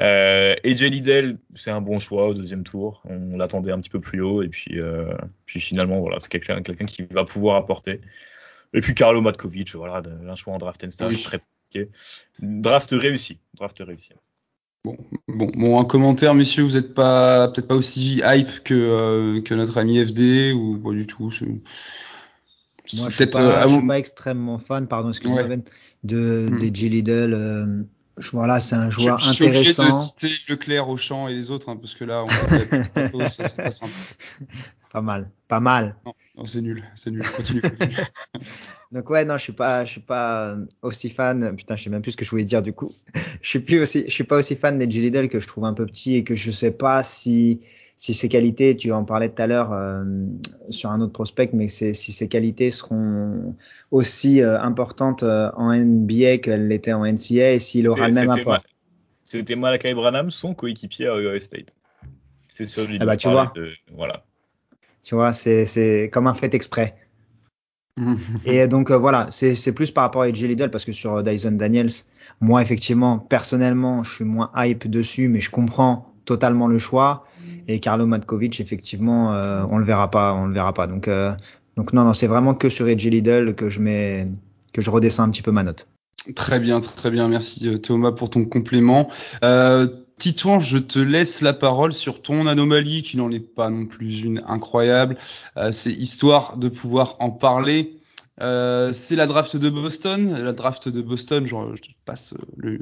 Euh, 0.00 0.56
et 0.64 0.74
Liddell, 0.74 1.38
c'est 1.54 1.70
un 1.70 1.80
bon 1.80 1.98
choix 2.00 2.28
au 2.28 2.34
deuxième 2.34 2.64
tour. 2.64 3.02
On 3.04 3.36
l'attendait 3.36 3.72
un 3.72 3.80
petit 3.80 3.90
peu 3.90 4.00
plus 4.00 4.20
haut, 4.20 4.42
et 4.42 4.48
puis, 4.48 4.80
euh, 4.80 5.14
puis 5.46 5.60
finalement, 5.60 6.00
voilà, 6.00 6.18
c'est 6.18 6.28
quelqu'un 6.28 6.62
quelqu'un 6.62 6.86
qui 6.86 7.02
va 7.10 7.24
pouvoir 7.24 7.56
apporter. 7.56 8.00
Et 8.72 8.80
puis 8.80 8.94
Carlo 8.94 9.20
Matkovic, 9.20 9.74
voilà, 9.74 10.02
un 10.28 10.34
choix 10.34 10.52
en 10.52 10.58
draft 10.58 10.82
and 10.84 10.90
stage 10.90 11.22
très 11.22 11.38
compliqué. 11.38 11.92
Draft 12.40 12.90
réussi, 12.90 13.38
draft 13.54 13.78
réussi. 13.78 14.10
Bon, 14.84 14.98
bon, 15.28 15.50
bon, 15.54 15.80
un 15.80 15.84
commentaire, 15.84 16.34
messieurs, 16.34 16.64
vous 16.64 16.72
n'êtes 16.72 16.92
pas 16.92 17.48
peut-être 17.48 17.68
pas 17.68 17.76
aussi 17.76 18.20
hype 18.22 18.62
que, 18.64 18.74
euh, 18.74 19.40
que 19.40 19.54
notre 19.54 19.78
ami 19.78 20.04
FD 20.04 20.52
ou 20.52 20.78
pas 20.78 20.90
du 20.90 21.06
tout. 21.06 21.30
Moi, 21.32 23.08
je 23.08 23.14
suis, 23.14 23.26
pas, 23.26 23.64
euh, 23.64 23.68
suis 23.68 23.86
pas 23.86 23.98
extrêmement 23.98 24.58
fan, 24.58 24.86
pardon, 24.86 25.08
excusez-moi, 25.08 25.44
ben, 25.44 25.62
de 26.02 26.50
des 26.60 26.74
G 26.74 26.90
Lidl. 26.90 27.32
Euh, 27.32 27.82
voilà, 28.32 28.60
c'est 28.60 28.76
un 28.76 28.90
joueur 28.90 29.18
je, 29.18 29.32
je 29.32 29.44
intéressant. 29.44 29.84
Je 30.18 30.26
suis 30.26 30.28
de 30.28 30.32
citer 30.32 30.52
Leclerc, 30.52 30.88
Auchan 30.88 31.28
et 31.28 31.34
les 31.34 31.50
autres, 31.50 31.68
hein, 31.68 31.76
parce 31.76 31.94
que 31.94 32.04
là, 32.04 32.24
on 33.12 33.26
c'est 33.26 33.56
pas 33.56 33.70
simple. 33.70 33.92
Pas 34.92 35.00
mal, 35.00 35.28
pas 35.48 35.58
mal. 35.60 35.96
Non, 36.36 36.46
c'est 36.46 36.60
nul, 36.60 36.84
c'est 36.94 37.10
nul. 37.10 37.24
Continue. 37.36 37.60
continue. 37.60 37.96
Donc 38.92 39.10
ouais, 39.10 39.24
non, 39.24 39.36
je 39.36 39.42
suis 39.42 39.52
pas, 39.52 39.84
je 39.84 39.90
suis 39.90 40.00
pas 40.00 40.56
aussi 40.82 41.10
fan. 41.10 41.56
Putain, 41.56 41.74
je 41.74 41.82
sais 41.82 41.90
même 41.90 42.02
plus 42.02 42.12
ce 42.12 42.16
que 42.16 42.24
je 42.24 42.30
voulais 42.30 42.44
dire 42.44 42.62
du 42.62 42.72
coup. 42.72 42.92
je 43.42 43.48
suis 43.48 43.58
plus 43.58 43.80
aussi, 43.80 44.04
je 44.06 44.12
suis 44.12 44.24
pas 44.24 44.36
aussi 44.36 44.54
fan 44.54 44.78
des 44.78 44.86
Lidl 44.86 45.28
que 45.28 45.40
je 45.40 45.48
trouve 45.48 45.64
un 45.64 45.74
peu 45.74 45.84
petit 45.84 46.14
et 46.14 46.24
que 46.24 46.36
je 46.36 46.52
sais 46.52 46.70
pas 46.70 47.02
si 47.02 47.60
si 47.96 48.14
ses 48.14 48.28
qualités, 48.28 48.76
tu 48.76 48.92
en 48.92 49.04
parlais 49.04 49.28
tout 49.28 49.40
à 49.40 49.46
l'heure 49.46 49.72
euh, 49.72 50.04
sur 50.70 50.90
un 50.90 51.00
autre 51.00 51.12
prospect, 51.12 51.50
mais 51.52 51.68
si 51.68 51.94
ses 51.94 52.28
qualités 52.28 52.70
seront 52.70 53.54
aussi 53.90 54.42
euh, 54.42 54.60
importantes 54.60 55.22
euh, 55.22 55.50
en 55.56 55.74
NBA 55.74 56.38
qu'elles 56.38 56.68
l'étaient 56.68 56.92
en 56.92 57.04
NCA 57.04 57.52
et 57.52 57.58
s'il 57.58 57.88
aura 57.88 58.08
le 58.08 58.14
même 58.14 58.30
apport. 58.30 58.58
C'était 59.22 59.56
Malakai 59.56 59.94
Branham, 59.94 60.30
son 60.30 60.54
coéquipier 60.54 61.06
à 61.06 61.14
Ohio 61.14 61.38
State. 61.38 61.76
C'est 62.48 62.66
sur 62.66 62.86
lui. 62.86 62.98
Ah 63.00 63.06
bah 63.06 63.16
tu 63.16 63.28
vois. 63.28 63.52
voilà. 63.92 64.24
Tu 65.02 65.14
vois, 65.14 65.32
c'est 65.32 66.10
comme 66.12 66.26
un 66.26 66.34
fait 66.34 66.54
exprès. 66.54 66.96
et 68.44 68.66
donc 68.66 68.90
euh, 68.90 68.98
voilà, 68.98 69.28
c'est 69.30 69.72
plus 69.72 69.90
par 69.90 70.04
rapport 70.04 70.22
à 70.22 70.26
AJ 70.26 70.44
Lidl 70.44 70.70
parce 70.70 70.84
que 70.84 70.92
sur 70.92 71.14
euh, 71.14 71.22
Dyson 71.22 71.52
Daniels, 71.52 71.90
moi 72.40 72.60
effectivement, 72.62 73.18
personnellement, 73.18 74.02
je 74.02 74.14
suis 74.14 74.24
moins 74.24 74.50
hype 74.56 74.88
dessus, 74.88 75.28
mais 75.28 75.40
je 75.40 75.50
comprends 75.50 76.12
totalement 76.24 76.66
le 76.66 76.78
choix. 76.78 77.26
Et 77.68 77.80
Carlo 77.80 78.06
Matkovic, 78.06 78.60
effectivement, 78.60 79.34
euh, 79.34 79.64
on 79.70 79.78
le 79.78 79.84
verra 79.84 80.10
pas, 80.10 80.34
on 80.34 80.46
le 80.46 80.54
verra 80.54 80.72
pas. 80.72 80.86
Donc 80.86 81.08
donc 81.76 81.92
non 81.92 82.04
non, 82.04 82.14
c'est 82.14 82.26
vraiment 82.26 82.54
que 82.54 82.68
sur 82.68 82.86
AJ 82.86 83.06
Lidl 83.06 83.54
que 83.54 83.68
je 83.68 83.80
mets 83.80 84.28
que 84.72 84.80
je 84.82 84.90
redescends 84.90 85.24
un 85.24 85.30
petit 85.30 85.42
peu 85.42 85.52
ma 85.52 85.62
note. 85.62 85.86
Très 86.34 86.58
bien, 86.58 86.80
très 86.80 87.10
bien, 87.10 87.28
merci 87.28 87.80
Thomas 87.80 88.12
pour 88.12 88.30
ton 88.30 88.44
complément. 88.44 89.10
Euh, 89.44 89.88
Titouan, 90.16 90.60
je 90.60 90.78
te 90.78 90.98
laisse 90.98 91.40
la 91.42 91.52
parole 91.52 91.92
sur 91.92 92.22
ton 92.22 92.46
anomalie, 92.46 93.02
qui 93.02 93.16
n'en 93.16 93.30
est 93.30 93.40
pas 93.40 93.68
non 93.68 93.86
plus 93.86 94.22
une 94.22 94.42
incroyable. 94.46 95.18
Euh, 95.56 95.72
c'est 95.72 95.92
histoire 95.92 96.56
de 96.56 96.68
pouvoir 96.68 97.16
en 97.18 97.30
parler. 97.30 97.98
Euh, 98.40 98.92
c'est 98.92 99.16
la 99.16 99.26
draft 99.26 99.56
de 99.56 99.68
Boston. 99.68 100.32
La 100.38 100.52
draft 100.52 100.88
de 100.88 101.02
Boston, 101.02 101.46
je, 101.46 101.56
je 101.74 101.90
passe 102.04 102.34
le, 102.56 102.80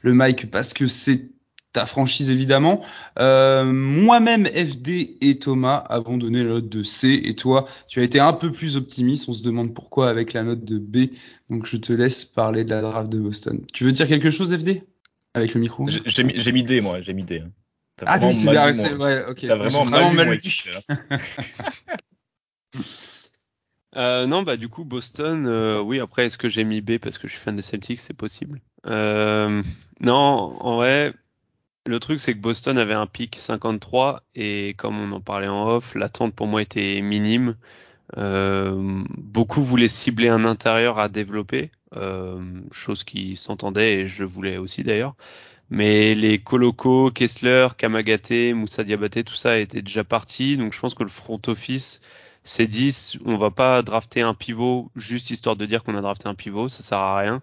le 0.00 0.14
mic 0.14 0.50
parce 0.50 0.72
que 0.72 0.86
c'est 0.86 1.30
ta 1.78 1.86
franchise 1.86 2.28
évidemment. 2.28 2.84
Euh, 3.20 3.64
moi-même, 3.64 4.46
FD 4.46 5.16
et 5.20 5.38
Thomas 5.38 5.76
avons 5.76 6.18
donné 6.18 6.42
la 6.42 6.50
note 6.50 6.68
de 6.68 6.82
C 6.82 7.20
et 7.22 7.36
toi, 7.36 7.68
tu 7.86 8.00
as 8.00 8.02
été 8.02 8.18
un 8.18 8.32
peu 8.32 8.50
plus 8.50 8.76
optimiste. 8.76 9.28
On 9.28 9.32
se 9.32 9.44
demande 9.44 9.74
pourquoi 9.74 10.08
avec 10.08 10.32
la 10.32 10.42
note 10.42 10.64
de 10.64 10.78
B. 10.78 11.12
Donc 11.50 11.66
je 11.66 11.76
te 11.76 11.92
laisse 11.92 12.24
parler 12.24 12.64
de 12.64 12.70
la 12.70 12.80
draft 12.80 13.08
de 13.10 13.20
Boston. 13.20 13.64
Tu 13.72 13.84
veux 13.84 13.92
dire 13.92 14.08
quelque 14.08 14.30
chose, 14.30 14.52
FD 14.56 14.82
Avec 15.34 15.54
le 15.54 15.60
micro? 15.60 15.86
J'ai 16.04 16.52
mis 16.52 16.64
D, 16.64 16.80
moi, 16.80 17.00
j'ai 17.00 17.12
mis 17.12 17.22
D. 17.22 17.42
Hein. 17.44 17.52
Ah, 18.06 18.18
oui, 18.20 18.34
c'est 18.34 18.50
bien, 18.50 18.72
ouais, 18.98 19.24
ok. 19.28 19.44
T'as 19.46 19.54
vraiment, 19.54 19.84
mal, 19.84 20.14
mal 20.14 20.38
Euh, 23.96 24.26
non, 24.26 24.42
bah 24.42 24.56
du 24.56 24.68
coup 24.68 24.84
Boston, 24.84 25.46
euh, 25.46 25.80
oui. 25.80 25.98
Après, 25.98 26.26
est-ce 26.26 26.38
que 26.38 26.48
j'ai 26.48 26.64
mis 26.64 26.80
B 26.80 26.98
parce 26.98 27.18
que 27.18 27.26
je 27.26 27.32
suis 27.32 27.42
fan 27.42 27.56
des 27.56 27.62
Celtics, 27.62 28.00
c'est 28.00 28.14
possible. 28.14 28.60
Euh, 28.86 29.62
non, 30.00 30.14
en 30.14 30.76
vrai, 30.76 31.14
le 31.88 32.00
truc 32.00 32.20
c'est 32.20 32.34
que 32.34 32.38
Boston 32.38 32.78
avait 32.78 32.94
un 32.94 33.06
pic 33.06 33.36
53 33.36 34.22
et 34.34 34.74
comme 34.76 34.98
on 34.98 35.12
en 35.12 35.20
parlait 35.20 35.48
en 35.48 35.68
off, 35.68 35.94
l'attente 35.94 36.34
pour 36.34 36.46
moi 36.46 36.62
était 36.62 37.00
minime. 37.00 37.56
beaucoup 38.16 39.62
voulaient 39.62 39.88
cibler 39.88 40.28
un 40.28 40.44
intérieur 40.44 40.98
à 40.98 41.08
développer, 41.08 41.70
chose 42.72 43.04
qui 43.04 43.36
s'entendait 43.36 44.00
et 44.00 44.06
je 44.06 44.24
voulais 44.24 44.58
aussi 44.58 44.82
d'ailleurs. 44.84 45.14
Mais 45.70 46.14
les 46.14 46.38
Koloko, 46.38 47.10
Kessler, 47.10 47.68
Kamagate, 47.76 48.54
Moussa 48.54 48.84
Diabaté, 48.84 49.22
tout 49.24 49.34
ça 49.34 49.58
était 49.58 49.82
déjà 49.82 50.02
parti. 50.02 50.56
Donc 50.56 50.72
je 50.72 50.80
pense 50.80 50.94
que 50.94 51.02
le 51.02 51.10
front 51.10 51.40
office 51.46 52.00
c'est 52.48 52.66
10, 52.66 53.18
on 53.26 53.36
va 53.36 53.50
pas 53.50 53.82
drafter 53.82 54.22
un 54.22 54.34
pivot 54.34 54.90
juste 54.96 55.30
histoire 55.30 55.56
de 55.56 55.66
dire 55.66 55.84
qu'on 55.84 55.96
a 55.96 56.00
drafté 56.00 56.28
un 56.28 56.34
pivot, 56.34 56.68
ça 56.68 56.82
sert 56.82 56.98
à 56.98 57.18
rien. 57.18 57.42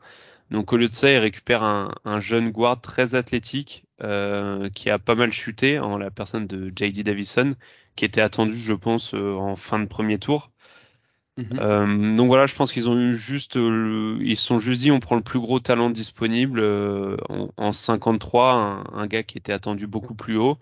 Donc 0.52 0.74
au 0.74 0.78
lieu 0.78 0.88
de 0.88 0.93
ça, 0.93 1.12
il 1.12 1.18
récupère 1.18 1.64
un, 1.64 2.22
jeune 2.22 2.52
guard 2.52 2.82
très 2.82 3.16
athlétique 3.16 3.85
euh, 4.04 4.70
qui 4.70 4.89
a 4.89 5.00
pas 5.00 5.16
mal 5.16 5.32
chuté 5.32 5.80
en 5.80 5.98
la 5.98 6.12
personne 6.12 6.48
de 6.48 6.72
JD 6.76 7.04
Davison, 7.04 7.56
qui 7.96 8.06
était 8.06 8.22
attendu, 8.22 8.58
je 8.58 8.74
pense, 8.74 9.14
euh, 9.14 9.34
en 9.36 9.56
fin 9.56 9.80
de 9.80 9.86
premier 9.86 10.20
tour. 10.20 10.52
Mhm. 11.38 11.60
Euh, 11.60 12.18
donc 12.18 12.28
voilà, 12.28 12.48
je 12.48 12.56
pense 12.56 12.72
qu'ils 12.72 12.88
ont 12.89 12.98
eu 12.98 13.16
juste, 13.16 13.56
ils 13.56 14.38
se 14.38 14.43
sont 14.43 14.60
juste 14.60 14.82
dit, 14.82 14.91
on 14.91 15.00
prend 15.00 15.18
le 15.18 15.22
plus 15.22 15.39
gros 15.39 15.60
talent 15.60 15.89
disponible 15.89 16.64
en, 17.58 17.72
53, 17.74 18.54
un, 18.54 18.84
un, 18.93 19.08
gars 19.08 19.24
qui 19.24 19.38
était 19.38 19.52
attendu 19.54 19.88
beaucoup 19.88 20.16
plus 20.16 20.38
haut. 20.38 20.58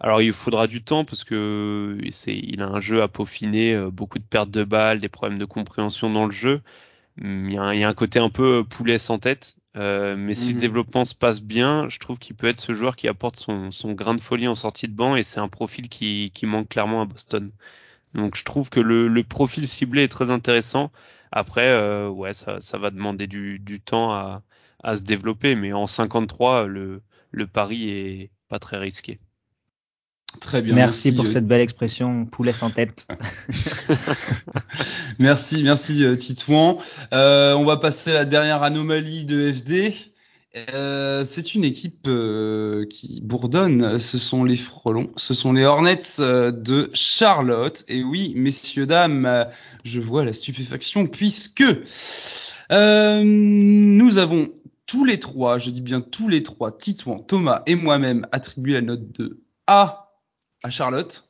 Alors 0.00 0.22
il 0.22 0.32
faudra 0.32 0.66
du 0.66 0.82
temps 0.84 1.04
parce 1.04 1.24
que 1.24 1.98
c'est, 2.10 2.36
il 2.36 2.62
a 2.62 2.68
un 2.68 2.80
jeu 2.80 3.02
à 3.02 3.08
peaufiner, 3.08 3.74
euh, 3.74 3.90
beaucoup 3.90 4.18
de 4.18 4.24
pertes 4.24 4.50
de 4.50 4.64
balles, 4.64 5.00
des 5.00 5.08
problèmes 5.08 5.38
de 5.38 5.44
compréhension 5.44 6.10
dans 6.10 6.26
le 6.26 6.32
jeu. 6.32 6.62
Hum, 7.20 7.48
il 7.50 7.54
y 7.54 7.84
a, 7.84 7.88
un, 7.88 7.94
côté 7.94 8.18
un 8.20 8.30
peu 8.30 8.64
poulet 8.64 8.98
sans 8.98 9.18
tête, 9.18 9.56
euh, 9.76 10.16
mais 10.16 10.34
si 10.34 10.48
le 10.48 10.54
mhm. 10.54 10.60
développement 10.60 11.04
se 11.04 11.14
passe 11.14 11.40
bien, 11.40 11.88
je 11.88 11.98
trouve 11.98 12.18
qu'il 12.18 12.34
peut 12.36 12.46
être 12.48 12.58
ce 12.60 12.72
joueur 12.72 12.96
qui 12.96 13.06
apporte 13.08 13.36
son, 13.36 13.70
son 13.70 13.92
grain 13.92 14.14
de 14.14 14.20
folie 14.20 14.48
en 14.48 14.54
sortie 14.54 14.88
de 14.88 14.94
banc 14.94 15.14
et 15.16 15.22
c'est 15.22 15.40
un 15.40 15.48
profil 15.48 15.88
qui, 15.88 16.30
qui 16.34 16.46
manque 16.46 16.68
clairement 16.68 17.02
à 17.02 17.04
Boston. 17.04 17.52
Donc 18.14 18.36
je 18.36 18.44
trouve 18.44 18.70
que 18.70 18.80
le, 18.80 19.08
le 19.08 19.24
profil 19.24 19.68
ciblé 19.68 20.04
est 20.04 20.08
très 20.08 20.30
intéressant. 20.30 20.90
Après, 21.32 21.68
euh, 21.68 22.08
ouais, 22.08 22.34
ça, 22.34 22.60
ça 22.60 22.78
va 22.78 22.90
demander 22.90 23.26
du, 23.26 23.58
du 23.58 23.80
temps 23.80 24.12
à, 24.12 24.42
à 24.82 24.96
se 24.96 25.02
développer, 25.02 25.54
mais 25.54 25.72
en 25.72 25.86
53, 25.86 26.66
le, 26.66 27.02
le 27.30 27.46
pari 27.46 27.90
est 27.90 28.30
pas 28.48 28.58
très 28.58 28.78
risqué. 28.78 29.20
Très 30.40 30.60
bien. 30.62 30.74
Merci, 30.74 31.14
pour 31.14 31.24
euh, 31.24 31.28
cette 31.28 31.46
belle 31.46 31.62
expression, 31.62 32.26
poulet 32.26 32.52
sans 32.52 32.70
tête. 32.70 33.08
merci, 35.18 35.62
merci 35.62 36.04
euh, 36.04 36.16
Titouan. 36.16 36.78
Euh, 37.12 37.54
on 37.54 37.64
va 37.64 37.78
passer 37.78 38.10
à 38.10 38.14
la 38.14 38.24
dernière 38.26 38.62
anomalie 38.62 39.24
de 39.24 39.50
FD. 39.52 39.94
c'est 41.24 41.54
une 41.54 41.64
équipe 41.64 42.08
qui 42.90 43.20
bourdonne. 43.22 43.98
Ce 43.98 44.18
sont 44.18 44.44
les 44.44 44.56
frelons, 44.56 45.10
ce 45.16 45.32
sont 45.32 45.54
les 45.54 45.64
Hornets 45.64 46.18
de 46.18 46.90
Charlotte. 46.92 47.84
Et 47.88 48.02
oui, 48.04 48.34
messieurs 48.36 48.86
dames, 48.86 49.46
je 49.84 50.00
vois 50.00 50.26
la 50.26 50.34
stupéfaction 50.34 51.06
puisque 51.06 51.64
nous 52.70 54.18
avons 54.18 54.50
tous 54.86 55.04
les 55.04 55.20
trois, 55.20 55.58
je 55.58 55.70
dis 55.70 55.82
bien 55.82 56.02
tous 56.02 56.28
les 56.28 56.42
trois, 56.42 56.76
Titouan, 56.76 57.18
Thomas 57.20 57.62
et 57.66 57.74
moi-même 57.74 58.26
attribué 58.30 58.74
la 58.74 58.82
note 58.82 59.12
de 59.12 59.40
A 59.66 60.07
à 60.62 60.70
Charlotte 60.70 61.28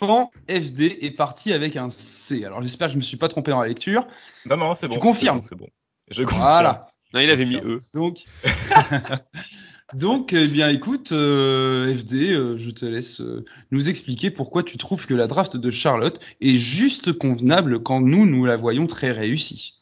quand 0.00 0.30
FD 0.48 0.98
est 1.00 1.16
parti 1.16 1.52
avec 1.52 1.76
un 1.76 1.88
C. 1.88 2.44
Alors 2.44 2.62
j'espère 2.62 2.88
que 2.88 2.92
je 2.92 2.98
me 2.98 3.02
suis 3.02 3.16
pas 3.16 3.28
trompé 3.28 3.50
dans 3.50 3.62
la 3.62 3.68
lecture. 3.68 4.06
Non, 4.46 4.56
non, 4.56 4.74
c'est 4.74 4.88
bon. 4.88 4.94
Tu 4.94 5.00
confirmes 5.00 5.42
C'est 5.42 5.56
bon, 5.56 5.68
Je 6.10 6.22
confirme. 6.22 6.42
Voilà. 6.42 6.88
Non, 7.14 7.20
il 7.20 7.30
avait 7.30 7.46
mis 7.46 7.56
E. 7.56 7.78
Donc, 7.94 8.24
donc 9.94 10.32
eh 10.32 10.48
bien, 10.48 10.68
écoute, 10.68 11.12
euh, 11.12 11.96
FD, 11.96 12.32
euh, 12.32 12.56
je 12.56 12.70
te 12.70 12.84
laisse 12.84 13.20
euh, 13.20 13.44
nous 13.70 13.88
expliquer 13.88 14.30
pourquoi 14.30 14.62
tu 14.64 14.76
trouves 14.76 15.06
que 15.06 15.14
la 15.14 15.26
draft 15.26 15.56
de 15.56 15.70
Charlotte 15.70 16.20
est 16.40 16.54
juste 16.54 17.12
convenable 17.12 17.82
quand 17.82 18.00
nous, 18.00 18.26
nous 18.26 18.44
la 18.44 18.56
voyons 18.56 18.86
très 18.86 19.12
réussie. 19.12 19.80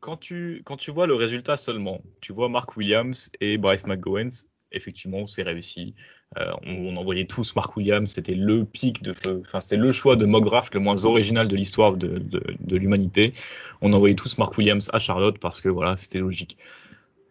Quand 0.00 0.16
tu, 0.16 0.62
quand 0.64 0.78
tu 0.78 0.90
vois 0.90 1.06
le 1.06 1.14
résultat 1.14 1.58
seulement, 1.58 2.00
tu 2.22 2.32
vois 2.32 2.48
Mark 2.48 2.74
Williams 2.76 3.30
et 3.40 3.58
Bryce 3.58 3.86
McGowan, 3.86 4.30
effectivement, 4.72 5.26
c'est 5.26 5.42
réussi. 5.42 5.94
Euh, 6.38 6.52
on, 6.64 6.96
envoyait 6.96 7.24
tous 7.24 7.56
Mark 7.56 7.76
Williams, 7.76 8.12
c'était 8.14 8.36
le 8.36 8.64
pic 8.64 9.02
de, 9.02 9.12
enfin 9.40 9.60
c'était 9.60 9.76
le 9.76 9.90
choix 9.90 10.14
de 10.14 10.26
mock 10.26 10.72
le 10.72 10.78
moins 10.78 11.04
original 11.04 11.48
de 11.48 11.56
l'histoire 11.56 11.96
de, 11.96 12.18
de, 12.18 12.76
l'humanité. 12.76 13.34
On 13.80 13.92
envoyait 13.92 14.14
tous 14.14 14.38
Mark 14.38 14.56
Williams 14.56 14.90
à 14.92 15.00
Charlotte 15.00 15.38
parce 15.38 15.60
que 15.60 15.68
voilà, 15.68 15.96
c'était 15.96 16.20
logique. 16.20 16.56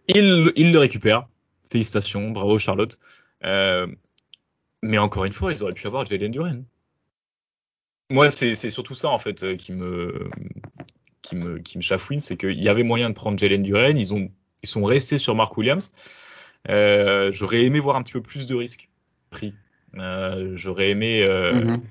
Il, 0.09 0.51
il 0.57 0.73
le 0.73 0.79
récupère. 0.79 1.27
Félicitations, 1.71 2.31
bravo 2.31 2.59
Charlotte. 2.59 2.99
Euh, 3.45 3.87
mais 4.81 4.97
encore 4.97 5.23
une 5.23 5.31
fois, 5.31 5.53
ils 5.53 5.63
auraient 5.63 5.73
pu 5.73 5.87
avoir 5.87 6.05
Jalen 6.05 6.31
Duren. 6.31 6.65
Moi, 8.09 8.29
c'est 8.31 8.55
surtout 8.55 8.95
ça 8.95 9.09
en 9.09 9.19
fait 9.19 9.55
qui 9.55 9.71
me 9.71 10.29
qui 11.21 11.37
me 11.37 11.59
qui 11.59 11.77
me 11.77 11.83
chafouine, 11.83 12.19
c'est 12.19 12.35
qu'il 12.35 12.61
y 12.61 12.67
avait 12.67 12.83
moyen 12.83 13.09
de 13.09 13.15
prendre 13.15 13.39
Jalen 13.39 13.63
Duren. 13.63 13.97
Ils 13.97 14.13
ont 14.13 14.29
ils 14.61 14.67
sont 14.67 14.83
restés 14.83 15.19
sur 15.19 15.35
Mark 15.35 15.55
Williams. 15.55 15.93
Euh, 16.67 17.31
j'aurais 17.31 17.63
aimé 17.63 17.79
voir 17.79 17.95
un 17.95 18.03
petit 18.03 18.13
peu 18.13 18.21
plus 18.21 18.47
de 18.47 18.55
risques 18.55 18.89
pris. 19.29 19.53
Euh, 19.97 20.53
j'aurais 20.55 20.89
aimé, 20.89 21.23
euh, 21.23 21.53
mhm. 21.53 21.81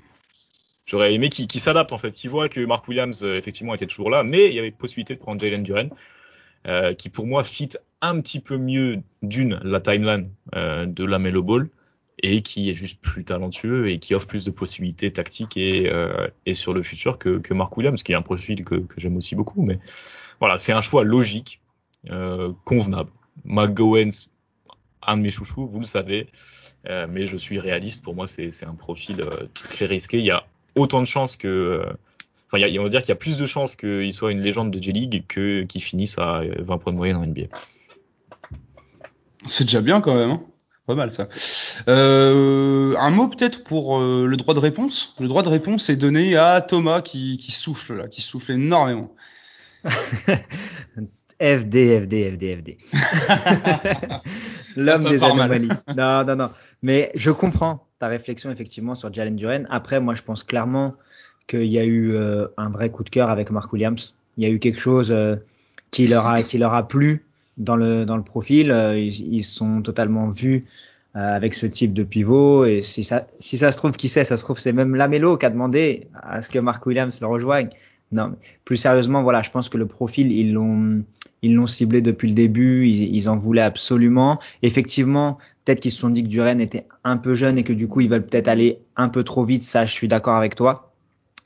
j'aurais 0.86 1.14
aimé 1.14 1.30
qu'il 1.30 1.48
qu 1.48 1.58
s'adapte 1.58 1.92
en 1.92 1.98
fait, 1.98 2.12
qu'il 2.12 2.30
voit 2.30 2.48
que 2.48 2.60
Mark 2.60 2.86
Williams 2.86 3.22
effectivement 3.24 3.74
était 3.74 3.86
toujours 3.86 4.10
là, 4.10 4.22
mais 4.22 4.46
il 4.46 4.54
y 4.54 4.58
avait 4.58 4.70
possibilité 4.70 5.14
de 5.14 5.20
prendre 5.20 5.40
Jalen 5.40 5.62
Duren, 5.62 5.90
qui 6.96 7.08
pour 7.08 7.26
moi 7.26 7.44
fit 7.44 7.70
un 8.02 8.20
petit 8.20 8.40
peu 8.40 8.56
mieux 8.56 9.00
d'une 9.22 9.58
la 9.64 9.80
timeline 9.80 10.30
de 10.54 11.04
la 11.04 11.18
Melo 11.18 11.42
Ball 11.42 11.68
et 12.22 12.42
qui 12.42 12.68
est 12.68 12.74
juste 12.74 13.00
plus 13.00 13.24
talentueux 13.24 13.90
et 13.90 14.00
qui 14.00 14.14
offre 14.14 14.26
plus 14.26 14.44
de 14.44 14.50
possibilités 14.50 15.12
tactiques 15.12 15.56
et, 15.56 15.90
et 16.46 16.54
sur 16.54 16.72
le 16.72 16.82
futur 16.82 17.18
que, 17.18 17.38
que, 17.38 17.54
Mark 17.54 17.76
Williams, 17.76 18.02
qui 18.02 18.12
est 18.12 18.16
un 18.16 18.22
profil 18.22 18.64
que, 18.64 18.74
que 18.76 19.00
j'aime 19.00 19.16
aussi 19.16 19.34
beaucoup. 19.34 19.62
Mais 19.62 19.78
voilà, 20.40 20.58
c'est 20.58 20.72
un 20.72 20.82
choix 20.82 21.04
logique, 21.04 21.60
convenable. 22.64 23.10
McGowens 23.44 24.28
un 25.08 25.16
de 25.16 25.22
mes 25.22 25.30
chouchous, 25.30 25.66
vous 25.66 25.80
le 25.80 25.86
savez. 25.86 26.28
Euh, 26.88 27.06
mais 27.10 27.26
je 27.26 27.36
suis 27.36 27.58
réaliste. 27.58 28.02
Pour 28.02 28.14
moi, 28.14 28.26
c'est 28.26 28.64
un 28.64 28.74
profil 28.74 29.20
euh, 29.20 29.48
très 29.54 29.86
risqué. 29.86 30.18
Il 30.18 30.24
y 30.24 30.30
a 30.30 30.44
autant 30.76 31.00
de 31.00 31.06
chances 31.06 31.36
que. 31.36 31.48
Euh, 31.48 31.92
enfin, 32.46 32.58
il 32.58 32.72
y 32.72 32.78
a, 32.78 32.80
on 32.80 32.84
va 32.84 32.90
dire 32.90 33.00
qu'il 33.00 33.08
y 33.08 33.12
a 33.12 33.16
plus 33.16 33.36
de 33.36 33.46
chances 33.46 33.74
qu'il 33.74 34.12
soit 34.12 34.30
une 34.30 34.42
légende 34.42 34.70
de 34.70 34.80
J-League 34.80 35.24
que 35.26 35.64
qu'il 35.64 35.82
finisse 35.82 36.18
à 36.18 36.42
20 36.58 36.78
points 36.78 36.92
de 36.92 36.98
moyenne 36.98 37.16
en 37.16 37.26
NBA. 37.26 37.46
C'est 39.46 39.64
déjà 39.64 39.80
bien 39.80 40.00
quand 40.00 40.14
même. 40.14 40.30
Hein 40.30 40.42
pas 40.86 40.94
mal 40.94 41.10
ça. 41.10 41.28
Euh, 41.88 42.94
un 42.98 43.10
mot 43.10 43.28
peut-être 43.28 43.62
pour 43.62 44.00
le 44.00 44.34
droit 44.36 44.54
de 44.54 44.58
réponse? 44.58 45.14
Le 45.20 45.28
droit 45.28 45.42
de 45.42 45.50
réponse 45.50 45.90
est 45.90 45.96
donné 45.96 46.34
à 46.34 46.62
Thomas 46.62 47.02
qui, 47.02 47.36
qui 47.36 47.52
souffle 47.52 47.94
là, 47.94 48.08
qui 48.08 48.22
souffle 48.22 48.52
énormément. 48.52 49.14
FD, 51.40 52.00
FD, 52.04 52.34
FD, 52.34 52.56
FD. 52.56 52.76
L'homme 54.78 55.04
des 55.04 55.22
anomalies. 55.22 55.68
Non, 55.96 56.24
non, 56.24 56.36
non. 56.36 56.50
Mais 56.82 57.10
je 57.14 57.30
comprends 57.30 57.84
ta 57.98 58.08
réflexion 58.08 58.50
effectivement 58.50 58.94
sur 58.94 59.12
Jalen 59.12 59.36
Duren. 59.36 59.66
Après, 59.70 60.00
moi, 60.00 60.14
je 60.14 60.22
pense 60.22 60.44
clairement 60.44 60.94
qu'il 61.48 61.64
y 61.64 61.78
a 61.78 61.84
eu 61.84 62.14
euh, 62.14 62.46
un 62.56 62.70
vrai 62.70 62.90
coup 62.90 63.02
de 63.02 63.10
cœur 63.10 63.30
avec 63.30 63.50
Mark 63.50 63.72
Williams. 63.72 64.14
Il 64.36 64.44
y 64.44 64.46
a 64.46 64.50
eu 64.50 64.60
quelque 64.60 64.80
chose 64.80 65.10
euh, 65.10 65.36
qui 65.90 66.06
leur 66.06 66.26
a 66.26 66.42
qui 66.42 66.58
leur 66.58 66.74
a 66.74 66.86
plu 66.86 67.24
dans 67.56 67.76
le 67.76 68.04
dans 68.04 68.16
le 68.16 68.22
profil. 68.22 68.70
Euh, 68.70 68.96
ils, 68.96 69.34
ils, 69.34 69.42
sont 69.42 69.82
totalement 69.82 70.28
vus 70.28 70.66
avec 71.14 71.54
ce 71.54 71.66
type 71.66 71.92
de 71.92 72.04
pivot. 72.04 72.64
Et 72.64 72.82
si 72.82 73.02
ça 73.02 73.26
si 73.40 73.56
ça 73.56 73.72
se 73.72 73.78
trouve, 73.78 73.92
qui 73.92 74.08
sait, 74.08 74.24
ça 74.24 74.36
se 74.36 74.44
trouve 74.44 74.60
c'est 74.60 74.72
même 74.72 74.94
Lamelo 74.94 75.36
qui 75.36 75.46
a 75.46 75.50
demandé 75.50 76.06
à 76.14 76.40
ce 76.42 76.50
que 76.50 76.60
Mark 76.60 76.86
Williams 76.86 77.20
le 77.20 77.26
rejoigne. 77.26 77.70
Non, 78.10 78.36
plus 78.64 78.76
sérieusement, 78.76 79.22
voilà, 79.22 79.42
je 79.42 79.50
pense 79.50 79.68
que 79.68 79.76
le 79.76 79.86
profil, 79.86 80.32
ils 80.32 80.52
l'ont, 80.52 81.02
ils 81.42 81.54
l'ont 81.54 81.66
ciblé 81.66 82.00
depuis 82.00 82.28
le 82.28 82.34
début, 82.34 82.86
ils, 82.88 83.28
en 83.28 83.36
voulaient 83.36 83.62
absolument. 83.62 84.38
Effectivement, 84.62 85.38
peut-être 85.64 85.80
qu'ils 85.80 85.92
se 85.92 85.98
sont 85.98 86.10
dit 86.10 86.22
que 86.22 86.28
Duren 86.28 86.60
était 86.60 86.86
un 87.04 87.16
peu 87.16 87.34
jeune 87.34 87.58
et 87.58 87.62
que 87.62 87.72
du 87.72 87.88
coup, 87.88 88.00
ils 88.00 88.08
veulent 88.08 88.26
peut-être 88.26 88.48
aller 88.48 88.80
un 88.96 89.08
peu 89.08 89.22
trop 89.22 89.44
vite. 89.44 89.62
Ça, 89.62 89.86
je 89.86 89.92
suis 89.92 90.08
d'accord 90.08 90.36
avec 90.36 90.54
toi. 90.54 90.92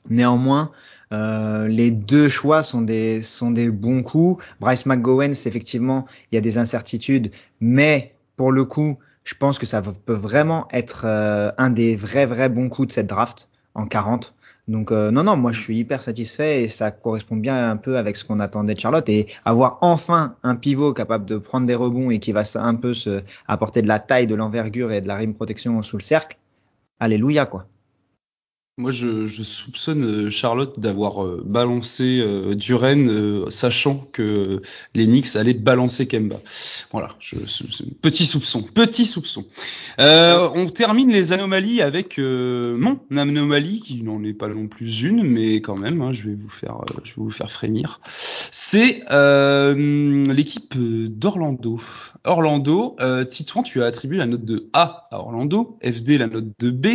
Néanmoins, 0.09 0.71
euh, 1.13 1.67
les 1.67 1.91
deux 1.91 2.27
choix 2.27 2.63
sont 2.63 2.81
des 2.81 3.21
sont 3.21 3.51
des 3.51 3.69
bons 3.69 4.03
coups. 4.03 4.43
Bryce 4.59 4.85
McGowan, 4.85 5.31
effectivement, 5.31 6.05
il 6.31 6.35
y 6.35 6.37
a 6.37 6.41
des 6.41 6.57
incertitudes, 6.57 7.31
mais 7.61 8.15
pour 8.35 8.51
le 8.51 8.65
coup, 8.65 8.97
je 9.23 9.35
pense 9.35 9.59
que 9.59 9.65
ça 9.65 9.81
peut 9.81 10.13
vraiment 10.13 10.67
être 10.71 11.05
euh, 11.05 11.51
un 11.57 11.69
des 11.69 11.95
vrais, 11.95 12.25
vrais 12.25 12.49
bons 12.49 12.69
coups 12.69 12.89
de 12.89 12.93
cette 12.93 13.07
draft 13.07 13.47
en 13.75 13.85
40. 13.85 14.33
Donc 14.67 14.91
euh, 14.91 15.11
non, 15.11 15.23
non, 15.23 15.35
moi 15.35 15.51
je 15.51 15.59
suis 15.59 15.77
hyper 15.77 16.01
satisfait 16.01 16.63
et 16.63 16.67
ça 16.69 16.91
correspond 16.91 17.35
bien 17.35 17.69
un 17.69 17.75
peu 17.75 17.97
avec 17.97 18.15
ce 18.15 18.23
qu'on 18.23 18.39
attendait 18.39 18.75
de 18.75 18.79
Charlotte 18.79 19.07
et 19.09 19.27
avoir 19.43 19.77
enfin 19.81 20.37
un 20.43 20.55
pivot 20.55 20.93
capable 20.93 21.25
de 21.25 21.37
prendre 21.37 21.67
des 21.67 21.75
rebonds 21.75 22.11
et 22.11 22.19
qui 22.19 22.31
va 22.31 22.43
un 22.55 22.75
peu 22.75 22.93
se 22.93 23.23
apporter 23.47 23.81
de 23.81 23.87
la 23.87 23.99
taille, 23.99 24.27
de 24.27 24.35
l'envergure 24.35 24.93
et 24.93 25.01
de 25.01 25.07
la 25.07 25.15
rim 25.17 25.33
protection 25.33 25.81
sous 25.81 25.97
le 25.97 26.03
cercle. 26.03 26.37
Alléluia 26.99 27.45
quoi. 27.45 27.67
Moi, 28.79 28.89
je, 28.89 29.27
soupçonne 29.27 30.03
euh, 30.03 30.29
Charlotte 30.31 30.79
d'avoir 30.79 31.23
euh, 31.23 31.43
balancé 31.45 32.19
euh, 32.19 32.55
Duren, 32.55 33.07
euh, 33.07 33.51
sachant 33.51 33.99
que 34.11 34.63
les 34.95 35.05
Knicks 35.05 35.35
allaient 35.35 35.53
balancer 35.53 36.07
Kemba. 36.07 36.37
Voilà, 36.91 37.09
petit 38.01 38.25
soupçon, 38.25 38.63
petit 38.63 39.05
soupçon. 39.05 39.45
on 39.99 40.69
termine 40.73 41.11
les 41.11 41.33
anomalies 41.33 41.83
avec 41.83 42.17
mon 42.17 42.99
anomalie, 43.15 43.79
qui 43.79 44.01
n'en 44.01 44.23
est 44.23 44.33
pas 44.33 44.47
non 44.47 44.67
plus 44.67 45.03
une, 45.03 45.21
mais 45.21 45.57
quand 45.57 45.75
même, 45.75 46.01
hein, 46.01 46.11
je 46.11 46.29
vais 46.29 46.35
vous 46.35 46.49
faire, 46.49 46.77
je 47.03 47.11
vais 47.11 47.21
vous 47.21 47.29
faire 47.29 47.51
frémir. 47.51 48.01
C'est 48.51 49.03
l'équipe 49.75 50.75
d'Orlando. 50.75 51.79
Orlando, 52.25 52.95
Titouan, 53.29 53.63
tu 53.63 53.83
as 53.83 53.85
attribué 53.85 54.17
la 54.17 54.25
note 54.25 54.45
de 54.45 54.69
A 54.73 55.09
à 55.11 55.19
Orlando, 55.19 55.77
FD 55.83 56.17
la 56.17 56.27
note 56.27 56.47
de 56.57 56.71
B 56.71 56.87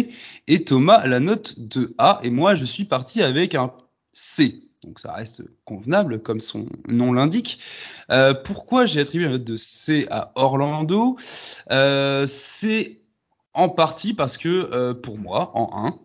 et 0.48 0.64
Thomas 0.64 1.06
la 1.06 1.20
note 1.20 1.54
de 1.58 1.67
A 1.98 2.20
et 2.22 2.30
moi 2.30 2.54
je 2.54 2.64
suis 2.64 2.84
parti 2.84 3.22
avec 3.22 3.54
un 3.54 3.72
C. 4.12 4.62
Donc 4.84 5.00
ça 5.00 5.12
reste 5.12 5.42
convenable 5.64 6.22
comme 6.22 6.40
son 6.40 6.66
nom 6.86 7.12
l'indique. 7.12 7.58
Euh, 8.10 8.34
pourquoi 8.34 8.86
j'ai 8.86 9.00
attribué 9.00 9.26
la 9.26 9.32
note 9.32 9.44
de 9.44 9.56
C 9.56 10.06
à 10.10 10.32
Orlando? 10.36 11.16
Euh, 11.70 12.26
C'est 12.26 13.00
en 13.54 13.68
partie 13.68 14.14
parce 14.14 14.36
que 14.36 14.48
euh, 14.48 14.94
pour 14.94 15.18
moi, 15.18 15.50
en 15.54 15.86
1, 15.86 15.98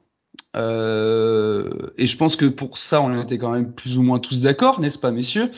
euh, 0.56 1.70
et 1.98 2.06
je 2.06 2.18
pense 2.18 2.36
que 2.36 2.46
pour 2.46 2.78
ça, 2.78 3.02
on 3.02 3.20
était 3.22 3.38
quand 3.38 3.52
même 3.52 3.72
plus 3.72 3.98
ou 3.98 4.04
moins 4.04 4.20
tous 4.20 4.42
d'accord, 4.42 4.80
n'est-ce 4.80 5.00
pas, 5.00 5.12
messieurs, 5.12 5.50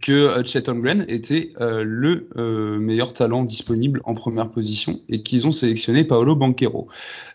que 0.00 0.12
euh, 0.12 0.44
Chet 0.44 0.68
Holmgren 0.68 1.04
était 1.08 1.52
euh, 1.60 1.84
le 1.84 2.28
meilleur 2.78 3.12
talent 3.12 3.44
disponible 3.44 4.00
en 4.04 4.14
première 4.14 4.50
position 4.50 5.00
et 5.08 5.22
qu'ils 5.22 5.46
ont 5.46 5.52
sélectionné 5.52 6.04
Paolo 6.04 6.34
Banquero. 6.34 6.88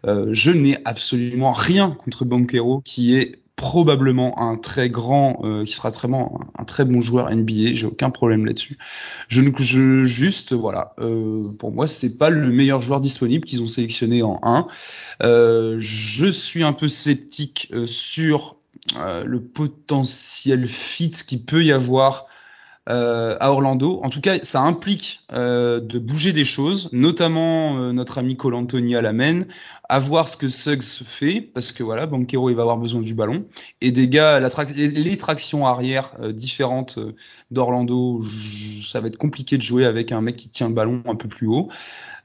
je 0.05 0.51
n'ai 0.51 0.77
absolument 0.85 1.51
rien 1.51 1.91
contre 1.91 2.25
Banquero, 2.25 2.81
qui 2.81 3.15
est 3.15 3.39
probablement 3.55 4.39
un 4.39 4.57
très 4.57 4.89
grand, 4.89 5.39
euh, 5.43 5.63
qui 5.63 5.73
sera 5.73 5.91
très 5.91 6.07
bon, 6.07 6.29
un 6.57 6.63
très 6.65 6.83
bon 6.83 6.99
joueur 7.01 7.33
NBA. 7.33 7.73
J'ai 7.73 7.87
aucun 7.87 8.09
problème 8.09 8.45
là-dessus. 8.45 8.77
Je, 9.29 9.41
je 9.57 10.03
juste, 10.03 10.53
voilà, 10.53 10.93
euh, 10.99 11.49
pour 11.57 11.71
moi, 11.71 11.87
c'est 11.87 12.17
pas 12.17 12.29
le 12.29 12.51
meilleur 12.51 12.81
joueur 12.81 12.99
disponible 12.99 13.45
qu'ils 13.45 13.63
ont 13.63 13.67
sélectionné 13.67 14.23
en 14.23 14.39
1. 14.43 14.67
Euh, 15.23 15.77
je 15.79 16.27
suis 16.27 16.63
un 16.63 16.73
peu 16.73 16.87
sceptique 16.87 17.69
euh, 17.73 17.87
sur 17.87 18.57
euh, 18.97 19.23
le 19.25 19.41
potentiel 19.41 20.67
fit 20.67 21.11
qui 21.11 21.37
peut 21.37 21.63
y 21.63 21.71
avoir 21.71 22.27
euh, 22.87 23.35
à 23.39 23.51
Orlando. 23.51 23.99
En 24.03 24.09
tout 24.09 24.21
cas, 24.21 24.37
ça 24.43 24.61
implique 24.61 25.21
euh, 25.33 25.79
de 25.79 25.97
bouger 25.97 26.33
des 26.33 26.45
choses, 26.45 26.87
notamment 26.91 27.79
euh, 27.79 27.93
notre 27.93 28.19
ami 28.19 28.37
Cole 28.37 28.53
Anthony 28.53 28.95
à 28.95 29.01
la 29.01 29.11
main, 29.11 29.39
à 29.89 29.97
voir 29.97 30.29
ce 30.29 30.37
que 30.37 30.47
Suggs 30.47 30.83
fait, 30.83 31.41
parce 31.41 31.71
que 31.71 31.81
voilà, 31.81 32.05
Banquero 32.05 32.49
il 32.51 32.55
va 32.55 32.61
avoir 32.61 32.77
besoin 32.77 33.01
du 33.01 33.15
ballon, 33.15 33.45
et 33.81 33.91
des 33.91 34.07
gars, 34.07 34.39
les 34.39 35.17
tractions 35.17 35.65
arrière 35.65 36.13
différentes 36.29 36.99
d'Orlando, 37.49 38.21
ça 38.85 38.99
va 38.99 39.07
être 39.07 39.17
compliqué 39.17 39.57
de 39.57 39.63
jouer 39.63 39.85
avec 39.85 40.11
un 40.11 40.21
mec 40.21 40.35
qui 40.35 40.49
tient 40.49 40.67
le 40.67 40.75
ballon 40.75 41.01
un 41.07 41.15
peu 41.15 41.27
plus 41.27 41.47
haut. 41.47 41.69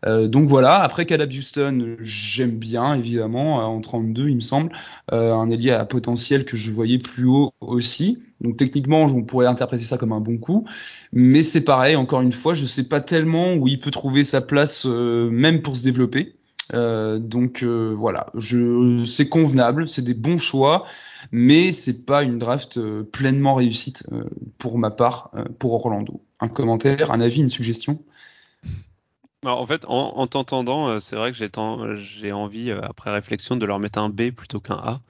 Euh, 0.06 0.28
donc 0.28 0.48
voilà, 0.48 0.80
après 0.80 1.06
Caleb 1.06 1.30
Houston, 1.30 1.96
j'aime 2.00 2.52
bien 2.52 2.94
évidemment 2.94 3.56
en 3.56 3.80
32 3.80 4.28
il 4.28 4.36
me 4.36 4.40
semble, 4.40 4.72
euh, 5.12 5.34
un 5.34 5.50
ailier 5.50 5.72
à 5.72 5.84
potentiel 5.84 6.44
que 6.44 6.56
je 6.56 6.70
voyais 6.70 6.98
plus 6.98 7.26
haut 7.26 7.52
aussi. 7.60 8.22
Donc 8.40 8.56
techniquement, 8.56 9.02
on 9.02 9.22
pourrait 9.22 9.46
interpréter 9.46 9.84
ça 9.84 9.98
comme 9.98 10.12
un 10.12 10.20
bon 10.20 10.38
coup, 10.38 10.64
mais 11.12 11.42
c'est 11.42 11.64
pareil. 11.64 11.96
Encore 11.96 12.22
une 12.22 12.32
fois, 12.32 12.54
je 12.54 12.64
sais 12.64 12.88
pas 12.88 13.00
tellement 13.00 13.54
où 13.54 13.68
il 13.68 13.78
peut 13.78 13.90
trouver 13.90 14.24
sa 14.24 14.40
place, 14.40 14.86
euh, 14.86 15.28
même 15.30 15.60
pour 15.62 15.76
se 15.76 15.84
développer. 15.84 16.34
donc 16.72 17.64
voilà, 17.64 18.26
je 18.38 19.04
c'est 19.04 19.28
convenable, 19.28 19.88
c'est 19.88 20.02
des 20.02 20.14
bons 20.14 20.38
choix, 20.38 20.86
mais 21.32 21.72
c'est 21.72 22.06
pas 22.06 22.22
une 22.22 22.38
draft 22.38 22.78
pleinement 23.10 23.56
réussite 23.56 24.06
pour 24.58 24.78
ma 24.78 24.90
part 24.90 25.32
pour 25.58 25.74
Orlando. 25.74 26.22
Un 26.40 26.48
commentaire, 26.48 27.10
un 27.10 27.20
avis, 27.20 27.40
une 27.40 27.50
suggestion? 27.50 27.98
Bah, 29.42 29.54
en 29.54 29.66
fait, 29.66 29.84
en, 29.86 30.16
en 30.16 30.26
t'entendant, 30.26 30.88
euh, 30.88 31.00
c'est 31.00 31.16
vrai 31.16 31.32
que 31.32 31.38
j'ai 31.96 32.32
envie, 32.32 32.70
euh, 32.70 32.80
après 32.82 33.10
réflexion, 33.10 33.56
de 33.56 33.64
leur 33.64 33.78
mettre 33.78 33.98
un 33.98 34.10
B 34.10 34.30
plutôt 34.30 34.60
qu'un 34.60 34.74
A. 34.74 35.00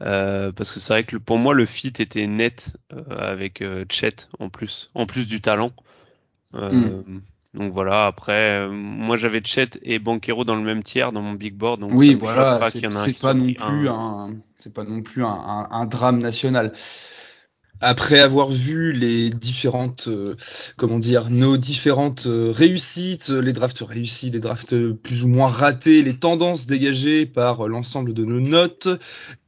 Euh, 0.00 0.52
parce 0.52 0.70
que 0.72 0.80
c'est 0.80 0.92
vrai 0.92 1.04
que 1.04 1.16
pour 1.16 1.38
moi, 1.38 1.54
le 1.54 1.64
fit 1.64 1.92
était 1.98 2.26
net 2.26 2.72
avec 3.10 3.62
Chet 3.90 4.28
en 4.38 4.48
plus, 4.48 4.90
en 4.94 5.06
plus 5.06 5.26
du 5.26 5.40
talent. 5.40 5.72
Hmm. 6.52 7.20
Donc 7.54 7.72
voilà, 7.72 8.06
après, 8.06 8.68
moi 8.68 9.16
j'avais 9.16 9.42
Chet 9.42 9.70
et 9.82 9.98
Banquero 9.98 10.44
dans 10.44 10.54
le 10.54 10.62
même 10.62 10.82
tiers 10.82 11.12
dans 11.12 11.22
mon 11.22 11.32
big 11.32 11.54
board. 11.54 11.80
Donc 11.80 11.92
oui, 11.94 12.14
voilà, 12.14 12.60
c'est 12.70 13.20
pas, 13.20 13.34
non 13.34 13.52
plus 13.52 13.88
un, 13.88 14.36
c'est 14.54 14.72
pas 14.72 14.84
non 14.84 15.02
plus 15.02 15.24
un, 15.24 15.66
un 15.70 15.86
drame 15.86 16.18
national 16.18 16.72
après 17.80 18.18
avoir 18.18 18.50
vu 18.50 18.92
les 18.92 19.30
différentes, 19.30 20.08
euh, 20.08 20.34
comment 20.76 20.98
dire, 20.98 21.30
nos 21.30 21.56
différentes 21.56 22.26
euh, 22.26 22.50
réussites, 22.50 23.28
les 23.28 23.52
drafts 23.52 23.84
réussis, 23.86 24.30
les 24.30 24.40
drafts 24.40 24.74
plus 24.94 25.24
ou 25.24 25.28
moins 25.28 25.48
ratés, 25.48 26.02
les 26.02 26.16
tendances 26.16 26.66
dégagées 26.66 27.26
par 27.26 27.68
l'ensemble 27.68 28.14
de 28.14 28.24
nos 28.24 28.40
notes, 28.40 28.88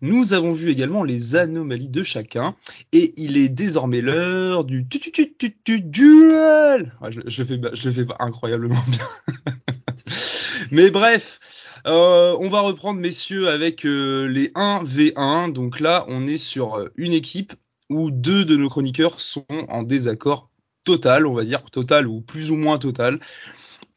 nous 0.00 0.32
avons 0.32 0.52
vu 0.52 0.70
également 0.70 1.02
les 1.02 1.34
anomalies 1.36 1.88
de 1.88 2.02
chacun, 2.02 2.54
et 2.92 3.14
il 3.16 3.36
est 3.36 3.48
désormais 3.48 4.00
l'heure 4.00 4.64
du 4.64 4.86
tu 4.86 5.80
duel. 5.80 6.92
je, 7.10 7.20
je, 7.26 7.44
fais, 7.44 7.60
je 7.72 7.90
fais 7.90 8.06
incroyablement 8.18 8.82
bien. 8.88 9.54
Mais 10.70 10.90
bref. 10.90 11.40
Euh, 11.86 12.36
on 12.38 12.50
va 12.50 12.60
reprendre, 12.60 13.00
messieurs, 13.00 13.48
avec 13.48 13.84
les 13.84 14.48
1v1. 14.48 15.50
Donc 15.52 15.80
là, 15.80 16.04
on 16.08 16.26
est 16.26 16.36
sur 16.36 16.90
une 16.96 17.14
équipe 17.14 17.54
où 17.90 18.10
deux 18.10 18.44
de 18.44 18.56
nos 18.56 18.68
chroniqueurs 18.68 19.20
sont 19.20 19.46
en 19.68 19.82
désaccord 19.82 20.48
total, 20.84 21.26
on 21.26 21.34
va 21.34 21.44
dire 21.44 21.62
total 21.70 22.06
ou 22.06 22.20
plus 22.20 22.50
ou 22.50 22.56
moins 22.56 22.78
total. 22.78 23.20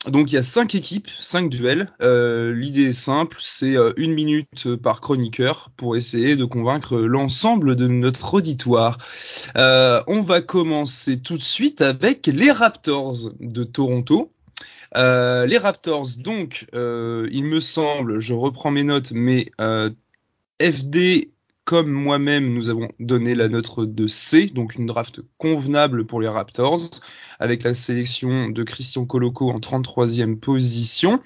Donc 0.08 0.32
il 0.32 0.36
y 0.36 0.38
a 0.38 0.44
cinq 0.44 0.76
équipes, 0.76 1.08
cinq 1.20 1.50
duels. 1.50 1.90
Euh, 2.02 2.54
l'idée 2.54 2.90
est 2.90 2.94
simple, 2.94 3.38
c'est 3.40 3.78
euh, 3.78 3.94
une 3.96 4.14
minute 4.14 4.76
par 4.76 5.00
chroniqueur 5.00 5.72
pour 5.78 5.96
essayer 5.96 6.36
de 6.36 6.44
convaincre 6.44 6.98
l'ensemble 6.98 7.78
de 7.78 7.88
notre 7.88 8.34
auditoire. 8.34 8.98
Euh, 9.56 10.02
on 10.08 10.22
va 10.22 10.42
commencer 10.42 11.22
tout 11.22 11.38
de 11.38 11.44
suite 11.44 11.82
avec 11.82 12.28
les 12.28 12.52
Raptors 12.52 13.32
de 13.40 13.64
Toronto. 13.64 14.34
les 14.94 15.58
Raptors, 15.58 16.10
donc, 16.18 16.68
il 16.74 17.44
me 17.46 17.60
semble, 17.62 18.20
je 18.20 18.34
reprends 18.34 18.72
mes 18.72 18.84
notes, 18.84 19.12
mais 19.12 19.52
FD 20.62 21.33
comme 21.66 21.90
moi-même, 21.90 22.54
nous 22.54 22.70
avons 22.70 22.90
donné 23.00 23.36
la 23.36 23.48
note 23.48 23.80
de 23.80 24.08
C, 24.08 24.48
donc 24.48 24.76
une 24.76 24.86
draft 24.86 25.22
convenable 25.38 26.06
pour 26.06 26.20
les 26.20 26.28
Raptors, 26.28 26.90
avec 27.40 27.64
la 27.64 27.74
sélection 27.74 28.50
de 28.50 28.64
Christian 28.64 29.06
Coloco 29.06 29.50
en 29.50 29.60
33e 29.60 30.38
position. 30.38 31.22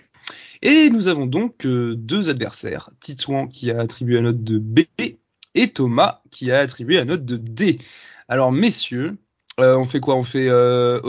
Et 0.62 0.90
nous 0.90 1.08
avons 1.08 1.26
donc 1.26 1.66
euh, 1.66 1.96
deux 1.96 2.30
adversaires, 2.30 2.90
Titouan 3.00 3.48
qui 3.48 3.72
a 3.72 3.80
attribué 3.80 4.16
la 4.16 4.22
note 4.22 4.44
de 4.44 4.58
B 4.60 4.82
et 5.56 5.70
Thomas 5.70 6.22
qui 6.32 6.52
a 6.52 6.60
attribué 6.60 6.96
la 6.96 7.06
note 7.06 7.26
de 7.26 7.38
D. 7.38 7.80
Alors 8.28 8.52
messieurs, 8.52 9.18
euh, 9.60 9.76
on 9.78 9.86
fait 9.86 10.00
quoi? 10.00 10.16
On 10.16 10.24
fait 10.24 10.50
euh, 10.50 11.00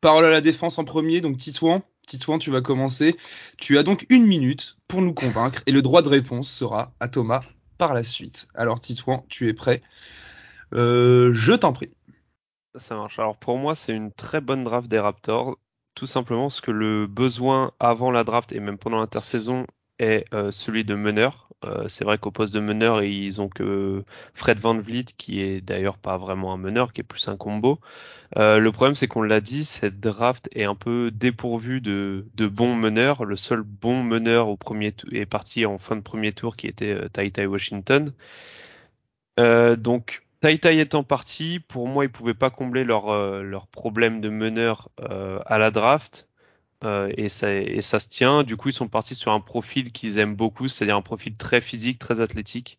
parole 0.00 0.24
à 0.24 0.30
la 0.30 0.40
défense 0.40 0.78
en 0.78 0.84
premier, 0.84 1.20
donc 1.20 1.36
Titouan. 1.36 1.82
Titouan, 2.06 2.38
tu 2.38 2.50
vas 2.50 2.60
commencer. 2.60 3.16
Tu 3.58 3.78
as 3.78 3.82
donc 3.82 4.06
une 4.08 4.26
minute 4.26 4.76
pour 4.86 5.02
nous 5.02 5.14
convaincre 5.14 5.62
et 5.66 5.72
le 5.72 5.82
droit 5.82 6.02
de 6.02 6.08
réponse 6.08 6.48
sera 6.48 6.94
à 7.00 7.08
Thomas 7.08 7.42
par 7.78 7.94
la 7.94 8.04
suite. 8.04 8.48
Alors 8.54 8.80
Titouan, 8.80 9.24
tu 9.28 9.48
es 9.48 9.54
prêt? 9.54 9.82
Euh, 10.74 11.32
Je 11.32 11.52
t'en 11.52 11.72
prie. 11.72 11.90
Ça 12.76 12.96
marche. 12.96 13.18
Alors 13.18 13.36
pour 13.36 13.58
moi, 13.58 13.74
c'est 13.74 13.94
une 13.94 14.12
très 14.12 14.40
bonne 14.40 14.64
draft 14.64 14.88
des 14.88 14.98
Raptors, 14.98 15.58
tout 15.94 16.06
simplement 16.06 16.44
parce 16.44 16.60
que 16.60 16.70
le 16.70 17.06
besoin 17.06 17.72
avant 17.80 18.10
la 18.10 18.24
draft 18.24 18.52
et 18.52 18.60
même 18.60 18.78
pendant 18.78 19.00
l'intersaison 19.00 19.66
est 19.98 20.24
euh, 20.34 20.50
celui 20.50 20.84
de 20.84 20.94
meneur. 20.94 21.45
Euh, 21.64 21.88
c'est 21.88 22.04
vrai 22.04 22.18
qu'au 22.18 22.30
poste 22.30 22.52
de 22.54 22.60
meneur, 22.60 23.02
ils 23.02 23.40
ont 23.40 23.48
que 23.48 24.04
Fred 24.34 24.58
Van 24.60 24.78
Vliet, 24.78 25.06
qui 25.16 25.40
est 25.40 25.60
d'ailleurs 25.60 25.98
pas 25.98 26.16
vraiment 26.18 26.52
un 26.52 26.58
meneur, 26.58 26.92
qui 26.92 27.00
est 27.00 27.04
plus 27.04 27.28
un 27.28 27.36
combo. 27.36 27.80
Euh, 28.36 28.58
le 28.58 28.72
problème, 28.72 28.94
c'est 28.94 29.08
qu'on 29.08 29.22
l'a 29.22 29.40
dit, 29.40 29.64
cette 29.64 29.98
draft 30.00 30.48
est 30.52 30.64
un 30.64 30.74
peu 30.74 31.10
dépourvue 31.12 31.80
de, 31.80 32.24
bons 32.38 32.74
meneurs. 32.76 33.24
Le 33.24 33.36
seul 33.36 33.62
bon 33.62 34.02
meneur 34.02 34.48
au 34.48 34.56
premier 34.56 34.94
est 35.12 35.26
parti 35.26 35.66
en 35.66 35.78
fin 35.78 35.96
de 35.96 36.02
premier 36.02 36.32
tour, 36.32 36.56
qui 36.56 36.66
était 36.66 36.92
euh, 36.92 37.08
Tai 37.08 37.30
Tai 37.30 37.46
Washington. 37.46 38.12
Donc, 39.38 40.22
Tai 40.40 40.58
Tai 40.58 40.78
étant 40.78 41.04
parti, 41.04 41.60
pour 41.60 41.88
moi, 41.88 42.04
ils 42.04 42.10
pouvaient 42.10 42.34
pas 42.34 42.50
combler 42.50 42.84
leur 42.84 43.66
problème 43.68 44.20
de 44.20 44.28
meneur 44.28 44.90
à 44.98 45.58
la 45.58 45.70
draft. 45.70 46.28
Euh, 46.84 47.10
et, 47.16 47.28
ça, 47.28 47.52
et 47.54 47.80
ça 47.82 48.00
se 48.00 48.08
tient. 48.08 48.42
Du 48.42 48.56
coup, 48.56 48.68
ils 48.68 48.74
sont 48.74 48.88
partis 48.88 49.14
sur 49.14 49.32
un 49.32 49.40
profil 49.40 49.92
qu'ils 49.92 50.18
aiment 50.18 50.36
beaucoup, 50.36 50.68
c'est-à-dire 50.68 50.96
un 50.96 51.02
profil 51.02 51.36
très 51.36 51.60
physique, 51.60 51.98
très 51.98 52.20
athlétique. 52.20 52.78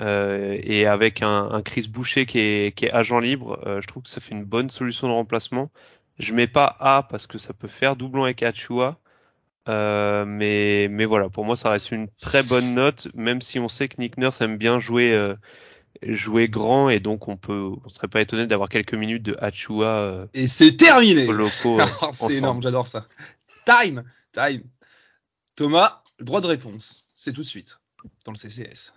Euh, 0.00 0.58
et 0.62 0.86
avec 0.86 1.22
un, 1.22 1.50
un, 1.50 1.62
Chris 1.62 1.88
Boucher 1.88 2.26
qui 2.26 2.38
est, 2.38 2.76
qui 2.76 2.86
est 2.86 2.92
agent 2.92 3.18
libre, 3.18 3.60
euh, 3.66 3.80
je 3.80 3.86
trouve 3.86 4.02
que 4.02 4.10
ça 4.10 4.20
fait 4.20 4.32
une 4.34 4.44
bonne 4.44 4.70
solution 4.70 5.08
de 5.08 5.12
remplacement. 5.12 5.70
Je 6.18 6.34
mets 6.34 6.46
pas 6.46 6.76
A 6.80 7.02
parce 7.02 7.26
que 7.26 7.38
ça 7.38 7.54
peut 7.54 7.68
faire 7.68 7.96
doublon 7.96 8.24
avec 8.24 8.42
Achua. 8.42 8.98
Euh, 9.68 10.24
mais, 10.24 10.88
mais 10.90 11.04
voilà, 11.04 11.28
pour 11.28 11.44
moi, 11.44 11.56
ça 11.56 11.70
reste 11.70 11.90
une 11.90 12.08
très 12.20 12.42
bonne 12.42 12.74
note, 12.74 13.08
même 13.14 13.40
si 13.40 13.58
on 13.58 13.68
sait 13.68 13.88
que 13.88 13.96
Nick 14.00 14.16
Nurse 14.16 14.40
aime 14.40 14.58
bien 14.58 14.78
jouer, 14.78 15.12
euh, 15.12 15.34
jouer 16.02 16.48
grand 16.48 16.88
et 16.88 17.00
donc 17.00 17.28
on 17.28 17.36
peut, 17.36 17.70
on 17.84 17.88
serait 17.88 18.08
pas 18.08 18.20
étonné 18.20 18.46
d'avoir 18.46 18.68
quelques 18.68 18.94
minutes 18.94 19.22
de 19.22 19.36
Achua. 19.38 19.86
Euh, 19.86 20.26
et 20.34 20.46
c'est 20.46 20.76
terminé. 20.76 21.26
c'est 22.12 22.34
énorme, 22.34 22.62
j'adore 22.62 22.86
ça. 22.86 23.06
Time, 23.64 24.04
time. 24.32 24.62
Thomas, 25.54 26.02
droit 26.20 26.40
de 26.40 26.46
réponse, 26.46 27.06
c'est 27.16 27.32
tout 27.32 27.42
de 27.42 27.46
suite 27.46 27.80
dans 28.24 28.32
le 28.32 28.36
CCS. 28.36 28.92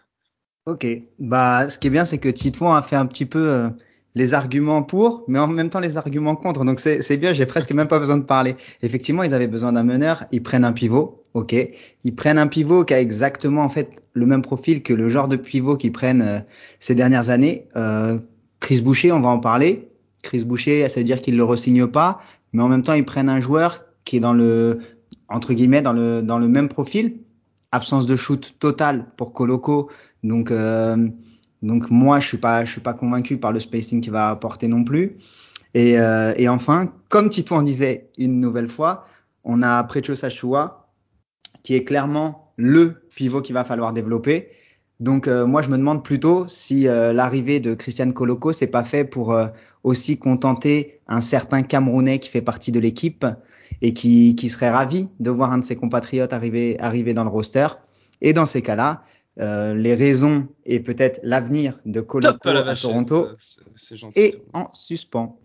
Ok, 0.65 0.85
bah 1.17 1.69
ce 1.69 1.79
qui 1.79 1.87
est 1.87 1.91
bien, 1.91 2.05
c'est 2.05 2.19
que 2.19 2.29
Titouan 2.29 2.75
a 2.75 2.81
fait 2.81 2.95
un 2.95 3.05
petit 3.05 3.25
peu 3.25 3.71
les 4.15 4.33
arguments 4.33 4.83
pour, 4.83 5.23
mais 5.27 5.39
en 5.39 5.47
même 5.47 5.69
temps 5.69 5.79
les 5.79 5.97
arguments 5.97 6.35
contre. 6.35 6.65
Donc 6.65 6.79
c'est 6.79 7.17
bien, 7.17 7.33
j'ai 7.33 7.45
presque 7.45 7.71
même 7.71 7.87
pas 7.87 7.99
besoin 7.99 8.17
de 8.17 8.23
parler. 8.23 8.55
Effectivement, 8.81 9.23
ils 9.23 9.33
avaient 9.33 9.47
besoin 9.47 9.73
d'un 9.73 9.83
meneur, 9.83 10.25
ils 10.31 10.43
prennent 10.43 10.65
un 10.65 10.73
pivot, 10.73 11.18
ok. 11.33 11.55
Ils 12.03 12.15
prennent 12.15 12.37
un 12.37 12.47
pivot 12.47 12.85
qui 12.85 12.93
a 12.93 13.01
exactement 13.01 13.63
en 13.63 13.69
fait 13.69 14.01
le 14.13 14.25
même 14.25 14.41
profil 14.41 14.83
que 14.83 14.93
le 14.93 15.09
genre 15.09 15.27
de 15.27 15.35
pivot 15.35 15.77
qu'ils 15.77 15.91
prennent 15.91 16.21
euh, 16.21 16.39
ces 16.79 16.95
dernières 16.95 17.29
années. 17.29 17.67
Euh, 17.75 18.19
Chris 18.59 18.81
Boucher, 18.81 19.11
on 19.11 19.21
va 19.21 19.29
en 19.29 19.39
parler. 19.39 19.89
Chris 20.23 20.43
Boucher, 20.43 20.87
ça 20.89 20.99
veut 20.99 21.05
dire 21.05 21.21
qu'ils 21.21 21.37
le 21.37 21.43
resignent 21.43 21.87
pas, 21.87 22.21
mais 22.51 22.61
en 22.61 22.67
même 22.67 22.83
temps 22.83 22.93
ils 22.93 23.05
prennent 23.05 23.29
un 23.29 23.39
joueur 23.39 23.85
qui 24.03 24.17
est 24.17 24.19
dans 24.19 24.33
le 24.33 24.79
entre 25.29 25.53
guillemets 25.53 25.81
dans 25.81 25.93
le 25.93 26.21
dans 26.21 26.39
le 26.39 26.47
même 26.47 26.67
profil, 26.67 27.19
absence 27.71 28.05
de 28.05 28.15
shoot 28.15 28.55
total 28.59 29.05
pour 29.15 29.31
Coloco. 29.31 29.89
Donc 30.23 30.51
euh, 30.51 31.09
donc 31.61 31.89
moi, 31.89 32.19
je 32.19 32.27
suis 32.27 32.37
pas, 32.37 32.63
je 32.65 32.71
suis 32.71 32.81
pas 32.81 32.93
convaincu 32.93 33.37
par 33.37 33.51
le 33.51 33.59
spacing 33.59 34.01
qu'il 34.01 34.11
va 34.11 34.29
apporter 34.29 34.67
non 34.67 34.83
plus. 34.83 35.17
Et, 35.73 35.99
euh, 35.99 36.33
et 36.35 36.49
enfin, 36.49 36.91
comme 37.09 37.29
Tito 37.29 37.55
en 37.55 37.61
disait 37.61 38.09
une 38.17 38.39
nouvelle 38.39 38.67
fois, 38.67 39.05
on 39.43 39.61
a 39.61 39.83
Precho 39.83 40.15
Sachua, 40.15 40.78
qui 41.63 41.75
est 41.75 41.83
clairement 41.83 42.53
le 42.57 43.01
pivot 43.15 43.41
qu'il 43.41 43.53
va 43.53 43.63
falloir 43.63 43.93
développer. 43.93 44.49
Donc 44.99 45.27
euh, 45.27 45.45
moi, 45.45 45.61
je 45.61 45.69
me 45.69 45.77
demande 45.77 46.03
plutôt 46.03 46.47
si 46.47 46.87
euh, 46.87 47.13
l'arrivée 47.13 47.59
de 47.59 47.73
Christian 47.73 48.11
Coloco, 48.11 48.51
c'est 48.51 48.67
pas 48.67 48.83
fait 48.83 49.05
pour 49.05 49.33
euh, 49.33 49.47
aussi 49.83 50.19
contenter 50.19 50.99
un 51.07 51.21
certain 51.21 51.63
Camerounais 51.63 52.19
qui 52.19 52.29
fait 52.29 52.41
partie 52.41 52.71
de 52.71 52.79
l'équipe 52.79 53.25
et 53.81 53.93
qui, 53.93 54.35
qui 54.35 54.49
serait 54.49 54.69
ravi 54.69 55.07
de 55.19 55.29
voir 55.29 55.53
un 55.53 55.59
de 55.59 55.63
ses 55.63 55.77
compatriotes 55.77 56.33
arriver, 56.33 56.77
arriver 56.79 57.13
dans 57.13 57.23
le 57.23 57.29
roster. 57.29 57.67
Et 58.21 58.33
dans 58.33 58.45
ces 58.45 58.61
cas-là, 58.61 59.03
les 59.37 59.95
raisons 59.95 60.49
et 60.65 60.81
peut-être 60.81 61.21
l'avenir 61.23 61.79
de 61.85 62.01
Coloco 62.01 62.49
à, 62.49 62.75
Toronto 62.75 63.27
et 64.17 64.35
en 64.51 64.67
suspens. 64.73 65.39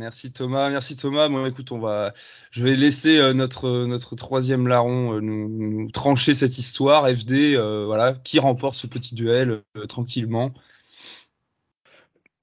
Merci 0.00 0.32
Thomas, 0.32 0.70
merci 0.70 0.96
Thomas. 0.96 1.28
Bon 1.28 1.44
je 2.50 2.64
vais 2.64 2.74
laisser 2.74 3.18
euh, 3.18 3.34
notre 3.34 3.84
notre 3.84 4.16
troisième 4.16 4.66
larron 4.66 5.16
euh, 5.16 5.20
nous, 5.20 5.90
trancher 5.90 6.34
cette 6.34 6.56
histoire. 6.56 7.06
FD, 7.06 7.56
voilà, 7.84 8.14
qui 8.14 8.38
remporte 8.38 8.76
ce 8.76 8.86
petit 8.86 9.14
duel 9.14 9.60
tranquillement? 9.90 10.52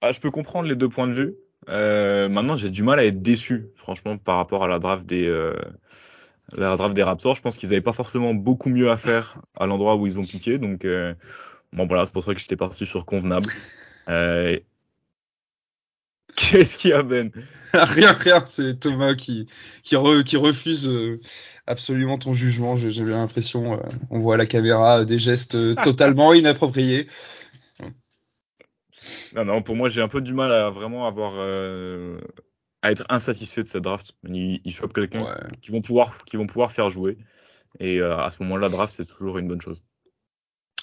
Ah, 0.02 0.12
je 0.12 0.20
peux 0.20 0.30
comprendre 0.30 0.68
les 0.70 0.76
deux 0.76 0.88
points 0.88 1.08
de 1.08 1.14
vue. 1.14 1.36
maintenant, 1.68 2.56
j'ai 2.56 2.70
du 2.70 2.84
mal 2.84 3.00
à 3.00 3.06
être 3.06 3.24
déçu, 3.24 3.70
franchement, 3.76 4.20
par 4.20 4.36
rapport 4.36 4.64
à 4.64 4.68
la 4.68 4.78
draft 4.78 5.08
des 5.08 5.28
la 6.56 6.76
Raptors. 6.76 7.36
Je 7.36 7.42
pense 7.42 7.58
qu'ils 7.58 7.70
n'avaient 7.70 7.82
pas 7.82 7.94
forcément 7.94 8.36
beaucoup 8.36 8.70
mieux 8.70 8.92
à 8.92 8.98
faire 8.98 9.42
à 9.56 9.66
l'endroit 9.66 9.96
où 9.96 10.06
ils 10.06 10.20
ont 10.20 10.24
piqué. 10.24 10.60
Donc, 10.60 10.86
euh, 10.86 11.16
bon, 11.74 11.88
voilà, 11.88 12.06
c'est 12.06 12.14
pour 12.14 12.24
ça 12.24 12.36
que 12.36 12.40
j'étais 12.40 12.56
parti 12.56 12.86
sur 12.86 13.04
convenable. 13.04 13.52
Euh... 16.38 16.42
Qu'est-ce 16.52 16.78
qu'il 16.78 16.92
y 16.92 16.94
a, 16.94 17.04
Ben? 17.04 17.32
Rien, 17.74 18.14
rien. 18.14 18.44
C'est 18.46 18.80
Thomas 18.80 19.14
qui, 19.14 19.48
qui, 19.84 19.96
qui 20.26 20.38
refuse 20.38 20.88
euh, 20.88 21.20
absolument 21.68 22.18
ton 22.18 22.34
jugement. 22.34 22.76
J'ai 22.76 23.04
bien 23.04 23.18
l'impression, 23.18 23.74
euh, 23.74 23.90
on 24.10 24.20
voit 24.20 24.36
à 24.36 24.38
la 24.38 24.46
caméra 24.46 25.04
des 25.04 25.20
gestes 25.20 25.58
totalement 25.84 26.34
inappropriés. 26.34 27.08
Non, 29.36 29.46
non, 29.46 29.62
pour 29.62 29.76
moi, 29.76 29.90
j'ai 29.90 30.02
un 30.02 30.08
peu 30.08 30.22
du 30.22 30.34
mal 30.34 30.52
à 30.52 30.70
vraiment 30.70 31.08
avoir 31.08 31.36
à 32.82 32.92
être 32.92 33.06
insatisfait 33.10 33.64
de 33.64 33.68
cette 33.68 33.84
draft. 33.84 34.14
Ils, 34.24 34.62
ils 34.64 34.74
quelqu'un 34.94 35.38
qui 35.62 35.72
vont 35.72 35.82
pouvoir 35.82 36.24
qui 36.26 36.38
vont 36.38 36.48
pouvoir 36.48 36.72
faire 36.72 36.90
jouer. 36.90 37.18
Et 37.80 38.00
euh, 38.00 38.18
à 38.18 38.32
ce 38.32 38.42
moment-là, 38.44 38.70
draft 38.70 38.94
c'est 38.94 39.06
toujours 39.06 39.38
une 39.38 39.48
bonne 39.48 39.62
chose. 39.62 39.84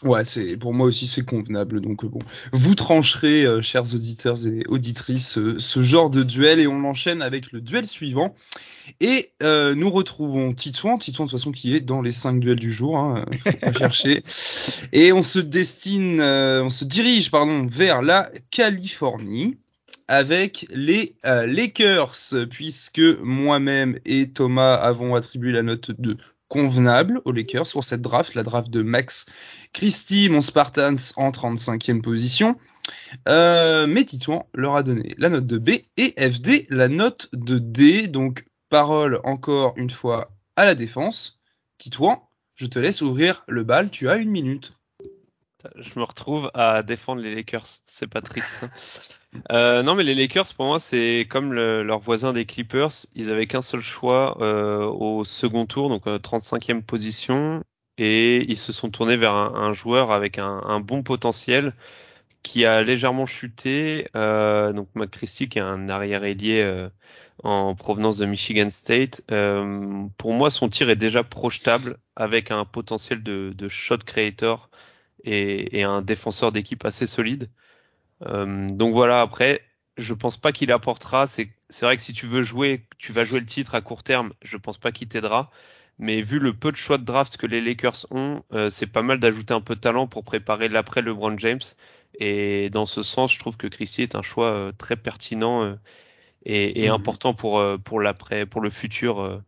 Ouais, 0.04 0.24
c'est 0.24 0.56
pour 0.56 0.74
moi 0.74 0.86
aussi 0.86 1.06
c'est 1.06 1.24
convenable. 1.24 1.80
Donc 1.80 2.04
euh, 2.04 2.08
bon, 2.08 2.20
vous 2.52 2.74
trancherez, 2.74 3.44
euh, 3.44 3.62
chers 3.62 3.94
auditeurs 3.94 4.46
et 4.46 4.62
auditrices, 4.68 5.38
ce 5.58 5.82
genre 5.82 6.10
de 6.10 6.22
duel 6.22 6.60
et 6.60 6.66
on 6.66 6.84
enchaîne 6.84 7.22
avec 7.22 7.52
le 7.52 7.60
duel 7.60 7.86
suivant. 7.86 8.34
Et 9.00 9.32
nous 9.40 9.88
retrouvons 9.88 10.52
Titouan, 10.52 10.98
Titouan 10.98 11.24
de 11.24 11.30
toute 11.30 11.40
façon 11.40 11.52
qui 11.52 11.74
est 11.74 11.80
dans 11.80 12.02
les 12.02 12.12
cinq 12.12 12.38
duels 12.38 12.60
du 12.60 12.70
jour, 12.70 12.98
hein, 12.98 13.24
faut 13.44 13.78
chercher. 13.78 14.22
Et 14.92 15.10
on 15.14 15.22
se 15.22 15.38
destine, 15.38 16.20
on 16.20 16.68
se 16.68 16.84
dirige 16.84 17.30
pardon 17.30 17.64
vers 17.64 18.02
la 18.02 18.30
Californie 18.50 19.56
avec 20.08 20.66
les 20.70 21.16
euh, 21.24 21.46
Lakers, 21.46 22.14
puisque 22.50 23.00
moi-même 23.22 23.98
et 24.04 24.30
Thomas 24.30 24.74
avons 24.74 25.14
attribué 25.14 25.52
la 25.52 25.62
note 25.62 25.90
de 25.90 26.16
convenable 26.54 27.20
aux 27.24 27.32
Lakers 27.32 27.72
pour 27.72 27.82
cette 27.82 28.00
draft, 28.00 28.36
la 28.36 28.44
draft 28.44 28.70
de 28.70 28.80
Max 28.80 29.26
Christie, 29.72 30.28
mon 30.28 30.40
Spartans 30.40 30.94
en 31.16 31.32
35e 31.32 32.00
position. 32.00 32.56
Euh, 33.26 33.88
mais 33.88 34.04
Titouan 34.04 34.46
leur 34.54 34.76
a 34.76 34.84
donné 34.84 35.16
la 35.18 35.30
note 35.30 35.46
de 35.46 35.58
B 35.58 35.70
et 35.96 36.14
FD 36.16 36.68
la 36.70 36.86
note 36.86 37.28
de 37.32 37.58
D. 37.58 38.06
Donc 38.06 38.44
parole 38.68 39.18
encore 39.24 39.74
une 39.76 39.90
fois 39.90 40.30
à 40.54 40.64
la 40.64 40.76
défense. 40.76 41.40
Titouan, 41.78 42.28
je 42.54 42.66
te 42.66 42.78
laisse 42.78 43.02
ouvrir 43.02 43.42
le 43.48 43.64
bal, 43.64 43.90
tu 43.90 44.08
as 44.08 44.18
une 44.18 44.30
minute. 44.30 44.74
Je 45.76 45.98
me 45.98 46.04
retrouve 46.04 46.50
à 46.54 46.82
défendre 46.82 47.22
les 47.22 47.34
Lakers, 47.34 47.66
c'est 47.86 48.06
pas 48.06 48.20
triste. 48.20 48.66
Euh, 49.50 49.82
non, 49.82 49.94
mais 49.94 50.04
les 50.04 50.14
Lakers, 50.14 50.54
pour 50.54 50.66
moi, 50.66 50.78
c'est 50.78 51.26
comme 51.28 51.52
le, 51.52 51.82
leur 51.82 51.98
voisin 51.98 52.32
des 52.32 52.44
Clippers. 52.44 52.92
Ils 53.14 53.30
avaient 53.30 53.46
qu'un 53.46 53.62
seul 53.62 53.80
choix 53.80 54.38
euh, 54.40 54.84
au 54.84 55.24
second 55.24 55.66
tour, 55.66 55.88
donc 55.88 56.06
35e 56.06 56.78
euh, 56.78 56.80
position, 56.82 57.64
et 57.98 58.44
ils 58.50 58.58
se 58.58 58.72
sont 58.72 58.90
tournés 58.90 59.16
vers 59.16 59.34
un, 59.34 59.72
joueur 59.72 60.12
avec 60.12 60.38
un, 60.38 60.80
bon 60.80 61.02
potentiel 61.02 61.72
qui 62.42 62.64
a 62.64 62.82
légèrement 62.82 63.26
chuté. 63.26 64.08
Euh, 64.16 64.72
donc 64.72 64.88
McChristy, 64.94 65.48
qui 65.48 65.58
est 65.58 65.62
un 65.62 65.88
arrière 65.88 66.24
ailier 66.24 66.62
euh, 66.62 66.88
en 67.42 67.74
provenance 67.74 68.18
de 68.18 68.26
Michigan 68.26 68.70
State. 68.70 69.22
pour 70.18 70.32
moi, 70.32 70.50
son 70.50 70.68
tir 70.68 70.90
est 70.90 70.96
déjà 70.96 71.24
projetable 71.24 71.98
avec 72.16 72.50
un 72.50 72.64
potentiel 72.64 73.22
de, 73.22 73.52
de 73.56 73.68
shot 73.68 73.98
creator 73.98 74.70
et, 75.24 75.78
et 75.78 75.82
un 75.82 76.02
défenseur 76.02 76.52
d'équipe 76.52 76.84
assez 76.84 77.06
solide. 77.06 77.50
Euh, 78.26 78.68
donc 78.68 78.94
voilà, 78.94 79.20
après, 79.20 79.62
je 79.96 80.14
pense 80.14 80.36
pas 80.36 80.52
qu'il 80.52 80.72
apportera. 80.72 81.26
C'est 81.26 81.50
vrai 81.82 81.96
que 81.96 82.02
si 82.02 82.12
tu 82.12 82.26
veux 82.26 82.42
jouer, 82.42 82.86
tu 82.98 83.12
vas 83.12 83.24
jouer 83.24 83.40
le 83.40 83.46
titre 83.46 83.74
à 83.74 83.80
court 83.80 84.02
terme, 84.02 84.32
je 84.42 84.56
pense 84.56 84.78
pas 84.78 84.92
qu'il 84.92 85.08
t'aidera. 85.08 85.50
Mais 85.98 86.22
vu 86.22 86.40
le 86.40 86.52
peu 86.52 86.72
de 86.72 86.76
choix 86.76 86.98
de 86.98 87.04
draft 87.04 87.36
que 87.36 87.46
les 87.46 87.60
Lakers 87.60 88.06
ont, 88.10 88.42
euh, 88.52 88.68
c'est 88.68 88.86
pas 88.86 89.02
mal 89.02 89.20
d'ajouter 89.20 89.54
un 89.54 89.60
peu 89.60 89.76
de 89.76 89.80
talent 89.80 90.08
pour 90.08 90.24
préparer 90.24 90.68
l'après 90.68 91.02
LeBron 91.02 91.38
James. 91.38 91.60
Et 92.18 92.68
dans 92.70 92.86
ce 92.86 93.02
sens, 93.02 93.32
je 93.32 93.38
trouve 93.38 93.56
que 93.56 93.68
Chrissy 93.68 94.02
est 94.02 94.16
un 94.16 94.22
choix 94.22 94.48
euh, 94.48 94.72
très 94.72 94.96
pertinent 94.96 95.76
et, 96.44 96.84
et 96.84 96.88
mhm. 96.88 96.94
important 96.94 97.34
pour, 97.34 97.62
pour 97.84 98.00
l'après, 98.00 98.44
pour 98.46 98.60
le 98.60 98.70
futur 98.70 99.42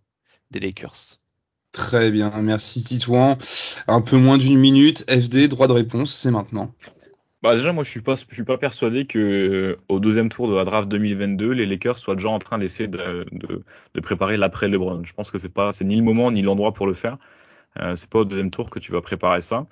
des 0.51 0.61
Lakers. 0.61 1.21
Très 1.77 2.11
bien, 2.11 2.31
merci 2.41 2.83
Titouan. 2.83 3.37
Un 3.87 4.01
peu 4.01 4.17
moins 4.17 4.39
d'une 4.39 4.57
minute, 4.57 5.05
FD, 5.11 5.47
droit 5.49 5.67
de 5.67 5.75
réponse, 5.75 6.11
c'est 6.15 6.31
maintenant. 6.31 6.73
Bah 7.43 7.55
déjà 7.55 7.75
moi 7.75 7.85
je 7.85 7.91
suis 7.91 8.01
pas 8.01 8.17
suis 8.17 8.45
pas 8.45 8.57
persuadé 8.57 9.05
que 9.05 9.19
euh, 9.19 9.77
au 9.91 10.01
deuxième 10.01 10.31
tour 10.31 10.49
de 10.49 10.55
la 10.55 10.65
draft 10.65 10.89
2022 10.89 11.51
les 11.53 11.67
Lakers 11.67 11.99
soient 11.99 12.17
déjà 12.17 12.31
en 12.31 12.39
train 12.39 12.57
d'essayer 12.57 12.89
de, 12.89 13.27
de, 13.31 13.63
de, 13.95 14.01
préparer 14.01 14.39
l'après 14.39 14.69
LeBron. 14.69 15.05
Je 15.05 15.13
pense 15.13 15.31
que 15.31 15.37
c'est 15.37 15.53
pas 15.53 15.71
c'est 15.73 15.85
ni 15.85 15.97
le 15.97 16.03
moment 16.03 16.33
ni 16.33 16.41
l'endroit 16.41 16.73
pour 16.73 16.87
le 16.87 16.95
faire. 16.95 17.19
Euh, 17.79 17.95
c'est 17.95 18.09
pas 18.09 18.21
au 18.21 18.25
deuxième 18.25 18.51
tour 18.51 18.71
que 18.71 18.79
tu 18.79 18.91
vas 18.91 19.03
préparer 19.03 19.43
ça. 19.43 19.67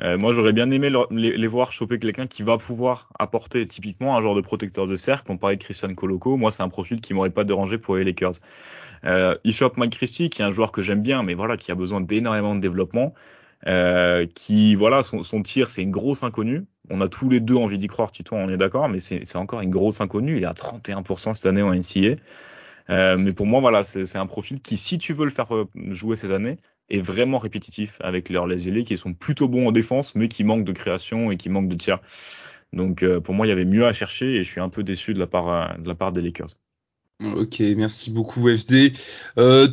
Euh, 0.00 0.16
moi 0.16 0.32
j'aurais 0.32 0.52
bien 0.52 0.70
aimé 0.70 0.90
les, 1.10 1.36
les, 1.36 1.46
voir 1.48 1.72
choper 1.72 1.98
quelqu'un 1.98 2.28
qui 2.28 2.44
va 2.44 2.56
pouvoir 2.56 3.10
apporter 3.18 3.66
typiquement 3.66 4.16
un 4.16 4.22
genre 4.22 4.36
de 4.36 4.40
protecteur 4.40 4.86
de 4.86 4.94
cercle. 4.94 5.32
On 5.32 5.38
parlait 5.38 5.56
de 5.56 5.62
Christian 5.64 5.92
Coloco. 5.94 6.36
Moi 6.36 6.52
c'est 6.52 6.62
un 6.62 6.68
profil 6.68 7.00
qui 7.00 7.14
m'aurait 7.14 7.30
pas 7.30 7.42
dérangé 7.42 7.78
pour 7.78 7.96
les 7.96 8.04
Lakers. 8.04 8.34
Euh, 9.04 9.36
il 9.44 9.54
Mike 9.76 9.96
Christie 9.96 10.30
qui 10.30 10.42
est 10.42 10.44
un 10.44 10.50
joueur 10.50 10.72
que 10.72 10.82
j'aime 10.82 11.02
bien 11.02 11.22
mais 11.22 11.34
voilà 11.34 11.56
qui 11.56 11.72
a 11.72 11.74
besoin 11.74 12.00
d'énormément 12.00 12.54
de 12.54 12.60
développement. 12.60 13.14
Euh, 13.68 14.26
qui 14.34 14.74
voilà 14.74 15.04
son, 15.04 15.22
son 15.22 15.40
tir 15.40 15.70
c'est 15.70 15.82
une 15.82 15.92
grosse 15.92 16.24
inconnue. 16.24 16.64
On 16.90 17.00
a 17.00 17.08
tous 17.08 17.28
les 17.28 17.40
deux 17.40 17.54
envie 17.54 17.78
d'y 17.78 17.86
croire, 17.86 18.10
Tito, 18.10 18.34
on 18.34 18.48
est 18.48 18.56
d'accord, 18.56 18.88
mais 18.88 18.98
c'est 18.98 19.36
encore 19.36 19.60
une 19.60 19.70
grosse 19.70 20.00
inconnue. 20.00 20.36
Il 20.38 20.42
est 20.42 20.46
à 20.46 20.52
31% 20.52 21.34
cette 21.34 21.46
année 21.46 21.62
en 21.62 21.72
NCA. 21.72 22.20
Euh, 22.90 23.16
mais 23.16 23.32
pour 23.32 23.46
moi, 23.46 23.60
voilà, 23.60 23.84
c'est 23.84 24.16
un 24.16 24.26
profil 24.26 24.60
qui, 24.60 24.76
si 24.76 24.98
tu 24.98 25.12
veux 25.12 25.24
le 25.24 25.30
faire 25.30 25.54
euh, 25.54 25.68
jouer 25.90 26.16
ces 26.16 26.32
années, 26.32 26.58
est 26.90 27.00
vraiment 27.00 27.38
répétitif 27.38 27.98
avec 28.00 28.28
leurs 28.28 28.46
les 28.46 28.84
qui 28.84 28.98
sont 28.98 29.14
plutôt 29.14 29.48
bons 29.48 29.68
en 29.68 29.72
défense, 29.72 30.14
mais 30.14 30.28
qui 30.28 30.44
manquent 30.44 30.64
de 30.64 30.72
création 30.72 31.30
et 31.30 31.36
qui 31.36 31.48
manquent 31.48 31.68
de 31.68 31.76
tir. 31.76 32.00
Donc 32.72 33.02
euh, 33.02 33.20
pour 33.20 33.34
moi, 33.34 33.46
il 33.46 33.50
y 33.50 33.52
avait 33.52 33.64
mieux 33.64 33.86
à 33.86 33.92
chercher 33.92 34.34
et 34.36 34.44
je 34.44 34.50
suis 34.50 34.60
un 34.60 34.68
peu 34.68 34.82
déçu 34.82 35.14
de 35.14 35.18
la 35.18 35.26
part, 35.26 35.78
de 35.78 35.88
la 35.88 35.94
part 35.94 36.12
des 36.12 36.20
Lakers. 36.22 36.58
Ok, 37.36 37.60
merci 37.76 38.10
beaucoup 38.10 38.48
FD. 38.48 38.92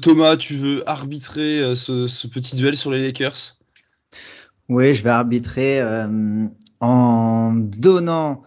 Thomas, 0.02 0.38
tu 0.38 0.56
veux 0.56 0.90
arbitrer 0.90 1.76
ce, 1.76 2.28
petit 2.28 2.56
duel 2.56 2.78
sur 2.78 2.92
les 2.92 3.02
Lakers? 3.02 3.58
Oui, 4.68 4.94
je 4.94 5.04
vais 5.04 5.10
arbitrer 5.10 5.82
en 6.80 7.54
donnant 7.54 8.44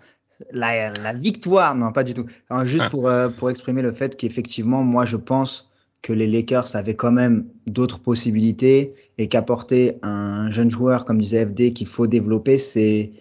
la, 0.51 1.13
victoire, 1.15 1.75
non 1.75 1.93
pas 1.93 2.05
du 2.05 2.15
tout. 2.15 2.27
juste 2.65 2.91
pour, 2.91 3.09
euh, 3.09 3.29
pour 3.29 3.51
exprimer 3.51 3.83
le 3.83 3.93
fait 3.93 4.17
qu'effectivement, 4.17 4.83
moi 4.83 5.05
je 5.05 5.17
pense 5.17 5.71
que 6.03 6.13
les 6.13 6.27
Lakers 6.27 6.75
avaient 6.75 6.97
quand 6.97 7.13
même 7.13 7.47
d'autres 7.67 8.01
possibilités 8.01 8.95
et 9.19 9.29
qu'apporter 9.29 9.99
un 10.03 10.51
jeune 10.51 10.71
joueur 10.71 11.05
comme 11.05 11.21
disait 11.21 11.47
FD 11.47 11.73
qu'il 11.73 11.87
faut 11.87 12.07
développer, 12.07 12.59
c'est 12.59 13.13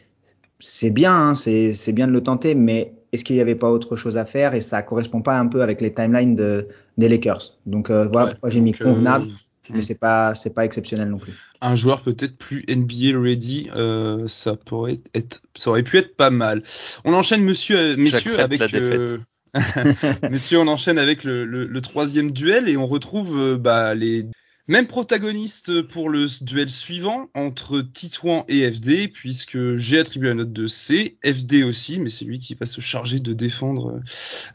c'est 0.60 0.92
bien, 0.92 1.14
hein, 1.14 1.36
c'est 1.36 1.92
bien 1.94 2.08
de 2.08 2.12
le 2.12 2.22
tenter, 2.22 2.54
mais 2.54 2.94
est-ce 3.12 3.24
qu'il 3.24 3.36
n'y 3.36 3.42
avait 3.42 3.56
pas 3.56 3.70
autre 3.70 3.96
chose 3.96 4.18
à 4.18 4.26
faire? 4.26 4.54
Et 4.54 4.62
ça 4.62 4.82
correspond 4.82 5.22
pas 5.22 5.38
un 5.38 5.48
peu 5.48 5.62
avec 5.62 5.82
les 5.82 5.94
timelines 5.94 6.36
de, 6.36 6.68
des 6.98 7.10
Lakers. 7.10 7.58
Donc 7.66 7.90
euh, 7.90 8.08
voilà 8.08 8.32
pourquoi 8.32 8.50
j'ai 8.50 8.62
mis 8.62 8.74
convenable. 8.74 9.28
Euh, 9.28 9.34
mais 9.70 9.80
hmm. 9.80 9.82
c'est 9.84 10.00
pas 10.00 10.36
c'est 10.36 10.54
pas 10.54 10.66
exceptionnel 10.66 11.10
non 11.10 11.18
plus. 11.18 11.34
Un 11.62 11.76
joueur 11.76 12.02
peut-être 12.02 12.36
plus 12.38 12.66
NBA 12.68 13.20
ready, 13.20 13.70
euh, 13.76 14.28
ça 14.28 14.56
pourrait 14.56 15.00
être 15.14 15.44
ça 15.56 15.70
aurait 15.70 15.84
pu 15.84 15.98
être 15.98 16.16
pas 16.16 16.30
mal. 16.30 16.64
On 17.06 17.14
enchaîne 17.14 17.44
monsieur 17.44 17.78
euh, 17.78 17.98
messieurs 17.98 18.40
avec 18.40 18.60
la 18.60 18.68
euh, 18.80 19.18
messieurs 20.30 20.60
on 20.60 20.68
enchaîne 20.68 20.98
avec 20.98 21.24
le, 21.24 21.46
le, 21.46 21.66
le, 21.66 21.82
troisième 21.82 22.32
duel 22.32 22.70
et 22.70 22.78
on 22.78 22.88
retrouve 22.88 23.38
euh, 23.38 23.58
bah, 23.58 23.94
les 23.94 24.26
même 24.72 24.88
protagoniste 24.88 25.82
pour 25.82 26.10
le 26.10 26.28
duel 26.42 26.70
suivant 26.70 27.30
entre 27.34 27.82
Titouan 27.82 28.46
et 28.48 28.72
FD, 28.72 29.10
puisque 29.12 29.76
j'ai 29.76 30.00
attribué 30.00 30.30
la 30.30 30.36
note 30.36 30.54
de 30.54 30.66
C, 30.66 31.18
FD 31.26 31.64
aussi, 31.66 32.00
mais 32.00 32.10
c'est 32.10 32.24
lui 32.24 32.40
qui 32.40 32.56
va 32.56 32.66
se 32.66 32.80
charger 32.80 33.20
de 33.20 33.34
défendre 33.34 34.00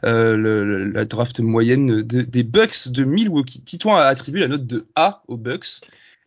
euh, 0.05 0.91
la 0.91 1.05
draft 1.05 1.39
moyenne 1.39 2.01
des 2.01 2.41
Bucks 2.41 2.87
de 2.87 3.03
Milwaukee. 3.03 3.61
Titouan 3.61 3.97
a 3.97 4.05
attribué 4.05 4.39
la 4.39 4.47
note 4.47 4.65
de 4.65 4.87
A 4.95 5.21
aux 5.27 5.37
Bucks, 5.37 5.81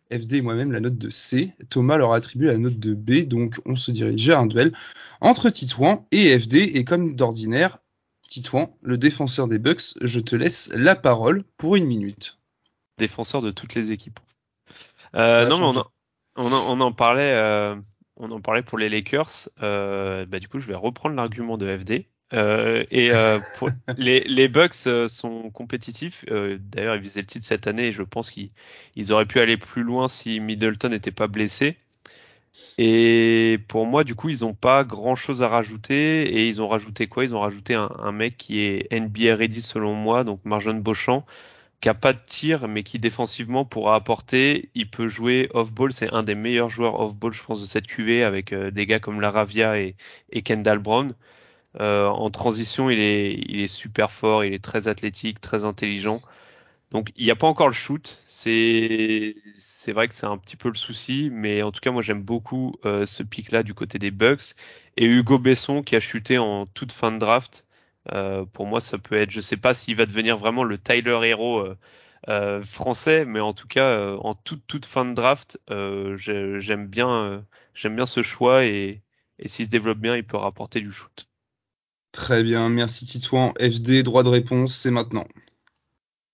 FD 0.09 0.35
et 0.35 0.41
moi-même 0.41 0.71
la 0.71 0.79
note 0.79 0.97
de 0.97 1.09
C, 1.09 1.51
Thomas 1.69 1.97
leur 1.97 2.13
a 2.13 2.15
attribué 2.15 2.47
la 2.47 2.57
note 2.57 2.79
de 2.79 2.93
B, 2.93 3.27
donc 3.27 3.59
on 3.65 3.75
se 3.75 3.91
dirige 3.91 4.29
à 4.29 4.39
un 4.39 4.45
duel 4.45 4.71
entre 5.19 5.49
Titouan 5.49 6.07
et 6.13 6.39
FD, 6.39 6.55
et 6.75 6.85
comme 6.85 7.17
d'ordinaire, 7.17 7.79
Titouan, 8.29 8.73
le 8.81 8.97
défenseur 8.97 9.49
des 9.49 9.59
Bucks, 9.59 9.95
je 9.99 10.21
te 10.21 10.37
laisse 10.37 10.71
la 10.73 10.95
parole 10.95 11.43
pour 11.57 11.75
une 11.75 11.87
minute 11.87 12.37
défenseur 13.01 13.41
de 13.41 13.51
toutes 13.51 13.75
les 13.75 13.91
équipes. 13.91 14.19
Euh, 15.15 15.47
non, 15.47 15.73
mais 15.73 15.81
on, 16.37 16.79
en 16.79 16.91
parlait, 16.93 17.33
euh, 17.33 17.75
on 18.15 18.31
en 18.31 18.39
parlait 18.39 18.61
pour 18.61 18.77
les 18.77 18.89
Lakers. 18.89 19.49
Euh, 19.61 20.25
bah, 20.25 20.39
du 20.39 20.47
coup, 20.47 20.59
je 20.59 20.67
vais 20.67 20.75
reprendre 20.75 21.15
l'argument 21.15 21.57
de 21.57 21.77
FD. 21.77 22.05
et 22.33 23.11
les, 23.97 24.47
Bucks 24.47 25.07
sont 25.07 25.49
compétitifs. 25.49 26.25
D'ailleurs, 26.25 26.95
ils 26.95 27.01
visaient 27.01 27.21
le 27.21 27.27
titre 27.27 27.45
cette 27.45 27.67
année 27.67 27.87
et 27.87 27.91
je 27.91 28.03
pense 28.03 28.31
qu'ils 28.31 29.11
auraient 29.11 29.25
pu 29.25 29.39
aller 29.39 29.57
plus 29.57 29.83
loin 29.83 30.07
si 30.07 30.39
Middleton 30.39 30.89
n'était 30.89 31.11
pas 31.11 31.27
blessé. 31.27 31.77
Et 32.77 33.59
pour 33.67 33.85
moi, 33.85 34.03
du 34.03 34.15
coup, 34.15 34.29
ils 34.29 34.41
n'ont 34.41 34.53
pas 34.53 34.83
grand 34.83 35.15
chose 35.15 35.43
à 35.43 35.49
rajouter. 35.49 36.23
Et 36.23 36.47
ils 36.47 36.61
ont 36.61 36.69
rajouté 36.69 37.07
quoi? 37.07 37.23
Ils 37.23 37.35
ont 37.35 37.41
rajouté 37.41 37.75
un, 37.75 37.91
un, 37.99 38.11
mec 38.11 38.37
qui 38.37 38.59
est 38.59 38.87
NBA 38.91 39.35
ready 39.35 39.61
selon 39.61 39.93
moi, 39.93 40.23
donc 40.23 40.39
Marjon 40.45 40.75
Beauchamp, 40.75 41.25
qui 41.81 41.89
a 41.89 41.93
pas 41.95 42.13
de 42.13 42.19
tir, 42.25 42.67
mais 42.67 42.83
qui 42.83 42.99
défensivement 42.99 43.65
pourra 43.65 43.95
apporter. 43.95 44.69
Il 44.75 44.89
peut 44.89 45.07
jouer 45.09 45.49
off-ball. 45.53 45.91
C'est 45.91 46.13
un 46.13 46.23
des 46.23 46.35
meilleurs 46.35 46.69
joueurs 46.69 46.99
off-ball, 47.01 47.33
je 47.33 47.43
pense, 47.43 47.61
de 47.61 47.67
cette 47.67 47.87
QV 47.87 48.23
avec 48.23 48.53
euh, 48.53 48.71
des 48.71 48.85
gars 48.85 48.99
comme 48.99 49.19
Laravia 49.21 49.79
et, 49.79 49.95
et 50.31 50.43
Kendall 50.43 50.79
Brown. 50.79 51.15
Euh, 51.79 52.07
en 52.07 52.29
transition, 52.29 52.89
il 52.89 52.99
est, 52.99 53.33
il 53.33 53.61
est 53.61 53.67
super 53.67 54.11
fort, 54.11 54.43
il 54.43 54.53
est 54.53 54.63
très 54.63 54.87
athlétique, 54.87 55.41
très 55.41 55.65
intelligent. 55.65 56.21
Donc, 56.91 57.11
il 57.15 57.25
n'y 57.25 57.31
a 57.31 57.35
pas 57.35 57.47
encore 57.47 57.67
le 57.69 57.73
shoot. 57.73 58.21
C'est, 58.27 59.35
c'est 59.55 59.93
vrai 59.93 60.07
que 60.07 60.13
c'est 60.13 60.25
un 60.25 60.37
petit 60.37 60.57
peu 60.57 60.69
le 60.69 60.75
souci, 60.75 61.29
mais 61.31 61.63
en 61.63 61.71
tout 61.71 61.79
cas, 61.81 61.91
moi, 61.91 62.01
j'aime 62.01 62.21
beaucoup 62.21 62.75
euh, 62.85 63.05
ce 63.05 63.23
pic-là 63.23 63.63
du 63.63 63.73
côté 63.73 63.99
des 63.99 64.11
Bucks. 64.11 64.55
Et 64.97 65.05
Hugo 65.05 65.39
Besson 65.39 65.83
qui 65.83 65.95
a 65.95 65.99
chuté 65.99 66.37
en 66.37 66.65
toute 66.67 66.91
fin 66.91 67.11
de 67.11 67.17
draft. 67.17 67.65
Euh, 68.11 68.45
pour 68.45 68.65
moi, 68.65 68.81
ça 68.81 68.97
peut 68.97 69.15
être, 69.15 69.31
je 69.31 69.41
sais 69.41 69.57
pas 69.57 69.73
s'il 69.73 69.95
va 69.95 70.05
devenir 70.05 70.37
vraiment 70.37 70.63
le 70.63 70.77
Tyler 70.77 71.19
Hero 71.23 71.59
euh, 71.59 71.77
euh, 72.29 72.61
français, 72.61 73.25
mais 73.25 73.39
en 73.39 73.53
tout 73.53 73.67
cas, 73.67 74.15
en 74.17 74.33
toute, 74.33 74.65
toute 74.67 74.85
fin 74.85 75.05
de 75.05 75.13
draft, 75.13 75.59
j'aime 75.69 76.87
bien, 76.87 77.45
j'aime 77.73 77.95
bien 77.95 78.05
ce 78.05 78.21
choix 78.21 78.65
et, 78.65 79.01
et 79.39 79.47
s'il 79.47 79.65
se 79.65 79.71
développe 79.71 79.99
bien, 79.99 80.15
il 80.15 80.23
peut 80.23 80.37
rapporter 80.37 80.81
du 80.81 80.91
shoot. 80.91 81.27
Très 82.11 82.43
bien, 82.43 82.69
merci 82.69 83.05
Titouan. 83.05 83.53
FD, 83.59 84.03
droit 84.03 84.23
de 84.23 84.29
réponse, 84.29 84.75
c'est 84.75 84.91
maintenant. 84.91 85.25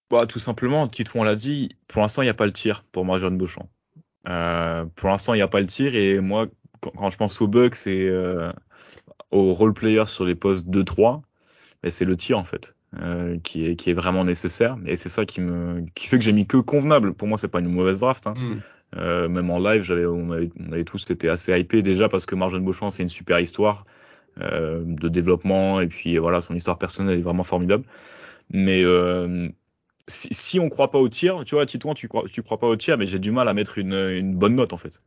Bah, 0.09 0.25
tout 0.25 0.39
simplement, 0.39 0.87
Titouan 0.87 1.23
l'a 1.23 1.35
dit, 1.35 1.75
pour 1.87 2.01
l'instant, 2.01 2.21
il 2.21 2.25
n'y 2.25 2.31
a 2.31 2.33
pas 2.33 2.45
le 2.45 2.53
tir 2.53 2.83
pour 2.91 3.05
Marjon 3.05 3.31
Beauchamp. 3.31 3.69
Euh, 4.27 4.85
pour 4.95 5.09
l'instant, 5.09 5.33
il 5.33 5.37
n'y 5.37 5.43
a 5.43 5.47
pas 5.47 5.59
le 5.61 5.67
tir 5.67 5.95
et 5.95 6.19
moi, 6.19 6.47
quand, 6.81 7.09
je 7.09 7.17
pense 7.17 7.39
aux 7.41 7.47
Bucks 7.47 7.87
et 7.87 8.07
euh, 8.07 8.51
aux 9.31 9.53
role 9.53 9.73
players 9.73 10.07
sur 10.07 10.25
les 10.25 10.35
postes 10.35 10.67
2-3, 10.67 11.21
mais 11.87 11.91
c'est 11.91 12.03
le 12.03 12.17
tir 12.17 12.37
en 12.37 12.43
fait 12.43 12.75
euh, 13.01 13.37
qui 13.43 13.65
est 13.65 13.77
qui 13.77 13.89
est 13.89 13.93
vraiment 13.93 14.25
nécessaire 14.25 14.77
et 14.85 14.97
c'est 14.97 15.07
ça 15.07 15.25
qui 15.25 15.39
me 15.39 15.85
qui 15.95 16.07
fait 16.07 16.17
que 16.17 16.23
j'ai 16.23 16.33
mis 16.33 16.45
que 16.45 16.57
convenable. 16.57 17.13
Pour 17.13 17.29
moi, 17.29 17.37
c'est 17.37 17.47
pas 17.47 17.61
une 17.61 17.71
mauvaise 17.71 18.01
draft. 18.01 18.27
Hein. 18.27 18.33
Mm. 18.35 18.55
Euh, 18.97 19.29
même 19.29 19.49
en 19.49 19.59
live, 19.59 19.83
j'avais 19.83 20.05
on 20.05 20.31
avait, 20.31 20.49
on 20.59 20.73
avait 20.73 20.83
tous 20.83 21.09
été 21.09 21.29
assez 21.29 21.57
hypés 21.57 21.81
déjà 21.81 22.09
parce 22.09 22.25
que 22.25 22.35
Marjane 22.35 22.65
Beauchamp 22.65 22.89
c'est 22.89 23.03
une 23.03 23.09
super 23.09 23.39
histoire 23.39 23.85
euh, 24.41 24.83
de 24.85 25.07
développement 25.07 25.79
et 25.79 25.87
puis 25.87 26.17
voilà 26.17 26.41
son 26.41 26.55
histoire 26.55 26.77
personnelle 26.77 27.19
est 27.19 27.21
vraiment 27.21 27.45
formidable. 27.45 27.85
Mais 28.51 28.83
si, 30.07 30.33
si, 30.33 30.59
on 30.59 30.67
croit 30.67 30.91
pas 30.91 30.99
au 30.99 31.07
tir, 31.07 31.43
tu 31.45 31.55
vois, 31.55 31.65
Titouan, 31.65 31.93
tu 31.93 32.09
crois, 32.09 32.23
tu 32.29 32.43
crois 32.43 32.59
pas 32.59 32.67
au 32.67 32.75
tir, 32.75 32.97
mais 32.97 33.05
j'ai 33.05 33.19
du 33.19 33.31
mal 33.31 33.47
à 33.47 33.53
mettre 33.53 33.77
une, 33.77 33.93
une 33.93 34.35
bonne 34.35 34.55
note 34.55 34.73
en 34.73 34.77
fait. 34.77 35.01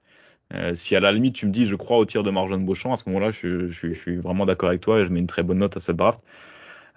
Euh, 0.53 0.75
si 0.75 0.97
à 0.97 1.01
la 1.01 1.13
limite 1.13 1.37
tu 1.37 1.47
me 1.47 1.53
dis 1.53 1.65
je 1.67 1.77
crois 1.77 1.99
au 1.99 2.05
tir 2.05 2.25
de 2.25 2.31
Marjane 2.31 2.65
Beauchamp, 2.65 2.93
à 2.93 2.97
ce 2.97 3.05
moment-là, 3.07 3.31
je, 3.31 3.69
je, 3.69 3.93
je, 3.93 3.99
suis 3.99 4.17
vraiment 4.17 4.47
d'accord 4.47 4.71
avec 4.71 4.81
toi 4.81 4.99
et 4.99 5.05
je 5.05 5.11
mets 5.11 5.21
une 5.21 5.29
très 5.29 5.43
bonne 5.43 5.59
note 5.59 5.77
à 5.77 5.81
cette 5.81 5.97
draft. 5.97 6.21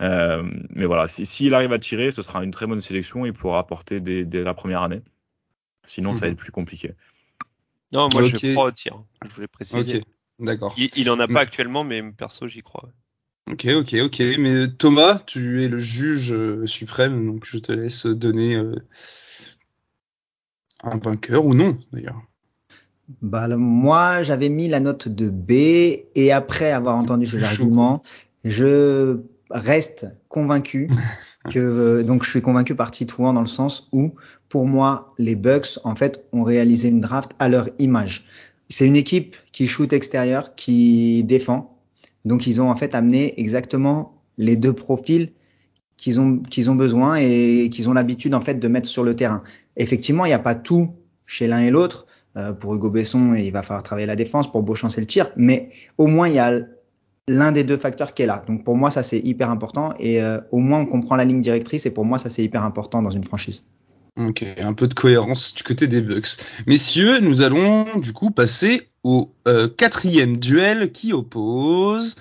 Euh, 0.01 0.43
mais 0.69 0.85
voilà, 0.85 1.07
s'il 1.07 1.25
si, 1.25 1.53
arrive 1.53 1.71
à 1.73 1.79
tirer, 1.79 2.11
ce 2.11 2.21
sera 2.21 2.43
une 2.43 2.51
très 2.51 2.67
bonne 2.67 2.81
sélection. 2.81 3.25
Il 3.25 3.33
pourra 3.33 3.59
apporter 3.59 3.99
dès, 3.99 4.43
la 4.43 4.53
première 4.53 4.81
année. 4.81 5.01
Sinon, 5.85 6.13
ça 6.13 6.21
va 6.21 6.27
mhm. 6.27 6.33
être 6.33 6.39
plus 6.39 6.51
compliqué. 6.51 6.93
Non, 7.91 8.09
moi 8.11 8.23
je 8.23 8.53
crois 8.53 8.65
au 8.65 8.71
tir. 8.71 9.03
Je 9.23 9.33
voulais 9.33 9.47
préciser. 9.47 10.03
D'accord. 10.39 10.73
Il, 10.77 10.89
il 10.95 11.09
en 11.09 11.19
a 11.19 11.27
pas 11.27 11.41
actuellement, 11.41 11.83
mais 11.83 12.01
perso, 12.11 12.47
j'y 12.47 12.63
crois. 12.63 12.89
Ok, 13.51 13.65
ok, 13.65 13.95
ok. 14.05 14.21
Mais 14.39 14.67
Thomas, 14.69 15.19
tu 15.25 15.63
es 15.63 15.67
le 15.67 15.77
juge 15.77 16.31
euh, 16.31 16.65
suprême, 16.65 17.25
donc 17.25 17.45
je 17.45 17.57
te 17.57 17.71
laisse 17.71 18.05
donner 18.05 18.55
euh, 18.55 18.75
un 20.81 20.97
vainqueur 20.97 21.45
ou 21.45 21.53
non, 21.53 21.77
d'ailleurs. 21.91 22.21
Bah, 23.21 23.47
moi, 23.57 24.23
j'avais 24.23 24.49
mis 24.49 24.69
la 24.69 24.79
note 24.79 25.09
de 25.09 25.29
B 25.29 25.51
et 26.15 26.31
après 26.31 26.71
avoir 26.71 26.95
entendu 26.95 27.25
ces 27.25 27.43
arguments, 27.43 28.01
je 28.45 29.19
reste 29.53 30.07
convaincu 30.27 30.89
que 31.49 31.59
euh, 31.59 32.03
donc 32.03 32.23
je 32.23 32.29
suis 32.29 32.41
convaincu 32.41 32.75
par 32.75 32.91
Titouan 32.91 33.33
dans 33.33 33.41
le 33.41 33.47
sens 33.47 33.87
où 33.91 34.15
pour 34.49 34.65
moi 34.65 35.13
les 35.17 35.35
Bucks 35.35 35.79
en 35.83 35.95
fait 35.95 36.25
ont 36.33 36.43
réalisé 36.43 36.89
une 36.89 36.99
draft 36.99 37.31
à 37.39 37.47
leur 37.47 37.69
image. 37.79 38.25
C'est 38.69 38.87
une 38.87 38.95
équipe 38.95 39.35
qui 39.51 39.67
shoot 39.67 39.93
extérieur, 39.93 40.55
qui 40.55 41.23
défend. 41.23 41.77
Donc 42.25 42.47
ils 42.47 42.61
ont 42.61 42.69
en 42.69 42.75
fait 42.75 42.95
amené 42.95 43.39
exactement 43.39 44.21
les 44.37 44.55
deux 44.55 44.73
profils 44.73 45.31
qu'ils 45.97 46.19
ont 46.19 46.39
qu'ils 46.39 46.71
ont 46.71 46.75
besoin 46.75 47.15
et 47.15 47.69
qu'ils 47.71 47.87
ont 47.89 47.93
l'habitude 47.93 48.33
en 48.33 48.41
fait 48.41 48.55
de 48.55 48.67
mettre 48.67 48.89
sur 48.89 49.03
le 49.03 49.15
terrain. 49.15 49.43
Effectivement, 49.77 50.25
il 50.25 50.29
n'y 50.29 50.33
a 50.33 50.39
pas 50.39 50.55
tout 50.55 50.91
chez 51.25 51.47
l'un 51.47 51.59
et 51.59 51.69
l'autre. 51.69 52.07
Euh, 52.35 52.51
pour 52.51 52.73
Hugo 52.73 52.89
Besson, 52.89 53.35
il 53.35 53.51
va 53.51 53.61
falloir 53.61 53.83
travailler 53.83 54.07
la 54.07 54.15
défense. 54.15 54.51
Pour 54.51 54.63
Beauchamp, 54.63 54.89
c'est 54.89 55.01
le 55.01 55.07
tir. 55.07 55.31
Mais 55.37 55.69
au 55.97 56.07
moins, 56.07 56.27
il 56.27 56.35
y 56.35 56.39
a 56.39 56.61
l'un 57.27 57.51
des 57.51 57.63
deux 57.63 57.77
facteurs 57.77 58.13
qui 58.13 58.23
est 58.23 58.25
là. 58.25 58.43
Donc 58.47 58.63
pour 58.63 58.75
moi, 58.75 58.89
ça 58.89 59.03
c'est 59.03 59.19
hyper 59.19 59.49
important 59.49 59.93
et 59.99 60.21
euh, 60.21 60.39
au 60.51 60.59
moins 60.59 60.79
on 60.79 60.85
comprend 60.85 61.15
la 61.15 61.25
ligne 61.25 61.41
directrice 61.41 61.85
et 61.85 61.93
pour 61.93 62.05
moi 62.05 62.17
ça 62.17 62.29
c'est 62.29 62.43
hyper 62.43 62.63
important 62.63 63.01
dans 63.01 63.09
une 63.09 63.23
franchise. 63.23 63.63
Ok, 64.17 64.45
un 64.61 64.73
peu 64.73 64.87
de 64.87 64.93
cohérence 64.93 65.55
du 65.55 65.63
côté 65.63 65.87
des 65.87 66.01
Bucks. 66.01 66.37
Messieurs, 66.67 67.19
nous 67.19 67.41
allons 67.41 67.85
du 67.97 68.13
coup 68.13 68.29
passer 68.29 68.89
au 69.03 69.33
euh, 69.47 69.67
quatrième 69.67 70.37
duel 70.37 70.91
qui 70.91 71.13
oppose. 71.13 72.15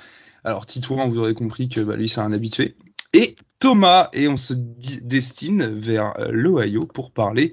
Alors 0.45 0.65
Titouan, 0.65 1.09
vous 1.09 1.19
aurez 1.19 1.35
compris 1.35 1.69
que 1.69 1.81
bah, 1.81 1.97
lui 1.97 2.09
c'est 2.09 2.21
un 2.21 2.33
habitué. 2.33 2.77
Et 3.13 3.37
Thomas, 3.59 4.09
et 4.15 4.27
on 4.27 4.39
se 4.39 4.55
destine 4.55 5.67
vers 5.67 6.19
euh, 6.19 6.31
l'Ohio 6.33 6.87
pour 6.87 7.11
parler 7.11 7.53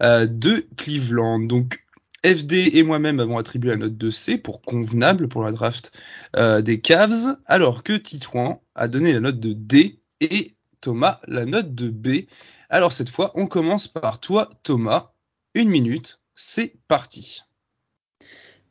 de 0.00 0.66
Cleveland. 0.76 1.38
Donc 1.38 1.85
FD 2.26 2.76
et 2.76 2.82
moi-même 2.82 3.20
avons 3.20 3.38
attribué 3.38 3.70
la 3.70 3.76
note 3.76 3.96
de 3.96 4.10
C 4.10 4.36
pour 4.36 4.60
convenable 4.60 5.28
pour 5.28 5.44
la 5.44 5.52
draft 5.52 5.92
euh, 6.34 6.60
des 6.60 6.80
Cavs, 6.80 7.36
alors 7.46 7.84
que 7.84 7.92
Titouan 7.92 8.60
a 8.74 8.88
donné 8.88 9.12
la 9.12 9.20
note 9.20 9.38
de 9.38 9.52
D 9.52 10.00
et 10.20 10.56
Thomas 10.80 11.20
la 11.28 11.46
note 11.46 11.76
de 11.76 11.88
B. 11.88 12.26
Alors 12.68 12.92
cette 12.92 13.10
fois, 13.10 13.30
on 13.36 13.46
commence 13.46 13.86
par 13.86 14.18
toi, 14.18 14.50
Thomas. 14.64 15.12
Une 15.54 15.68
minute, 15.68 16.20
c'est 16.34 16.74
parti. 16.88 17.42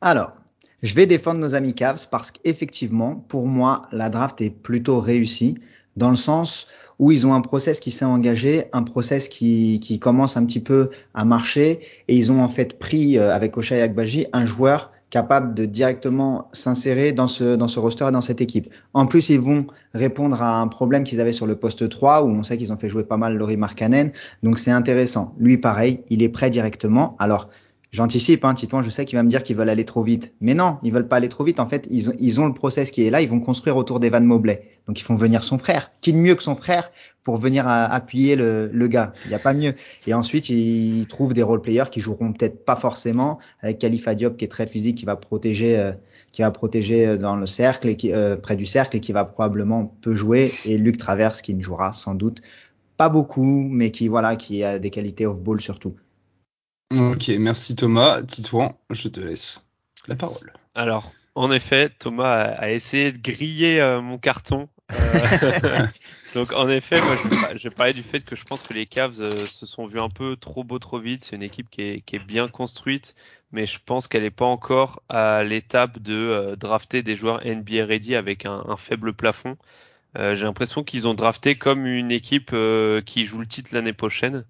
Alors, 0.02 0.36
je 0.82 0.94
vais 0.94 1.06
défendre 1.06 1.40
nos 1.40 1.54
amis 1.54 1.74
Cavs 1.74 2.10
parce 2.10 2.30
qu'effectivement, 2.30 3.16
pour 3.16 3.46
moi, 3.46 3.88
la 3.90 4.10
draft 4.10 4.42
est 4.42 4.50
plutôt 4.50 5.00
réussie 5.00 5.56
dans 5.96 6.10
le 6.10 6.16
sens 6.16 6.68
où 6.98 7.12
ils 7.12 7.26
ont 7.26 7.34
un 7.34 7.40
process 7.40 7.80
qui 7.80 7.90
s'est 7.90 8.04
engagé, 8.04 8.66
un 8.72 8.82
process 8.82 9.28
qui, 9.28 9.80
qui 9.80 9.98
commence 9.98 10.36
un 10.36 10.44
petit 10.46 10.60
peu 10.60 10.90
à 11.14 11.24
marcher 11.24 11.80
et 12.08 12.16
ils 12.16 12.32
ont 12.32 12.42
en 12.42 12.48
fait 12.48 12.78
pris 12.78 13.18
euh, 13.18 13.34
avec 13.34 13.56
Oshai 13.56 13.82
Akbaji 13.82 14.26
un 14.32 14.46
joueur 14.46 14.92
capable 15.10 15.54
de 15.54 15.64
directement 15.66 16.48
s'insérer 16.52 17.12
dans 17.12 17.28
ce, 17.28 17.54
dans 17.56 17.68
ce 17.68 17.78
roster 17.78 18.06
et 18.08 18.10
dans 18.10 18.20
cette 18.20 18.40
équipe. 18.40 18.68
En 18.92 19.06
plus, 19.06 19.28
ils 19.28 19.38
vont 19.38 19.66
répondre 19.94 20.42
à 20.42 20.60
un 20.60 20.66
problème 20.68 21.04
qu'ils 21.04 21.20
avaient 21.20 21.32
sur 21.32 21.46
le 21.46 21.56
poste 21.56 21.88
3 21.88 22.24
où 22.24 22.28
on 22.28 22.42
sait 22.42 22.56
qu'ils 22.56 22.72
ont 22.72 22.76
fait 22.76 22.88
jouer 22.88 23.04
pas 23.04 23.16
mal 23.16 23.36
Laurie 23.36 23.56
Markkanen. 23.56 24.10
Donc 24.42 24.58
c'est 24.58 24.72
intéressant. 24.72 25.34
Lui, 25.38 25.58
pareil, 25.58 26.00
il 26.10 26.22
est 26.22 26.28
prêt 26.28 26.50
directement. 26.50 27.16
Alors, 27.18 27.48
J'anticipe, 27.92 28.44
hein, 28.44 28.52
Titouan, 28.52 28.82
je 28.82 28.90
sais 28.90 29.04
qu'il 29.04 29.16
va 29.16 29.22
me 29.22 29.28
dire 29.28 29.42
qu'ils 29.42 29.56
veulent 29.56 29.70
aller 29.70 29.84
trop 29.84 30.02
vite. 30.02 30.34
Mais 30.40 30.54
non, 30.54 30.78
ils 30.82 30.92
veulent 30.92 31.08
pas 31.08 31.16
aller 31.16 31.28
trop 31.28 31.44
vite. 31.44 31.60
En 31.60 31.66
fait, 31.66 31.86
ils 31.88 32.10
ont, 32.10 32.14
ils 32.18 32.40
ont 32.40 32.46
le 32.46 32.52
process 32.52 32.90
qui 32.90 33.06
est 33.06 33.10
là. 33.10 33.22
Ils 33.22 33.28
vont 33.28 33.40
construire 33.40 33.76
autour 33.76 34.00
d'Evan 34.00 34.24
Mobley. 34.24 34.68
Donc, 34.86 34.98
ils 34.98 35.02
font 35.02 35.14
venir 35.14 35.44
son 35.44 35.56
frère. 35.56 35.90
Qui 36.00 36.12
de 36.12 36.18
mieux 36.18 36.34
que 36.34 36.42
son 36.42 36.56
frère 36.56 36.90
pour 37.22 37.38
venir 37.38 37.66
appuyer 37.66 38.36
le, 38.36 38.68
le 38.72 38.88
gars? 38.88 39.12
Il 39.24 39.28
n'y 39.28 39.34
a 39.34 39.38
pas 39.38 39.54
mieux. 39.54 39.74
Et 40.06 40.14
ensuite, 40.14 40.50
ils 40.50 41.06
trouvent 41.06 41.32
des 41.32 41.42
role 41.42 41.62
players 41.62 41.88
qui 41.90 42.00
joueront 42.00 42.32
peut-être 42.32 42.64
pas 42.64 42.76
forcément 42.76 43.38
avec 43.60 43.78
Khalifa 43.78 44.14
Diop 44.14 44.36
qui 44.36 44.44
est 44.44 44.48
très 44.48 44.66
physique, 44.66 44.98
qui 44.98 45.06
va 45.06 45.16
protéger, 45.16 45.78
euh, 45.78 45.92
qui 46.32 46.42
va 46.42 46.50
protéger 46.50 47.06
euh, 47.06 47.16
dans 47.16 47.36
le 47.36 47.46
cercle 47.46 47.88
et 47.88 47.96
qui, 47.96 48.12
euh, 48.12 48.36
près 48.36 48.56
du 48.56 48.66
cercle 48.66 48.96
et 48.96 49.00
qui 49.00 49.12
va 49.12 49.24
probablement 49.24 49.96
peu 50.02 50.14
jouer. 50.14 50.52
Et 50.64 50.76
Luc 50.76 50.98
Traverse 50.98 51.40
qui 51.40 51.54
ne 51.54 51.62
jouera 51.62 51.92
sans 51.92 52.14
doute 52.14 52.42
pas 52.96 53.08
beaucoup, 53.08 53.68
mais 53.70 53.90
qui 53.90 54.08
voilà, 54.08 54.36
qui 54.36 54.64
a 54.64 54.78
des 54.78 54.90
qualités 54.90 55.26
off 55.26 55.40
ball 55.40 55.60
surtout. 55.60 55.94
Ok, 56.94 57.28
merci 57.38 57.74
Thomas. 57.74 58.22
Titouan, 58.22 58.78
je 58.90 59.08
te 59.08 59.18
laisse 59.18 59.66
la 60.06 60.14
parole. 60.14 60.52
Alors, 60.74 61.12
en 61.34 61.50
effet, 61.50 61.90
Thomas 61.90 62.44
a, 62.44 62.70
essayé 62.70 63.10
de 63.10 63.18
griller 63.18 63.80
euh, 63.80 64.00
mon 64.00 64.18
carton. 64.18 64.68
Euh, 64.92 65.86
donc, 66.34 66.52
en 66.52 66.68
effet, 66.68 67.00
moi, 67.02 67.16
je, 67.56 67.68
parlais 67.68 67.92
du 67.92 68.04
fait 68.04 68.24
que 68.24 68.36
je 68.36 68.44
pense 68.44 68.62
que 68.62 68.72
les 68.72 68.86
Cavs 68.86 69.20
euh, 69.20 69.46
se 69.46 69.66
sont 69.66 69.86
vus 69.86 69.98
un 69.98 70.08
peu 70.08 70.36
trop 70.36 70.62
beau 70.62 70.78
trop 70.78 71.00
vite. 71.00 71.24
C'est 71.24 71.34
une 71.34 71.42
équipe 71.42 71.68
qui 71.70 71.82
est, 71.82 72.18
bien 72.24 72.46
construite, 72.46 73.16
mais 73.50 73.66
je 73.66 73.78
pense 73.84 74.06
qu'elle 74.06 74.22
n'est 74.22 74.30
pas 74.30 74.46
encore 74.46 75.02
à 75.08 75.42
l'étape 75.42 75.98
de 75.98 76.54
drafter 76.54 77.02
des 77.02 77.16
joueurs 77.16 77.44
NBA 77.44 77.84
ready 77.84 78.14
avec 78.14 78.46
un 78.46 78.76
faible 78.76 79.12
plafond. 79.12 79.56
J'ai 80.14 80.44
l'impression 80.44 80.82
qu'ils 80.82 81.06
ont 81.06 81.12
drafté 81.12 81.56
comme 81.56 81.84
une 81.84 82.10
équipe 82.10 82.54
qui 83.04 83.24
joue 83.26 83.40
le 83.40 83.46
titre 83.46 83.70
l'année 83.74 83.92
prochaine. 83.92 84.44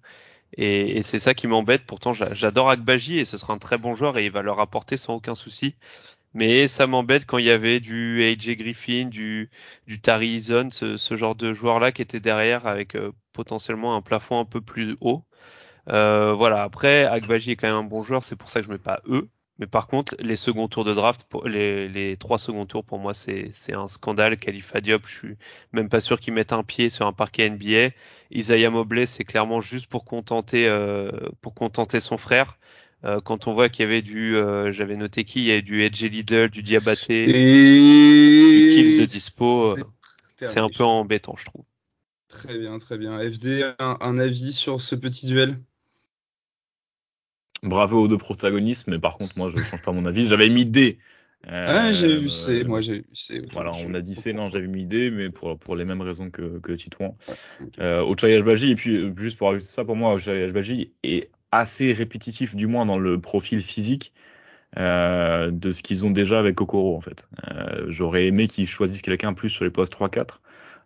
Et, 0.53 1.01
c'est 1.01 1.19
ça 1.19 1.33
qui 1.33 1.47
m'embête. 1.47 1.85
Pourtant, 1.85 2.13
j'adore 2.13 2.69
Akbaji 2.69 3.19
et 3.19 3.25
ce 3.25 3.37
sera 3.37 3.53
un 3.53 3.57
très 3.57 3.77
bon 3.77 3.95
joueur 3.95 4.17
et 4.17 4.25
il 4.25 4.31
va 4.31 4.41
leur 4.41 4.59
apporter 4.59 4.97
sans 4.97 5.15
aucun 5.15 5.35
souci. 5.35 5.75
Mais 6.33 6.67
ça 6.67 6.87
m'embête 6.87 7.25
quand 7.25 7.37
il 7.39 7.45
y 7.45 7.51
avait 7.51 7.79
du 7.79 8.23
AJ 8.23 8.57
Griffin, 8.57 9.05
du, 9.07 9.49
du 9.87 9.99
Tari 10.01 10.35
Eason, 10.35 10.69
ce, 10.71 11.15
genre 11.15 11.35
de 11.35 11.53
joueur-là 11.53 11.91
qui 11.91 12.01
était 12.01 12.19
derrière 12.19 12.67
avec 12.67 12.95
euh, 12.95 13.11
potentiellement 13.33 13.95
un 13.95 14.01
plafond 14.01 14.39
un 14.39 14.45
peu 14.45 14.61
plus 14.61 14.97
haut. 15.01 15.23
Euh, 15.89 16.33
voilà. 16.33 16.63
Après, 16.63 17.05
Akbaji 17.05 17.51
est 17.51 17.55
quand 17.55 17.67
même 17.67 17.77
un 17.77 17.83
bon 17.83 18.03
joueur, 18.03 18.23
c'est 18.23 18.35
pour 18.35 18.49
ça 18.49 18.61
que 18.61 18.67
je 18.67 18.71
mets 18.71 18.77
pas 18.77 19.01
eux. 19.07 19.29
Mais 19.59 19.65
par 19.65 19.87
contre, 19.87 20.15
les 20.19 20.35
seconds 20.35 20.67
tours 20.67 20.83
de 20.83 20.93
draft, 20.93 21.25
pour, 21.27 21.47
les, 21.47 21.87
les 21.87 22.15
trois 22.15 22.37
seconds 22.37 22.65
tours, 22.65 22.83
pour 22.83 22.99
moi, 22.99 23.13
c'est 23.13 23.51
un 23.73 23.87
scandale. 23.87 24.37
Khalifa 24.37 24.81
Diop, 24.81 25.07
je 25.07 25.15
suis 25.15 25.35
même 25.73 25.89
pas 25.89 25.99
sûr 25.99 26.19
qu'il 26.19 26.33
mette 26.33 26.53
un 26.53 26.63
pied 26.63 26.89
sur 26.89 27.07
un 27.07 27.13
parquet 27.13 27.49
NBA. 27.49 27.95
Isaiah 28.31 28.69
Mobley, 28.69 29.05
c'est 29.05 29.23
clairement 29.23 29.61
juste 29.61 29.87
pour 29.87 30.05
contenter, 30.05 30.67
euh, 30.67 31.11
pour 31.41 31.55
contenter 31.55 31.99
son 31.99 32.17
frère. 32.17 32.59
Euh, 33.03 33.19
quand 33.19 33.47
on 33.47 33.53
voit 33.53 33.69
qu'il 33.69 33.83
y 33.83 33.87
avait 33.87 34.01
du, 34.01 34.35
euh, 34.35 34.71
j'avais 34.71 34.95
noté 34.95 35.23
qui, 35.23 35.39
il 35.39 35.45
y 35.45 35.51
avait 35.51 35.61
du 35.61 35.83
Edge 35.83 36.03
Lidl, 36.03 36.49
du 36.49 36.61
Diabaté, 36.61 37.25
du 37.25 38.69
Kills 38.73 38.99
de 38.99 39.05
Dispo. 39.05 39.75
C'est 40.39 40.59
un 40.59 40.69
peu 40.69 40.83
embêtant, 40.83 41.35
je 41.35 41.45
trouve. 41.45 41.63
Très 42.27 42.57
bien, 42.59 42.77
très 42.77 42.97
bien. 42.97 43.19
FD, 43.19 43.73
un 43.79 44.19
avis 44.19 44.53
sur 44.53 44.81
ce 44.81 44.93
petit 44.93 45.25
duel? 45.25 45.57
Bravo 47.63 48.03
aux 48.03 48.07
deux 48.07 48.17
protagonistes, 48.17 48.87
mais 48.87 48.99
par 48.99 49.17
contre, 49.17 49.37
moi, 49.37 49.49
je 49.49 49.57
ne 49.57 49.63
change 49.63 49.81
pas 49.81 49.91
mon 49.91 50.05
avis. 50.05 50.27
J'avais 50.27 50.49
mis 50.49 50.65
D. 50.65 50.99
Euh, 51.47 51.65
ah, 51.67 51.91
j'ai 51.91 52.15
vu 52.15 52.29
C, 52.29 52.63
moi 52.63 52.81
j'ai 52.81 52.99
vu 52.99 53.05
C. 53.13 53.41
Voilà, 53.53 53.71
on 53.85 53.93
a 53.93 54.01
dit 54.01 54.15
C, 54.15 54.33
non, 54.33 54.49
j'avais 54.49 54.67
mis 54.67 54.85
D, 54.85 55.11
mais 55.11 55.29
pour, 55.29 55.57
pour 55.57 55.75
les 55.75 55.85
mêmes 55.85 56.01
raisons 56.01 56.29
que, 56.29 56.59
que 56.59 56.73
Titouan. 56.73 57.15
Ouais, 57.27 57.35
okay. 57.61 57.81
euh, 57.81 58.69
et 58.69 58.75
puis 58.75 58.97
euh, 58.97 59.13
juste 59.15 59.37
pour 59.37 59.49
ajouter 59.49 59.65
ça, 59.65 59.85
pour 59.85 59.95
moi, 59.95 60.13
Ochayage 60.13 60.51
Baji 60.51 60.91
est 61.03 61.29
assez 61.51 61.93
répétitif, 61.93 62.55
du 62.55 62.67
moins 62.67 62.85
dans 62.85 62.97
le 62.97 63.21
profil 63.21 63.61
physique, 63.61 64.13
euh, 64.77 65.49
de 65.51 65.71
ce 65.71 65.83
qu'ils 65.83 66.05
ont 66.05 66.11
déjà 66.11 66.39
avec 66.39 66.55
Kokoro, 66.55 66.97
en 66.97 67.01
fait. 67.01 67.29
Euh, 67.49 67.85
J'aurais 67.87 68.27
aimé 68.27 68.47
qu'ils 68.47 68.67
choisissent 68.67 69.01
quelqu'un 69.01 69.33
plus 69.33 69.49
sur 69.49 69.63
les 69.63 69.71
postes 69.71 69.93
3-4. 69.93 70.39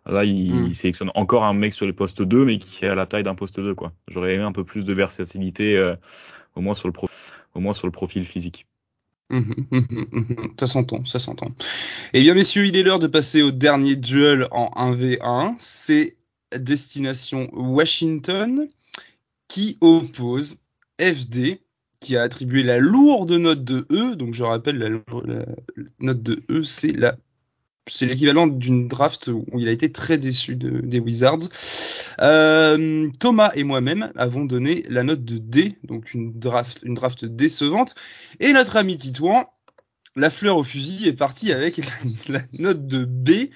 Là, 0.06 0.24
il, 0.24 0.54
mm. 0.54 0.66
il, 0.66 0.74
sélectionne 0.74 1.10
encore 1.14 1.44
un 1.44 1.54
mec 1.54 1.72
sur 1.72 1.86
les 1.86 1.92
postes 1.92 2.22
2, 2.22 2.44
mais 2.44 2.58
qui 2.58 2.84
est 2.84 2.88
à 2.88 2.94
la 2.94 3.06
taille 3.06 3.22
d'un 3.22 3.34
poste 3.34 3.60
2, 3.60 3.74
quoi. 3.74 3.92
J'aurais 4.08 4.34
aimé 4.34 4.44
un 4.44 4.52
peu 4.52 4.64
plus 4.64 4.84
de 4.84 4.92
versatilité 4.92 5.76
euh, 5.76 5.94
au 6.54 6.60
moins 6.60 6.74
sur 6.74 6.88
le, 6.88 7.90
profil 7.90 8.24
physique. 8.24 8.66
Mmh, 9.30 9.38
mmh, 9.70 9.78
mmh, 10.10 10.54
ça 10.58 10.66
s'entend, 10.66 11.04
ça 11.04 11.18
s'entend. 11.18 11.52
Eh 12.12 12.20
bien, 12.20 12.34
messieurs, 12.34 12.66
il 12.66 12.76
est 12.76 12.82
l'heure 12.82 12.98
de 12.98 13.06
passer 13.06 13.42
au 13.42 13.50
dernier 13.50 13.96
duel 13.96 14.48
en 14.50 14.70
1v1. 14.76 15.56
C'est 15.58 16.16
Destination 16.54 17.48
Washington 17.52 18.68
qui 19.48 19.78
oppose 19.80 20.60
FD, 21.00 21.60
qui 22.00 22.16
a 22.16 22.22
attribué 22.22 22.62
la 22.62 22.78
lourde 22.78 23.32
note 23.32 23.64
de 23.64 23.86
E. 23.90 24.16
Donc, 24.16 24.34
je 24.34 24.44
rappelle, 24.44 24.78
la 24.78 25.44
note 26.00 26.22
de 26.22 26.42
E, 26.50 26.62
c'est 26.64 26.92
la 26.92 27.16
c'est 27.88 28.06
l'équivalent 28.06 28.46
d'une 28.46 28.86
draft 28.86 29.28
où 29.28 29.58
il 29.58 29.68
a 29.68 29.72
été 29.72 29.90
très 29.90 30.18
déçu 30.18 30.54
de, 30.56 30.80
des 30.80 31.00
Wizards. 31.00 31.48
Euh, 32.20 33.08
Thomas 33.18 33.50
et 33.54 33.64
moi-même 33.64 34.12
avons 34.16 34.44
donné 34.44 34.84
la 34.88 35.02
note 35.02 35.24
de 35.24 35.38
D, 35.38 35.78
donc 35.84 36.14
une 36.14 36.32
draft, 36.38 36.78
une 36.82 36.94
draft 36.94 37.24
décevante. 37.24 37.94
Et 38.40 38.52
notre 38.52 38.76
ami 38.76 38.96
Titouan, 38.96 39.46
la 40.14 40.30
fleur 40.30 40.56
au 40.56 40.64
fusil, 40.64 41.08
est 41.08 41.12
parti 41.12 41.52
avec 41.52 41.78
la, 41.78 41.84
la 42.28 42.42
note 42.58 42.86
de 42.86 43.04
B. 43.04 43.50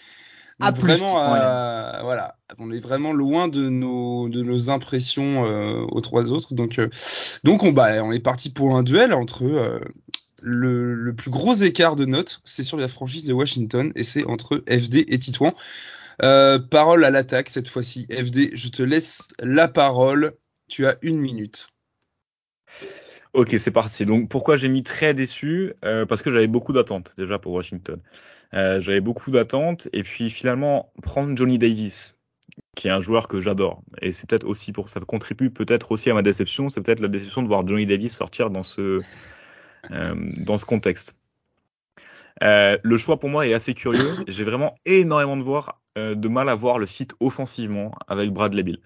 Ah, 0.58 0.70
vraiment, 0.70 1.22
euh, 1.22 2.00
voilà, 2.02 2.36
on 2.58 2.72
est 2.72 2.80
vraiment 2.80 3.12
loin 3.12 3.46
de 3.46 3.68
nos 3.68 4.30
de 4.30 4.42
nos 4.42 4.70
impressions 4.70 5.44
euh, 5.44 5.84
aux 5.90 6.00
trois 6.00 6.32
autres. 6.32 6.54
Donc, 6.54 6.78
euh, 6.78 6.88
donc 7.44 7.62
on 7.62 7.72
bah, 7.72 8.02
on 8.02 8.10
est 8.10 8.20
parti 8.20 8.50
pour 8.50 8.74
un 8.74 8.82
duel 8.82 9.12
entre 9.12 9.82
le, 10.47 11.12
plus 11.12 11.31
gros 11.31 11.55
écart 11.55 11.97
de 11.97 12.05
notes, 12.05 12.40
c'est 12.44 12.62
sur 12.62 12.77
la 12.77 12.86
franchise 12.89 13.24
de 13.24 13.32
Washington 13.32 13.93
et 13.97 14.05
c'est 14.05 14.24
entre 14.24 14.62
FD 14.68 15.05
et 15.09 15.18
Titouan. 15.18 15.55
Euh, 16.23 16.59
parole 16.59 17.05
à 17.05 17.10
l'attaque 17.10 17.51
cette 17.51 17.68
fois-ci. 17.68 18.06
FD, 18.10 18.51
je 18.55 18.68
te 18.68 18.82
laisse 18.82 19.27
la 19.40 19.66
parole. 19.66 20.35
Tu 20.68 20.86
as 20.86 20.98
une 21.02 21.18
minute. 21.18 21.68
Ok, 23.32 23.55
c'est 23.59 23.73
parti. 23.73 24.06
Donc 24.06 24.31
pourquoi 24.31 24.56
j'ai 24.56 24.68
mis 24.68 24.82
très 24.82 25.14
déçu? 25.14 25.74
Euh, 25.85 26.06
Parce 26.06 26.23
que 26.23 26.31
j'avais 26.31 26.47
beaucoup 26.47 26.73
d'attentes 26.73 27.12
déjà 27.18 27.39
pour 27.39 27.52
Washington. 27.52 28.01
Euh, 28.55 28.81
j'avais 28.81 29.01
beaucoup 29.01 29.32
d'attentes 29.32 29.89
et 29.93 30.05
puis 30.05 30.31
finalement 30.31 30.93
prendre 31.02 31.36
Johnny 31.36 31.59
Davis, 31.59 32.16
qui 32.77 32.86
est 32.86 32.93
un 32.93 33.01
joueur 33.01 33.27
que 33.27 33.40
j'adore. 33.40 33.82
Et 34.01 34.12
c'est 34.12 34.28
peut-être 34.28 34.47
aussi 34.47 34.73
pour 34.73 34.89
ça 34.89 35.01
contribue 35.01 35.51
peut-être 35.51 35.90
aussi 35.90 36.09
à 36.09 36.14
ma 36.14 36.23
déception. 36.23 36.68
C'est 36.68 36.81
peut-être 36.81 37.01
la 37.01 37.09
déception 37.09 37.43
de 37.43 37.48
voir 37.48 37.66
Johnny 37.66 37.85
Davis 37.85 38.16
sortir 38.16 38.51
dans 38.51 38.62
ce 38.62 39.02
dans 39.90 40.58
ce 40.58 40.64
contexte. 40.64 41.20
Euh, 42.42 42.76
le 42.82 42.98
choix 42.98 43.18
pour 43.18 43.28
moi 43.28 43.46
est 43.46 43.54
assez 43.54 43.74
curieux. 43.74 44.10
J'ai 44.28 44.44
vraiment 44.44 44.74
énormément 44.84 45.36
de, 45.36 45.42
voir, 45.42 45.80
euh, 45.96 46.14
de 46.14 46.28
mal 46.28 46.48
à 46.48 46.54
voir 46.54 46.78
le 46.78 46.86
site 46.86 47.14
offensivement 47.20 47.92
avec 48.08 48.30
Bradley 48.32 48.62
Bill. 48.62 48.78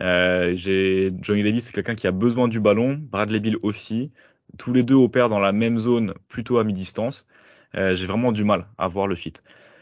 Euh, 0.00 0.54
Johnny 0.56 1.42
Davis, 1.42 1.66
c'est 1.66 1.72
quelqu'un 1.72 1.94
qui 1.94 2.06
a 2.06 2.12
besoin 2.12 2.48
du 2.48 2.60
ballon. 2.60 2.98
Bradley 3.00 3.40
Bill 3.40 3.56
aussi. 3.62 4.10
Tous 4.58 4.72
les 4.72 4.82
deux 4.82 4.94
opèrent 4.94 5.30
dans 5.30 5.40
la 5.40 5.52
même 5.52 5.78
zone, 5.78 6.14
plutôt 6.28 6.58
à 6.58 6.64
mi-distance. 6.64 7.26
Euh, 7.74 7.94
j'ai 7.94 8.06
vraiment 8.06 8.32
du 8.32 8.44
mal 8.44 8.66
à 8.76 8.86
voir 8.88 9.06
le 9.06 9.14
fit. 9.14 9.32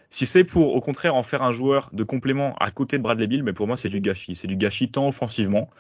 Si 0.09 0.27
c'est 0.27 0.45
pour, 0.45 0.75
au 0.75 0.81
contraire, 0.81 1.15
en 1.15 1.23
faire 1.23 1.43
un 1.43 1.53
joueur 1.53 1.91
de 1.93 2.05
complément 2.05 2.55
à 2.59 2.71
côté 2.71 2.99
de 2.99 3.03
Bradley 3.03 3.27
Bill, 3.27 3.43
mais 3.43 3.53
pour 3.53 3.67
moi, 3.67 3.77
c'est 3.77 3.89
du 3.89 4.01
gâchis. 4.01 4.37
C'est 4.37 4.49
du 4.49 4.57
gâchis 4.57 4.91
tant 4.91 5.09
offensivement. 5.09 5.71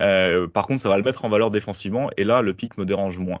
Euh, 0.00 0.46
par 0.46 0.66
contre, 0.66 0.80
ça 0.80 0.88
va 0.88 0.96
le 0.96 1.02
mettre 1.02 1.24
en 1.24 1.28
valeur 1.28 1.50
défensivement. 1.50 2.10
Et 2.16 2.24
là, 2.24 2.42
le 2.42 2.54
pic 2.54 2.78
me 2.78 2.84
dérange 2.84 3.18
moins 3.18 3.40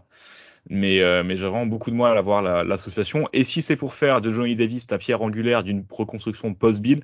mais, 0.68 1.00
euh, 1.00 1.22
j'ai 1.28 1.46
vraiment 1.46 1.66
beaucoup 1.66 1.90
de 1.90 1.96
mal 1.96 2.16
à 2.16 2.20
voir 2.22 2.42
l'association. 2.64 3.28
et 3.32 3.44
si 3.44 3.62
c'est 3.62 3.76
pour 3.76 3.94
faire 3.94 4.20
de 4.20 4.30
Johnny 4.30 4.56
Davis 4.56 4.86
ta 4.86 4.98
pierre 4.98 5.22
angulaire 5.22 5.62
d'une 5.62 5.84
reconstruction 5.90 6.54
post-bid, 6.54 7.02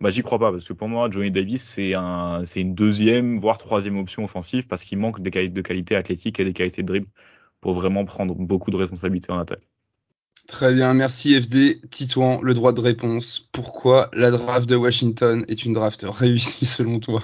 bah 0.00 0.10
j'y 0.10 0.22
crois 0.22 0.38
pas 0.38 0.50
parce 0.50 0.66
que 0.66 0.72
pour 0.72 0.88
moi 0.88 1.08
Johnny 1.10 1.30
Davis 1.30 1.62
c'est 1.62 2.60
une 2.60 2.74
deuxième 2.74 3.38
voire 3.38 3.58
troisième 3.58 3.98
option 3.98 4.24
offensive 4.24 4.66
parce 4.66 4.84
qu'il 4.84 4.98
manque 4.98 5.20
des 5.20 5.30
qualités 5.30 5.52
de 5.52 5.60
qualité 5.60 5.96
athlétique 5.96 6.40
et 6.40 6.44
des 6.44 6.52
qualités 6.54 6.82
de 6.82 6.86
dribble 6.88 7.08
pour 7.60 7.72
vraiment 7.74 8.04
prendre 8.04 8.34
beaucoup 8.34 8.70
de 8.70 8.76
responsabilités 8.76 9.32
en 9.32 9.38
attaque. 9.38 9.62
Très 10.46 10.74
bien, 10.74 10.94
merci 10.94 11.40
FD. 11.40 11.80
Titouan, 11.90 12.40
le 12.42 12.54
droit 12.54 12.72
de 12.72 12.80
réponse. 12.80 13.48
Pourquoi 13.52 14.10
la 14.12 14.30
draft 14.30 14.68
de 14.68 14.74
Washington 14.74 15.44
est 15.48 15.64
une 15.64 15.74
draft 15.74 16.04
réussie 16.08 16.66
selon 16.66 16.98
toi? 16.98 17.20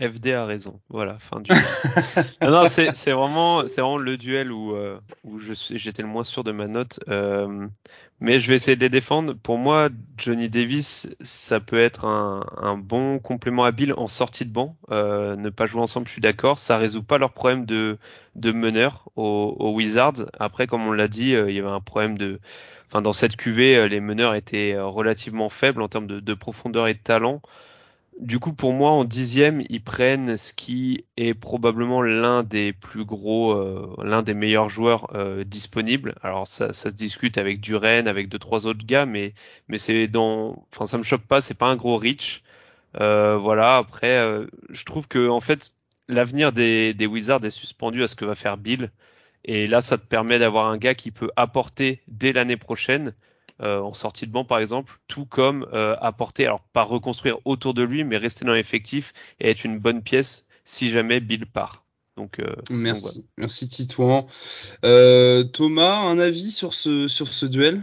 FD 0.00 0.32
a 0.32 0.46
raison. 0.46 0.80
Voilà, 0.88 1.18
fin 1.18 1.40
du. 1.40 1.52
non, 2.42 2.50
non 2.50 2.64
c'est 2.66 3.10
vraiment, 3.10 3.66
c'est 3.66 3.82
vraiment 3.82 3.98
le 3.98 4.16
duel 4.16 4.50
où 4.50 4.74
euh, 4.74 4.98
où 5.24 5.38
je 5.38 5.52
suis, 5.52 5.78
j'étais 5.78 6.02
le 6.02 6.08
moins 6.08 6.24
sûr 6.24 6.42
de 6.42 6.52
ma 6.52 6.66
note. 6.66 7.00
Euh, 7.08 7.66
mais 8.18 8.40
je 8.40 8.48
vais 8.48 8.54
essayer 8.54 8.76
de 8.76 8.80
les 8.80 8.88
défendre. 8.88 9.34
Pour 9.34 9.58
moi, 9.58 9.90
Johnny 10.16 10.48
Davis, 10.48 11.14
ça 11.20 11.60
peut 11.60 11.78
être 11.78 12.06
un, 12.06 12.44
un 12.56 12.76
bon 12.76 13.18
complément 13.18 13.64
habile 13.64 13.92
en 13.94 14.08
sortie 14.08 14.44
de 14.46 14.52
banc. 14.52 14.76
Euh, 14.90 15.36
ne 15.36 15.50
pas 15.50 15.66
jouer 15.66 15.82
ensemble, 15.82 16.06
je 16.06 16.12
suis 16.12 16.22
d'accord. 16.22 16.58
Ça 16.58 16.78
résout 16.78 17.02
pas 17.02 17.18
leur 17.18 17.32
problème 17.32 17.66
de 17.66 17.98
de 18.36 18.52
meneur 18.52 19.08
aux, 19.16 19.54
aux 19.58 19.72
Wizards. 19.74 20.26
Après, 20.38 20.66
comme 20.66 20.86
on 20.86 20.92
l'a 20.92 21.08
dit, 21.08 21.34
euh, 21.34 21.50
il 21.50 21.56
y 21.56 21.58
avait 21.58 21.68
un 21.70 21.80
problème 21.80 22.16
de, 22.16 22.40
enfin 22.86 23.02
dans 23.02 23.12
cette 23.12 23.36
QV, 23.36 23.88
les 23.88 24.00
meneurs 24.00 24.34
étaient 24.34 24.78
relativement 24.78 25.50
faibles 25.50 25.82
en 25.82 25.88
termes 25.88 26.06
de, 26.06 26.20
de 26.20 26.34
profondeur 26.34 26.88
et 26.88 26.94
de 26.94 26.98
talent. 26.98 27.42
Du 28.20 28.38
coup, 28.38 28.52
pour 28.52 28.74
moi, 28.74 28.90
en 28.90 29.04
dixième, 29.04 29.62
ils 29.70 29.82
prennent 29.82 30.36
ce 30.36 30.52
qui 30.52 31.06
est 31.16 31.32
probablement 31.32 32.02
l'un 32.02 32.42
des 32.42 32.74
plus 32.74 33.06
gros, 33.06 33.52
euh, 33.52 33.96
l'un 34.04 34.22
des 34.22 34.34
meilleurs 34.34 34.68
joueurs 34.68 35.06
euh, 35.14 35.42
disponibles. 35.42 36.14
Alors, 36.22 36.46
ça, 36.46 36.74
se 36.74 36.90
discute 36.90 37.38
avec 37.38 37.60
Duren, 37.62 38.06
avec 38.06 38.28
deux 38.28 38.38
trois 38.38 38.66
autres 38.66 38.84
gars, 38.84 39.06
mais 39.06 39.32
mais 39.68 39.78
c'est 39.78 40.06
dans, 40.06 40.66
enfin, 40.70 40.84
ça 40.84 40.98
me 40.98 41.02
choque 41.02 41.22
pas. 41.22 41.40
C'est 41.40 41.54
pas 41.54 41.68
un 41.68 41.76
gros 41.76 41.96
reach. 41.96 42.42
Euh, 43.00 43.38
voilà. 43.38 43.78
Après, 43.78 44.18
je 44.68 44.84
trouve 44.84 45.08
que 45.08 45.28
en 45.28 45.40
fait, 45.40 45.72
l'avenir 46.08 46.52
des, 46.52 46.94
Wizards 47.06 47.44
est 47.44 47.50
suspendu 47.50 48.02
à 48.02 48.08
ce 48.08 48.16
que 48.16 48.26
va 48.26 48.34
faire 48.34 48.58
Bill. 48.58 48.90
Et 49.44 49.66
là, 49.66 49.80
ça 49.80 49.96
te 49.96 50.04
permet 50.06 50.38
d'avoir 50.38 50.66
un 50.66 50.76
gars 50.76 50.94
qui 50.94 51.10
peut 51.10 51.30
apporter 51.36 52.02
dès 52.08 52.32
l'année 52.32 52.58
prochaine 52.58 53.14
en 53.60 53.94
sortie 53.94 54.26
de 54.26 54.32
banc 54.32 54.44
par 54.44 54.58
exemple, 54.58 54.98
tout 55.08 55.26
comme 55.26 55.66
euh, 55.72 55.96
apporter, 56.00 56.46
alors 56.46 56.60
pas 56.72 56.82
reconstruire 56.82 57.38
autour 57.44 57.74
de 57.74 57.82
lui, 57.82 58.04
mais 58.04 58.16
rester 58.16 58.44
dans 58.44 58.52
l'effectif 58.52 59.12
et 59.38 59.50
être 59.50 59.64
une 59.64 59.78
bonne 59.78 60.02
pièce 60.02 60.46
si 60.64 60.90
jamais 60.90 61.20
Bill 61.20 61.46
part. 61.46 61.84
Donc, 62.16 62.38
euh, 62.38 62.54
merci, 62.70 63.24
merci 63.38 63.68
Titouan. 63.68 64.26
Thomas, 64.82 65.96
un 65.96 66.18
avis 66.18 66.50
sur 66.50 66.74
ce 66.74 67.08
sur 67.08 67.28
ce 67.28 67.46
duel? 67.46 67.82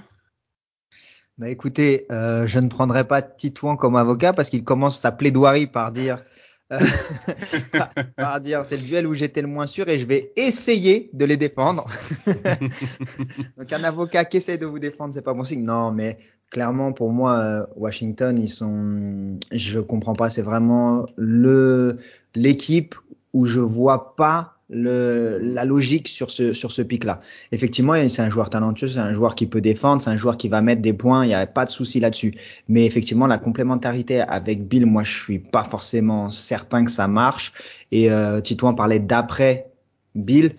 Bah 1.38 1.50
écoutez, 1.50 2.06
je 2.10 2.60
ne 2.60 2.68
prendrai 2.68 3.08
pas 3.08 3.22
Titouan 3.22 3.78
comme 3.78 3.96
avocat 3.96 4.34
parce 4.34 4.50
qu'il 4.50 4.64
commence 4.64 5.00
sa 5.00 5.12
plaidoirie 5.12 5.68
par 5.68 5.92
dire 5.92 6.24
euh, 6.74 6.80
par 8.18 8.42
dire 8.42 8.66
c'est 8.66 8.78
le 8.78 8.84
duel 8.84 9.08
où 9.08 9.14
j'étais 9.14 9.42
le 9.42 9.48
moins 9.48 9.68
sûr 9.68 9.88
et 9.88 9.98
je 9.98 10.06
vais 10.06 10.32
essayer 10.36 11.10
de 11.14 11.26
les 11.26 11.38
défendre. 11.38 11.88
Donc 13.58 13.72
un 13.72 13.84
avocat 13.84 14.26
qui 14.26 14.38
essaie 14.38 14.58
de 14.58 14.66
vous 14.66 14.80
défendre, 14.80 15.14
c'est 15.14 15.22
pas 15.22 15.34
bon 15.34 15.44
signe. 15.44 15.64
Non, 15.64 15.92
mais 15.92 16.18
clairement 16.50 16.94
pour 16.94 17.12
moi, 17.12 17.40
euh, 17.40 17.66
Washington, 17.76 18.38
ils 18.38 18.50
sont, 18.50 19.40
je 19.52 19.80
comprends 19.80 20.14
pas, 20.14 20.30
c'est 20.30 20.42
vraiment 20.42 21.06
le 21.16 21.98
l'équipe 22.36 22.96
où 23.34 23.46
je 23.46 23.60
vois 23.60 24.16
pas 24.16 24.57
le, 24.70 25.40
la 25.42 25.66
logique 25.66 26.08
sur 26.08 26.30
ce, 26.30 26.54
sur 26.54 26.72
ce 26.72 26.82
pic-là. 26.82 27.22
Effectivement, 27.52 27.94
c'est 28.10 28.22
un 28.22 28.30
joueur 28.30 28.50
talentueux, 28.50 28.88
c'est 28.88 29.00
un 29.00 29.14
joueur 29.14 29.36
qui 29.36 29.46
peut 29.46 29.62
défendre, 29.62 30.02
c'est 30.02 30.10
un 30.10 30.18
joueur 30.18 30.38
qui 30.38 30.50
va 30.50 30.62
mettre 30.62 30.82
des 30.82 30.94
points, 30.94 31.26
il 31.26 31.30
n'y 31.30 31.34
a 31.34 31.48
pas 31.48 31.66
de 31.66 31.70
souci 31.70 32.00
là-dessus. 32.00 32.34
Mais 32.68 32.86
effectivement, 32.86 33.28
la 33.28 33.38
complémentarité 33.38 34.22
avec 34.22 34.68
Bill, 34.68 34.86
moi, 34.86 35.04
je 35.04 35.22
suis 35.22 35.40
pas 35.40 35.64
forcément 35.64 36.30
certain 36.30 36.84
que 36.84 36.92
ça 36.92 37.08
marche. 37.08 37.54
Et 37.92 38.12
euh, 38.12 38.42
Tito 38.42 38.68
en 38.68 38.74
parlait 38.74 39.00
d'après 39.00 39.68
Bill. 40.16 40.56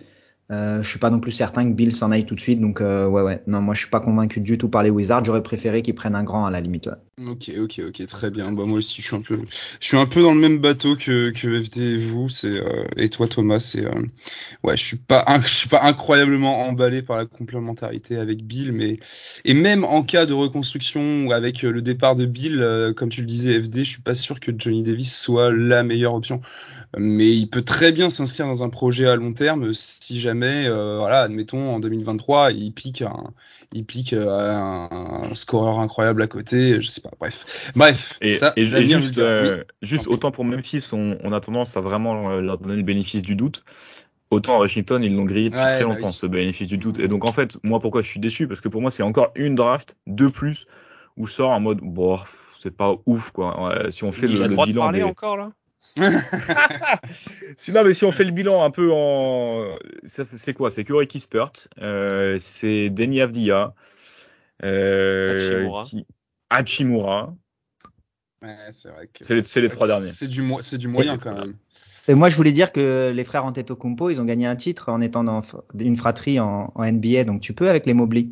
Euh, 0.51 0.81
je 0.81 0.89
suis 0.89 0.97
pas 0.97 1.11
non 1.11 1.19
plus 1.19 1.31
certain 1.31 1.63
que 1.63 1.75
Bill 1.75 1.95
s'en 1.95 2.09
aille 2.11 2.25
tout 2.25 2.33
de 2.33 2.39
suite. 2.39 2.59
Donc 2.59 2.81
euh, 2.81 3.07
ouais 3.07 3.21
ouais. 3.21 3.43
Non, 3.45 3.61
moi 3.61 3.75
je 3.75 3.81
suis 3.81 3.89
pas 3.89 3.99
convaincu 3.99 4.39
du 4.41 4.57
tout 4.57 4.67
par 4.67 4.81
les 4.81 4.89
Wizards. 4.89 5.23
J'aurais 5.23 5.43
préféré 5.43 5.83
qu'ils 5.83 5.93
prennent 5.93 6.15
un 6.15 6.23
grand 6.23 6.45
à 6.45 6.49
la 6.51 6.59
limite. 6.59 6.89
Ok 7.23 7.51
ok 7.55 7.81
ok 7.87 8.05
très 8.07 8.31
bien. 8.31 8.51
Bah 8.51 8.65
moi 8.65 8.79
aussi 8.79 9.01
je 9.01 9.07
suis 9.79 9.97
un 9.97 10.05
peu 10.05 10.21
dans 10.23 10.33
le 10.33 10.39
même 10.39 10.57
bateau 10.57 10.95
que 10.95 11.31
FD 11.35 11.77
et 11.77 11.97
vous. 11.97 12.27
Euh, 12.45 12.83
et 12.97 13.09
toi 13.09 13.27
Thomas 13.27 13.59
c'est 13.59 13.85
euh, 13.85 14.01
ouais 14.63 14.75
je 14.75 14.83
suis 14.83 14.97
pas 14.97 15.23
je 15.43 15.53
suis 15.53 15.69
pas 15.69 15.83
incroyablement 15.83 16.67
emballé 16.67 17.03
par 17.03 17.17
la 17.17 17.25
complémentarité 17.25 18.17
avec 18.17 18.43
Bill 18.43 18.71
mais 18.71 18.99
et 19.45 19.53
même 19.53 19.83
en 19.83 20.01
cas 20.01 20.25
de 20.25 20.33
reconstruction 20.33 21.29
avec 21.29 21.61
le 21.61 21.81
départ 21.81 22.15
de 22.15 22.25
Bill 22.25 22.93
comme 22.95 23.09
tu 23.09 23.21
le 23.21 23.27
disais 23.27 23.61
FD 23.61 23.79
je 23.79 23.89
suis 23.89 24.01
pas 24.01 24.15
sûr 24.15 24.39
que 24.39 24.51
Johnny 24.57 24.81
Davis 24.81 25.15
soit 25.15 25.51
la 25.51 25.83
meilleure 25.83 26.13
option 26.13 26.41
mais 26.97 27.29
il 27.29 27.47
peut 27.47 27.61
très 27.61 27.91
bien 27.91 28.09
s'inscrire 28.09 28.47
dans 28.47 28.63
un 28.63 28.69
projet 28.69 29.07
à 29.07 29.15
long 29.15 29.33
terme 29.33 29.73
si 29.73 30.19
jamais, 30.19 30.38
euh, 30.47 30.97
voilà, 30.99 31.21
admettons 31.21 31.75
en 31.75 31.79
2023, 31.79 32.51
il 32.51 32.73
pique 32.73 33.01
un, 33.01 33.31
il 33.73 33.85
pique 33.85 34.13
euh, 34.13 34.27
un, 34.29 35.33
scoreur 35.35 35.79
incroyable 35.79 36.21
à 36.21 36.27
côté, 36.27 36.81
je 36.81 36.87
sais 36.87 37.01
pas, 37.01 37.11
bref, 37.19 37.71
bref. 37.75 38.17
Et, 38.21 38.33
ça, 38.33 38.53
et, 38.55 38.65
juste, 38.65 39.17
euh, 39.17 39.63
juste 39.81 40.07
autant 40.07 40.31
pour 40.31 40.45
Memphis, 40.45 40.89
on, 40.93 41.17
on, 41.23 41.33
a 41.33 41.39
tendance 41.39 41.77
à 41.77 41.81
vraiment 41.81 42.39
leur 42.39 42.57
donner 42.57 42.77
le 42.77 42.83
bénéfice 42.83 43.21
du 43.21 43.35
doute. 43.35 43.63
Autant 44.31 44.57
à 44.57 44.59
Washington, 44.59 45.03
ils 45.03 45.15
l'ont 45.15 45.25
grillé 45.25 45.49
depuis 45.49 45.59
très 45.59 45.79
bah 45.79 45.85
longtemps, 45.85 46.11
ce 46.11 46.27
bénéfice 46.27 46.67
du 46.67 46.77
doute. 46.77 46.99
Et 46.99 47.07
donc, 47.07 47.25
en 47.25 47.31
fait, 47.31 47.57
moi, 47.63 47.79
pourquoi 47.79 48.03
je 48.03 48.07
suis 48.07 48.19
déçu? 48.19 48.47
Parce 48.47 48.61
que 48.61 48.69
pour 48.69 48.79
moi, 48.79 48.91
c'est 48.91 49.01
encore 49.01 49.31
une 49.33 49.55
draft 49.55 49.97
de 50.05 50.27
plus 50.27 50.67
où 51.17 51.27
sort 51.27 51.49
en 51.49 51.59
mode, 51.59 51.79
bon, 51.81 52.19
c'est 52.59 52.75
pas 52.75 52.95
ouf, 53.07 53.31
quoi. 53.31 53.73
si 53.89 54.03
on 54.03 54.11
fait 54.11 54.27
il 54.27 54.33
le, 54.33 54.43
a 54.43 54.47
le 54.47 54.53
droit 54.53 54.67
bilan. 54.67 54.81
De 54.81 54.85
parler 54.85 55.03
encore, 55.03 55.35
là? 55.35 55.51
Sinon, 57.57 57.83
mais 57.83 57.93
si 57.93 58.05
on 58.05 58.11
fait 58.11 58.23
le 58.23 58.31
bilan 58.31 58.63
un 58.63 58.71
peu 58.71 58.91
en, 58.93 59.77
c'est 60.03 60.53
quoi? 60.53 60.71
C'est 60.71 60.83
Corey 60.83 61.07
Kispert, 61.07 61.51
euh, 61.81 62.37
c'est 62.39 62.89
Denny 62.89 63.21
Avdia, 63.21 63.73
euh, 64.63 65.35
Hachimura. 65.35 65.83
Qui... 65.83 66.05
Hachimura. 66.49 67.35
Ouais, 68.41 68.55
c'est 68.71 68.89
vrai 68.89 69.07
que 69.07 69.25
c'est 69.25 69.35
les, 69.35 69.67
les 69.67 69.69
trois 69.69 69.87
derniers. 69.87 70.07
C'est 70.07 70.27
du, 70.27 70.41
moyen 70.41 71.17
quand 71.17 71.33
même. 71.33 71.55
Et 72.07 72.15
moi, 72.15 72.29
je 72.29 72.35
voulais 72.35 72.53
dire 72.53 72.71
que 72.71 73.11
les 73.13 73.23
frères 73.23 73.45
Antetokounmpo, 73.45 74.09
ils 74.09 74.21
ont 74.21 74.25
gagné 74.25 74.47
un 74.47 74.55
titre 74.55 74.89
en 74.89 75.01
étant 75.01 75.23
dans 75.23 75.41
une 75.77 75.95
fratrie 75.95 76.39
en, 76.39 76.71
en 76.73 76.91
NBA, 76.91 77.25
donc 77.25 77.41
tu 77.41 77.53
peux 77.53 77.69
avec 77.69 77.85
les 77.85 77.93
Mobley. 77.93 78.29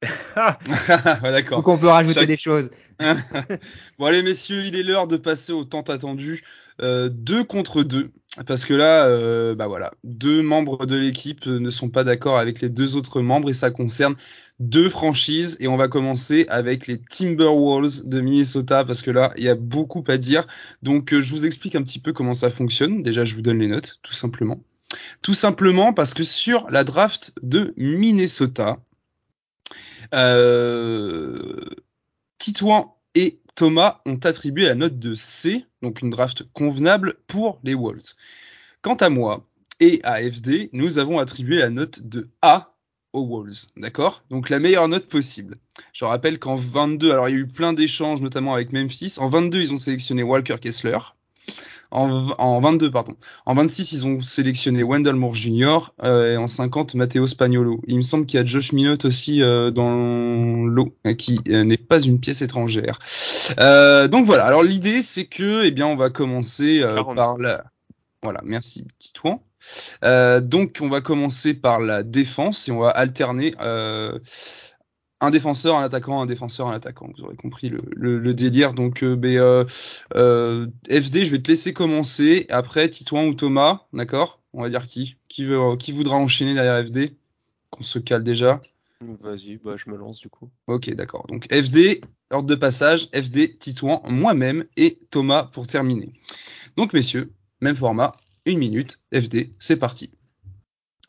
ouais, 0.36 1.32
d'accord. 1.32 1.58
Donc 1.58 1.68
on 1.68 1.78
peut 1.78 1.88
rajouter 1.88 2.26
des 2.26 2.36
choses. 2.36 2.70
bon 3.98 4.06
allez 4.06 4.22
messieurs, 4.22 4.64
il 4.64 4.76
est 4.76 4.82
l'heure 4.84 5.08
de 5.08 5.16
passer 5.16 5.52
au 5.52 5.64
temps 5.64 5.82
attendu. 5.82 6.44
Euh, 6.80 7.08
deux 7.08 7.42
contre 7.42 7.82
deux, 7.82 8.10
parce 8.46 8.64
que 8.64 8.74
là, 8.74 9.06
euh, 9.06 9.54
bah 9.54 9.66
voilà, 9.66 9.92
deux 10.04 10.42
membres 10.42 10.86
de 10.86 10.96
l'équipe 10.96 11.46
ne 11.46 11.70
sont 11.70 11.88
pas 11.88 12.04
d'accord 12.04 12.38
avec 12.38 12.60
les 12.60 12.68
deux 12.68 12.94
autres 12.94 13.20
membres 13.20 13.50
et 13.50 13.52
ça 13.52 13.70
concerne 13.70 14.14
deux 14.60 14.88
franchises 14.88 15.56
et 15.60 15.68
on 15.68 15.76
va 15.76 15.88
commencer 15.88 16.46
avec 16.48 16.86
les 16.86 16.98
Timberwolves 16.98 18.06
de 18.06 18.20
Minnesota 18.20 18.84
parce 18.84 19.02
que 19.02 19.10
là, 19.10 19.32
il 19.36 19.44
y 19.44 19.48
a 19.48 19.54
beaucoup 19.54 20.04
à 20.08 20.18
dire. 20.18 20.46
Donc 20.82 21.12
euh, 21.12 21.20
je 21.20 21.30
vous 21.32 21.46
explique 21.46 21.74
un 21.74 21.82
petit 21.82 21.98
peu 21.98 22.12
comment 22.12 22.34
ça 22.34 22.50
fonctionne. 22.50 23.02
Déjà, 23.02 23.24
je 23.24 23.34
vous 23.34 23.42
donne 23.42 23.58
les 23.58 23.68
notes, 23.68 23.98
tout 24.02 24.14
simplement. 24.14 24.60
Tout 25.22 25.34
simplement 25.34 25.92
parce 25.92 26.14
que 26.14 26.22
sur 26.22 26.70
la 26.70 26.84
draft 26.84 27.32
de 27.42 27.74
Minnesota, 27.76 28.78
euh, 30.14 31.60
Titouan 32.38 32.94
et 33.14 33.40
Thomas 33.58 34.00
ont 34.06 34.20
attribué 34.22 34.66
la 34.66 34.76
note 34.76 35.00
de 35.00 35.14
C, 35.14 35.64
donc 35.82 36.00
une 36.00 36.10
draft 36.10 36.44
convenable 36.52 37.16
pour 37.26 37.58
les 37.64 37.74
Wolves. 37.74 38.14
Quant 38.82 38.94
à 38.94 39.08
moi 39.08 39.48
et 39.80 39.98
à 40.04 40.22
FD, 40.22 40.70
nous 40.72 40.98
avons 40.98 41.18
attribué 41.18 41.58
la 41.58 41.68
note 41.68 42.06
de 42.06 42.28
A 42.40 42.76
aux 43.12 43.26
Wolves, 43.26 43.66
d'accord? 43.76 44.22
Donc 44.30 44.48
la 44.48 44.60
meilleure 44.60 44.86
note 44.86 45.08
possible. 45.08 45.56
Je 45.92 46.04
rappelle 46.04 46.38
qu'en 46.38 46.54
22, 46.54 47.10
alors 47.10 47.28
il 47.28 47.32
y 47.32 47.34
a 47.34 47.40
eu 47.40 47.48
plein 47.48 47.72
d'échanges, 47.72 48.20
notamment 48.20 48.54
avec 48.54 48.72
Memphis. 48.72 49.16
En 49.18 49.28
22, 49.28 49.60
ils 49.60 49.72
ont 49.72 49.78
sélectionné 49.78 50.22
Walker 50.22 50.58
Kessler. 50.60 50.98
En, 51.90 52.28
en 52.38 52.60
22, 52.60 52.90
pardon. 52.90 53.14
En 53.46 53.54
26, 53.54 53.92
ils 53.92 54.06
ont 54.06 54.20
sélectionné 54.20 54.82
Wendell 54.82 55.14
Moore 55.14 55.34
Jr. 55.34 55.94
Euh, 56.02 56.34
et 56.34 56.36
en 56.36 56.46
50, 56.46 56.94
Matteo 56.94 57.26
Spagnolo. 57.26 57.80
Il 57.86 57.96
me 57.96 58.02
semble 58.02 58.26
qu'il 58.26 58.38
y 58.38 58.42
a 58.42 58.44
Josh 58.44 58.72
Minot 58.72 58.98
aussi 59.04 59.42
euh, 59.42 59.70
dans 59.70 60.66
l'eau, 60.66 60.94
euh, 61.06 61.14
qui 61.14 61.40
euh, 61.48 61.64
n'est 61.64 61.78
pas 61.78 62.00
une 62.00 62.20
pièce 62.20 62.42
étrangère. 62.42 62.98
Euh, 63.58 64.06
donc 64.06 64.26
voilà. 64.26 64.44
Alors 64.44 64.62
l'idée, 64.62 65.00
c'est 65.00 65.24
que, 65.24 65.64
eh 65.64 65.70
bien, 65.70 65.86
on 65.86 65.96
va 65.96 66.10
commencer 66.10 66.80
par 67.14 67.38
la. 67.38 67.64
Voilà, 68.22 68.40
merci 68.44 68.86
Titouan. 68.98 69.40
donc 70.02 70.78
on 70.80 70.88
va 70.88 71.00
commencer 71.00 71.54
par 71.54 71.80
la 71.80 72.02
défense 72.02 72.68
et 72.68 72.72
on 72.72 72.80
va 72.80 72.90
alterner 72.90 73.54
un 75.20 75.30
défenseur, 75.30 75.76
un 75.76 75.82
attaquant, 75.82 76.20
un 76.20 76.26
défenseur, 76.26 76.68
un 76.68 76.74
attaquant. 76.74 77.10
Vous 77.16 77.24
aurez 77.24 77.36
compris 77.36 77.68
le, 77.68 77.80
le, 77.96 78.18
le 78.18 78.34
délire. 78.34 78.74
Donc, 78.74 79.02
euh, 79.02 79.16
ben, 79.16 79.36
euh, 79.36 79.64
euh, 80.14 80.66
FD, 80.88 81.24
je 81.24 81.30
vais 81.32 81.42
te 81.42 81.48
laisser 81.48 81.72
commencer. 81.72 82.46
Après, 82.50 82.88
Titouan 82.88 83.26
ou 83.26 83.34
Thomas, 83.34 83.86
d'accord? 83.92 84.40
On 84.52 84.62
va 84.62 84.70
dire 84.70 84.86
qui? 84.86 85.16
Qui, 85.28 85.44
veut, 85.44 85.76
qui 85.76 85.92
voudra 85.92 86.16
enchaîner 86.16 86.54
derrière 86.54 86.86
FD 86.86 87.16
Qu'on 87.70 87.82
se 87.82 87.98
cale 87.98 88.24
déjà. 88.24 88.60
Vas-y, 89.00 89.58
bah, 89.58 89.76
je 89.76 89.90
me 89.90 89.96
lance 89.96 90.20
du 90.20 90.28
coup. 90.28 90.50
Ok, 90.66 90.92
d'accord. 90.94 91.26
Donc, 91.28 91.46
FD, 91.52 92.00
ordre 92.30 92.48
de 92.48 92.54
passage, 92.54 93.08
FD, 93.12 93.58
Titouan, 93.58 94.02
moi-même 94.06 94.64
et 94.76 94.98
Thomas 95.10 95.44
pour 95.44 95.66
terminer. 95.66 96.12
Donc, 96.76 96.92
messieurs, 96.92 97.32
même 97.60 97.76
format, 97.76 98.12
une 98.44 98.58
minute, 98.58 99.00
FD, 99.12 99.52
c'est 99.58 99.76
parti. 99.76 100.12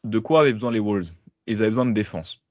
De 0.03 0.19
quoi 0.19 0.41
avaient 0.41 0.53
besoin 0.53 0.71
les 0.71 0.79
Wolves? 0.79 1.11
Ils 1.47 1.61
avaient 1.61 1.71
besoin 1.71 1.85
de 1.85 1.93
défense 1.93 2.41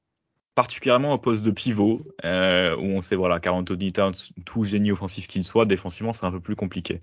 particulièrement 0.59 1.13
au 1.13 1.19
poste 1.19 1.45
de 1.45 1.53
pivot, 1.53 2.03
euh, 2.25 2.75
où 2.75 2.87
on 2.87 3.01
sait, 3.01 3.15
voilà, 3.15 3.39
qu'Anthony 3.39 3.93
Towns, 3.93 4.17
tout 4.45 4.65
génie 4.65 4.91
offensif 4.91 5.29
qu'il 5.29 5.45
soit, 5.45 5.67
défensivement, 5.67 6.13
c'est 6.13 6.27
un 6.27 6.33
peu 6.33 6.41
plus 6.41 6.57
compliqué. 6.57 7.01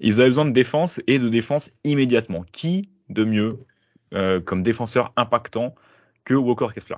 Ils 0.00 0.20
avaient 0.20 0.30
besoin 0.30 0.44
de 0.44 0.50
défense 0.50 1.00
et 1.06 1.20
de 1.20 1.28
défense 1.28 1.70
immédiatement. 1.84 2.44
Qui 2.52 2.90
de 3.08 3.24
mieux 3.24 3.60
euh, 4.12 4.40
comme 4.40 4.64
défenseur 4.64 5.12
impactant 5.14 5.76
que 6.24 6.34
Walker 6.34 6.66
Kessler? 6.74 6.96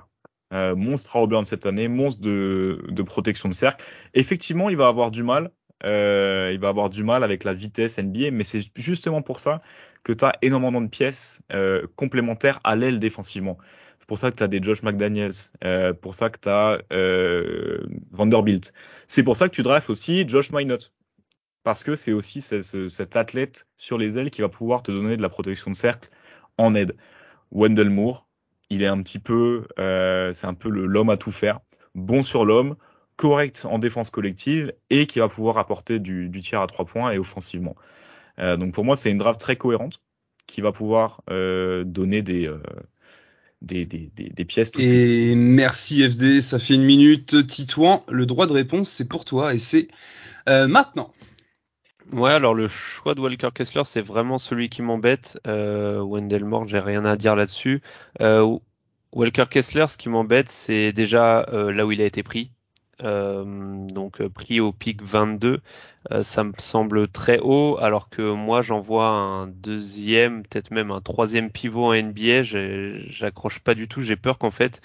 Euh, 0.51 0.75
Monstre 0.75 1.15
à 1.15 1.21
Auburn 1.21 1.45
cette 1.45 1.67
année, 1.67 1.87
monstre 1.87 2.21
de, 2.21 2.83
de, 2.89 3.03
protection 3.03 3.47
de 3.47 3.53
cercle. 3.53 3.85
Effectivement, 4.15 4.71
il 4.71 4.77
va 4.77 4.87
avoir 4.87 5.11
du 5.11 5.21
mal. 5.21 5.51
Euh, 5.83 6.49
il 6.51 6.59
va 6.59 6.69
avoir 6.69 6.89
du 6.89 7.03
mal 7.03 7.23
avec 7.23 7.43
la 7.43 7.53
vitesse 7.53 7.99
NBA, 7.99 8.31
mais 8.31 8.43
c'est 8.43 8.63
justement 8.75 9.21
pour 9.21 9.39
ça 9.39 9.61
que 10.03 10.11
tu 10.11 10.25
as 10.25 10.33
énormément 10.41 10.81
de 10.81 10.87
pièces 10.87 11.43
euh, 11.53 11.85
complémentaires 11.95 12.59
à 12.63 12.75
l'aile 12.75 12.99
défensivement 12.99 13.59
pour 14.07 14.17
ça 14.17 14.31
que 14.31 14.37
tu 14.37 14.43
as 14.43 14.47
des 14.47 14.61
Josh 14.61 14.83
McDaniels, 14.83 15.33
euh, 15.63 15.93
pour 15.93 16.15
ça 16.15 16.29
que 16.29 16.39
tu 16.39 16.49
as 16.49 16.81
euh, 16.91 17.85
Vanderbilt. 18.11 18.73
C'est 19.07 19.23
pour 19.23 19.37
ça 19.37 19.49
que 19.49 19.55
tu 19.55 19.63
drafts 19.63 19.89
aussi 19.89 20.27
Josh 20.27 20.51
Minot. 20.51 20.77
Parce 21.63 21.83
que 21.83 21.95
c'est 21.95 22.13
aussi 22.13 22.41
cet 22.41 23.15
athlète 23.15 23.67
sur 23.77 23.97
les 23.97 24.17
ailes 24.17 24.31
qui 24.31 24.41
va 24.41 24.49
pouvoir 24.49 24.81
te 24.81 24.91
donner 24.91 25.17
de 25.17 25.21
la 25.21 25.29
protection 25.29 25.69
de 25.71 25.75
cercle 25.75 26.09
en 26.57 26.73
aide. 26.73 26.95
Wendell 27.51 27.89
Moore, 27.89 28.27
il 28.69 28.81
est 28.81 28.87
un 28.87 29.01
petit 29.01 29.19
peu, 29.19 29.67
euh, 29.77 30.31
c'est 30.31 30.47
un 30.47 30.53
peu 30.53 30.69
l'homme 30.69 31.09
à 31.09 31.17
tout 31.17 31.31
faire, 31.31 31.59
bon 31.95 32.23
sur 32.23 32.45
l'homme, 32.45 32.75
correct 33.17 33.65
en 33.69 33.79
défense 33.79 34.09
collective 34.09 34.73
et 34.89 35.05
qui 35.05 35.19
va 35.19 35.27
pouvoir 35.27 35.57
apporter 35.57 35.99
du, 35.99 36.29
du 36.29 36.41
tir 36.41 36.61
à 36.61 36.67
trois 36.67 36.85
points 36.85 37.11
et 37.11 37.19
offensivement. 37.19 37.75
Euh, 38.39 38.55
donc 38.55 38.73
pour 38.73 38.85
moi, 38.85 38.95
c'est 38.95 39.11
une 39.11 39.17
draft 39.17 39.39
très 39.39 39.57
cohérente 39.57 40.01
qui 40.47 40.61
va 40.61 40.71
pouvoir 40.71 41.21
euh, 41.29 41.83
donner 41.83 42.21
des, 42.21 42.47
euh, 42.47 42.63
des, 43.61 43.85
des, 43.85 44.09
des, 44.15 44.45
pièces 44.45 44.71
tout 44.71 44.81
Et 44.81 45.35
merci 45.35 46.09
FD, 46.09 46.41
ça 46.41 46.59
fait 46.59 46.75
une 46.75 46.83
minute. 46.83 47.45
Titouan, 47.47 48.03
le 48.07 48.25
droit 48.25 48.47
de 48.47 48.53
réponse, 48.53 48.89
c'est 48.89 49.07
pour 49.07 49.25
toi 49.25 49.53
et 49.53 49.57
c'est 49.57 49.89
euh, 50.47 50.67
maintenant. 50.67 51.11
Ouais, 52.11 52.31
alors 52.31 52.55
le 52.55 52.67
choix 52.67 53.13
de 53.13 53.21
Walker 53.21 53.49
Kessler, 53.53 53.83
c'est 53.85 54.01
vraiment 54.01 54.39
celui 54.39 54.69
qui 54.69 54.81
m'embête. 54.81 55.39
Euh, 55.45 56.01
Wendell 56.01 56.43
Moore, 56.43 56.67
j'ai 56.67 56.79
rien 56.79 57.05
à 57.05 57.15
dire 57.15 57.35
là-dessus. 57.35 57.81
Euh, 58.21 58.57
Walker 59.13 59.45
Kessler, 59.49 59.85
ce 59.89 59.97
qui 59.97 60.09
m'embête, 60.09 60.49
c'est 60.49 60.91
déjà 60.91 61.45
euh, 61.49 61.71
là 61.71 61.85
où 61.85 61.91
il 61.91 62.01
a 62.01 62.05
été 62.05 62.23
pris. 62.23 62.51
Euh, 63.03 63.87
donc 63.87 64.21
euh, 64.21 64.29
pris 64.29 64.59
au 64.59 64.73
pic 64.73 65.01
22, 65.01 65.61
euh, 66.11 66.23
ça 66.23 66.43
me 66.43 66.51
semble 66.57 67.07
très 67.07 67.39
haut, 67.39 67.77
alors 67.79 68.09
que 68.09 68.21
moi 68.21 68.61
j'en 68.61 68.79
vois 68.79 69.09
un 69.09 69.47
deuxième, 69.47 70.43
peut-être 70.43 70.71
même 70.71 70.91
un 70.91 71.01
troisième 71.01 71.49
pivot 71.49 71.85
en 71.85 71.93
NBA, 71.93 72.43
j'accroche 72.43 73.59
pas 73.59 73.73
du 73.73 73.87
tout, 73.87 74.01
j'ai 74.01 74.15
peur 74.15 74.37
qu'en 74.37 74.51
fait 74.51 74.81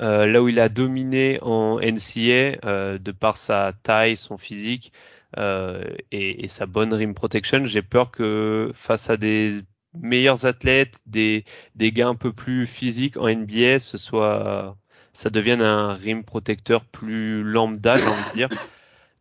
là 0.00 0.42
où 0.42 0.48
il 0.48 0.58
a 0.58 0.68
dominé 0.68 1.38
en 1.42 1.78
NCA, 1.78 2.56
de 2.98 3.12
par 3.12 3.36
sa 3.36 3.72
taille, 3.84 4.16
son 4.16 4.36
physique 4.36 4.92
et, 5.38 6.44
et, 6.44 6.48
sa 6.48 6.66
bonne 6.66 6.92
rim 6.92 7.14
protection, 7.14 7.64
j'ai 7.66 7.82
peur 7.82 8.10
que 8.10 8.72
face 8.74 9.10
à 9.10 9.16
des 9.16 9.60
meilleurs 9.94 10.44
athlètes, 10.44 11.00
des, 11.06 11.44
des 11.76 11.92
gars 11.92 12.08
un 12.08 12.16
peu 12.16 12.32
plus 12.32 12.66
physiques 12.66 13.16
en 13.16 13.28
NBA, 13.32 13.78
ce 13.78 13.96
soit 13.96 14.76
ça 15.12 15.30
devienne 15.30 15.62
un 15.62 15.92
rim 15.92 16.22
protecteur 16.22 16.84
plus 16.84 17.42
lambda, 17.42 17.96
j'ai 17.96 18.06
envie 18.06 18.30
de 18.30 18.34
dire. 18.34 18.48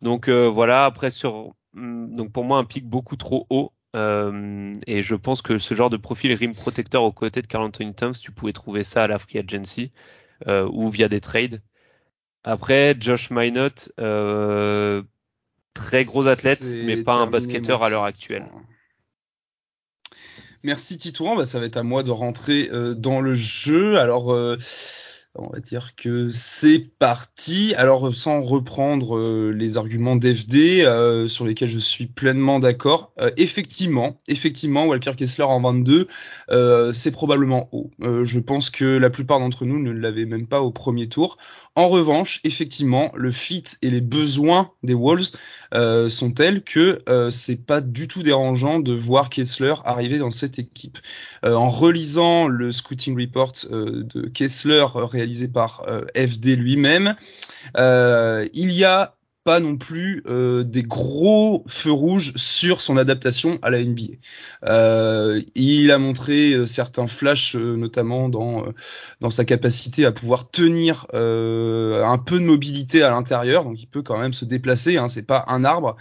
Donc 0.02 0.28
euh, 0.28 0.48
voilà, 0.48 0.86
après 0.86 1.12
sur 1.12 1.54
hmm, 1.74 2.14
donc 2.14 2.32
pour 2.32 2.44
moi 2.44 2.58
un 2.58 2.66
pic 2.66 2.88
beaucoup 2.88 3.16
trop 3.16 3.46
haut. 3.50 3.72
Euh, 3.94 4.74
et 4.88 5.02
je 5.02 5.16
pense 5.16 5.42
que 5.42 5.58
ce 5.58 5.76
genre 5.76 5.90
de 5.90 5.98
profil 5.98 6.34
rim 6.34 6.54
protecteur 6.54 7.04
aux 7.04 7.12
côtés 7.12 7.42
de 7.42 7.48
Carl 7.48 7.66
Anthony 7.66 7.94
Towns, 7.94 8.14
tu 8.14 8.32
pouvais 8.32 8.54
trouver 8.54 8.86
ça 8.86 9.04
à 9.04 9.08
la 9.08 9.20
free 9.20 9.40
agency 9.40 9.92
euh, 10.48 10.68
ou 10.72 10.88
via 10.88 11.10
des 11.10 11.20
trades. 11.20 11.62
Après, 12.44 12.96
Josh 13.00 13.30
Minot, 13.30 13.92
euh, 14.00 15.04
très 15.74 16.06
gros 16.06 16.28
athlète, 16.28 16.64
mais 16.74 17.04
pas 17.04 17.16
un 17.16 17.28
basketteur 17.28 17.84
à 17.84 17.90
l'heure 17.90 18.06
actuelle. 18.06 18.46
Merci 20.64 20.98
Titouan, 20.98 21.36
bah, 21.36 21.46
ça 21.46 21.60
va 21.60 21.66
être 21.66 21.78
à 21.78 21.84
moi 21.84 22.02
de 22.04 22.12
rentrer 22.12 22.70
euh, 22.72 22.96
dans 22.96 23.20
le 23.20 23.34
jeu. 23.34 24.00
Alors 24.00 24.34
on 25.36 25.50
va 25.50 25.60
dire 25.60 25.96
que 25.96 26.30
c'est 26.30 26.80
parti. 27.00 27.74
Alors 27.76 28.14
sans 28.14 28.42
reprendre 28.42 29.18
euh, 29.18 29.52
les 29.52 29.78
arguments 29.78 30.16
d'FD 30.16 30.82
euh, 30.82 31.28
sur 31.28 31.46
lesquels 31.46 31.70
je 31.70 31.80
suis 31.80 32.06
pleinement 32.08 32.60
d'accord, 32.60 33.14
euh, 33.20 33.32
effectivement, 33.38 34.18
effectivement, 34.28 34.86
Walker 34.86 35.14
Kessler 35.16 35.46
en 35.46 35.62
22, 35.62 36.08
c'est 36.94 37.12
probablement 37.12 37.70
haut. 37.72 37.92
je 38.02 38.40
pense 38.40 38.70
que 38.70 38.86
la 38.86 39.10
plupart 39.10 39.40
d'entre 39.40 39.66
nous 39.66 39.80
ne 39.80 39.92
l'avaient 39.92 40.26
même 40.26 40.48
pas 40.48 40.62
au 40.62 40.72
premier 40.72 41.08
tour. 41.08 41.38
En 41.76 41.88
revanche, 41.88 42.42
effectivement, 42.44 43.12
le 43.16 43.32
fit 43.32 43.64
et 43.82 43.90
les 43.90 44.02
besoins 44.02 44.72
des 44.84 44.94
Wolves 44.94 45.32
sont 46.10 46.32
tels 46.32 46.64
que 46.64 47.02
c'est 47.32 47.66
pas 47.66 47.82
du 47.82 48.08
tout 48.08 48.24
dérangeant 48.24 48.80
de 48.80 48.94
voir 48.94 49.30
Kessler 49.30 49.76
arriver 49.86 50.18
dans 50.18 50.32
cette 50.32 50.60
équipe. 50.60 50.98
En 51.44 51.70
relisant 51.70 52.48
le 52.48 52.72
scouting 52.72 53.20
report 53.20 53.54
de 53.72 54.28
Kessler 54.28 54.86
par 55.48 55.86
FD 56.16 56.56
lui-même, 56.56 57.16
il 57.76 58.72
y 58.72 58.84
a 58.84 59.16
pas 59.44 59.60
non 59.60 59.76
plus 59.76 60.24
euh, 60.28 60.64
des 60.64 60.84
gros 60.84 61.64
feux 61.68 61.92
rouges 61.92 62.34
sur 62.36 62.80
son 62.80 62.98
adaptation 62.98 63.58
à 63.64 63.72
la 63.72 63.84
NBA. 63.84 64.18
Euh, 64.66 65.42
il 65.56 65.92
a 65.92 65.98
montré 65.98 66.54
euh, 66.54 66.66
certains 66.66 67.08
flashs, 67.08 67.56
notamment 67.56 68.30
dans 68.30 68.66
dans 69.20 69.32
sa 69.32 69.46
capacité 69.46 70.06
à 70.06 70.12
pouvoir 70.12 70.50
tenir 70.52 71.08
un 71.14 72.18
peu 72.18 72.40
de 72.40 72.46
mobilité 72.46 73.02
à 73.04 73.10
l'intérieur, 73.10 73.64
donc 73.64 73.82
il 73.82 73.88
peut 73.88 74.02
quand 74.04 74.20
même 74.20 74.34
se 74.34 74.46
déplacer. 74.46 74.98
Hein, 74.98 75.08
c'est 75.08 75.26
pas 75.26 75.46
un 75.48 75.64
arbre. 75.64 75.96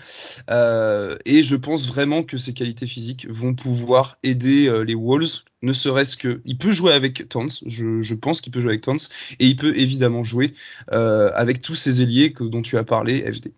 et 0.48 1.42
je 1.42 1.56
pense 1.56 1.86
vraiment 1.86 2.22
que 2.22 2.36
ses 2.38 2.52
qualités 2.55 2.86
physiques 2.86 3.26
vont 3.28 3.55
pouvoir 3.55 4.18
aider 4.22 4.70
les 4.84 4.94
Wolves 4.94 5.44
ne 5.62 5.73
serait-ce 5.73 6.16
que, 6.16 6.41
il 6.45 6.59
peut 6.59 6.70
jouer 6.70 6.93
avec 6.93 7.28
Tons, 7.28 7.49
je, 7.66 8.01
je 8.01 8.15
pense 8.15 8.41
qu'il 8.41 8.53
peut 8.53 8.61
jouer 8.61 8.73
avec 8.73 8.82
Tons, 8.82 8.97
et 9.39 9.47
il 9.47 9.57
peut 9.57 9.77
évidemment 9.77 10.24
jouer 10.24 10.55
euh, 10.93 11.31
avec 11.35 11.61
tous 11.61 11.74
ces 11.74 12.03
ailiers 12.03 12.32
que, 12.32 12.45
dont 12.45 12.62
tu 12.62 12.78
as 12.78 12.85
parlé, 12.85 13.20
FD. 13.31 13.53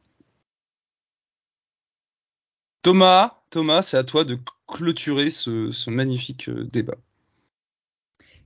Thomas, 2.83 3.43
Thomas, 3.51 3.83
c'est 3.83 3.97
à 3.97 4.05
toi 4.05 4.25
de 4.25 4.39
clôturer 4.67 5.31
ce, 5.31 5.71
ce 5.71 5.91
magnifique 5.91 6.49
euh, 6.49 6.65
débat. 6.65 6.97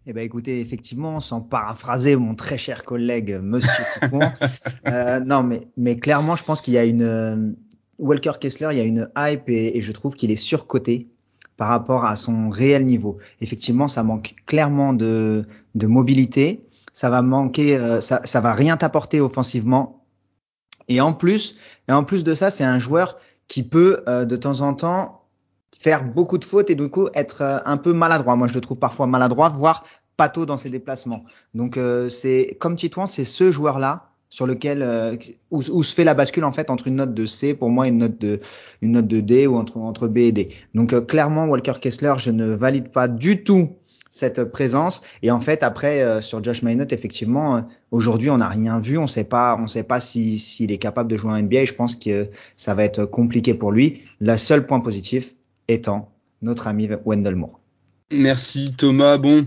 Eh 0.08 0.12
ben 0.12 0.22
écoutez, 0.22 0.60
effectivement, 0.60 1.18
sans 1.18 1.40
paraphraser 1.40 2.14
mon 2.14 2.36
très 2.36 2.58
cher 2.58 2.84
collègue 2.84 3.40
Monsieur 3.42 3.82
Titon, 3.94 4.20
euh, 4.86 5.18
non 5.18 5.42
mais 5.42 5.66
mais 5.76 5.98
clairement, 5.98 6.36
je 6.36 6.44
pense 6.44 6.60
qu'il 6.60 6.74
y 6.74 6.78
a 6.78 6.84
une 6.84 7.56
Walker 7.98 8.34
Kessler, 8.40 8.68
il 8.70 8.78
y 8.78 8.80
a 8.80 8.84
une 8.84 9.10
hype 9.16 9.48
et, 9.48 9.76
et 9.76 9.82
je 9.82 9.90
trouve 9.90 10.14
qu'il 10.14 10.30
est 10.30 10.36
surcoté 10.36 11.08
par 11.56 11.68
rapport 11.68 12.04
à 12.04 12.16
son 12.16 12.50
réel 12.50 12.86
niveau. 12.86 13.18
Effectivement, 13.40 13.88
ça 13.88 14.02
manque 14.02 14.34
clairement 14.46 14.92
de, 14.92 15.46
de 15.74 15.86
mobilité. 15.86 16.66
Ça 16.92 17.10
va 17.10 17.22
manquer, 17.22 17.76
euh, 17.76 18.00
ça, 18.00 18.20
ça 18.24 18.40
va 18.40 18.54
rien 18.54 18.76
t'apporter 18.76 19.20
offensivement. 19.20 20.04
Et 20.88 21.00
en 21.00 21.12
plus, 21.12 21.56
et 21.88 21.92
en 21.92 22.04
plus 22.04 22.24
de 22.24 22.34
ça, 22.34 22.50
c'est 22.50 22.64
un 22.64 22.78
joueur 22.78 23.18
qui 23.48 23.62
peut 23.62 24.02
euh, 24.08 24.24
de 24.24 24.36
temps 24.36 24.60
en 24.60 24.74
temps 24.74 25.22
faire 25.78 26.04
beaucoup 26.04 26.38
de 26.38 26.44
fautes 26.44 26.70
et 26.70 26.74
du 26.74 26.88
coup 26.88 27.08
être 27.14 27.42
euh, 27.42 27.58
un 27.64 27.76
peu 27.76 27.92
maladroit. 27.92 28.36
Moi, 28.36 28.48
je 28.48 28.54
le 28.54 28.60
trouve 28.60 28.78
parfois 28.78 29.06
maladroit, 29.06 29.48
voire 29.48 29.84
pato 30.16 30.46
dans 30.46 30.56
ses 30.56 30.70
déplacements. 30.70 31.24
Donc 31.52 31.78
c'est 32.08 32.56
comme 32.58 32.74
Titouan, 32.74 33.06
c'est 33.06 33.26
ce 33.26 33.50
joueur-là 33.50 34.15
sur 34.36 34.46
lequel 34.46 34.82
euh, 34.82 35.16
où, 35.50 35.82
se 35.82 35.94
fait 35.94 36.04
la 36.04 36.12
bascule 36.12 36.44
en 36.44 36.52
fait 36.52 36.68
entre 36.68 36.88
une 36.88 36.96
note 36.96 37.14
de 37.14 37.24
C 37.24 37.54
pour 37.54 37.70
moi 37.70 37.86
et 37.86 37.88
une 37.88 37.96
note 37.96 38.20
de 38.20 38.40
une 38.82 38.92
note 38.92 39.08
de 39.08 39.20
D 39.20 39.46
ou 39.46 39.56
entre 39.56 39.78
entre 39.78 40.08
B 40.08 40.18
et 40.18 40.32
D. 40.32 40.50
Donc 40.74 40.92
euh, 40.92 41.00
clairement 41.00 41.46
Walker 41.46 41.72
Kessler, 41.80 42.12
je 42.18 42.30
ne 42.30 42.52
valide 42.52 42.90
pas 42.90 43.08
du 43.08 43.44
tout 43.44 43.70
cette 44.10 44.44
présence 44.44 45.00
et 45.22 45.30
en 45.30 45.40
fait 45.40 45.62
après 45.62 46.02
euh, 46.02 46.20
sur 46.20 46.44
Josh 46.44 46.60
Maynard 46.60 46.88
effectivement 46.90 47.66
aujourd'hui 47.90 48.28
on 48.28 48.36
n'a 48.36 48.48
rien 48.48 48.78
vu, 48.78 48.98
on 48.98 49.06
sait 49.06 49.24
pas 49.24 49.56
on 49.58 49.66
sait 49.66 49.84
pas 49.84 50.00
si 50.00 50.38
s'il 50.38 50.70
est 50.70 50.76
capable 50.76 51.10
de 51.10 51.16
jouer 51.16 51.30
en 51.30 51.40
NBA, 51.40 51.64
je 51.64 51.72
pense 51.72 51.96
que 51.96 52.28
ça 52.56 52.74
va 52.74 52.84
être 52.84 53.06
compliqué 53.06 53.54
pour 53.54 53.72
lui. 53.72 54.02
La 54.20 54.36
seule 54.36 54.66
point 54.66 54.80
positif 54.80 55.34
étant 55.66 56.12
notre 56.42 56.66
ami 56.66 56.90
Wendell 57.06 57.36
Moore. 57.36 57.58
Merci 58.12 58.74
Thomas. 58.76 59.16
Bon, 59.16 59.38
euh, 59.38 59.44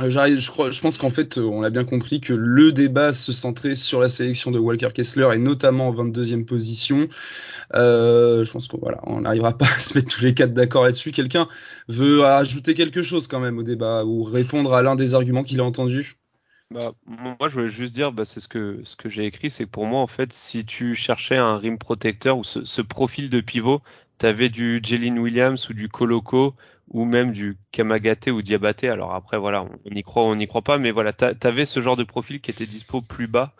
je, 0.00 0.50
crois, 0.50 0.70
je 0.70 0.80
pense 0.80 0.98
qu'en 0.98 1.10
fait, 1.10 1.38
euh, 1.38 1.42
on 1.42 1.62
a 1.62 1.70
bien 1.70 1.84
compris 1.84 2.20
que 2.20 2.32
le 2.32 2.72
débat 2.72 3.12
se 3.12 3.32
centrait 3.32 3.74
sur 3.74 4.00
la 4.00 4.08
sélection 4.08 4.50
de 4.50 4.58
Walker 4.58 4.90
Kessler 4.94 5.28
et 5.34 5.38
notamment 5.38 5.88
en 5.88 5.94
22e 5.94 6.44
position. 6.44 7.08
Euh, 7.74 8.44
je 8.44 8.50
pense 8.50 8.68
qu'on 8.68 8.78
voilà, 8.78 9.00
on 9.04 9.22
n'arrivera 9.22 9.56
pas 9.56 9.66
à 9.66 9.80
se 9.80 9.96
mettre 9.96 10.14
tous 10.14 10.22
les 10.22 10.34
quatre 10.34 10.54
d'accord 10.54 10.84
là-dessus. 10.84 11.12
Quelqu'un 11.12 11.48
veut 11.88 12.24
ajouter 12.24 12.74
quelque 12.74 13.02
chose 13.02 13.26
quand 13.28 13.40
même 13.40 13.58
au 13.58 13.62
débat 13.62 14.04
ou 14.04 14.24
répondre 14.24 14.72
à 14.74 14.82
l'un 14.82 14.96
des 14.96 15.14
arguments 15.14 15.44
qu'il 15.44 15.60
a 15.60 15.64
entendu 15.64 16.16
bah, 16.70 16.92
moi, 17.04 17.48
je 17.48 17.54
voulais 17.54 17.68
juste 17.68 17.94
dire, 17.94 18.12
bah, 18.12 18.24
c'est 18.24 18.40
ce 18.40 18.48
que 18.48 18.80
ce 18.84 18.96
que 18.96 19.10
j'ai 19.10 19.26
écrit, 19.26 19.50
c'est 19.50 19.66
pour 19.66 19.84
moi 19.84 20.00
en 20.00 20.06
fait, 20.06 20.32
si 20.32 20.64
tu 20.64 20.94
cherchais 20.94 21.36
un 21.36 21.58
rim 21.58 21.76
protecteur 21.76 22.38
ou 22.38 22.44
ce, 22.44 22.64
ce 22.64 22.80
profil 22.80 23.28
de 23.28 23.42
pivot, 23.42 23.82
tu 24.18 24.24
avais 24.24 24.48
du 24.48 24.80
Jalen 24.82 25.18
Williams 25.18 25.68
ou 25.68 25.74
du 25.74 25.90
Coloco 25.90 26.54
ou 26.88 27.04
même 27.04 27.32
du 27.32 27.56
Kamagaté 27.70 28.30
ou 28.30 28.42
Diabaté. 28.42 28.88
Alors 28.88 29.14
après, 29.14 29.38
voilà, 29.38 29.64
on 29.64 29.94
y 29.94 30.02
croit, 30.02 30.24
on 30.24 30.36
n'y 30.36 30.46
croit 30.46 30.62
pas, 30.62 30.78
mais 30.78 30.90
voilà, 30.90 31.12
t'avais 31.12 31.66
ce 31.66 31.80
genre 31.80 31.96
de 31.96 32.04
profil 32.04 32.40
qui 32.40 32.50
était 32.50 32.66
dispo 32.66 33.00
plus 33.00 33.26
bas 33.26 33.54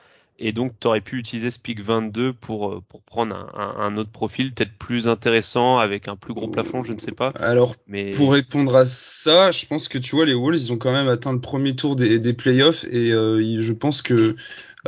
et 0.44 0.52
donc, 0.52 0.72
tu 0.80 0.88
aurais 0.88 1.00
pu 1.00 1.18
utiliser 1.18 1.50
ce 1.50 1.58
pic 1.60 1.80
22 1.80 2.32
pour, 2.32 2.72
euh, 2.72 2.82
pour 2.88 3.02
prendre 3.02 3.36
un, 3.54 3.76
un, 3.78 3.96
autre 3.96 4.10
profil, 4.10 4.52
peut-être 4.52 4.76
plus 4.76 5.06
intéressant, 5.06 5.78
avec 5.78 6.08
un 6.08 6.16
plus 6.16 6.34
gros 6.34 6.48
plafond, 6.48 6.82
je 6.82 6.92
ne 6.92 6.98
sais 6.98 7.12
pas. 7.12 7.28
Alors, 7.36 7.76
mais... 7.86 8.10
pour 8.10 8.32
répondre 8.32 8.74
à 8.74 8.84
ça, 8.84 9.52
je 9.52 9.66
pense 9.66 9.86
que 9.86 9.98
tu 9.98 10.16
vois, 10.16 10.26
les 10.26 10.34
Wolves, 10.34 10.56
ils 10.56 10.72
ont 10.72 10.78
quand 10.78 10.92
même 10.92 11.08
atteint 11.08 11.32
le 11.32 11.40
premier 11.40 11.76
tour 11.76 11.96
des, 11.96 12.18
des 12.18 12.32
playoffs 12.32 12.84
et 12.90 13.12
euh, 13.12 13.60
je 13.60 13.72
pense 13.72 14.02
que 14.02 14.34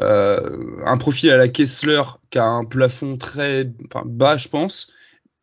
euh, 0.01 0.41
un 0.85 0.97
profil 0.97 1.31
à 1.31 1.37
la 1.37 1.47
Kessler 1.47 2.03
qui 2.31 2.39
a 2.39 2.47
un 2.47 2.65
plafond 2.65 3.17
très 3.17 3.71
bas, 4.07 4.37
je 4.37 4.49
pense, 4.49 4.93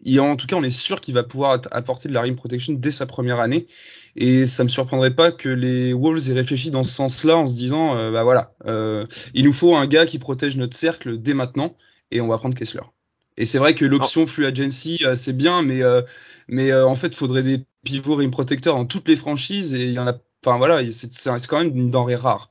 il, 0.04 0.20
en 0.20 0.36
tout 0.36 0.48
cas, 0.48 0.56
on 0.56 0.64
est 0.64 0.70
sûr 0.70 1.02
qu'il 1.02 1.14
va 1.14 1.24
pouvoir 1.24 1.62
apporter 1.72 2.10
de 2.10 2.14
la 2.14 2.22
rim 2.22 2.36
protection 2.36 2.74
dès 2.74 2.92
sa 2.92 3.06
première 3.06 3.40
année. 3.40 3.68
Et 4.16 4.46
ça 4.46 4.64
me 4.64 4.70
surprendrait 4.70 5.16
pas 5.16 5.32
que 5.32 5.50
les 5.50 5.94
Wolves 5.94 6.30
aient 6.30 6.34
réfléchi 6.34 6.72
dans 6.72 6.84
ce 6.84 6.92
sens-là 6.92 7.38
en 7.38 7.48
se 7.48 7.56
disant, 7.56 7.98
euh, 7.98 8.12
bah 8.12 8.24
voilà, 8.24 8.54
euh, 8.66 9.06
il 9.34 9.46
nous 9.46 9.54
faut 9.54 9.76
un 9.76 9.88
gars 9.88 10.06
qui 10.06 10.20
protège 10.20 10.58
notre 10.58 10.76
cercle 10.76 11.18
dès 11.18 11.34
maintenant, 11.34 11.78
et 12.12 12.20
on 12.20 12.28
va 12.28 12.38
prendre 12.38 12.56
Kessler. 12.56 12.84
Et 13.38 13.46
c'est 13.46 13.58
vrai 13.58 13.74
que 13.74 13.86
l'option 13.86 14.28
Free 14.28 14.46
Agency, 14.46 15.02
euh, 15.06 15.16
c'est 15.16 15.34
bien, 15.34 15.62
mais 15.62 15.82
mais 16.48 16.74
en 16.74 16.96
fait, 16.96 17.08
il 17.08 17.16
faudrait 17.16 17.44
des 17.44 17.64
pivots 17.86 18.16
rim 18.16 18.32
protecteurs 18.32 18.76
dans 18.76 18.86
toutes 18.86 19.08
les 19.08 19.16
franchises, 19.16 19.74
et 19.74 19.86
il 19.86 19.94
y 19.94 20.00
en 20.00 20.08
a, 20.08 20.18
enfin 20.46 20.58
voilà, 20.58 20.82
c'est 20.92 21.48
quand 21.48 21.64
même 21.64 21.76
une 21.76 21.90
denrée 21.90 22.16
rare. 22.16 22.51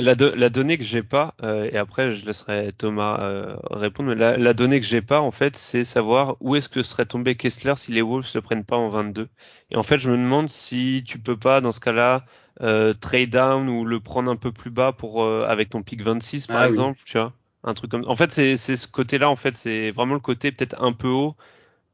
La, 0.00 0.14
la, 0.14 0.48
donnée 0.48 0.78
que 0.78 0.84
j'ai 0.84 1.02
pas, 1.02 1.34
euh, 1.42 1.68
et 1.70 1.76
après 1.76 2.14
je 2.14 2.26
laisserai 2.26 2.72
Thomas 2.76 3.20
euh, 3.22 3.56
répondre, 3.70 4.10
mais 4.10 4.14
la, 4.14 4.36
la, 4.36 4.52
donnée 4.54 4.80
que 4.80 4.86
j'ai 4.86 5.02
pas 5.02 5.20
en 5.20 5.30
fait, 5.30 5.56
c'est 5.56 5.84
savoir 5.84 6.36
où 6.40 6.56
est-ce 6.56 6.68
que 6.68 6.82
serait 6.82 7.06
tombé 7.06 7.34
Kessler 7.34 7.74
si 7.76 7.92
les 7.92 8.02
Wolves 8.02 8.28
le 8.34 8.40
prennent 8.40 8.64
pas 8.64 8.76
en 8.76 8.88
22. 8.88 9.28
Et 9.70 9.76
en 9.76 9.82
fait, 9.82 9.98
je 9.98 10.10
me 10.10 10.16
demande 10.16 10.48
si 10.48 11.04
tu 11.06 11.18
peux 11.18 11.36
pas 11.36 11.60
dans 11.60 11.72
ce 11.72 11.80
cas-là 11.80 12.24
euh, 12.62 12.92
trade 12.92 13.30
down 13.30 13.68
ou 13.68 13.84
le 13.84 14.00
prendre 14.00 14.30
un 14.30 14.36
peu 14.36 14.52
plus 14.52 14.70
bas 14.70 14.92
pour 14.92 15.24
avec 15.24 15.70
ton 15.70 15.82
pick 15.82 16.02
26 16.02 16.46
par 16.48 16.58
ah 16.58 16.68
exemple, 16.68 17.00
tu 17.04 17.18
vois, 17.18 17.32
un 17.64 17.74
truc 17.74 17.90
comme. 17.90 18.04
En 18.06 18.16
fait, 18.16 18.32
c'est 18.32 18.56
ce 18.56 18.86
côté-là 18.88 19.30
en 19.30 19.36
fait, 19.36 19.54
c'est 19.54 19.90
vraiment 19.90 20.14
le 20.14 20.20
côté 20.20 20.52
peut-être 20.52 20.82
un 20.82 20.92
peu 20.92 21.08
haut 21.08 21.36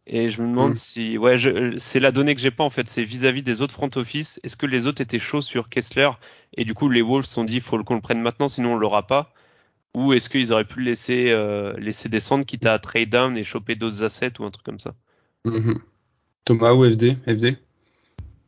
et 0.06 0.28
je 0.28 0.40
me 0.40 0.48
demande 0.48 0.70
mm. 0.70 0.74
si, 0.74 1.18
ouais, 1.18 1.36
c'est 1.78 2.00
la 2.00 2.12
donnée 2.12 2.34
que 2.34 2.40
j'ai 2.40 2.50
pas 2.50 2.64
en 2.64 2.70
fait, 2.70 2.88
c'est 2.88 3.02
vis-à-vis 3.02 3.42
des 3.42 3.60
autres 3.60 3.74
front 3.74 3.90
office. 3.96 4.40
Est-ce 4.44 4.56
que 4.56 4.66
les 4.66 4.86
autres 4.86 5.02
étaient 5.02 5.18
chauds 5.18 5.42
sur 5.42 5.68
Kessler? 5.68 6.10
Et 6.56 6.64
du 6.64 6.74
coup 6.74 6.88
les 6.88 7.02
Wolves 7.02 7.26
se 7.26 7.34
sont 7.34 7.44
dit 7.44 7.60
faut 7.60 7.82
qu'on 7.82 7.96
le 7.96 8.00
prenne 8.00 8.20
maintenant 8.20 8.48
sinon 8.48 8.74
on 8.74 8.76
l'aura 8.76 9.06
pas 9.06 9.32
Ou 9.94 10.12
est-ce 10.12 10.28
qu'ils 10.28 10.52
auraient 10.52 10.64
pu 10.64 10.78
le 10.78 10.86
laisser 10.86 11.30
euh, 11.30 11.74
laisser 11.78 12.08
descendre 12.08 12.44
quitte 12.44 12.66
à 12.66 12.78
trade 12.78 13.08
down 13.08 13.36
et 13.36 13.44
choper 13.44 13.74
d'autres 13.74 14.04
assets 14.04 14.34
ou 14.38 14.44
un 14.44 14.50
truc 14.50 14.64
comme 14.64 14.78
ça? 14.78 14.94
Mm-hmm. 15.44 15.78
Thomas 16.44 16.72
ou 16.72 16.88
FD 16.88 17.16
FD 17.26 17.58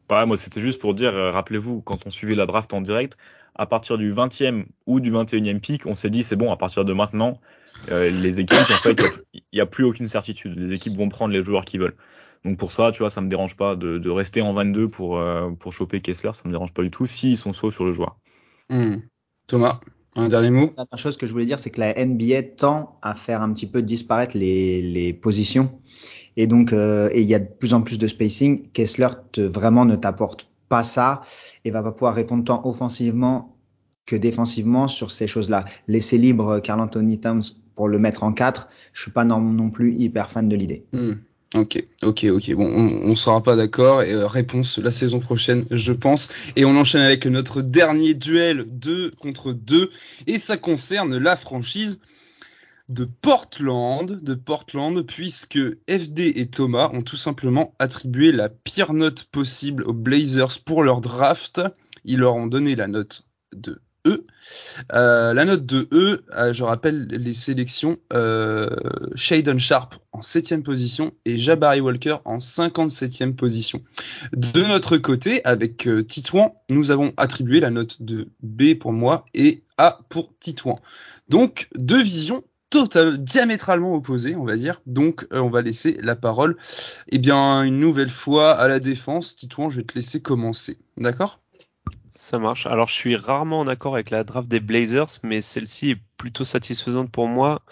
bah, 0.09 0.25
moi 0.25 0.37
c'était 0.37 0.61
juste 0.61 0.81
pour 0.81 0.95
dire, 0.95 1.15
euh, 1.15 1.31
rappelez-vous 1.31 1.83
quand 1.83 2.07
on 2.07 2.11
suivait 2.11 2.35
la 2.35 2.47
draft 2.47 2.73
en 2.73 2.81
direct, 2.81 3.19
à 3.55 3.67
partir 3.67 3.99
du 3.99 4.13
20e 4.13 4.65
ou 4.87 5.01
du 5.01 5.13
21e 5.13 5.61
pick, 5.61 5.87
on 5.87 5.95
s'est 5.95 6.11
dit 6.11 6.23
c'est 6.23 6.37
bon 6.37 6.51
à 6.51 6.57
partir 6.57 6.85
de 6.85 6.93
maintenant 6.93 7.41
euh, 7.91 8.11
les 8.11 8.41
équipes, 8.41 8.59
en 8.59 8.79
fait, 8.79 9.01
il 9.33 9.43
n'y 9.53 9.61
a, 9.61 9.67
plus 9.67 9.85
aucune 9.85 10.09
certitude. 10.09 10.55
Les 10.57 10.73
équipes 10.73 10.97
vont 10.97 11.09
prendre 11.09 11.33
les 11.33 11.43
joueurs 11.43 11.65
qu'ils 11.65 11.81
veulent. 11.81 11.97
Donc 12.45 12.59
pour 12.59 12.73
ça, 12.73 12.93
tu 12.93 13.01
vois, 13.01 13.11
ça 13.11 13.21
me 13.21 13.29
dérange 13.29 13.57
pas 13.57 13.77
de, 13.77 13.99
de 13.99 14.11
rester 14.11 14.43
en 14.43 14.53
22 14.53 14.89
pour, 14.89 15.19
euh, 15.19 15.51
pour 15.51 15.73
choper 15.73 16.01
Kessler, 16.01 16.31
ça 16.35 16.43
me 16.47 16.53
dérange 16.53 16.73
pas 16.73 16.83
du 16.83 16.91
tout 16.91 17.07
s'ils 17.07 17.37
sont 17.37 17.53
sauts 17.53 17.71
sur 17.71 17.85
le 17.85 17.93
joueur. 17.93 18.17
Hmm. 18.71 18.99
Thomas, 19.49 19.81
un 20.15 20.29
dernier 20.29 20.51
mot? 20.51 20.73
La 20.77 20.85
dernière 20.85 20.99
chose 20.99 21.17
que 21.17 21.27
je 21.27 21.33
voulais 21.33 21.47
dire, 21.47 21.59
c'est 21.59 21.71
que 21.71 21.81
la 21.81 21.95
NBA 22.05 22.43
tend 22.57 22.99
à 23.03 23.15
faire 23.15 23.43
un 23.43 23.53
petit 23.53 23.67
peu 23.67 23.83
disparaître 23.83 24.37
les, 24.37 24.83
les 24.83 25.13
positions. 25.13 25.81
Et 26.37 26.47
donc, 26.47 26.73
euh, 26.73 27.11
il 27.15 27.23
y 27.23 27.35
a 27.35 27.41
de 27.41 27.49
plus 27.49 27.75
en 27.75 27.83
plus 27.83 27.99
de 27.99 28.07
spacing. 28.07 28.69
Kessler 28.73 29.09
te, 29.33 29.41
vraiment 29.41 29.85
ne 29.85 29.97
t'apporte 29.97 30.49
pas 30.69 30.83
ça 30.83 31.23
et 31.65 31.71
va 31.71 31.83
pas 31.83 31.93
pouvoir 31.93 32.15
répondre 32.15 32.45
tant 32.45 32.65
offensivement 32.65 33.57
que 34.07 34.17
défensivement 34.17 34.89
sur 34.89 35.11
ces 35.11 35.27
choses-là. 35.27 35.65
Laisser 35.87 36.19
libre 36.19 36.61
Carl 36.61 36.81
Anthony 36.81 37.21
Towns 37.21 37.43
pour 37.79 37.87
le 37.87 38.01
mettre 38.01 38.25
en 38.25 38.33
4, 38.33 38.69
je 38.93 39.03
suis 39.03 39.13
pas 39.13 39.25
non, 39.25 39.71
plus 39.71 39.95
hyper 39.95 40.33
fan 40.33 40.49
de 40.49 40.57
l'idée. 40.57 40.85
Hmm. 40.93 41.13
Ok, 41.55 41.81
ok, 42.03 42.25
ok. 42.25 42.55
Bon, 42.55 42.67
on, 42.67 43.09
ne 43.09 43.15
sera 43.15 43.41
pas 43.41 43.55
d'accord. 43.55 44.03
Et 44.03 44.13
euh, 44.13 44.27
réponse 44.27 44.79
la 44.79 44.91
saison 44.91 45.21
prochaine, 45.21 45.65
je 45.71 45.93
pense. 45.93 46.29
Et 46.57 46.65
on 46.65 46.77
enchaîne 46.77 47.03
avec 47.03 47.25
notre 47.27 47.63
dernier 47.63 48.15
duel 48.15 48.67
2 48.69 49.13
contre 49.13 49.53
2. 49.53 49.93
Et 50.27 50.39
ça 50.39 50.57
concerne 50.57 51.17
la 51.19 51.37
franchise 51.37 52.01
de 52.89 53.05
Portland, 53.05 54.11
de 54.11 54.35
Portland, 54.35 55.01
puisque 55.07 55.61
FD 55.89 56.33
et 56.35 56.47
Thomas 56.49 56.91
ont 56.93 57.03
tout 57.03 57.17
simplement 57.17 57.77
attribué 57.79 58.33
la 58.33 58.49
pire 58.49 58.93
note 58.93 59.23
possible 59.31 59.85
aux 59.85 59.95
Blazers 59.95 60.59
pour 60.65 60.83
leur 60.83 61.01
draft. 61.01 61.61
Ils 62.05 62.19
leur 62.19 62.35
ont 62.35 62.49
donné 62.49 62.75
la 62.75 62.89
note 62.89 63.25
de 63.55 63.81
E. 64.05 64.27
Euh, 64.93 65.35
la 65.35 65.45
note 65.45 65.67
de 65.67 65.89
E, 65.93 66.25
euh, 66.37 66.53
je 66.53 66.63
rappelle 66.63 67.07
les 67.07 67.35
sélections 67.35 67.99
euh, 68.13 68.69
Sharp 69.15 69.97
en 70.13 70.23
7 70.23 70.63
position 70.63 71.13
et 71.25 71.39
Jabari 71.39 71.81
Walker 71.81 72.17
en 72.25 72.39
57e 72.39 73.35
position. 73.35 73.83
De 74.33 74.63
notre 74.63 74.97
côté, 74.97 75.45
avec 75.45 75.87
euh, 75.87 76.03
Titouan, 76.03 76.55
nous 76.71 76.91
avons 76.91 77.13
attribué 77.17 77.61
la 77.61 77.71
note 77.71 78.03
de 78.03 78.29
B 78.43 78.75
pour 78.75 78.93
moi 78.93 79.27
et 79.35 79.63
A 79.77 80.01
pour 80.09 80.33
Titouan. 80.41 80.79
Donc, 81.29 81.69
deux 81.75 82.03
visions 82.03 82.43
diamétralement 83.19 83.95
opposées, 83.95 84.37
on 84.37 84.45
va 84.45 84.57
dire. 84.57 84.83
Donc, 84.87 85.27
on 85.31 85.49
va 85.49 85.63
laisser 85.63 85.99
la 86.03 86.17
parole, 86.17 86.57
eh 87.11 87.19
bien, 87.19 87.63
une 87.63 87.79
nouvelle 87.79 88.11
fois 88.11 88.53
à 88.53 88.69
la 88.69 88.79
défense. 88.79 89.37
Titouan, 89.37 89.71
je 89.71 89.79
vais 89.79 89.85
te 89.85 89.95
laisser 89.95 90.21
commencer. 90.21 90.79
D'accord? 90.97 91.41
Ça 92.29 92.39
marche. 92.39 92.67
Alors, 92.67 92.89
je 92.89 92.93
suis 92.93 93.17
rarement 93.17 93.61
en 93.61 93.67
accord 93.67 93.95
avec 93.95 94.11
la 94.11 94.23
draft 94.23 94.49
des 94.49 94.61
Blazers, 94.61 95.09
mais 95.23 95.41
celle-ci 95.41 95.91
est 95.93 95.99
plutôt 96.19 96.45
satisfaisante 96.45 97.11
pour 97.11 97.27
moi. 97.27 97.63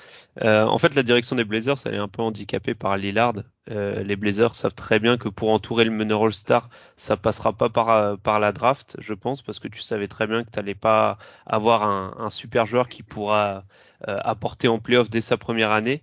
Euh, 0.43 0.65
en 0.65 0.79
fait, 0.79 0.95
la 0.95 1.03
direction 1.03 1.37
des 1.37 1.45
Blazers, 1.45 1.77
elle 1.85 1.95
est 1.95 1.99
un 1.99 2.09
peu 2.09 2.23
handicapée 2.23 2.75
par 2.75 2.97
Lillard. 2.97 3.35
Euh, 3.71 4.03
les 4.03 4.17
Blazers 4.17 4.55
savent 4.55 4.73
très 4.73 4.99
bien 4.99 5.19
que 5.19 5.29
pour 5.29 5.51
entourer 5.51 5.85
le 5.85 5.91
meneur 5.91 6.23
All-Star, 6.23 6.71
ça 6.97 7.19
passera 7.19 7.53
pas 7.53 7.69
par, 7.69 7.91
euh, 7.91 8.17
par 8.17 8.41
la 8.41 8.53
draft, 8.53 8.97
je 8.99 9.13
pense, 9.13 9.43
parce 9.43 9.59
que 9.59 9.69
tu 9.69 9.83
savais 9.83 10.07
très 10.07 10.27
bien 10.27 10.43
que 10.43 10.51
tu 10.51 10.59
n'allais 10.59 10.75
pas 10.75 11.19
avoir 11.45 11.83
un, 11.83 12.31
super 12.31 12.65
joueur 12.65 12.89
qui 12.89 13.03
pourra 13.03 13.65
apporter 14.07 14.69
en 14.69 14.79
playoff 14.79 15.11
dès 15.11 15.21
sa 15.21 15.37
première 15.37 15.71
année. 15.71 16.03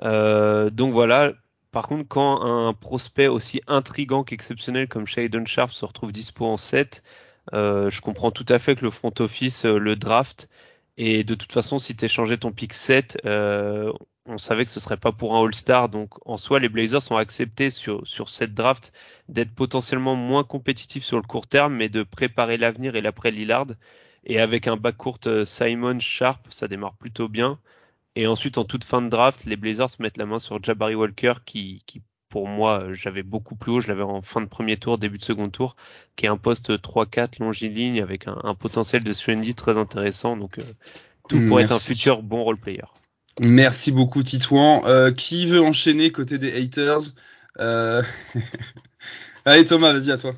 donc 0.00 0.92
voilà, 0.92 1.32
par 1.72 1.88
contre, 1.88 2.08
quand 2.08 2.42
un 2.42 2.72
prospect 2.74 3.28
aussi 3.28 3.60
intrigant 3.66 4.24
qu'exceptionnel 4.24 4.88
comme 4.88 5.06
Shaden 5.06 5.46
Sharp 5.46 5.72
se 5.72 5.84
retrouve 5.84 6.12
dispo 6.12 6.46
en 6.46 6.56
7, 6.56 7.02
euh, 7.02 7.31
je 7.52 8.00
comprends 8.00 8.30
tout 8.30 8.46
à 8.48 8.58
fait 8.58 8.76
que 8.76 8.84
le 8.84 8.90
front 8.90 9.12
office 9.18 9.64
euh, 9.64 9.78
le 9.78 9.96
draft. 9.96 10.48
Et 10.96 11.24
de 11.24 11.34
toute 11.34 11.52
façon, 11.52 11.78
si 11.78 11.96
tu 11.96 12.04
échangeais 12.04 12.36
ton 12.36 12.52
pick 12.52 12.74
7, 12.74 13.18
euh, 13.24 13.92
on 14.26 14.38
savait 14.38 14.64
que 14.64 14.70
ce 14.70 14.78
serait 14.80 14.98
pas 14.98 15.12
pour 15.12 15.34
un 15.34 15.44
All-Star. 15.44 15.88
Donc 15.88 16.10
en 16.28 16.36
soi, 16.36 16.60
les 16.60 16.68
Blazers 16.68 17.10
ont 17.10 17.16
accepté 17.16 17.70
sur, 17.70 18.06
sur 18.06 18.28
cette 18.28 18.54
draft 18.54 18.92
d'être 19.28 19.54
potentiellement 19.54 20.14
moins 20.14 20.44
compétitifs 20.44 21.04
sur 21.04 21.16
le 21.16 21.22
court 21.24 21.46
terme, 21.46 21.74
mais 21.74 21.88
de 21.88 22.02
préparer 22.02 22.58
l'avenir 22.58 22.94
et 22.94 23.00
l'après 23.00 23.30
Lillard. 23.30 23.68
Et 24.24 24.38
avec 24.40 24.68
un 24.68 24.76
backcourt 24.76 25.18
Simon 25.46 25.98
Sharp, 25.98 26.46
ça 26.50 26.68
démarre 26.68 26.94
plutôt 26.94 27.28
bien. 27.28 27.58
Et 28.14 28.26
ensuite, 28.26 28.58
en 28.58 28.64
toute 28.64 28.84
fin 28.84 29.02
de 29.02 29.08
draft, 29.08 29.44
les 29.46 29.56
Blazers 29.56 29.88
mettent 29.98 30.18
la 30.18 30.26
main 30.26 30.38
sur 30.38 30.62
Jabari 30.62 30.94
Walker 30.94 31.34
qui, 31.44 31.82
qui 31.86 32.02
pour 32.32 32.48
moi, 32.48 32.84
j'avais 32.92 33.22
beaucoup 33.22 33.56
plus 33.56 33.72
haut, 33.72 33.80
je 33.82 33.88
l'avais 33.88 34.02
en 34.02 34.22
fin 34.22 34.40
de 34.40 34.46
premier 34.46 34.78
tour, 34.78 34.96
début 34.96 35.18
de 35.18 35.22
second 35.22 35.50
tour, 35.50 35.76
qui 36.16 36.24
est 36.24 36.30
un 36.30 36.38
poste 36.38 36.70
3-4 36.70 37.40
longiligne 37.40 38.00
avec 38.00 38.26
un, 38.26 38.54
potentiel 38.54 39.04
de 39.04 39.12
Swendy 39.12 39.54
très 39.54 39.76
intéressant. 39.76 40.38
Donc, 40.38 40.58
euh, 40.58 40.62
tout 41.28 41.44
pour 41.46 41.60
être 41.60 41.72
un 41.72 41.78
futur 41.78 42.22
bon 42.22 42.42
role 42.42 42.56
player. 42.56 42.86
Merci 43.38 43.92
beaucoup, 43.92 44.22
Titouan. 44.22 44.82
Euh, 44.86 45.12
qui 45.12 45.44
veut 45.44 45.60
enchaîner 45.60 46.10
côté 46.10 46.38
des 46.38 46.58
haters? 46.58 47.00
Euh... 47.58 48.02
Allez, 49.44 49.66
Thomas, 49.66 49.92
vas-y 49.92 50.10
à 50.10 50.16
toi. 50.16 50.32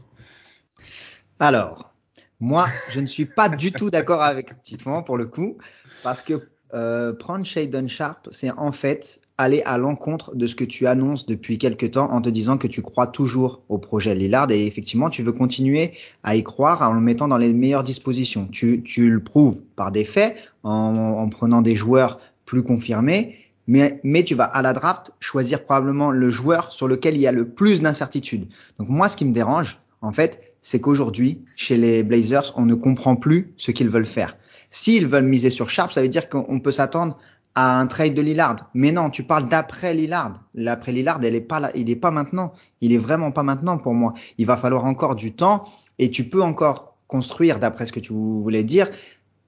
Alors, 1.38 1.94
moi, 2.40 2.66
je 2.90 2.98
ne 2.98 3.06
suis 3.06 3.26
pas 3.26 3.48
du 3.48 3.70
tout 3.70 3.90
d'accord 3.90 4.24
avec 4.24 4.60
Titouan 4.62 5.04
pour 5.04 5.16
le 5.16 5.26
coup, 5.26 5.58
parce 6.02 6.24
que 6.24 6.48
euh, 6.74 7.12
prendre 7.12 7.44
Shaden 7.44 7.88
Sharp, 7.88 8.28
c'est 8.30 8.50
en 8.50 8.72
fait 8.72 9.20
aller 9.38 9.62
à 9.64 9.78
l'encontre 9.78 10.34
de 10.34 10.46
ce 10.46 10.54
que 10.54 10.64
tu 10.64 10.86
annonces 10.86 11.26
depuis 11.26 11.58
quelque 11.58 11.86
temps 11.86 12.10
en 12.12 12.20
te 12.20 12.28
disant 12.28 12.58
que 12.58 12.66
tu 12.66 12.82
crois 12.82 13.06
toujours 13.06 13.62
au 13.68 13.78
projet 13.78 14.14
Lillard 14.14 14.50
et 14.50 14.66
effectivement 14.66 15.10
tu 15.10 15.22
veux 15.22 15.32
continuer 15.32 15.92
à 16.22 16.36
y 16.36 16.44
croire 16.44 16.82
en 16.82 16.92
le 16.92 17.00
mettant 17.00 17.28
dans 17.28 17.38
les 17.38 17.52
meilleures 17.52 17.84
dispositions. 17.84 18.48
Tu, 18.50 18.82
tu 18.82 19.10
le 19.10 19.20
prouves 19.20 19.60
par 19.76 19.92
des 19.92 20.04
faits 20.04 20.36
en, 20.62 20.70
en 20.70 21.28
prenant 21.28 21.62
des 21.62 21.76
joueurs 21.76 22.20
plus 22.44 22.62
confirmés, 22.62 23.36
mais, 23.66 24.00
mais 24.04 24.22
tu 24.22 24.34
vas 24.34 24.44
à 24.44 24.62
la 24.62 24.72
draft 24.72 25.12
choisir 25.20 25.64
probablement 25.64 26.10
le 26.10 26.30
joueur 26.30 26.72
sur 26.72 26.86
lequel 26.86 27.14
il 27.16 27.20
y 27.20 27.26
a 27.26 27.32
le 27.32 27.48
plus 27.48 27.80
d'incertitude. 27.82 28.48
Donc 28.78 28.88
moi 28.88 29.08
ce 29.08 29.16
qui 29.16 29.24
me 29.24 29.32
dérange 29.32 29.78
en 30.00 30.12
fait 30.12 30.54
c'est 30.60 30.80
qu'aujourd'hui 30.80 31.40
chez 31.56 31.76
les 31.76 32.02
Blazers 32.02 32.52
on 32.56 32.66
ne 32.66 32.74
comprend 32.74 33.16
plus 33.16 33.52
ce 33.56 33.70
qu'ils 33.70 33.90
veulent 33.90 34.06
faire. 34.06 34.36
S'ils 34.74 35.06
veulent 35.06 35.26
miser 35.26 35.50
sur 35.50 35.70
Sharp, 35.70 35.92
ça 35.92 36.02
veut 36.02 36.08
dire 36.08 36.28
qu'on 36.28 36.58
peut 36.58 36.72
s'attendre 36.72 37.16
à 37.54 37.78
un 37.78 37.86
trade 37.86 38.12
de 38.12 38.20
Lillard. 38.20 38.70
Mais 38.74 38.90
non, 38.90 39.08
tu 39.08 39.22
parles 39.22 39.48
d'après 39.48 39.94
Lillard. 39.94 40.32
L'après 40.52 40.90
Lillard, 40.90 41.20
elle 41.22 41.36
est 41.36 41.40
pas 41.40 41.60
là, 41.60 41.70
il 41.76 41.88
est 41.90 41.94
pas 41.94 42.10
maintenant. 42.10 42.52
Il 42.80 42.92
est 42.92 42.98
vraiment 42.98 43.30
pas 43.30 43.44
maintenant 43.44 43.78
pour 43.78 43.94
moi. 43.94 44.14
Il 44.36 44.46
va 44.46 44.56
falloir 44.56 44.84
encore 44.84 45.14
du 45.14 45.32
temps 45.32 45.62
et 46.00 46.10
tu 46.10 46.24
peux 46.28 46.42
encore 46.42 46.96
construire 47.06 47.60
d'après 47.60 47.86
ce 47.86 47.92
que 47.92 48.00
tu 48.00 48.12
voulais 48.12 48.64
dire 48.64 48.88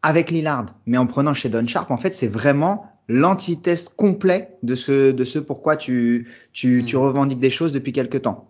avec 0.00 0.30
Lillard. 0.30 0.66
Mais 0.86 0.96
en 0.96 1.08
prenant 1.08 1.34
chez 1.34 1.48
Don 1.48 1.66
Sharp, 1.66 1.90
en 1.90 1.96
fait, 1.96 2.14
c'est 2.14 2.28
vraiment 2.28 2.86
l'antitest 3.08 3.96
complet 3.96 4.56
de 4.62 4.76
ce, 4.76 5.10
de 5.10 5.24
ce 5.24 5.40
pourquoi 5.40 5.76
tu, 5.76 6.30
tu, 6.52 6.84
tu 6.86 6.94
hmm. 6.94 7.00
revendiques 7.00 7.40
des 7.40 7.50
choses 7.50 7.72
depuis 7.72 7.92
quelque 7.92 8.18
temps. 8.18 8.48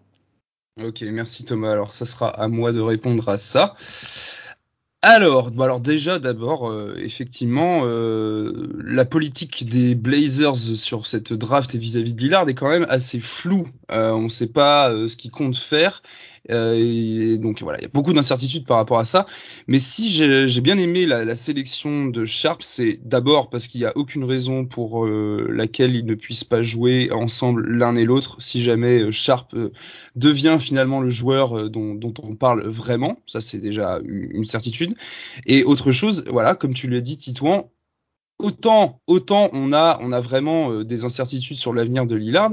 Ok, 0.84 1.02
merci 1.10 1.46
Thomas. 1.46 1.72
Alors, 1.72 1.94
ça 1.94 2.04
sera 2.04 2.28
à 2.28 2.48
moi 2.48 2.72
de 2.72 2.80
répondre 2.80 3.26
à 3.30 3.38
ça. 3.38 3.76
Alors, 5.02 5.52
alors 5.60 5.81
déjà, 5.81 6.18
d'abord, 6.18 6.68
euh, 6.68 6.97
effectivement, 6.98 7.82
euh, 7.85 8.68
la 8.85 9.05
politique 9.05 9.68
des 9.68 9.94
Blazers 9.94 10.56
sur 10.56 11.06
cette 11.06 11.32
draft 11.32 11.74
et 11.74 11.78
vis-à-vis 11.78 12.14
de 12.14 12.20
Lillard 12.20 12.48
est 12.48 12.55
quand 12.55 12.68
même 12.68 12.86
assez 12.89 13.20
floue. 13.20 13.68
Euh, 13.93 14.10
on 14.12 14.23
ne 14.23 14.28
sait 14.28 14.48
pas 14.48 14.90
ce 15.06 15.14
qu'ils 15.16 15.31
comptent 15.31 15.56
faire. 15.59 16.02
Euh, 16.51 17.36
donc 17.39 17.62
voilà, 17.62 17.78
il 17.78 17.82
y 17.82 17.86
a 17.86 17.90
beaucoup 17.93 18.12
d'incertitudes 18.12 18.66
par 18.66 18.77
rapport 18.77 18.98
à 18.98 19.05
ça. 19.05 19.27
Mais 19.66 19.78
si 19.78 20.10
j'ai 20.10 20.60
bien 20.60 20.78
aimé 20.78 21.06
la, 21.06 21.36
sélection 21.36 22.06
de 22.06 22.24
Sharp, 22.24 22.62
c'est 22.62 22.98
d'abord 23.05 23.51
parce 23.51 23.66
qu'il 23.66 23.81
n'y 23.81 23.86
a 23.86 23.97
aucune 23.97 24.24
raison 24.24 24.64
pour 24.64 25.05
euh, 25.05 25.47
laquelle 25.51 25.94
ils 25.94 26.06
ne 26.06 26.14
puissent 26.14 26.44
pas 26.44 26.62
jouer 26.62 27.10
ensemble 27.12 27.66
l'un 27.68 27.94
et 27.97 28.05
l'autre 28.05 28.36
si 28.40 28.62
jamais 28.62 29.02
euh, 29.02 29.10
Sharp 29.10 29.55
devient 30.14 30.56
finalement 30.59 31.01
le 31.01 31.10
joueur 31.10 31.70
dont, 31.70 31.94
dont 31.94 32.14
on 32.23 32.35
parle 32.36 32.66
vraiment. 32.66 33.18
Ça 33.27 33.40
c'est 33.40 33.59
déjà 33.59 34.01
une, 34.05 34.44
certitude. 34.44 34.94
Et 35.47 35.64
autre 35.64 35.90
chose, 35.90 36.24
voilà, 36.31 36.55
comme 36.55 36.73
tu 36.73 36.89
l'as 36.89 37.01
dit, 37.01 37.18
Titouan, 37.18 37.70
autant 38.39 39.01
autant 39.06 39.51
on 39.52 39.73
a 39.73 39.98
on 40.01 40.12
a 40.12 40.20
vraiment 40.20 40.82
des 40.85 41.05
incertitudes 41.05 41.56
sur 41.56 41.73
l'avenir 41.73 42.06
de 42.06 42.14
Lillard 42.14 42.52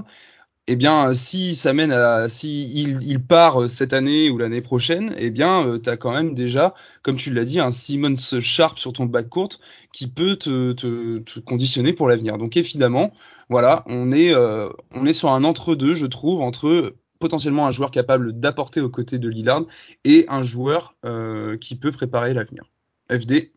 eh 0.68 0.78
bien, 0.78 1.14
si 1.14 1.56
ça 1.56 1.74
mène 1.74 1.92
à, 1.92 2.30
si 2.30 2.72
il, 2.74 3.22
part 3.22 3.70
cette 3.70 3.92
année 3.92 4.30
ou 4.30 4.38
l'année 4.38 4.62
prochaine, 4.62 5.14
eh 5.18 5.30
bien, 5.30 5.68
euh, 5.68 5.78
tu 5.78 5.90
quand 5.98 6.14
même 6.14 6.34
déjà, 6.34 6.74
comme 7.02 7.18
tu 7.18 7.34
l'as 7.34 7.44
dit, 7.44 7.60
un 7.60 7.72
Simmons 7.72 8.40
Sharp 8.40 8.80
sur 8.80 8.94
ton 8.94 9.06
bac 9.06 9.28
court 9.28 9.60
qui 9.92 10.08
peut 10.08 10.38
te, 10.38 10.72
te, 10.72 11.40
conditionner 11.42 11.92
pour 11.92 12.08
l'avenir. 12.08 12.38
Donc, 12.38 12.56
évidemment, 12.56 13.12
voilà, 13.50 13.84
on 13.88 14.14
est, 14.14 14.34
euh, 14.34 14.70
on 14.92 15.06
est 15.06 15.14
sur 15.14 15.32
un 15.32 15.44
entre-deux, 15.44 15.96
je 15.96 16.06
trouve, 16.06 16.42
entre 16.42 16.96
potentiellement 17.20 17.68
un 17.68 17.72
joueur 17.72 17.92
capable 17.92 18.40
d'apporter 18.40 18.80
aux 18.80 18.90
côtés 18.90 19.20
de 19.20 19.28
Lillard 19.28 19.64
et 20.06 20.26
un 20.30 20.44
joueur 20.44 20.96
euh, 21.04 21.58
qui 21.58 21.76
peut 21.76 21.92
préparer 21.92 22.34
l'avenir. 22.34 22.64
FD, 23.12 23.52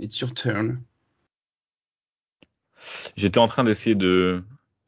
it's 0.00 0.18
your 0.18 0.34
turn. 0.34 0.80
J'étais 3.16 3.38
en 3.38 3.46
train 3.46 3.62
d'essayer 3.62 3.94
de, 3.94 4.42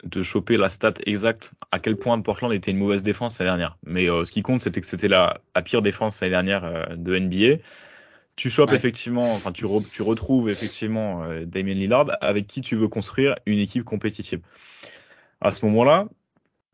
de 0.05 0.23
choper 0.23 0.57
la 0.57 0.69
stat 0.69 0.95
exacte 1.07 1.55
à 1.71 1.79
quel 1.79 1.97
point 1.97 2.21
Portland 2.21 2.53
était 2.53 2.71
une 2.71 2.79
mauvaise 2.79 3.03
défense 3.03 3.39
l'année 3.39 3.51
dernière. 3.51 3.79
Mais 3.85 4.09
euh, 4.09 4.25
ce 4.25 4.33
qui 4.33 4.43
compte, 4.43 4.61
c'était 4.61 4.81
que 4.81 4.87
c'était 4.87 5.09
la, 5.09 5.41
pire 5.65 5.83
défense 5.83 6.21
l'année 6.21 6.33
dernière 6.33 6.65
euh, 6.65 6.97
de 6.97 7.19
NBA. 7.19 7.63
Tu 8.35 8.51
chopes 8.51 8.73
effectivement, 8.73 9.35
enfin 9.35 9.53
tu, 9.53 9.67
tu 9.93 10.03
retrouves 10.03 10.49
effectivement 10.49 11.23
euh, 11.25 11.45
Damien 11.45 11.75
Lillard 11.75 12.07
avec 12.21 12.47
qui 12.47 12.63
tu 12.63 12.77
veux 12.77 12.89
construire 12.89 13.35
une 13.47 13.59
équipe 13.59 13.85
compétitive. 13.85 14.41
À 15.41 15.55
ce 15.55 15.65
moment-là, 15.67 16.09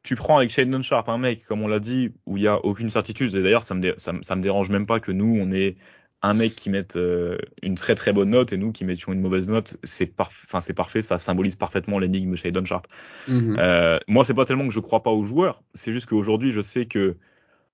tu 0.02 0.14
prends 0.14 0.38
avec 0.38 0.50
Shane 0.50 0.82
Sharp 0.82 1.08
un 1.08 1.18
mec, 1.18 1.44
comme 1.44 1.62
on 1.62 1.68
l'a 1.68 1.80
dit, 1.80 2.12
où 2.26 2.36
il 2.36 2.44
y 2.44 2.48
a 2.48 2.64
aucune 2.64 2.90
certitude. 2.90 3.34
Et 3.34 3.42
d'ailleurs, 3.42 3.64
ça 3.64 3.74
me, 3.74 3.94
ça, 3.98 4.12
ça 4.22 4.36
me 4.36 4.42
dérange 4.42 4.70
même 4.70 4.86
pas 4.86 5.00
que 5.00 5.12
nous, 5.12 5.36
on 5.38 5.50
ait 5.50 5.76
un 6.22 6.34
mec 6.34 6.54
qui 6.54 6.70
mette 6.70 6.96
euh, 6.96 7.38
une 7.62 7.76
très 7.76 7.94
très 7.94 8.12
bonne 8.12 8.30
note 8.30 8.52
et 8.52 8.56
nous 8.56 8.72
qui 8.72 8.84
mettions 8.84 9.12
une 9.12 9.20
mauvaise 9.20 9.48
note, 9.48 9.76
c'est 9.84 10.12
enfin 10.18 10.60
c'est 10.60 10.74
parfait, 10.74 11.02
ça 11.02 11.18
symbolise 11.18 11.56
parfaitement 11.56 11.98
l'énigme 11.98 12.34
chez 12.34 12.50
Don 12.50 12.64
Sharp. 12.64 12.86
Mhm. 13.28 13.56
Euh, 13.58 13.98
moi, 14.08 14.24
c'est 14.24 14.34
pas 14.34 14.44
tellement 14.44 14.66
que 14.66 14.74
je 14.74 14.80
crois 14.80 15.02
pas 15.02 15.10
aux 15.10 15.24
joueurs, 15.24 15.62
c'est 15.74 15.92
juste 15.92 16.06
qu'aujourd'hui, 16.06 16.50
je 16.50 16.60
sais 16.60 16.86
que 16.86 17.16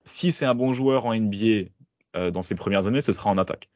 si 0.04 0.30
c'est 0.30 0.44
un 0.44 0.54
bon 0.54 0.72
joueur 0.74 1.06
en 1.06 1.14
NBA 1.14 1.70
euh, 2.16 2.30
dans 2.30 2.42
ses 2.42 2.54
premières 2.54 2.86
années, 2.86 3.00
ce 3.00 3.12
sera 3.12 3.30
en 3.30 3.38
attaque. 3.38 3.70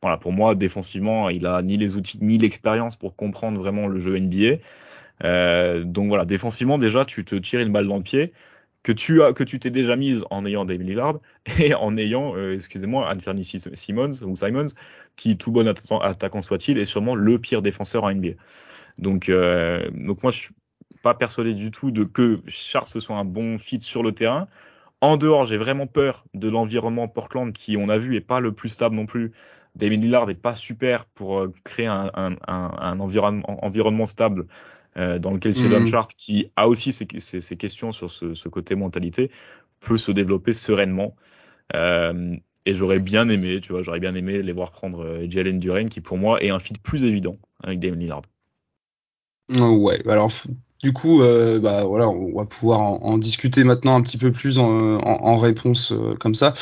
Voilà, 0.00 0.16
pour 0.16 0.32
moi, 0.32 0.54
défensivement, 0.54 1.28
il 1.28 1.46
a 1.46 1.62
ni 1.62 1.76
les 1.76 1.96
outils 1.96 2.18
ni 2.20 2.38
l'expérience 2.38 2.96
pour 2.96 3.16
comprendre 3.16 3.58
vraiment 3.58 3.86
le 3.86 3.98
jeu 3.98 4.18
NBA. 4.18 5.82
Donc 5.84 6.08
voilà, 6.08 6.24
défensivement 6.26 6.78
déjà, 6.78 7.04
tu 7.04 7.24
te 7.24 7.34
tires 7.34 7.60
une 7.60 7.72
balle 7.72 7.88
dans 7.88 7.96
le 7.96 8.02
pied 8.02 8.32
que 8.86 8.92
tu 8.92 9.20
as 9.20 9.32
que 9.32 9.42
tu 9.42 9.58
t'es 9.58 9.70
déjà 9.70 9.96
mise 9.96 10.24
en 10.30 10.46
ayant 10.46 10.64
David 10.64 10.86
Lillard 10.86 11.18
et 11.58 11.74
en 11.74 11.96
ayant 11.96 12.36
euh, 12.36 12.54
excusez-moi 12.54 13.10
Anthony 13.10 13.44
Simmons 13.44 14.22
ou 14.22 14.36
Simons 14.36 14.68
qui 15.16 15.36
tout 15.36 15.50
bon 15.50 15.66
attaquant 15.66 16.40
soit-il 16.40 16.78
est 16.78 16.86
sûrement 16.86 17.16
le 17.16 17.36
pire 17.40 17.62
défenseur 17.62 18.04
en 18.04 18.12
NBA. 18.12 18.34
Donc 18.98 19.28
euh, 19.28 19.90
donc 19.90 20.22
moi 20.22 20.30
je 20.30 20.38
suis 20.38 20.54
pas 21.02 21.14
persuadé 21.14 21.52
du 21.52 21.72
tout 21.72 21.90
de 21.90 22.04
que 22.04 22.40
Sharp 22.46 22.88
ce 22.88 23.00
soit 23.00 23.16
un 23.16 23.24
bon 23.24 23.58
fit 23.58 23.80
sur 23.80 24.04
le 24.04 24.12
terrain. 24.12 24.46
En 25.00 25.16
dehors, 25.16 25.44
j'ai 25.44 25.58
vraiment 25.58 25.86
peur 25.86 26.24
de 26.32 26.48
l'environnement 26.48 27.06
Portland 27.06 27.52
qui, 27.52 27.76
on 27.76 27.90
a 27.90 27.98
vu, 27.98 28.16
est 28.16 28.22
pas 28.22 28.40
le 28.40 28.52
plus 28.52 28.70
stable 28.70 28.96
non 28.96 29.04
plus. 29.04 29.32
David 29.74 30.02
Lillard 30.02 30.30
est 30.30 30.34
pas 30.34 30.54
super 30.54 31.04
pour 31.04 31.38
euh, 31.38 31.52
créer 31.64 31.86
un, 31.86 32.10
un, 32.14 32.32
un, 32.48 32.70
un 32.78 32.98
environnement 32.98 34.06
stable 34.06 34.46
euh, 34.96 35.18
dans 35.18 35.32
lequel 35.32 35.54
Sheldon 35.54 35.80
mmh. 35.80 35.86
Sharp, 35.86 36.12
qui 36.16 36.50
a 36.56 36.68
aussi 36.68 36.92
ses, 36.92 37.06
ses, 37.18 37.56
questions 37.56 37.92
sur 37.92 38.10
ce, 38.10 38.34
ce, 38.34 38.48
côté 38.48 38.74
mentalité, 38.74 39.30
peut 39.80 39.98
se 39.98 40.10
développer 40.10 40.52
sereinement. 40.52 41.14
Euh, 41.74 42.36
et 42.64 42.74
j'aurais 42.74 42.98
bien 42.98 43.28
aimé, 43.28 43.60
tu 43.60 43.72
vois, 43.72 43.82
j'aurais 43.82 44.00
bien 44.00 44.14
aimé 44.14 44.42
les 44.42 44.52
voir 44.52 44.72
prendre 44.72 45.04
euh, 45.04 45.26
Jalen 45.28 45.58
Duren, 45.58 45.88
qui 45.88 46.00
pour 46.00 46.18
moi 46.18 46.42
est 46.42 46.50
un 46.50 46.58
fit 46.58 46.74
plus 46.82 47.04
évident 47.04 47.36
avec 47.62 47.78
Damon 47.78 47.96
Lillard. 47.96 48.22
Ouais, 49.50 50.00
alors 50.08 50.32
du 50.82 50.92
coup, 50.92 51.22
euh, 51.22 51.58
bah 51.58 51.84
voilà, 51.84 52.08
on 52.08 52.36
va 52.36 52.44
pouvoir 52.44 52.80
en, 52.80 53.16
discuter 53.16 53.64
maintenant 53.64 53.96
un 53.96 54.02
petit 54.02 54.18
peu 54.18 54.30
plus 54.30 54.58
en, 54.58 54.98
en, 54.98 55.38
réponse 55.38 55.90
euh, 55.92 56.14
comme 56.20 56.34
ça. 56.34 56.52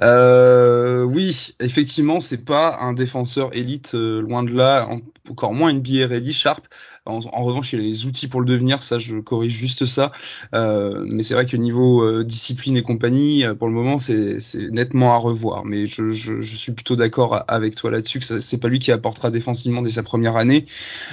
Euh, 0.00 1.02
oui, 1.02 1.54
effectivement, 1.60 2.20
c'est 2.20 2.46
pas 2.46 2.78
un 2.80 2.94
défenseur 2.94 3.54
élite, 3.54 3.94
euh, 3.94 4.22
loin 4.22 4.42
de 4.42 4.54
là, 4.54 4.88
encore 5.28 5.52
moins 5.52 5.72
NBA 5.72 6.06
ready, 6.06 6.32
Sharp. 6.32 6.66
En, 7.08 7.44
revanche, 7.44 7.72
il 7.72 7.80
a 7.80 7.82
les 7.82 8.06
outils 8.06 8.28
pour 8.28 8.40
le 8.40 8.46
devenir, 8.46 8.82
ça, 8.82 8.98
je 8.98 9.18
corrige 9.18 9.52
juste 9.52 9.86
ça. 9.86 10.12
mais 10.52 11.22
c'est 11.22 11.34
vrai 11.34 11.46
que 11.46 11.56
niveau 11.56 12.22
discipline 12.22 12.76
et 12.76 12.82
compagnie, 12.82 13.44
pour 13.58 13.68
le 13.68 13.74
moment, 13.74 13.98
c'est 13.98 14.38
nettement 14.70 15.14
à 15.14 15.18
revoir. 15.18 15.64
Mais 15.64 15.86
je, 15.86 16.12
suis 16.42 16.72
plutôt 16.72 16.96
d'accord 16.96 17.44
avec 17.48 17.74
toi 17.74 17.90
là-dessus 17.90 18.20
que 18.20 18.40
c'est 18.40 18.58
pas 18.58 18.68
lui 18.68 18.78
qui 18.78 18.92
apportera 18.92 19.30
défensivement 19.30 19.82
dès 19.82 19.90
sa 19.90 20.02
première 20.02 20.36
année. 20.36 20.66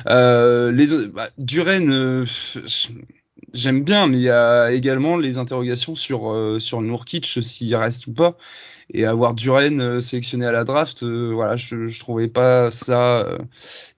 les 0.08 1.08
bah, 1.14 1.30
Duren 1.38 2.26
j'aime 3.56 3.84
bien, 3.84 4.08
mais 4.08 4.18
il 4.18 4.24
y 4.24 4.30
a 4.30 4.72
également 4.72 5.18
les 5.18 5.38
interrogations 5.38 5.96
sur 5.96 6.32
euh, 6.32 6.60
sur 6.60 6.82
Nourkic 6.82 7.26
s'il 7.26 7.76
reste 7.76 8.08
ou 8.08 8.14
pas. 8.14 8.38
Et 8.94 9.06
avoir 9.06 9.34
Duren 9.34 9.82
euh, 9.82 10.02
sélectionné 10.02 10.46
à 10.46 10.52
la 10.52 10.64
draft, 10.64 11.04
euh, 11.04 11.32
voilà, 11.34 11.58
je, 11.58 11.88
je 11.88 12.00
trouvais 12.00 12.28
pas 12.28 12.70
ça 12.72 13.28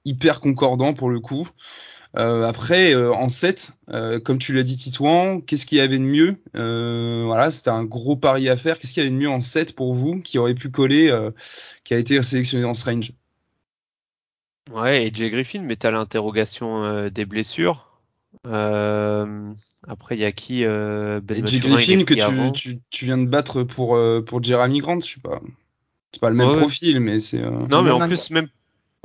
hyper 0.06 0.40
concordant 0.40 0.94
pour 0.94 1.10
le 1.10 1.20
coup. 1.20 1.50
Après, 2.14 2.96
en 2.96 3.30
7, 3.30 3.74
comme 4.24 4.40
tu 4.40 4.54
l'as 4.54 4.64
dit 4.64 4.78
Titouan, 4.78 5.42
qu'est-ce 5.42 5.66
qu'il 5.66 5.78
y 5.78 5.82
avait 5.82 6.00
de 6.00 6.04
mieux? 6.04 6.38
Voilà, 6.54 7.52
c'était 7.52 7.70
un 7.70 7.84
gros 7.84 8.16
pari 8.16 8.50
à 8.50 8.58
faire. 8.58 8.80
Qu'est-ce 8.80 8.94
qu'il 8.94 9.04
y 9.04 9.06
avait 9.06 9.16
de 9.16 9.20
mieux 9.20 9.30
en 9.30 9.42
7 9.42 9.76
pour 9.76 9.94
vous 9.94 10.20
qui 10.20 10.38
aurait 10.38 10.56
pu 10.56 10.70
coller, 10.70 11.16
qui 11.84 11.94
a 11.94 11.98
été 11.98 12.22
sélectionné 12.24 12.64
dans 12.64 12.74
ce 12.74 12.90
range? 12.90 13.12
Ouais, 14.72 15.08
et 15.08 15.14
Jay 15.14 15.30
Griffin, 15.30 15.62
mais 15.62 15.76
t'as 15.76 15.92
l'interrogation 15.92 17.10
des 17.10 17.26
blessures. 17.26 17.88
Euh, 18.46 19.54
après, 19.88 20.16
il 20.16 20.22
y 20.22 20.26
a 20.26 20.32
qui 20.32 20.64
euh, 20.64 21.22
Ben 21.22 21.42
Griffin 21.42 22.04
que 22.04 22.14
tu, 22.14 22.52
tu, 22.54 22.80
tu, 22.90 23.06
viens 23.06 23.18
de 23.18 23.28
battre 23.28 23.64
pour, 23.64 23.96
euh, 23.96 24.22
pour 24.22 24.44
Jeremy 24.44 24.80
Grant, 24.80 25.00
je 25.00 25.14
sais 25.16 25.22
pas. 25.22 25.42
C'est 26.12 26.22
pas 26.22 26.30
le 26.30 26.36
même 26.36 26.58
profil, 26.58 27.00
mais 27.00 27.20
c'est. 27.20 27.42
Euh, 27.42 27.68
non, 27.70 27.84
mais 27.84 27.92
en 27.92 28.06
plus, 28.08 28.30
même. 28.32 28.48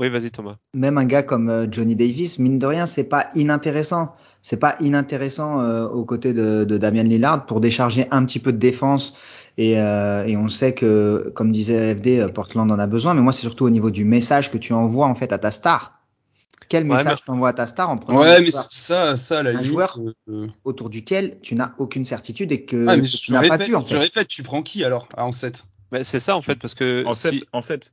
Oui, 0.02 0.10
vas-y 0.10 0.30
Thomas. 0.30 0.56
Même 0.74 0.98
un 0.98 1.04
gars 1.04 1.22
comme 1.22 1.48
euh, 1.48 1.66
Johnny 1.70 1.96
Davis, 1.96 2.38
mine 2.38 2.58
de 2.58 2.66
rien, 2.66 2.86
c'est 2.86 3.04
pas 3.04 3.28
inintéressant. 3.34 4.14
C'est 4.42 4.58
pas 4.58 4.76
inintéressant 4.80 5.64
aux 5.86 6.04
côtés 6.04 6.32
de, 6.32 6.64
de 6.64 6.76
Damian 6.76 7.04
Lillard 7.04 7.46
pour 7.46 7.60
décharger 7.60 8.08
un 8.10 8.24
petit 8.24 8.40
peu 8.40 8.52
de 8.52 8.58
défense. 8.58 9.14
Et, 9.56 9.74
et 9.74 10.36
on 10.36 10.48
sait 10.48 10.74
que, 10.74 11.30
comme 11.36 11.52
disait 11.52 11.94
FD, 11.94 12.26
Portland 12.34 12.68
en 12.68 12.78
a 12.80 12.88
besoin. 12.88 13.14
Mais 13.14 13.20
moi, 13.20 13.32
c'est 13.32 13.42
surtout 13.42 13.66
au 13.66 13.70
niveau 13.70 13.92
du 13.92 14.04
message 14.04 14.50
que 14.50 14.58
tu 14.58 14.72
envoies 14.72 15.06
en 15.06 15.14
fait 15.14 15.32
à 15.32 15.38
ta 15.38 15.52
star 15.52 16.02
quel 16.72 16.86
message 16.86 17.24
t'envoies 17.24 17.50
à 17.50 17.52
ta 17.52 17.66
star 17.66 17.90
en 17.90 17.98
prenant 17.98 18.20
ouais, 18.20 18.40
mais 18.40 18.50
ça, 18.50 19.18
ça, 19.18 19.42
la 19.42 19.50
un 19.50 19.62
joueur 19.62 19.98
euh, 19.98 20.14
euh. 20.30 20.46
autour 20.64 20.88
duquel 20.88 21.38
tu 21.42 21.54
n'as 21.54 21.74
aucune 21.76 22.06
certitude 22.06 22.50
et 22.50 22.64
que, 22.64 23.06
tu 23.06 23.32
n'as 23.32 23.46
pas 23.46 23.58
pu. 23.58 23.74
En 23.74 23.84
fait. 23.84 23.94
Je 23.94 24.00
répète, 24.00 24.28
tu 24.28 24.42
prends 24.42 24.62
qui 24.62 24.82
alors 24.82 25.06
en 25.18 25.32
7 25.32 25.64
bah, 25.90 26.02
C'est 26.02 26.18
ça 26.18 26.34
en 26.34 26.40
fait 26.40 26.58
parce 26.58 26.72
que 26.72 27.04
en 27.04 27.12
7, 27.12 27.44
en 27.52 27.60
7, 27.60 27.92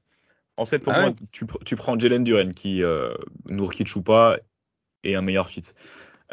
en 0.60 0.65
7 0.65 0.84
pour 0.84 0.94
ah 0.94 1.02
moi, 1.02 1.14
tu, 1.31 1.45
tu, 1.65 1.76
prends 1.76 1.98
Jalen 1.98 2.23
Duren 2.23 2.53
qui 2.53 2.84
euh, 2.84 3.14
Nourkic 3.48 3.95
ou 3.95 4.02
pas 4.02 4.38
est 5.03 5.15
un 5.15 5.22
meilleur 5.22 5.48
fit. 5.48 5.73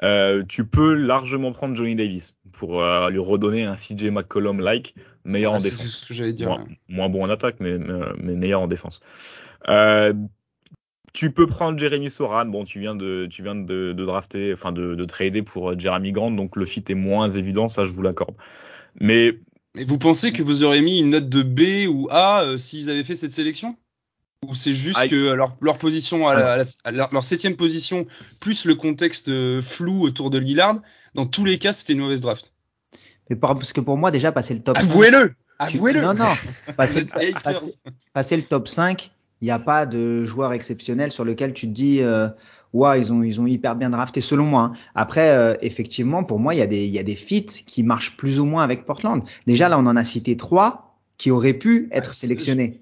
Euh, 0.03 0.43
tu 0.47 0.67
peux 0.67 0.95
largement 0.95 1.53
prendre 1.53 1.75
Johnny 1.75 1.95
Davis 1.95 2.35
pour 2.53 2.83
euh, 2.83 3.09
lui 3.09 3.19
redonner 3.19 3.65
un 3.65 3.75
CJ 3.75 4.11
McCollum 4.11 4.61
like 4.61 4.95
meilleur 5.25 5.53
en 5.53 5.59
défense. 5.59 5.83
C'est 5.83 5.89
ce 5.89 6.07
que 6.07 6.15
j'allais 6.15 6.33
dire. 6.33 6.49
Moins, 6.49 6.67
moins, 6.89 7.09
bon 7.09 7.25
en 7.25 7.31
attaque 7.31 7.57
mais, 7.61 7.79
meilleur 8.19 8.61
en 8.61 8.67
défense. 8.67 9.01
Euh, 9.69 10.13
tu 11.13 11.33
peux 11.33 11.47
prendre 11.47 11.79
Jeremy 11.79 12.11
Soran. 12.11 12.47
Bon, 12.47 12.65
tu 12.65 12.79
viens 12.79 12.95
de, 12.95 13.27
tu 13.31 13.43
viens 13.43 13.55
de, 13.55 13.93
de 13.93 14.05
drafter, 14.05 14.53
enfin 14.53 14.73
de, 14.73 14.95
de, 14.95 15.05
trader 15.05 15.43
pour 15.43 15.79
Jeremy 15.79 16.13
Grant, 16.13 16.31
donc 16.31 16.57
le 16.57 16.67
fit 16.67 16.85
est 16.89 16.95
moins 16.95 17.31
évident, 17.31 17.69
ça 17.69 17.87
je 17.87 17.93
vous 17.93 18.03
l'accorde. 18.03 18.35
Mais. 19.01 19.39
Et 19.79 19.85
vous 19.85 19.99
pensez 19.99 20.33
que 20.33 20.43
vous 20.43 20.65
auriez 20.65 20.83
mis 20.83 21.01
une 21.01 21.11
note 21.11 21.29
de 21.29 21.43
B 21.43 21.89
ou 21.89 22.09
A 22.11 22.43
euh, 22.43 22.59
s'ils 22.59 22.91
avaient 22.91 23.05
fait 23.05 23.15
cette 23.15 23.33
sélection? 23.33 23.77
Ou 24.45 24.55
c'est 24.55 24.73
juste 24.73 24.99
ah, 25.01 25.09
que 25.09 25.33
leur, 25.33 25.57
leur 25.61 25.79
position, 25.79 26.29
à, 26.29 26.63
leur, 26.93 27.25
septième 27.25 27.57
position, 27.57 28.07
plus 28.39 28.65
le 28.65 28.75
contexte 28.75 29.29
euh, 29.29 29.63
flou 29.63 30.03
autour 30.03 30.31
de 30.31 30.39
Lillard, 30.39 30.81
dans 31.15 31.27
tous 31.27 31.45
les 31.45 31.59
cas, 31.59 31.73
c'était 31.73 31.95
une 31.95 32.01
mauvaise 32.01 32.21
draft 32.21 32.53
Mais 33.31 33.37
parce 33.37 33.73
que 33.73 33.81
pour 33.81 33.97
moi, 33.97 34.11
déjà, 34.11 34.33
passer 34.33 34.55
le 34.55 34.61
top 34.61 34.77
Avouez-le 34.77 35.35
Avouez-le 35.59 36.03
Non, 36.03 36.15
non. 36.15 36.35
Passer, 36.77 37.07
passer, 38.13 38.37
le 38.37 38.43
top 38.43 38.69
5, 38.69 39.11
il 39.41 39.47
n'y 39.47 39.51
a 39.51 39.59
pas 39.59 39.87
de 39.87 40.27
joueur 40.27 40.53
exceptionnel 40.53 41.11
sur 41.11 41.25
lequel 41.25 41.55
tu 41.55 41.67
te 41.67 41.73
dis 41.73 42.03
euh, 42.03 42.29
ils 42.75 43.13
ont 43.13 43.23
ils 43.23 43.41
ont 43.41 43.47
hyper 43.47 43.77
bien 43.77 43.91
drafté 43.91 44.21
selon 44.21 44.45
moi. 44.45 44.63
Hein. 44.63 44.73
Après 44.95 45.31
euh, 45.31 45.55
effectivement 45.63 46.25
pour 46.25 46.39
moi 46.39 46.55
il 46.55 46.59
y 46.59 46.63
a 46.63 46.67
des 46.67 46.85
il 46.85 46.93
y 46.93 46.99
a 46.99 47.03
des 47.03 47.17
fits 47.17 47.45
qui 47.45 47.83
marchent 47.83 48.17
plus 48.17 48.39
ou 48.39 48.45
moins 48.45 48.63
avec 48.63 48.85
Portland. 48.85 49.23
Déjà 49.47 49.69
là 49.69 49.79
on 49.79 49.87
en 49.87 49.97
a 49.97 50.05
cité 50.05 50.37
trois 50.37 50.99
qui 51.17 51.31
auraient 51.31 51.55
pu 51.55 51.89
être 51.91 52.15
sélectionnés. 52.15 52.81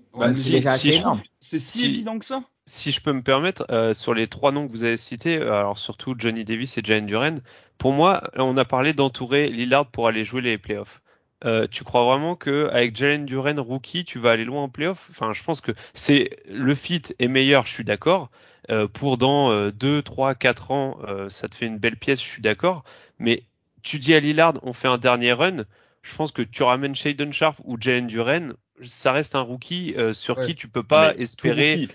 C'est 1.41 1.59
si, 1.59 1.85
évident 1.85 2.19
que 2.19 2.25
ça? 2.25 2.43
Si 2.67 2.93
je 2.93 3.01
peux 3.01 3.13
me 3.13 3.23
permettre, 3.23 3.67
euh, 3.71 3.95
sur 3.95 4.15
les 4.15 4.27
trois 4.27 4.53
noms 4.53 4.67
que 4.67 4.73
vous 4.73 4.85
avez 4.85 4.97
cités, 4.97 5.39
euh, 5.39 5.55
alors 5.55 5.79
surtout 5.79 6.15
Johnny 6.17 6.45
Davis 6.45 6.79
et 6.79 6.83
Jalen 6.85 7.07
Duren, 7.07 7.41
pour 7.79 7.93
moi, 7.93 8.23
on 8.37 8.57
a 8.57 8.65
parlé 8.65 8.93
d'entourer 8.93 9.49
Lillard 9.49 9.87
pour 9.87 10.07
aller 10.07 10.25
jouer 10.25 10.41
les 10.41 10.59
playoffs. 10.59 11.03
Euh, 11.45 11.67
tu 11.71 11.85
crois 11.85 12.05
vraiment 12.05 12.37
que 12.37 12.71
avec 12.73 12.97
Jalen 12.97 13.27
Duren 13.27 13.61
rookie, 13.61 14.05
tu 14.05 14.19
vas 14.19 14.31
aller 14.31 14.47
loin 14.47 14.63
en 14.63 14.69
playoff 14.69 15.09
Enfin, 15.11 15.33
je 15.35 15.43
pense 15.43 15.61
que 15.61 15.73
c'est 15.93 16.31
le 16.49 16.75
fit 16.75 17.03
est 17.19 17.29
meilleur, 17.29 17.67
je 17.67 17.73
suis 17.73 17.85
d'accord. 17.85 18.31
Euh, 18.71 18.89
pour 18.89 19.19
dans 19.19 19.69
2, 19.71 20.03
3, 20.03 20.35
4 20.35 20.71
ans, 20.71 20.99
euh, 21.07 21.29
ça 21.29 21.49
te 21.49 21.55
fait 21.55 21.67
une 21.67 21.79
belle 21.79 21.97
pièce, 21.97 22.21
je 22.21 22.27
suis 22.27 22.43
d'accord. 22.43 22.85
Mais 23.19 23.43
tu 23.83 23.99
dis 23.99 24.15
à 24.15 24.21
Lillard, 24.21 24.55
on 24.63 24.73
fait 24.73 24.89
un 24.89 24.97
dernier 24.97 25.33
run. 25.33 25.65
Je 26.03 26.15
pense 26.15 26.33
que 26.33 26.43
tu 26.43 26.63
ramènes 26.63 26.95
Shaden 26.95 27.33
Sharp 27.33 27.59
ou 27.65 27.77
Jalen 27.79 28.07
Duren, 28.07 28.55
ça 28.83 29.13
reste 29.13 29.35
un 29.35 29.41
rookie 29.41 29.95
euh, 29.97 30.13
sur 30.13 30.41
qui 30.41 30.55
tu 30.55 30.69
peux 30.69 30.83
pas 30.83 31.15
espérer 31.17 31.89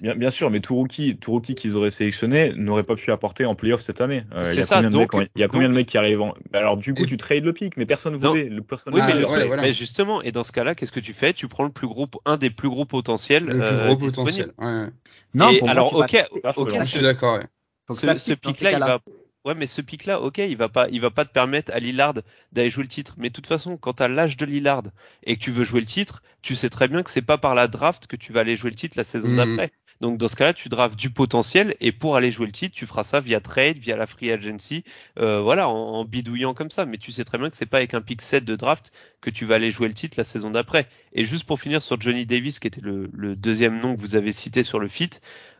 Bien, 0.00 0.14
bien, 0.14 0.30
sûr, 0.30 0.52
mais 0.52 0.60
tout 0.60 0.76
rookie, 0.76 1.16
tout 1.16 1.32
rookie 1.32 1.56
qu'ils 1.56 1.74
auraient 1.74 1.90
sélectionné 1.90 2.52
n'aurait 2.54 2.84
pas 2.84 2.94
pu 2.94 3.10
apporter 3.10 3.44
en 3.44 3.56
playoff 3.56 3.80
cette 3.80 4.00
année. 4.00 4.22
Euh, 4.32 4.44
il 4.48 4.58
y 4.58 4.60
a 4.60 4.62
ça, 4.62 4.76
combien, 4.76 4.90
donc, 4.90 5.12
de, 5.12 5.18
mecs, 5.18 5.30
il 5.34 5.40
y 5.40 5.44
a 5.44 5.48
combien 5.48 5.68
de 5.68 5.74
mecs 5.74 5.88
qui 5.88 5.98
arrivent 5.98 6.20
en... 6.20 6.34
Alors 6.52 6.76
du 6.76 6.94
coup, 6.94 7.06
tu 7.06 7.16
trades 7.16 7.42
le 7.42 7.52
pic, 7.52 7.76
mais 7.76 7.86
personne 7.86 8.12
ne 8.12 8.18
voulait. 8.18 8.44
Le 8.44 8.62
personne 8.62 8.94
oui, 8.94 9.00
mais, 9.04 9.56
mais, 9.56 9.72
justement, 9.72 10.22
et 10.22 10.30
dans 10.30 10.44
ce 10.44 10.52
cas-là, 10.52 10.76
qu'est-ce 10.76 10.92
que 10.92 11.00
tu 11.00 11.12
fais? 11.12 11.32
Tu 11.32 11.48
prends 11.48 11.64
le 11.64 11.72
plus 11.72 11.88
gros, 11.88 12.06
un 12.24 12.36
des 12.36 12.50
plus 12.50 12.68
gros 12.68 12.84
potentiels 12.84 13.46
le 13.46 13.54
plus 13.54 13.62
euh, 13.62 13.86
gros 13.86 13.96
potentiel. 13.96 14.52
Ouais, 14.58 14.86
non, 15.34 15.50
et 15.50 15.60
alors, 15.66 15.92
ok, 15.92 16.24
ok, 16.56 16.70
je 16.72 16.86
suis 16.86 17.00
d'accord. 17.00 17.40
Ce, 17.88 18.16
ce 18.16 18.32
pic-là, 18.34 18.70
il 18.70 18.78
va 18.78 19.00
Ouais, 19.50 19.56
mais 19.56 19.66
ce 19.66 19.80
pic-là, 19.80 20.20
ok, 20.20 20.38
il 20.38 20.56
va 20.56 20.68
pas, 20.68 20.86
il 20.92 21.00
va 21.00 21.10
pas 21.10 21.24
te 21.24 21.32
permettre 21.32 21.72
à 21.74 21.80
Lillard 21.80 22.14
d'aller 22.52 22.70
jouer 22.70 22.84
le 22.84 22.88
titre. 22.88 23.16
Mais 23.18 23.30
de 23.30 23.34
toute 23.34 23.48
façon, 23.48 23.76
quand 23.76 23.94
tu 23.94 24.02
as 24.04 24.06
l'âge 24.06 24.36
de 24.36 24.44
Lillard 24.44 24.84
et 25.24 25.34
que 25.36 25.40
tu 25.42 25.50
veux 25.50 25.64
jouer 25.64 25.80
le 25.80 25.86
titre, 25.86 26.22
tu 26.40 26.54
sais 26.54 26.70
très 26.70 26.86
bien 26.86 27.02
que 27.02 27.10
c'est 27.10 27.20
pas 27.20 27.36
par 27.36 27.56
la 27.56 27.66
draft 27.66 28.06
que 28.06 28.14
tu 28.14 28.32
vas 28.32 28.40
aller 28.40 28.56
jouer 28.56 28.70
le 28.70 28.76
titre 28.76 28.96
la 28.96 29.02
saison 29.02 29.28
mmh. 29.28 29.36
d'après. 29.36 29.72
Donc 30.00 30.18
dans 30.18 30.28
ce 30.28 30.36
cas-là, 30.36 30.54
tu 30.54 30.68
drafts 30.68 30.96
du 30.96 31.10
potentiel 31.10 31.74
et 31.80 31.90
pour 31.90 32.14
aller 32.14 32.30
jouer 32.30 32.46
le 32.46 32.52
titre, 32.52 32.74
tu 32.74 32.86
feras 32.86 33.02
ça 33.02 33.20
via 33.20 33.40
trade, 33.40 33.76
via 33.76 33.96
la 33.96 34.06
free 34.06 34.30
agency, 34.30 34.84
euh, 35.18 35.40
voilà, 35.40 35.68
en, 35.68 36.04
bidouillant 36.04 36.54
comme 36.54 36.70
ça. 36.70 36.86
Mais 36.86 36.96
tu 36.96 37.10
sais 37.10 37.24
très 37.24 37.38
bien 37.38 37.50
que 37.50 37.56
c'est 37.56 37.66
pas 37.66 37.78
avec 37.78 37.92
un 37.92 38.00
pick 38.00 38.22
set 38.22 38.44
de 38.44 38.54
draft 38.54 38.92
que 39.20 39.30
tu 39.30 39.44
vas 39.44 39.56
aller 39.56 39.72
jouer 39.72 39.88
le 39.88 39.94
titre 39.94 40.14
la 40.16 40.24
saison 40.24 40.50
d'après. 40.50 40.86
Et 41.12 41.24
juste 41.24 41.44
pour 41.44 41.60
finir 41.60 41.82
sur 41.82 42.00
Johnny 42.00 42.24
Davis, 42.24 42.60
qui 42.60 42.68
était 42.68 42.80
le, 42.80 43.08
deuxième 43.36 43.80
nom 43.80 43.96
que 43.96 44.00
vous 44.00 44.14
avez 44.14 44.30
cité 44.30 44.62
sur 44.62 44.78
le 44.78 44.86
fit, 44.86 45.10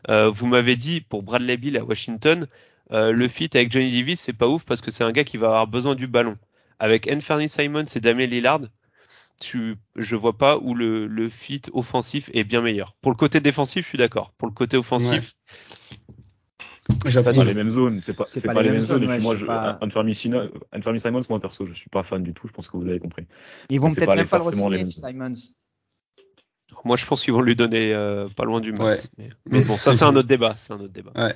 euh, 0.09 0.29
vous 0.29 0.47
m'avez 0.47 0.77
dit 0.77 1.01
pour 1.01 1.23
Bradley 1.23 1.57
Bill 1.57 1.77
à 1.77 1.83
Washington, 1.83 2.47
euh, 2.91 3.11
le 3.11 3.27
fit 3.27 3.49
avec 3.53 3.71
Johnny 3.71 3.91
Davis 3.91 4.19
c'est 4.19 4.33
pas 4.33 4.47
ouf 4.47 4.63
parce 4.65 4.81
que 4.81 4.91
c'est 4.91 5.03
un 5.03 5.11
gars 5.11 5.23
qui 5.23 5.37
va 5.37 5.47
avoir 5.47 5.67
besoin 5.67 5.95
du 5.95 6.07
ballon. 6.07 6.37
Avec 6.79 7.09
Anthony 7.11 7.47
Simons 7.47 7.85
et 7.95 7.99
Damien 7.99 8.25
Lillard, 8.25 8.61
tu, 9.39 9.75
je 9.95 10.15
vois 10.15 10.37
pas 10.37 10.57
où 10.57 10.73
le, 10.73 11.07
le 11.07 11.29
fit 11.29 11.61
offensif 11.73 12.29
est 12.33 12.43
bien 12.43 12.61
meilleur. 12.61 12.95
Pour 13.01 13.11
le 13.11 13.17
côté 13.17 13.39
défensif, 13.39 13.83
je 13.83 13.89
suis 13.89 13.97
d'accord. 13.97 14.31
Pour 14.37 14.47
le 14.47 14.53
côté 14.53 14.77
offensif, 14.77 15.35
c'est 17.05 17.35
pas 17.35 17.43
les 17.43 17.53
mêmes 17.53 17.69
zones, 17.69 18.01
c'est 18.01 18.13
pas, 18.13 18.25
c'est 18.25 18.45
pas, 18.45 18.63
les 18.63 18.71
mêmes 18.71 18.81
zones. 18.81 19.03
et 19.03 19.07
puis 19.07 19.19
moi, 19.19 19.35
je, 19.35 19.45
pas... 19.45 19.77
Simons, 20.13 21.21
moi 21.29 21.39
perso, 21.39 21.65
je 21.65 21.73
suis 21.73 21.89
pas 21.89 22.03
fan 22.03 22.23
du 22.23 22.33
tout. 22.33 22.47
Je 22.47 22.53
pense 22.53 22.67
que 22.67 22.77
vous 22.77 22.83
l'avez 22.83 22.99
compris. 22.99 23.25
Ils 23.69 23.79
vont 23.79 23.87
peut-être 23.87 24.15
même 24.15 24.27
pas 24.27 24.37
le 24.39 24.51
signer 24.51 24.91
Simons. 24.91 25.33
Moi, 26.85 26.95
je 26.95 27.05
pense 27.05 27.21
qu'ils 27.21 27.33
vont 27.33 27.41
lui 27.41 27.55
donner 27.55 27.93
euh, 27.93 28.29
pas 28.29 28.45
loin 28.45 28.61
du 28.61 28.71
max. 28.71 29.11
Mais, 29.17 29.29
mais, 29.45 29.61
bon, 29.61 29.77
ça 29.77 29.93
c'est 29.93 30.05
un 30.05 30.15
autre 30.15 30.27
débat. 30.27 30.53
C'est 30.55 30.71
un 30.73 30.79
autre 30.79 30.93
débat. 30.93 31.11
Ouais. 31.15 31.35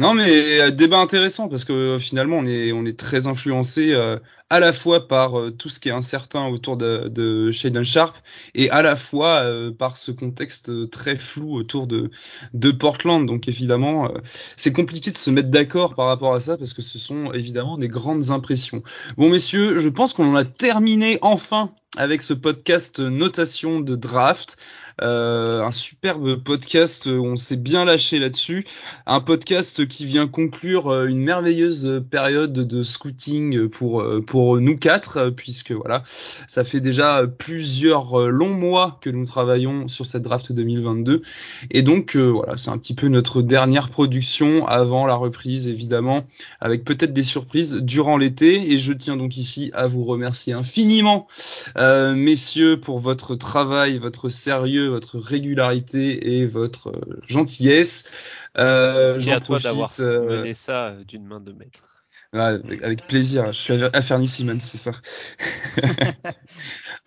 Non, 0.00 0.14
mais 0.14 0.60
euh, 0.60 0.70
débat 0.70 1.00
intéressant 1.00 1.48
parce 1.48 1.64
que 1.64 1.72
euh, 1.72 1.98
finalement 1.98 2.38
on 2.38 2.46
est 2.46 2.70
on 2.70 2.86
est 2.86 2.96
très 2.96 3.26
influencé 3.26 3.92
euh, 3.92 4.16
à 4.48 4.60
la 4.60 4.72
fois 4.72 5.08
par 5.08 5.32
tout 5.58 5.68
ce 5.68 5.80
qui 5.80 5.88
est 5.88 5.92
incertain 5.92 6.46
autour 6.46 6.76
de, 6.76 7.08
de 7.08 7.50
Shaden 7.50 7.82
Sharp 7.82 8.16
et 8.54 8.70
à 8.70 8.80
la 8.80 8.94
fois 8.94 9.44
par 9.76 9.96
ce 9.98 10.10
contexte 10.10 10.88
très 10.90 11.16
flou 11.16 11.54
autour 11.54 11.86
de 11.86 12.10
de 12.54 12.70
Portland. 12.70 13.26
Donc 13.26 13.46
évidemment 13.48 14.10
c'est 14.56 14.72
compliqué 14.72 15.10
de 15.10 15.18
se 15.18 15.30
mettre 15.30 15.50
d'accord 15.50 15.94
par 15.96 16.06
rapport 16.06 16.32
à 16.32 16.40
ça 16.40 16.56
parce 16.56 16.72
que 16.72 16.80
ce 16.80 16.98
sont 16.98 17.32
évidemment 17.34 17.76
des 17.76 17.88
grandes 17.88 18.30
impressions. 18.30 18.82
Bon 19.18 19.28
messieurs, 19.28 19.80
je 19.80 19.88
pense 19.90 20.14
qu'on 20.14 20.34
a 20.34 20.44
terminé 20.44 21.18
enfin 21.20 21.74
avec 21.98 22.22
ce 22.22 22.32
podcast 22.32 23.00
notation 23.00 23.80
de 23.80 23.96
draft. 23.96 24.56
Euh, 25.00 25.62
un 25.62 25.70
superbe 25.70 26.42
podcast, 26.42 27.06
où 27.06 27.24
on 27.24 27.36
s'est 27.36 27.56
bien 27.56 27.84
lâché 27.84 28.18
là-dessus. 28.18 28.64
Un 29.06 29.20
podcast 29.20 29.86
qui 29.86 30.04
vient 30.04 30.26
conclure 30.26 30.88
euh, 30.88 31.06
une 31.06 31.20
merveilleuse 31.20 32.02
période 32.10 32.52
de 32.52 32.82
scouting 32.82 33.68
pour 33.68 34.00
euh, 34.00 34.20
pour 34.20 34.60
nous 34.60 34.76
quatre, 34.76 35.30
puisque 35.30 35.70
voilà, 35.70 36.02
ça 36.48 36.64
fait 36.64 36.80
déjà 36.80 37.24
plusieurs 37.26 38.28
longs 38.28 38.52
mois 38.52 38.98
que 39.00 39.10
nous 39.10 39.24
travaillons 39.24 39.86
sur 39.86 40.04
cette 40.04 40.22
draft 40.22 40.50
2022, 40.52 41.22
et 41.70 41.82
donc 41.82 42.16
voilà, 42.16 42.56
c'est 42.56 42.70
un 42.70 42.78
petit 42.78 42.94
peu 42.94 43.06
notre 43.08 43.40
dernière 43.42 43.90
production 43.90 44.66
avant 44.66 45.06
la 45.06 45.14
reprise, 45.14 45.68
évidemment, 45.68 46.24
avec 46.60 46.84
peut-être 46.84 47.12
des 47.12 47.22
surprises 47.22 47.74
durant 47.74 48.16
l'été. 48.16 48.72
Et 48.72 48.78
je 48.78 48.92
tiens 48.92 49.16
donc 49.16 49.36
ici 49.36 49.70
à 49.74 49.86
vous 49.86 50.04
remercier 50.04 50.54
infiniment, 50.54 51.28
messieurs, 51.76 52.80
pour 52.80 52.98
votre 52.98 53.36
travail, 53.36 53.98
votre 53.98 54.28
sérieux 54.28 54.87
votre 54.88 55.18
régularité 55.18 56.38
et 56.38 56.46
votre 56.46 56.88
euh, 56.88 57.20
gentillesse. 57.26 58.10
Euh, 58.56 59.12
Merci 59.12 59.30
à 59.30 59.40
toi 59.40 59.58
d'avoir 59.58 59.92
euh, 60.00 60.38
mené 60.38 60.54
ça 60.54 60.96
d'une 61.06 61.24
main 61.24 61.40
de 61.40 61.52
maître. 61.52 62.04
avec, 62.32 63.06
plaisir. 63.06 63.52
Je 63.52 63.58
suis 63.58 64.28
Simmons, 64.28 64.58
c'est 64.60 64.78
ça. 64.78 64.92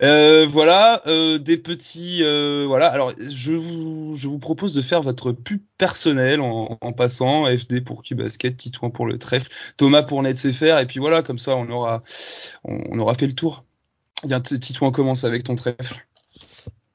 voilà, 0.48 1.02
des 1.38 1.56
petits, 1.58 2.22
voilà. 2.66 2.88
Alors, 2.88 3.12
je 3.18 3.52
vous, 3.52 4.16
je 4.16 4.28
vous 4.28 4.38
propose 4.38 4.74
de 4.74 4.82
faire 4.82 5.02
votre 5.02 5.32
pub 5.32 5.60
personnel 5.78 6.40
en, 6.40 6.92
passant. 6.92 7.46
FD 7.46 7.84
pour 7.84 8.02
Q-Basket, 8.02 8.56
Titouan 8.56 8.90
pour 8.90 9.06
le 9.06 9.18
trèfle, 9.18 9.50
Thomas 9.76 10.02
pour 10.02 10.22
NetCFR, 10.22 10.78
et 10.80 10.86
puis 10.86 10.98
voilà, 10.98 11.22
comme 11.22 11.38
ça, 11.38 11.54
on 11.56 11.68
aura, 11.70 12.02
on, 12.64 12.98
aura 12.98 13.14
fait 13.14 13.26
le 13.26 13.34
tour. 13.34 13.64
Bien, 14.24 14.40
Titouan 14.40 14.92
commence 14.92 15.24
avec 15.24 15.44
ton 15.44 15.54
trèfle. 15.54 16.02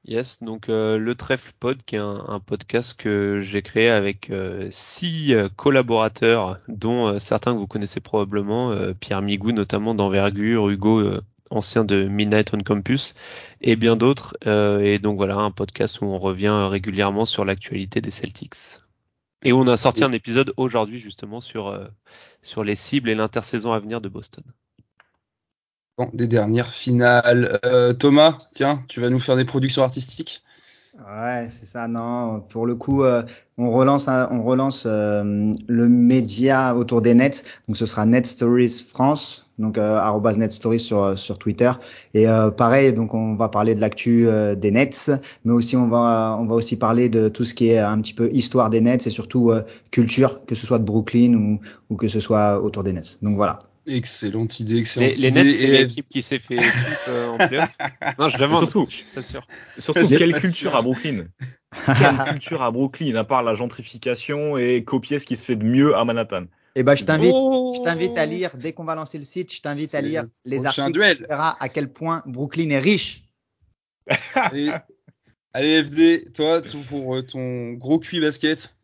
Yes, 0.08 0.42
donc 0.42 0.70
euh, 0.70 0.98
le 0.98 1.16
Trèfle 1.16 1.52
Pod, 1.60 1.84
qui 1.84 1.98
est 1.98 2.00
un, 2.00 2.40
podcast 2.40 2.94
que 2.94 3.42
j'ai 3.44 3.62
créé 3.62 3.90
avec 3.90 4.30
euh, 4.30 4.70
six 4.72 5.34
euh, 5.34 5.50
collaborateurs, 5.54 6.60
dont 6.70 7.20
certains 7.20 7.54
que 7.54 7.60
vous 7.60 7.68
connaissez 7.68 8.00
probablement, 8.00 8.74
Pierre 9.02 9.22
Migou 9.22 9.52
notamment 9.52 9.96
d'envergure, 9.96 10.70
Hugo, 10.70 11.20
ancien 11.50 11.84
de 11.84 12.06
Midnight 12.06 12.54
on 12.54 12.62
Campus, 12.64 13.16
et 13.60 13.76
bien 13.76 13.98
d'autres. 13.98 14.38
et 14.46 14.98
donc 15.00 15.18
voilà, 15.18 15.36
un 15.36 15.52
podcast 15.52 16.00
où 16.00 16.06
on 16.06 16.20
revient 16.20 16.68
régulièrement 16.70 17.26
sur 17.26 17.44
l'actualité 17.44 18.00
des 18.00 18.12
Celtics. 18.12 18.80
Et 19.44 19.52
où 19.52 19.60
on 19.60 19.68
a 19.68 19.76
sorti 19.76 20.06
un 20.06 20.14
épisode 20.14 20.54
aujourd'hui 20.56 21.00
justement 21.00 21.42
sur, 21.42 21.78
sur 22.42 22.64
les 22.64 22.76
cibles 22.76 23.10
et 23.10 23.16
l'intersaison 23.16 23.74
à 23.74 23.80
venir 23.80 24.00
de 24.00 24.08
Boston 24.08 24.44
des 26.14 26.28
dernières 26.28 26.74
finales. 26.74 27.60
Euh, 27.66 27.94
Thomas, 27.94 28.38
tiens, 28.54 28.84
tu 28.88 29.02
vas 29.02 29.10
nous 29.10 29.20
faire 29.20 29.36
des 29.36 29.46
productions 29.46 29.84
artistiques? 29.84 30.44
Ouais, 30.98 31.48
c'est 31.50 31.66
ça. 31.66 31.88
Non, 31.88 32.42
pour 32.42 32.66
le 32.66 32.76
coup, 32.76 33.04
euh, 33.04 33.22
on 33.58 33.72
relance, 33.72 34.08
on 34.08 34.42
relance 34.44 34.86
euh, 34.88 35.54
le 35.68 35.88
média 35.88 36.76
autour 36.76 37.02
des 37.04 37.14
nets. 37.14 37.44
Donc, 37.68 37.78
ce 37.78 37.86
sera 37.86 38.06
Net 38.08 38.26
Stories 38.26 38.84
France, 38.92 39.48
donc 39.60 39.78
euh, 39.78 40.32
Net 40.38 40.52
Stories 40.52 40.80
sur 40.80 41.16
sur 41.18 41.38
Twitter. 41.38 41.72
Et 42.16 42.26
pareil, 42.58 42.94
donc 42.94 43.14
on 43.14 43.36
va 43.36 43.48
parler 43.48 43.76
de 43.76 43.80
l'actu 43.82 44.28
des 44.58 44.72
nets, 44.72 45.12
mais 45.46 45.54
aussi 45.54 45.76
on 45.76 45.88
va 45.88 46.36
on 46.40 46.46
va 46.46 46.56
aussi 46.56 46.78
parler 46.78 47.10
de 47.10 47.30
tout 47.30 47.44
ce 47.44 47.54
qui 47.54 47.70
est 47.70 47.78
un 47.80 48.02
petit 48.02 48.14
peu 48.14 48.30
histoire 48.32 48.70
des 48.72 48.82
nets 48.82 49.06
et 49.06 49.12
surtout 49.12 49.52
culture, 49.92 50.46
que 50.46 50.56
ce 50.56 50.66
soit 50.66 50.80
de 50.80 50.84
Brooklyn 50.86 51.36
ou 51.36 51.60
ou 51.90 51.96
que 51.96 52.08
ce 52.08 52.20
soit 52.20 52.60
autour 52.62 52.84
des 52.84 52.94
nets. 52.94 53.20
Donc 53.22 53.36
voilà. 53.36 53.67
Excellente 53.88 54.60
idée, 54.60 54.78
excellente 54.78 55.10
les, 55.12 55.20
idée. 55.20 55.32
Les 55.32 55.44
Nets, 55.44 55.52
c'est 55.52 55.68
l'équipe 55.68 56.10
qui 56.10 56.22
s'est 56.22 56.40
fait 56.40 56.60
euh, 57.08 57.30
en 57.30 57.38
playoff. 57.38 57.76
Non, 58.20 58.30
je 58.30 58.38
demande. 58.38 58.70
Surtout, 58.70 58.88
pas 59.16 59.22
sûr. 59.22 59.48
Surtout, 59.78 60.08
quelle 60.08 60.36
culture 60.40 60.76
à 60.76 60.82
Brooklyn 60.82 61.28
quelle 61.86 62.18
culture 62.32 62.64
à 62.64 62.72
Brooklyn, 62.72 63.16
à 63.16 63.24
part 63.24 63.44
la 63.44 63.54
gentrification 63.54 64.58
et 64.58 64.84
copier 64.84 65.20
ce 65.20 65.26
qui 65.26 65.36
se 65.36 65.46
fait 65.46 65.56
de 65.56 65.66
mieux 65.66 65.96
à 65.96 66.06
Manhattan. 66.06 66.46
Eh 66.76 66.84
ben, 66.84 66.96
je 66.96 67.04
t'invite, 67.04 67.34
je 67.34 67.82
t'invite 67.82 68.18
à 68.18 68.26
lire, 68.26 68.56
dès 68.56 68.72
qu'on 68.72 68.84
va 68.84 68.96
lancer 68.96 69.18
le 69.18 69.24
site, 69.24 69.54
je 69.54 69.62
t'invite 69.62 69.96
à 69.96 70.02
lire 70.02 70.26
les 70.46 70.66
articles. 70.66 70.92
Tu 70.92 71.26
verras 71.26 71.56
à 71.60 71.70
quel 71.70 71.92
point 71.92 72.24
Brooklyn 72.26 72.70
est 72.70 72.80
riche. 72.80 73.24
Allez, 74.36 74.72
allez 75.54 75.84
FD, 75.84 76.32
toi, 76.34 76.62
pour 76.88 77.16
euh, 77.16 77.24
ton 77.24 77.74
gros 77.74 78.00
QI 78.00 78.20
basket. 78.20 78.77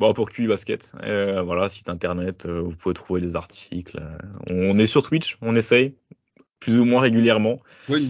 Bon, 0.00 0.14
pour 0.14 0.30
QI 0.30 0.46
Basket, 0.46 0.94
euh, 1.02 1.42
voilà, 1.42 1.68
site 1.68 1.90
internet, 1.90 2.46
euh, 2.46 2.62
vous 2.62 2.70
pouvez 2.70 2.94
trouver 2.94 3.20
des 3.20 3.36
articles. 3.36 3.98
Euh, 4.00 4.16
on 4.48 4.78
est 4.78 4.86
sur 4.86 5.02
Twitch, 5.02 5.36
on 5.42 5.54
essaye 5.54 5.92
plus 6.58 6.80
ou 6.80 6.86
moins 6.86 7.02
régulièrement. 7.02 7.60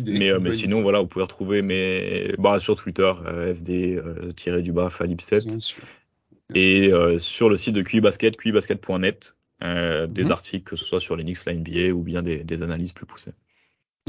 mais, 0.06 0.30
mais 0.40 0.52
sinon, 0.52 0.82
voilà, 0.82 1.00
vous 1.00 1.08
pouvez 1.08 1.24
retrouver 1.24 1.62
mes, 1.62 2.32
bah, 2.38 2.60
sur 2.60 2.76
Twitter, 2.76 3.12
FD 3.56 4.00
du 4.62 4.72
bas 4.72 4.86
Falip7 4.86 5.74
et 6.54 6.92
sur 7.18 7.48
le 7.48 7.56
site 7.56 7.74
de 7.74 7.82
QI 7.82 8.00
Basket, 8.00 8.36
QIBasket.net, 8.36 9.36
des 9.60 10.24
mhm. 10.24 10.30
articles 10.30 10.70
que 10.70 10.76
ce 10.76 10.84
soit 10.84 11.00
sur 11.00 11.16
l'Enix, 11.16 11.44
la 11.44 11.54
NBA 11.54 11.92
ou 11.92 12.04
bien 12.04 12.22
des 12.22 12.62
analyses 12.62 12.92
plus 12.92 13.06
poussées. 13.06 13.32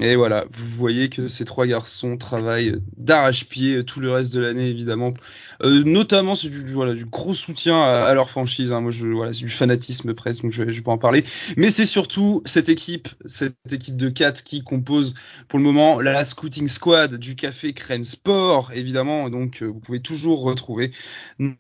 Et 0.01 0.15
voilà, 0.15 0.45
vous 0.49 0.65
voyez 0.65 1.09
que 1.09 1.27
ces 1.27 1.45
trois 1.45 1.67
garçons 1.67 2.17
travaillent 2.17 2.75
d'arrache-pied 2.97 3.85
tout 3.85 3.99
le 3.99 4.11
reste 4.11 4.33
de 4.33 4.39
l'année, 4.39 4.67
évidemment. 4.67 5.13
Euh, 5.61 5.83
notamment, 5.83 6.33
c'est 6.33 6.49
du, 6.49 6.63
gros 7.05 7.35
soutien 7.35 7.79
à, 7.79 8.11
leur 8.15 8.31
franchise. 8.31 8.71
Hein. 8.71 8.81
Moi, 8.81 8.91
je, 8.91 9.05
c'est 9.31 9.45
du 9.45 9.49
fanatisme 9.49 10.15
presque, 10.15 10.41
donc 10.41 10.53
je, 10.53 10.63
je 10.63 10.77
vais 10.77 10.81
pas 10.81 10.91
en 10.91 10.97
parler. 10.97 11.23
Mais 11.55 11.69
c'est 11.69 11.85
surtout 11.85 12.41
cette 12.45 12.67
équipe, 12.67 13.09
cette 13.27 13.53
équipe 13.71 13.95
de 13.95 14.09
quatre 14.09 14.43
qui 14.43 14.63
compose 14.63 15.13
pour 15.47 15.59
le 15.59 15.65
moment 15.65 16.01
la 16.01 16.25
scouting 16.25 16.67
squad 16.67 17.15
du 17.15 17.35
Café 17.35 17.73
Crème 17.73 18.03
Sport, 18.03 18.71
évidemment. 18.73 19.29
Donc, 19.29 19.61
euh, 19.61 19.67
vous 19.67 19.79
pouvez 19.79 20.01
toujours 20.01 20.41
retrouver 20.41 20.93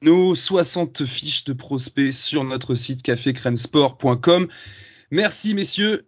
nos 0.01 0.33
60 0.33 1.05
fiches 1.05 1.43
de 1.43 1.53
prospects 1.53 2.11
sur 2.11 2.43
notre 2.43 2.73
site 2.73 3.03
cafécrèmesport.com. 3.03 4.47
Merci, 5.11 5.53
messieurs 5.53 6.07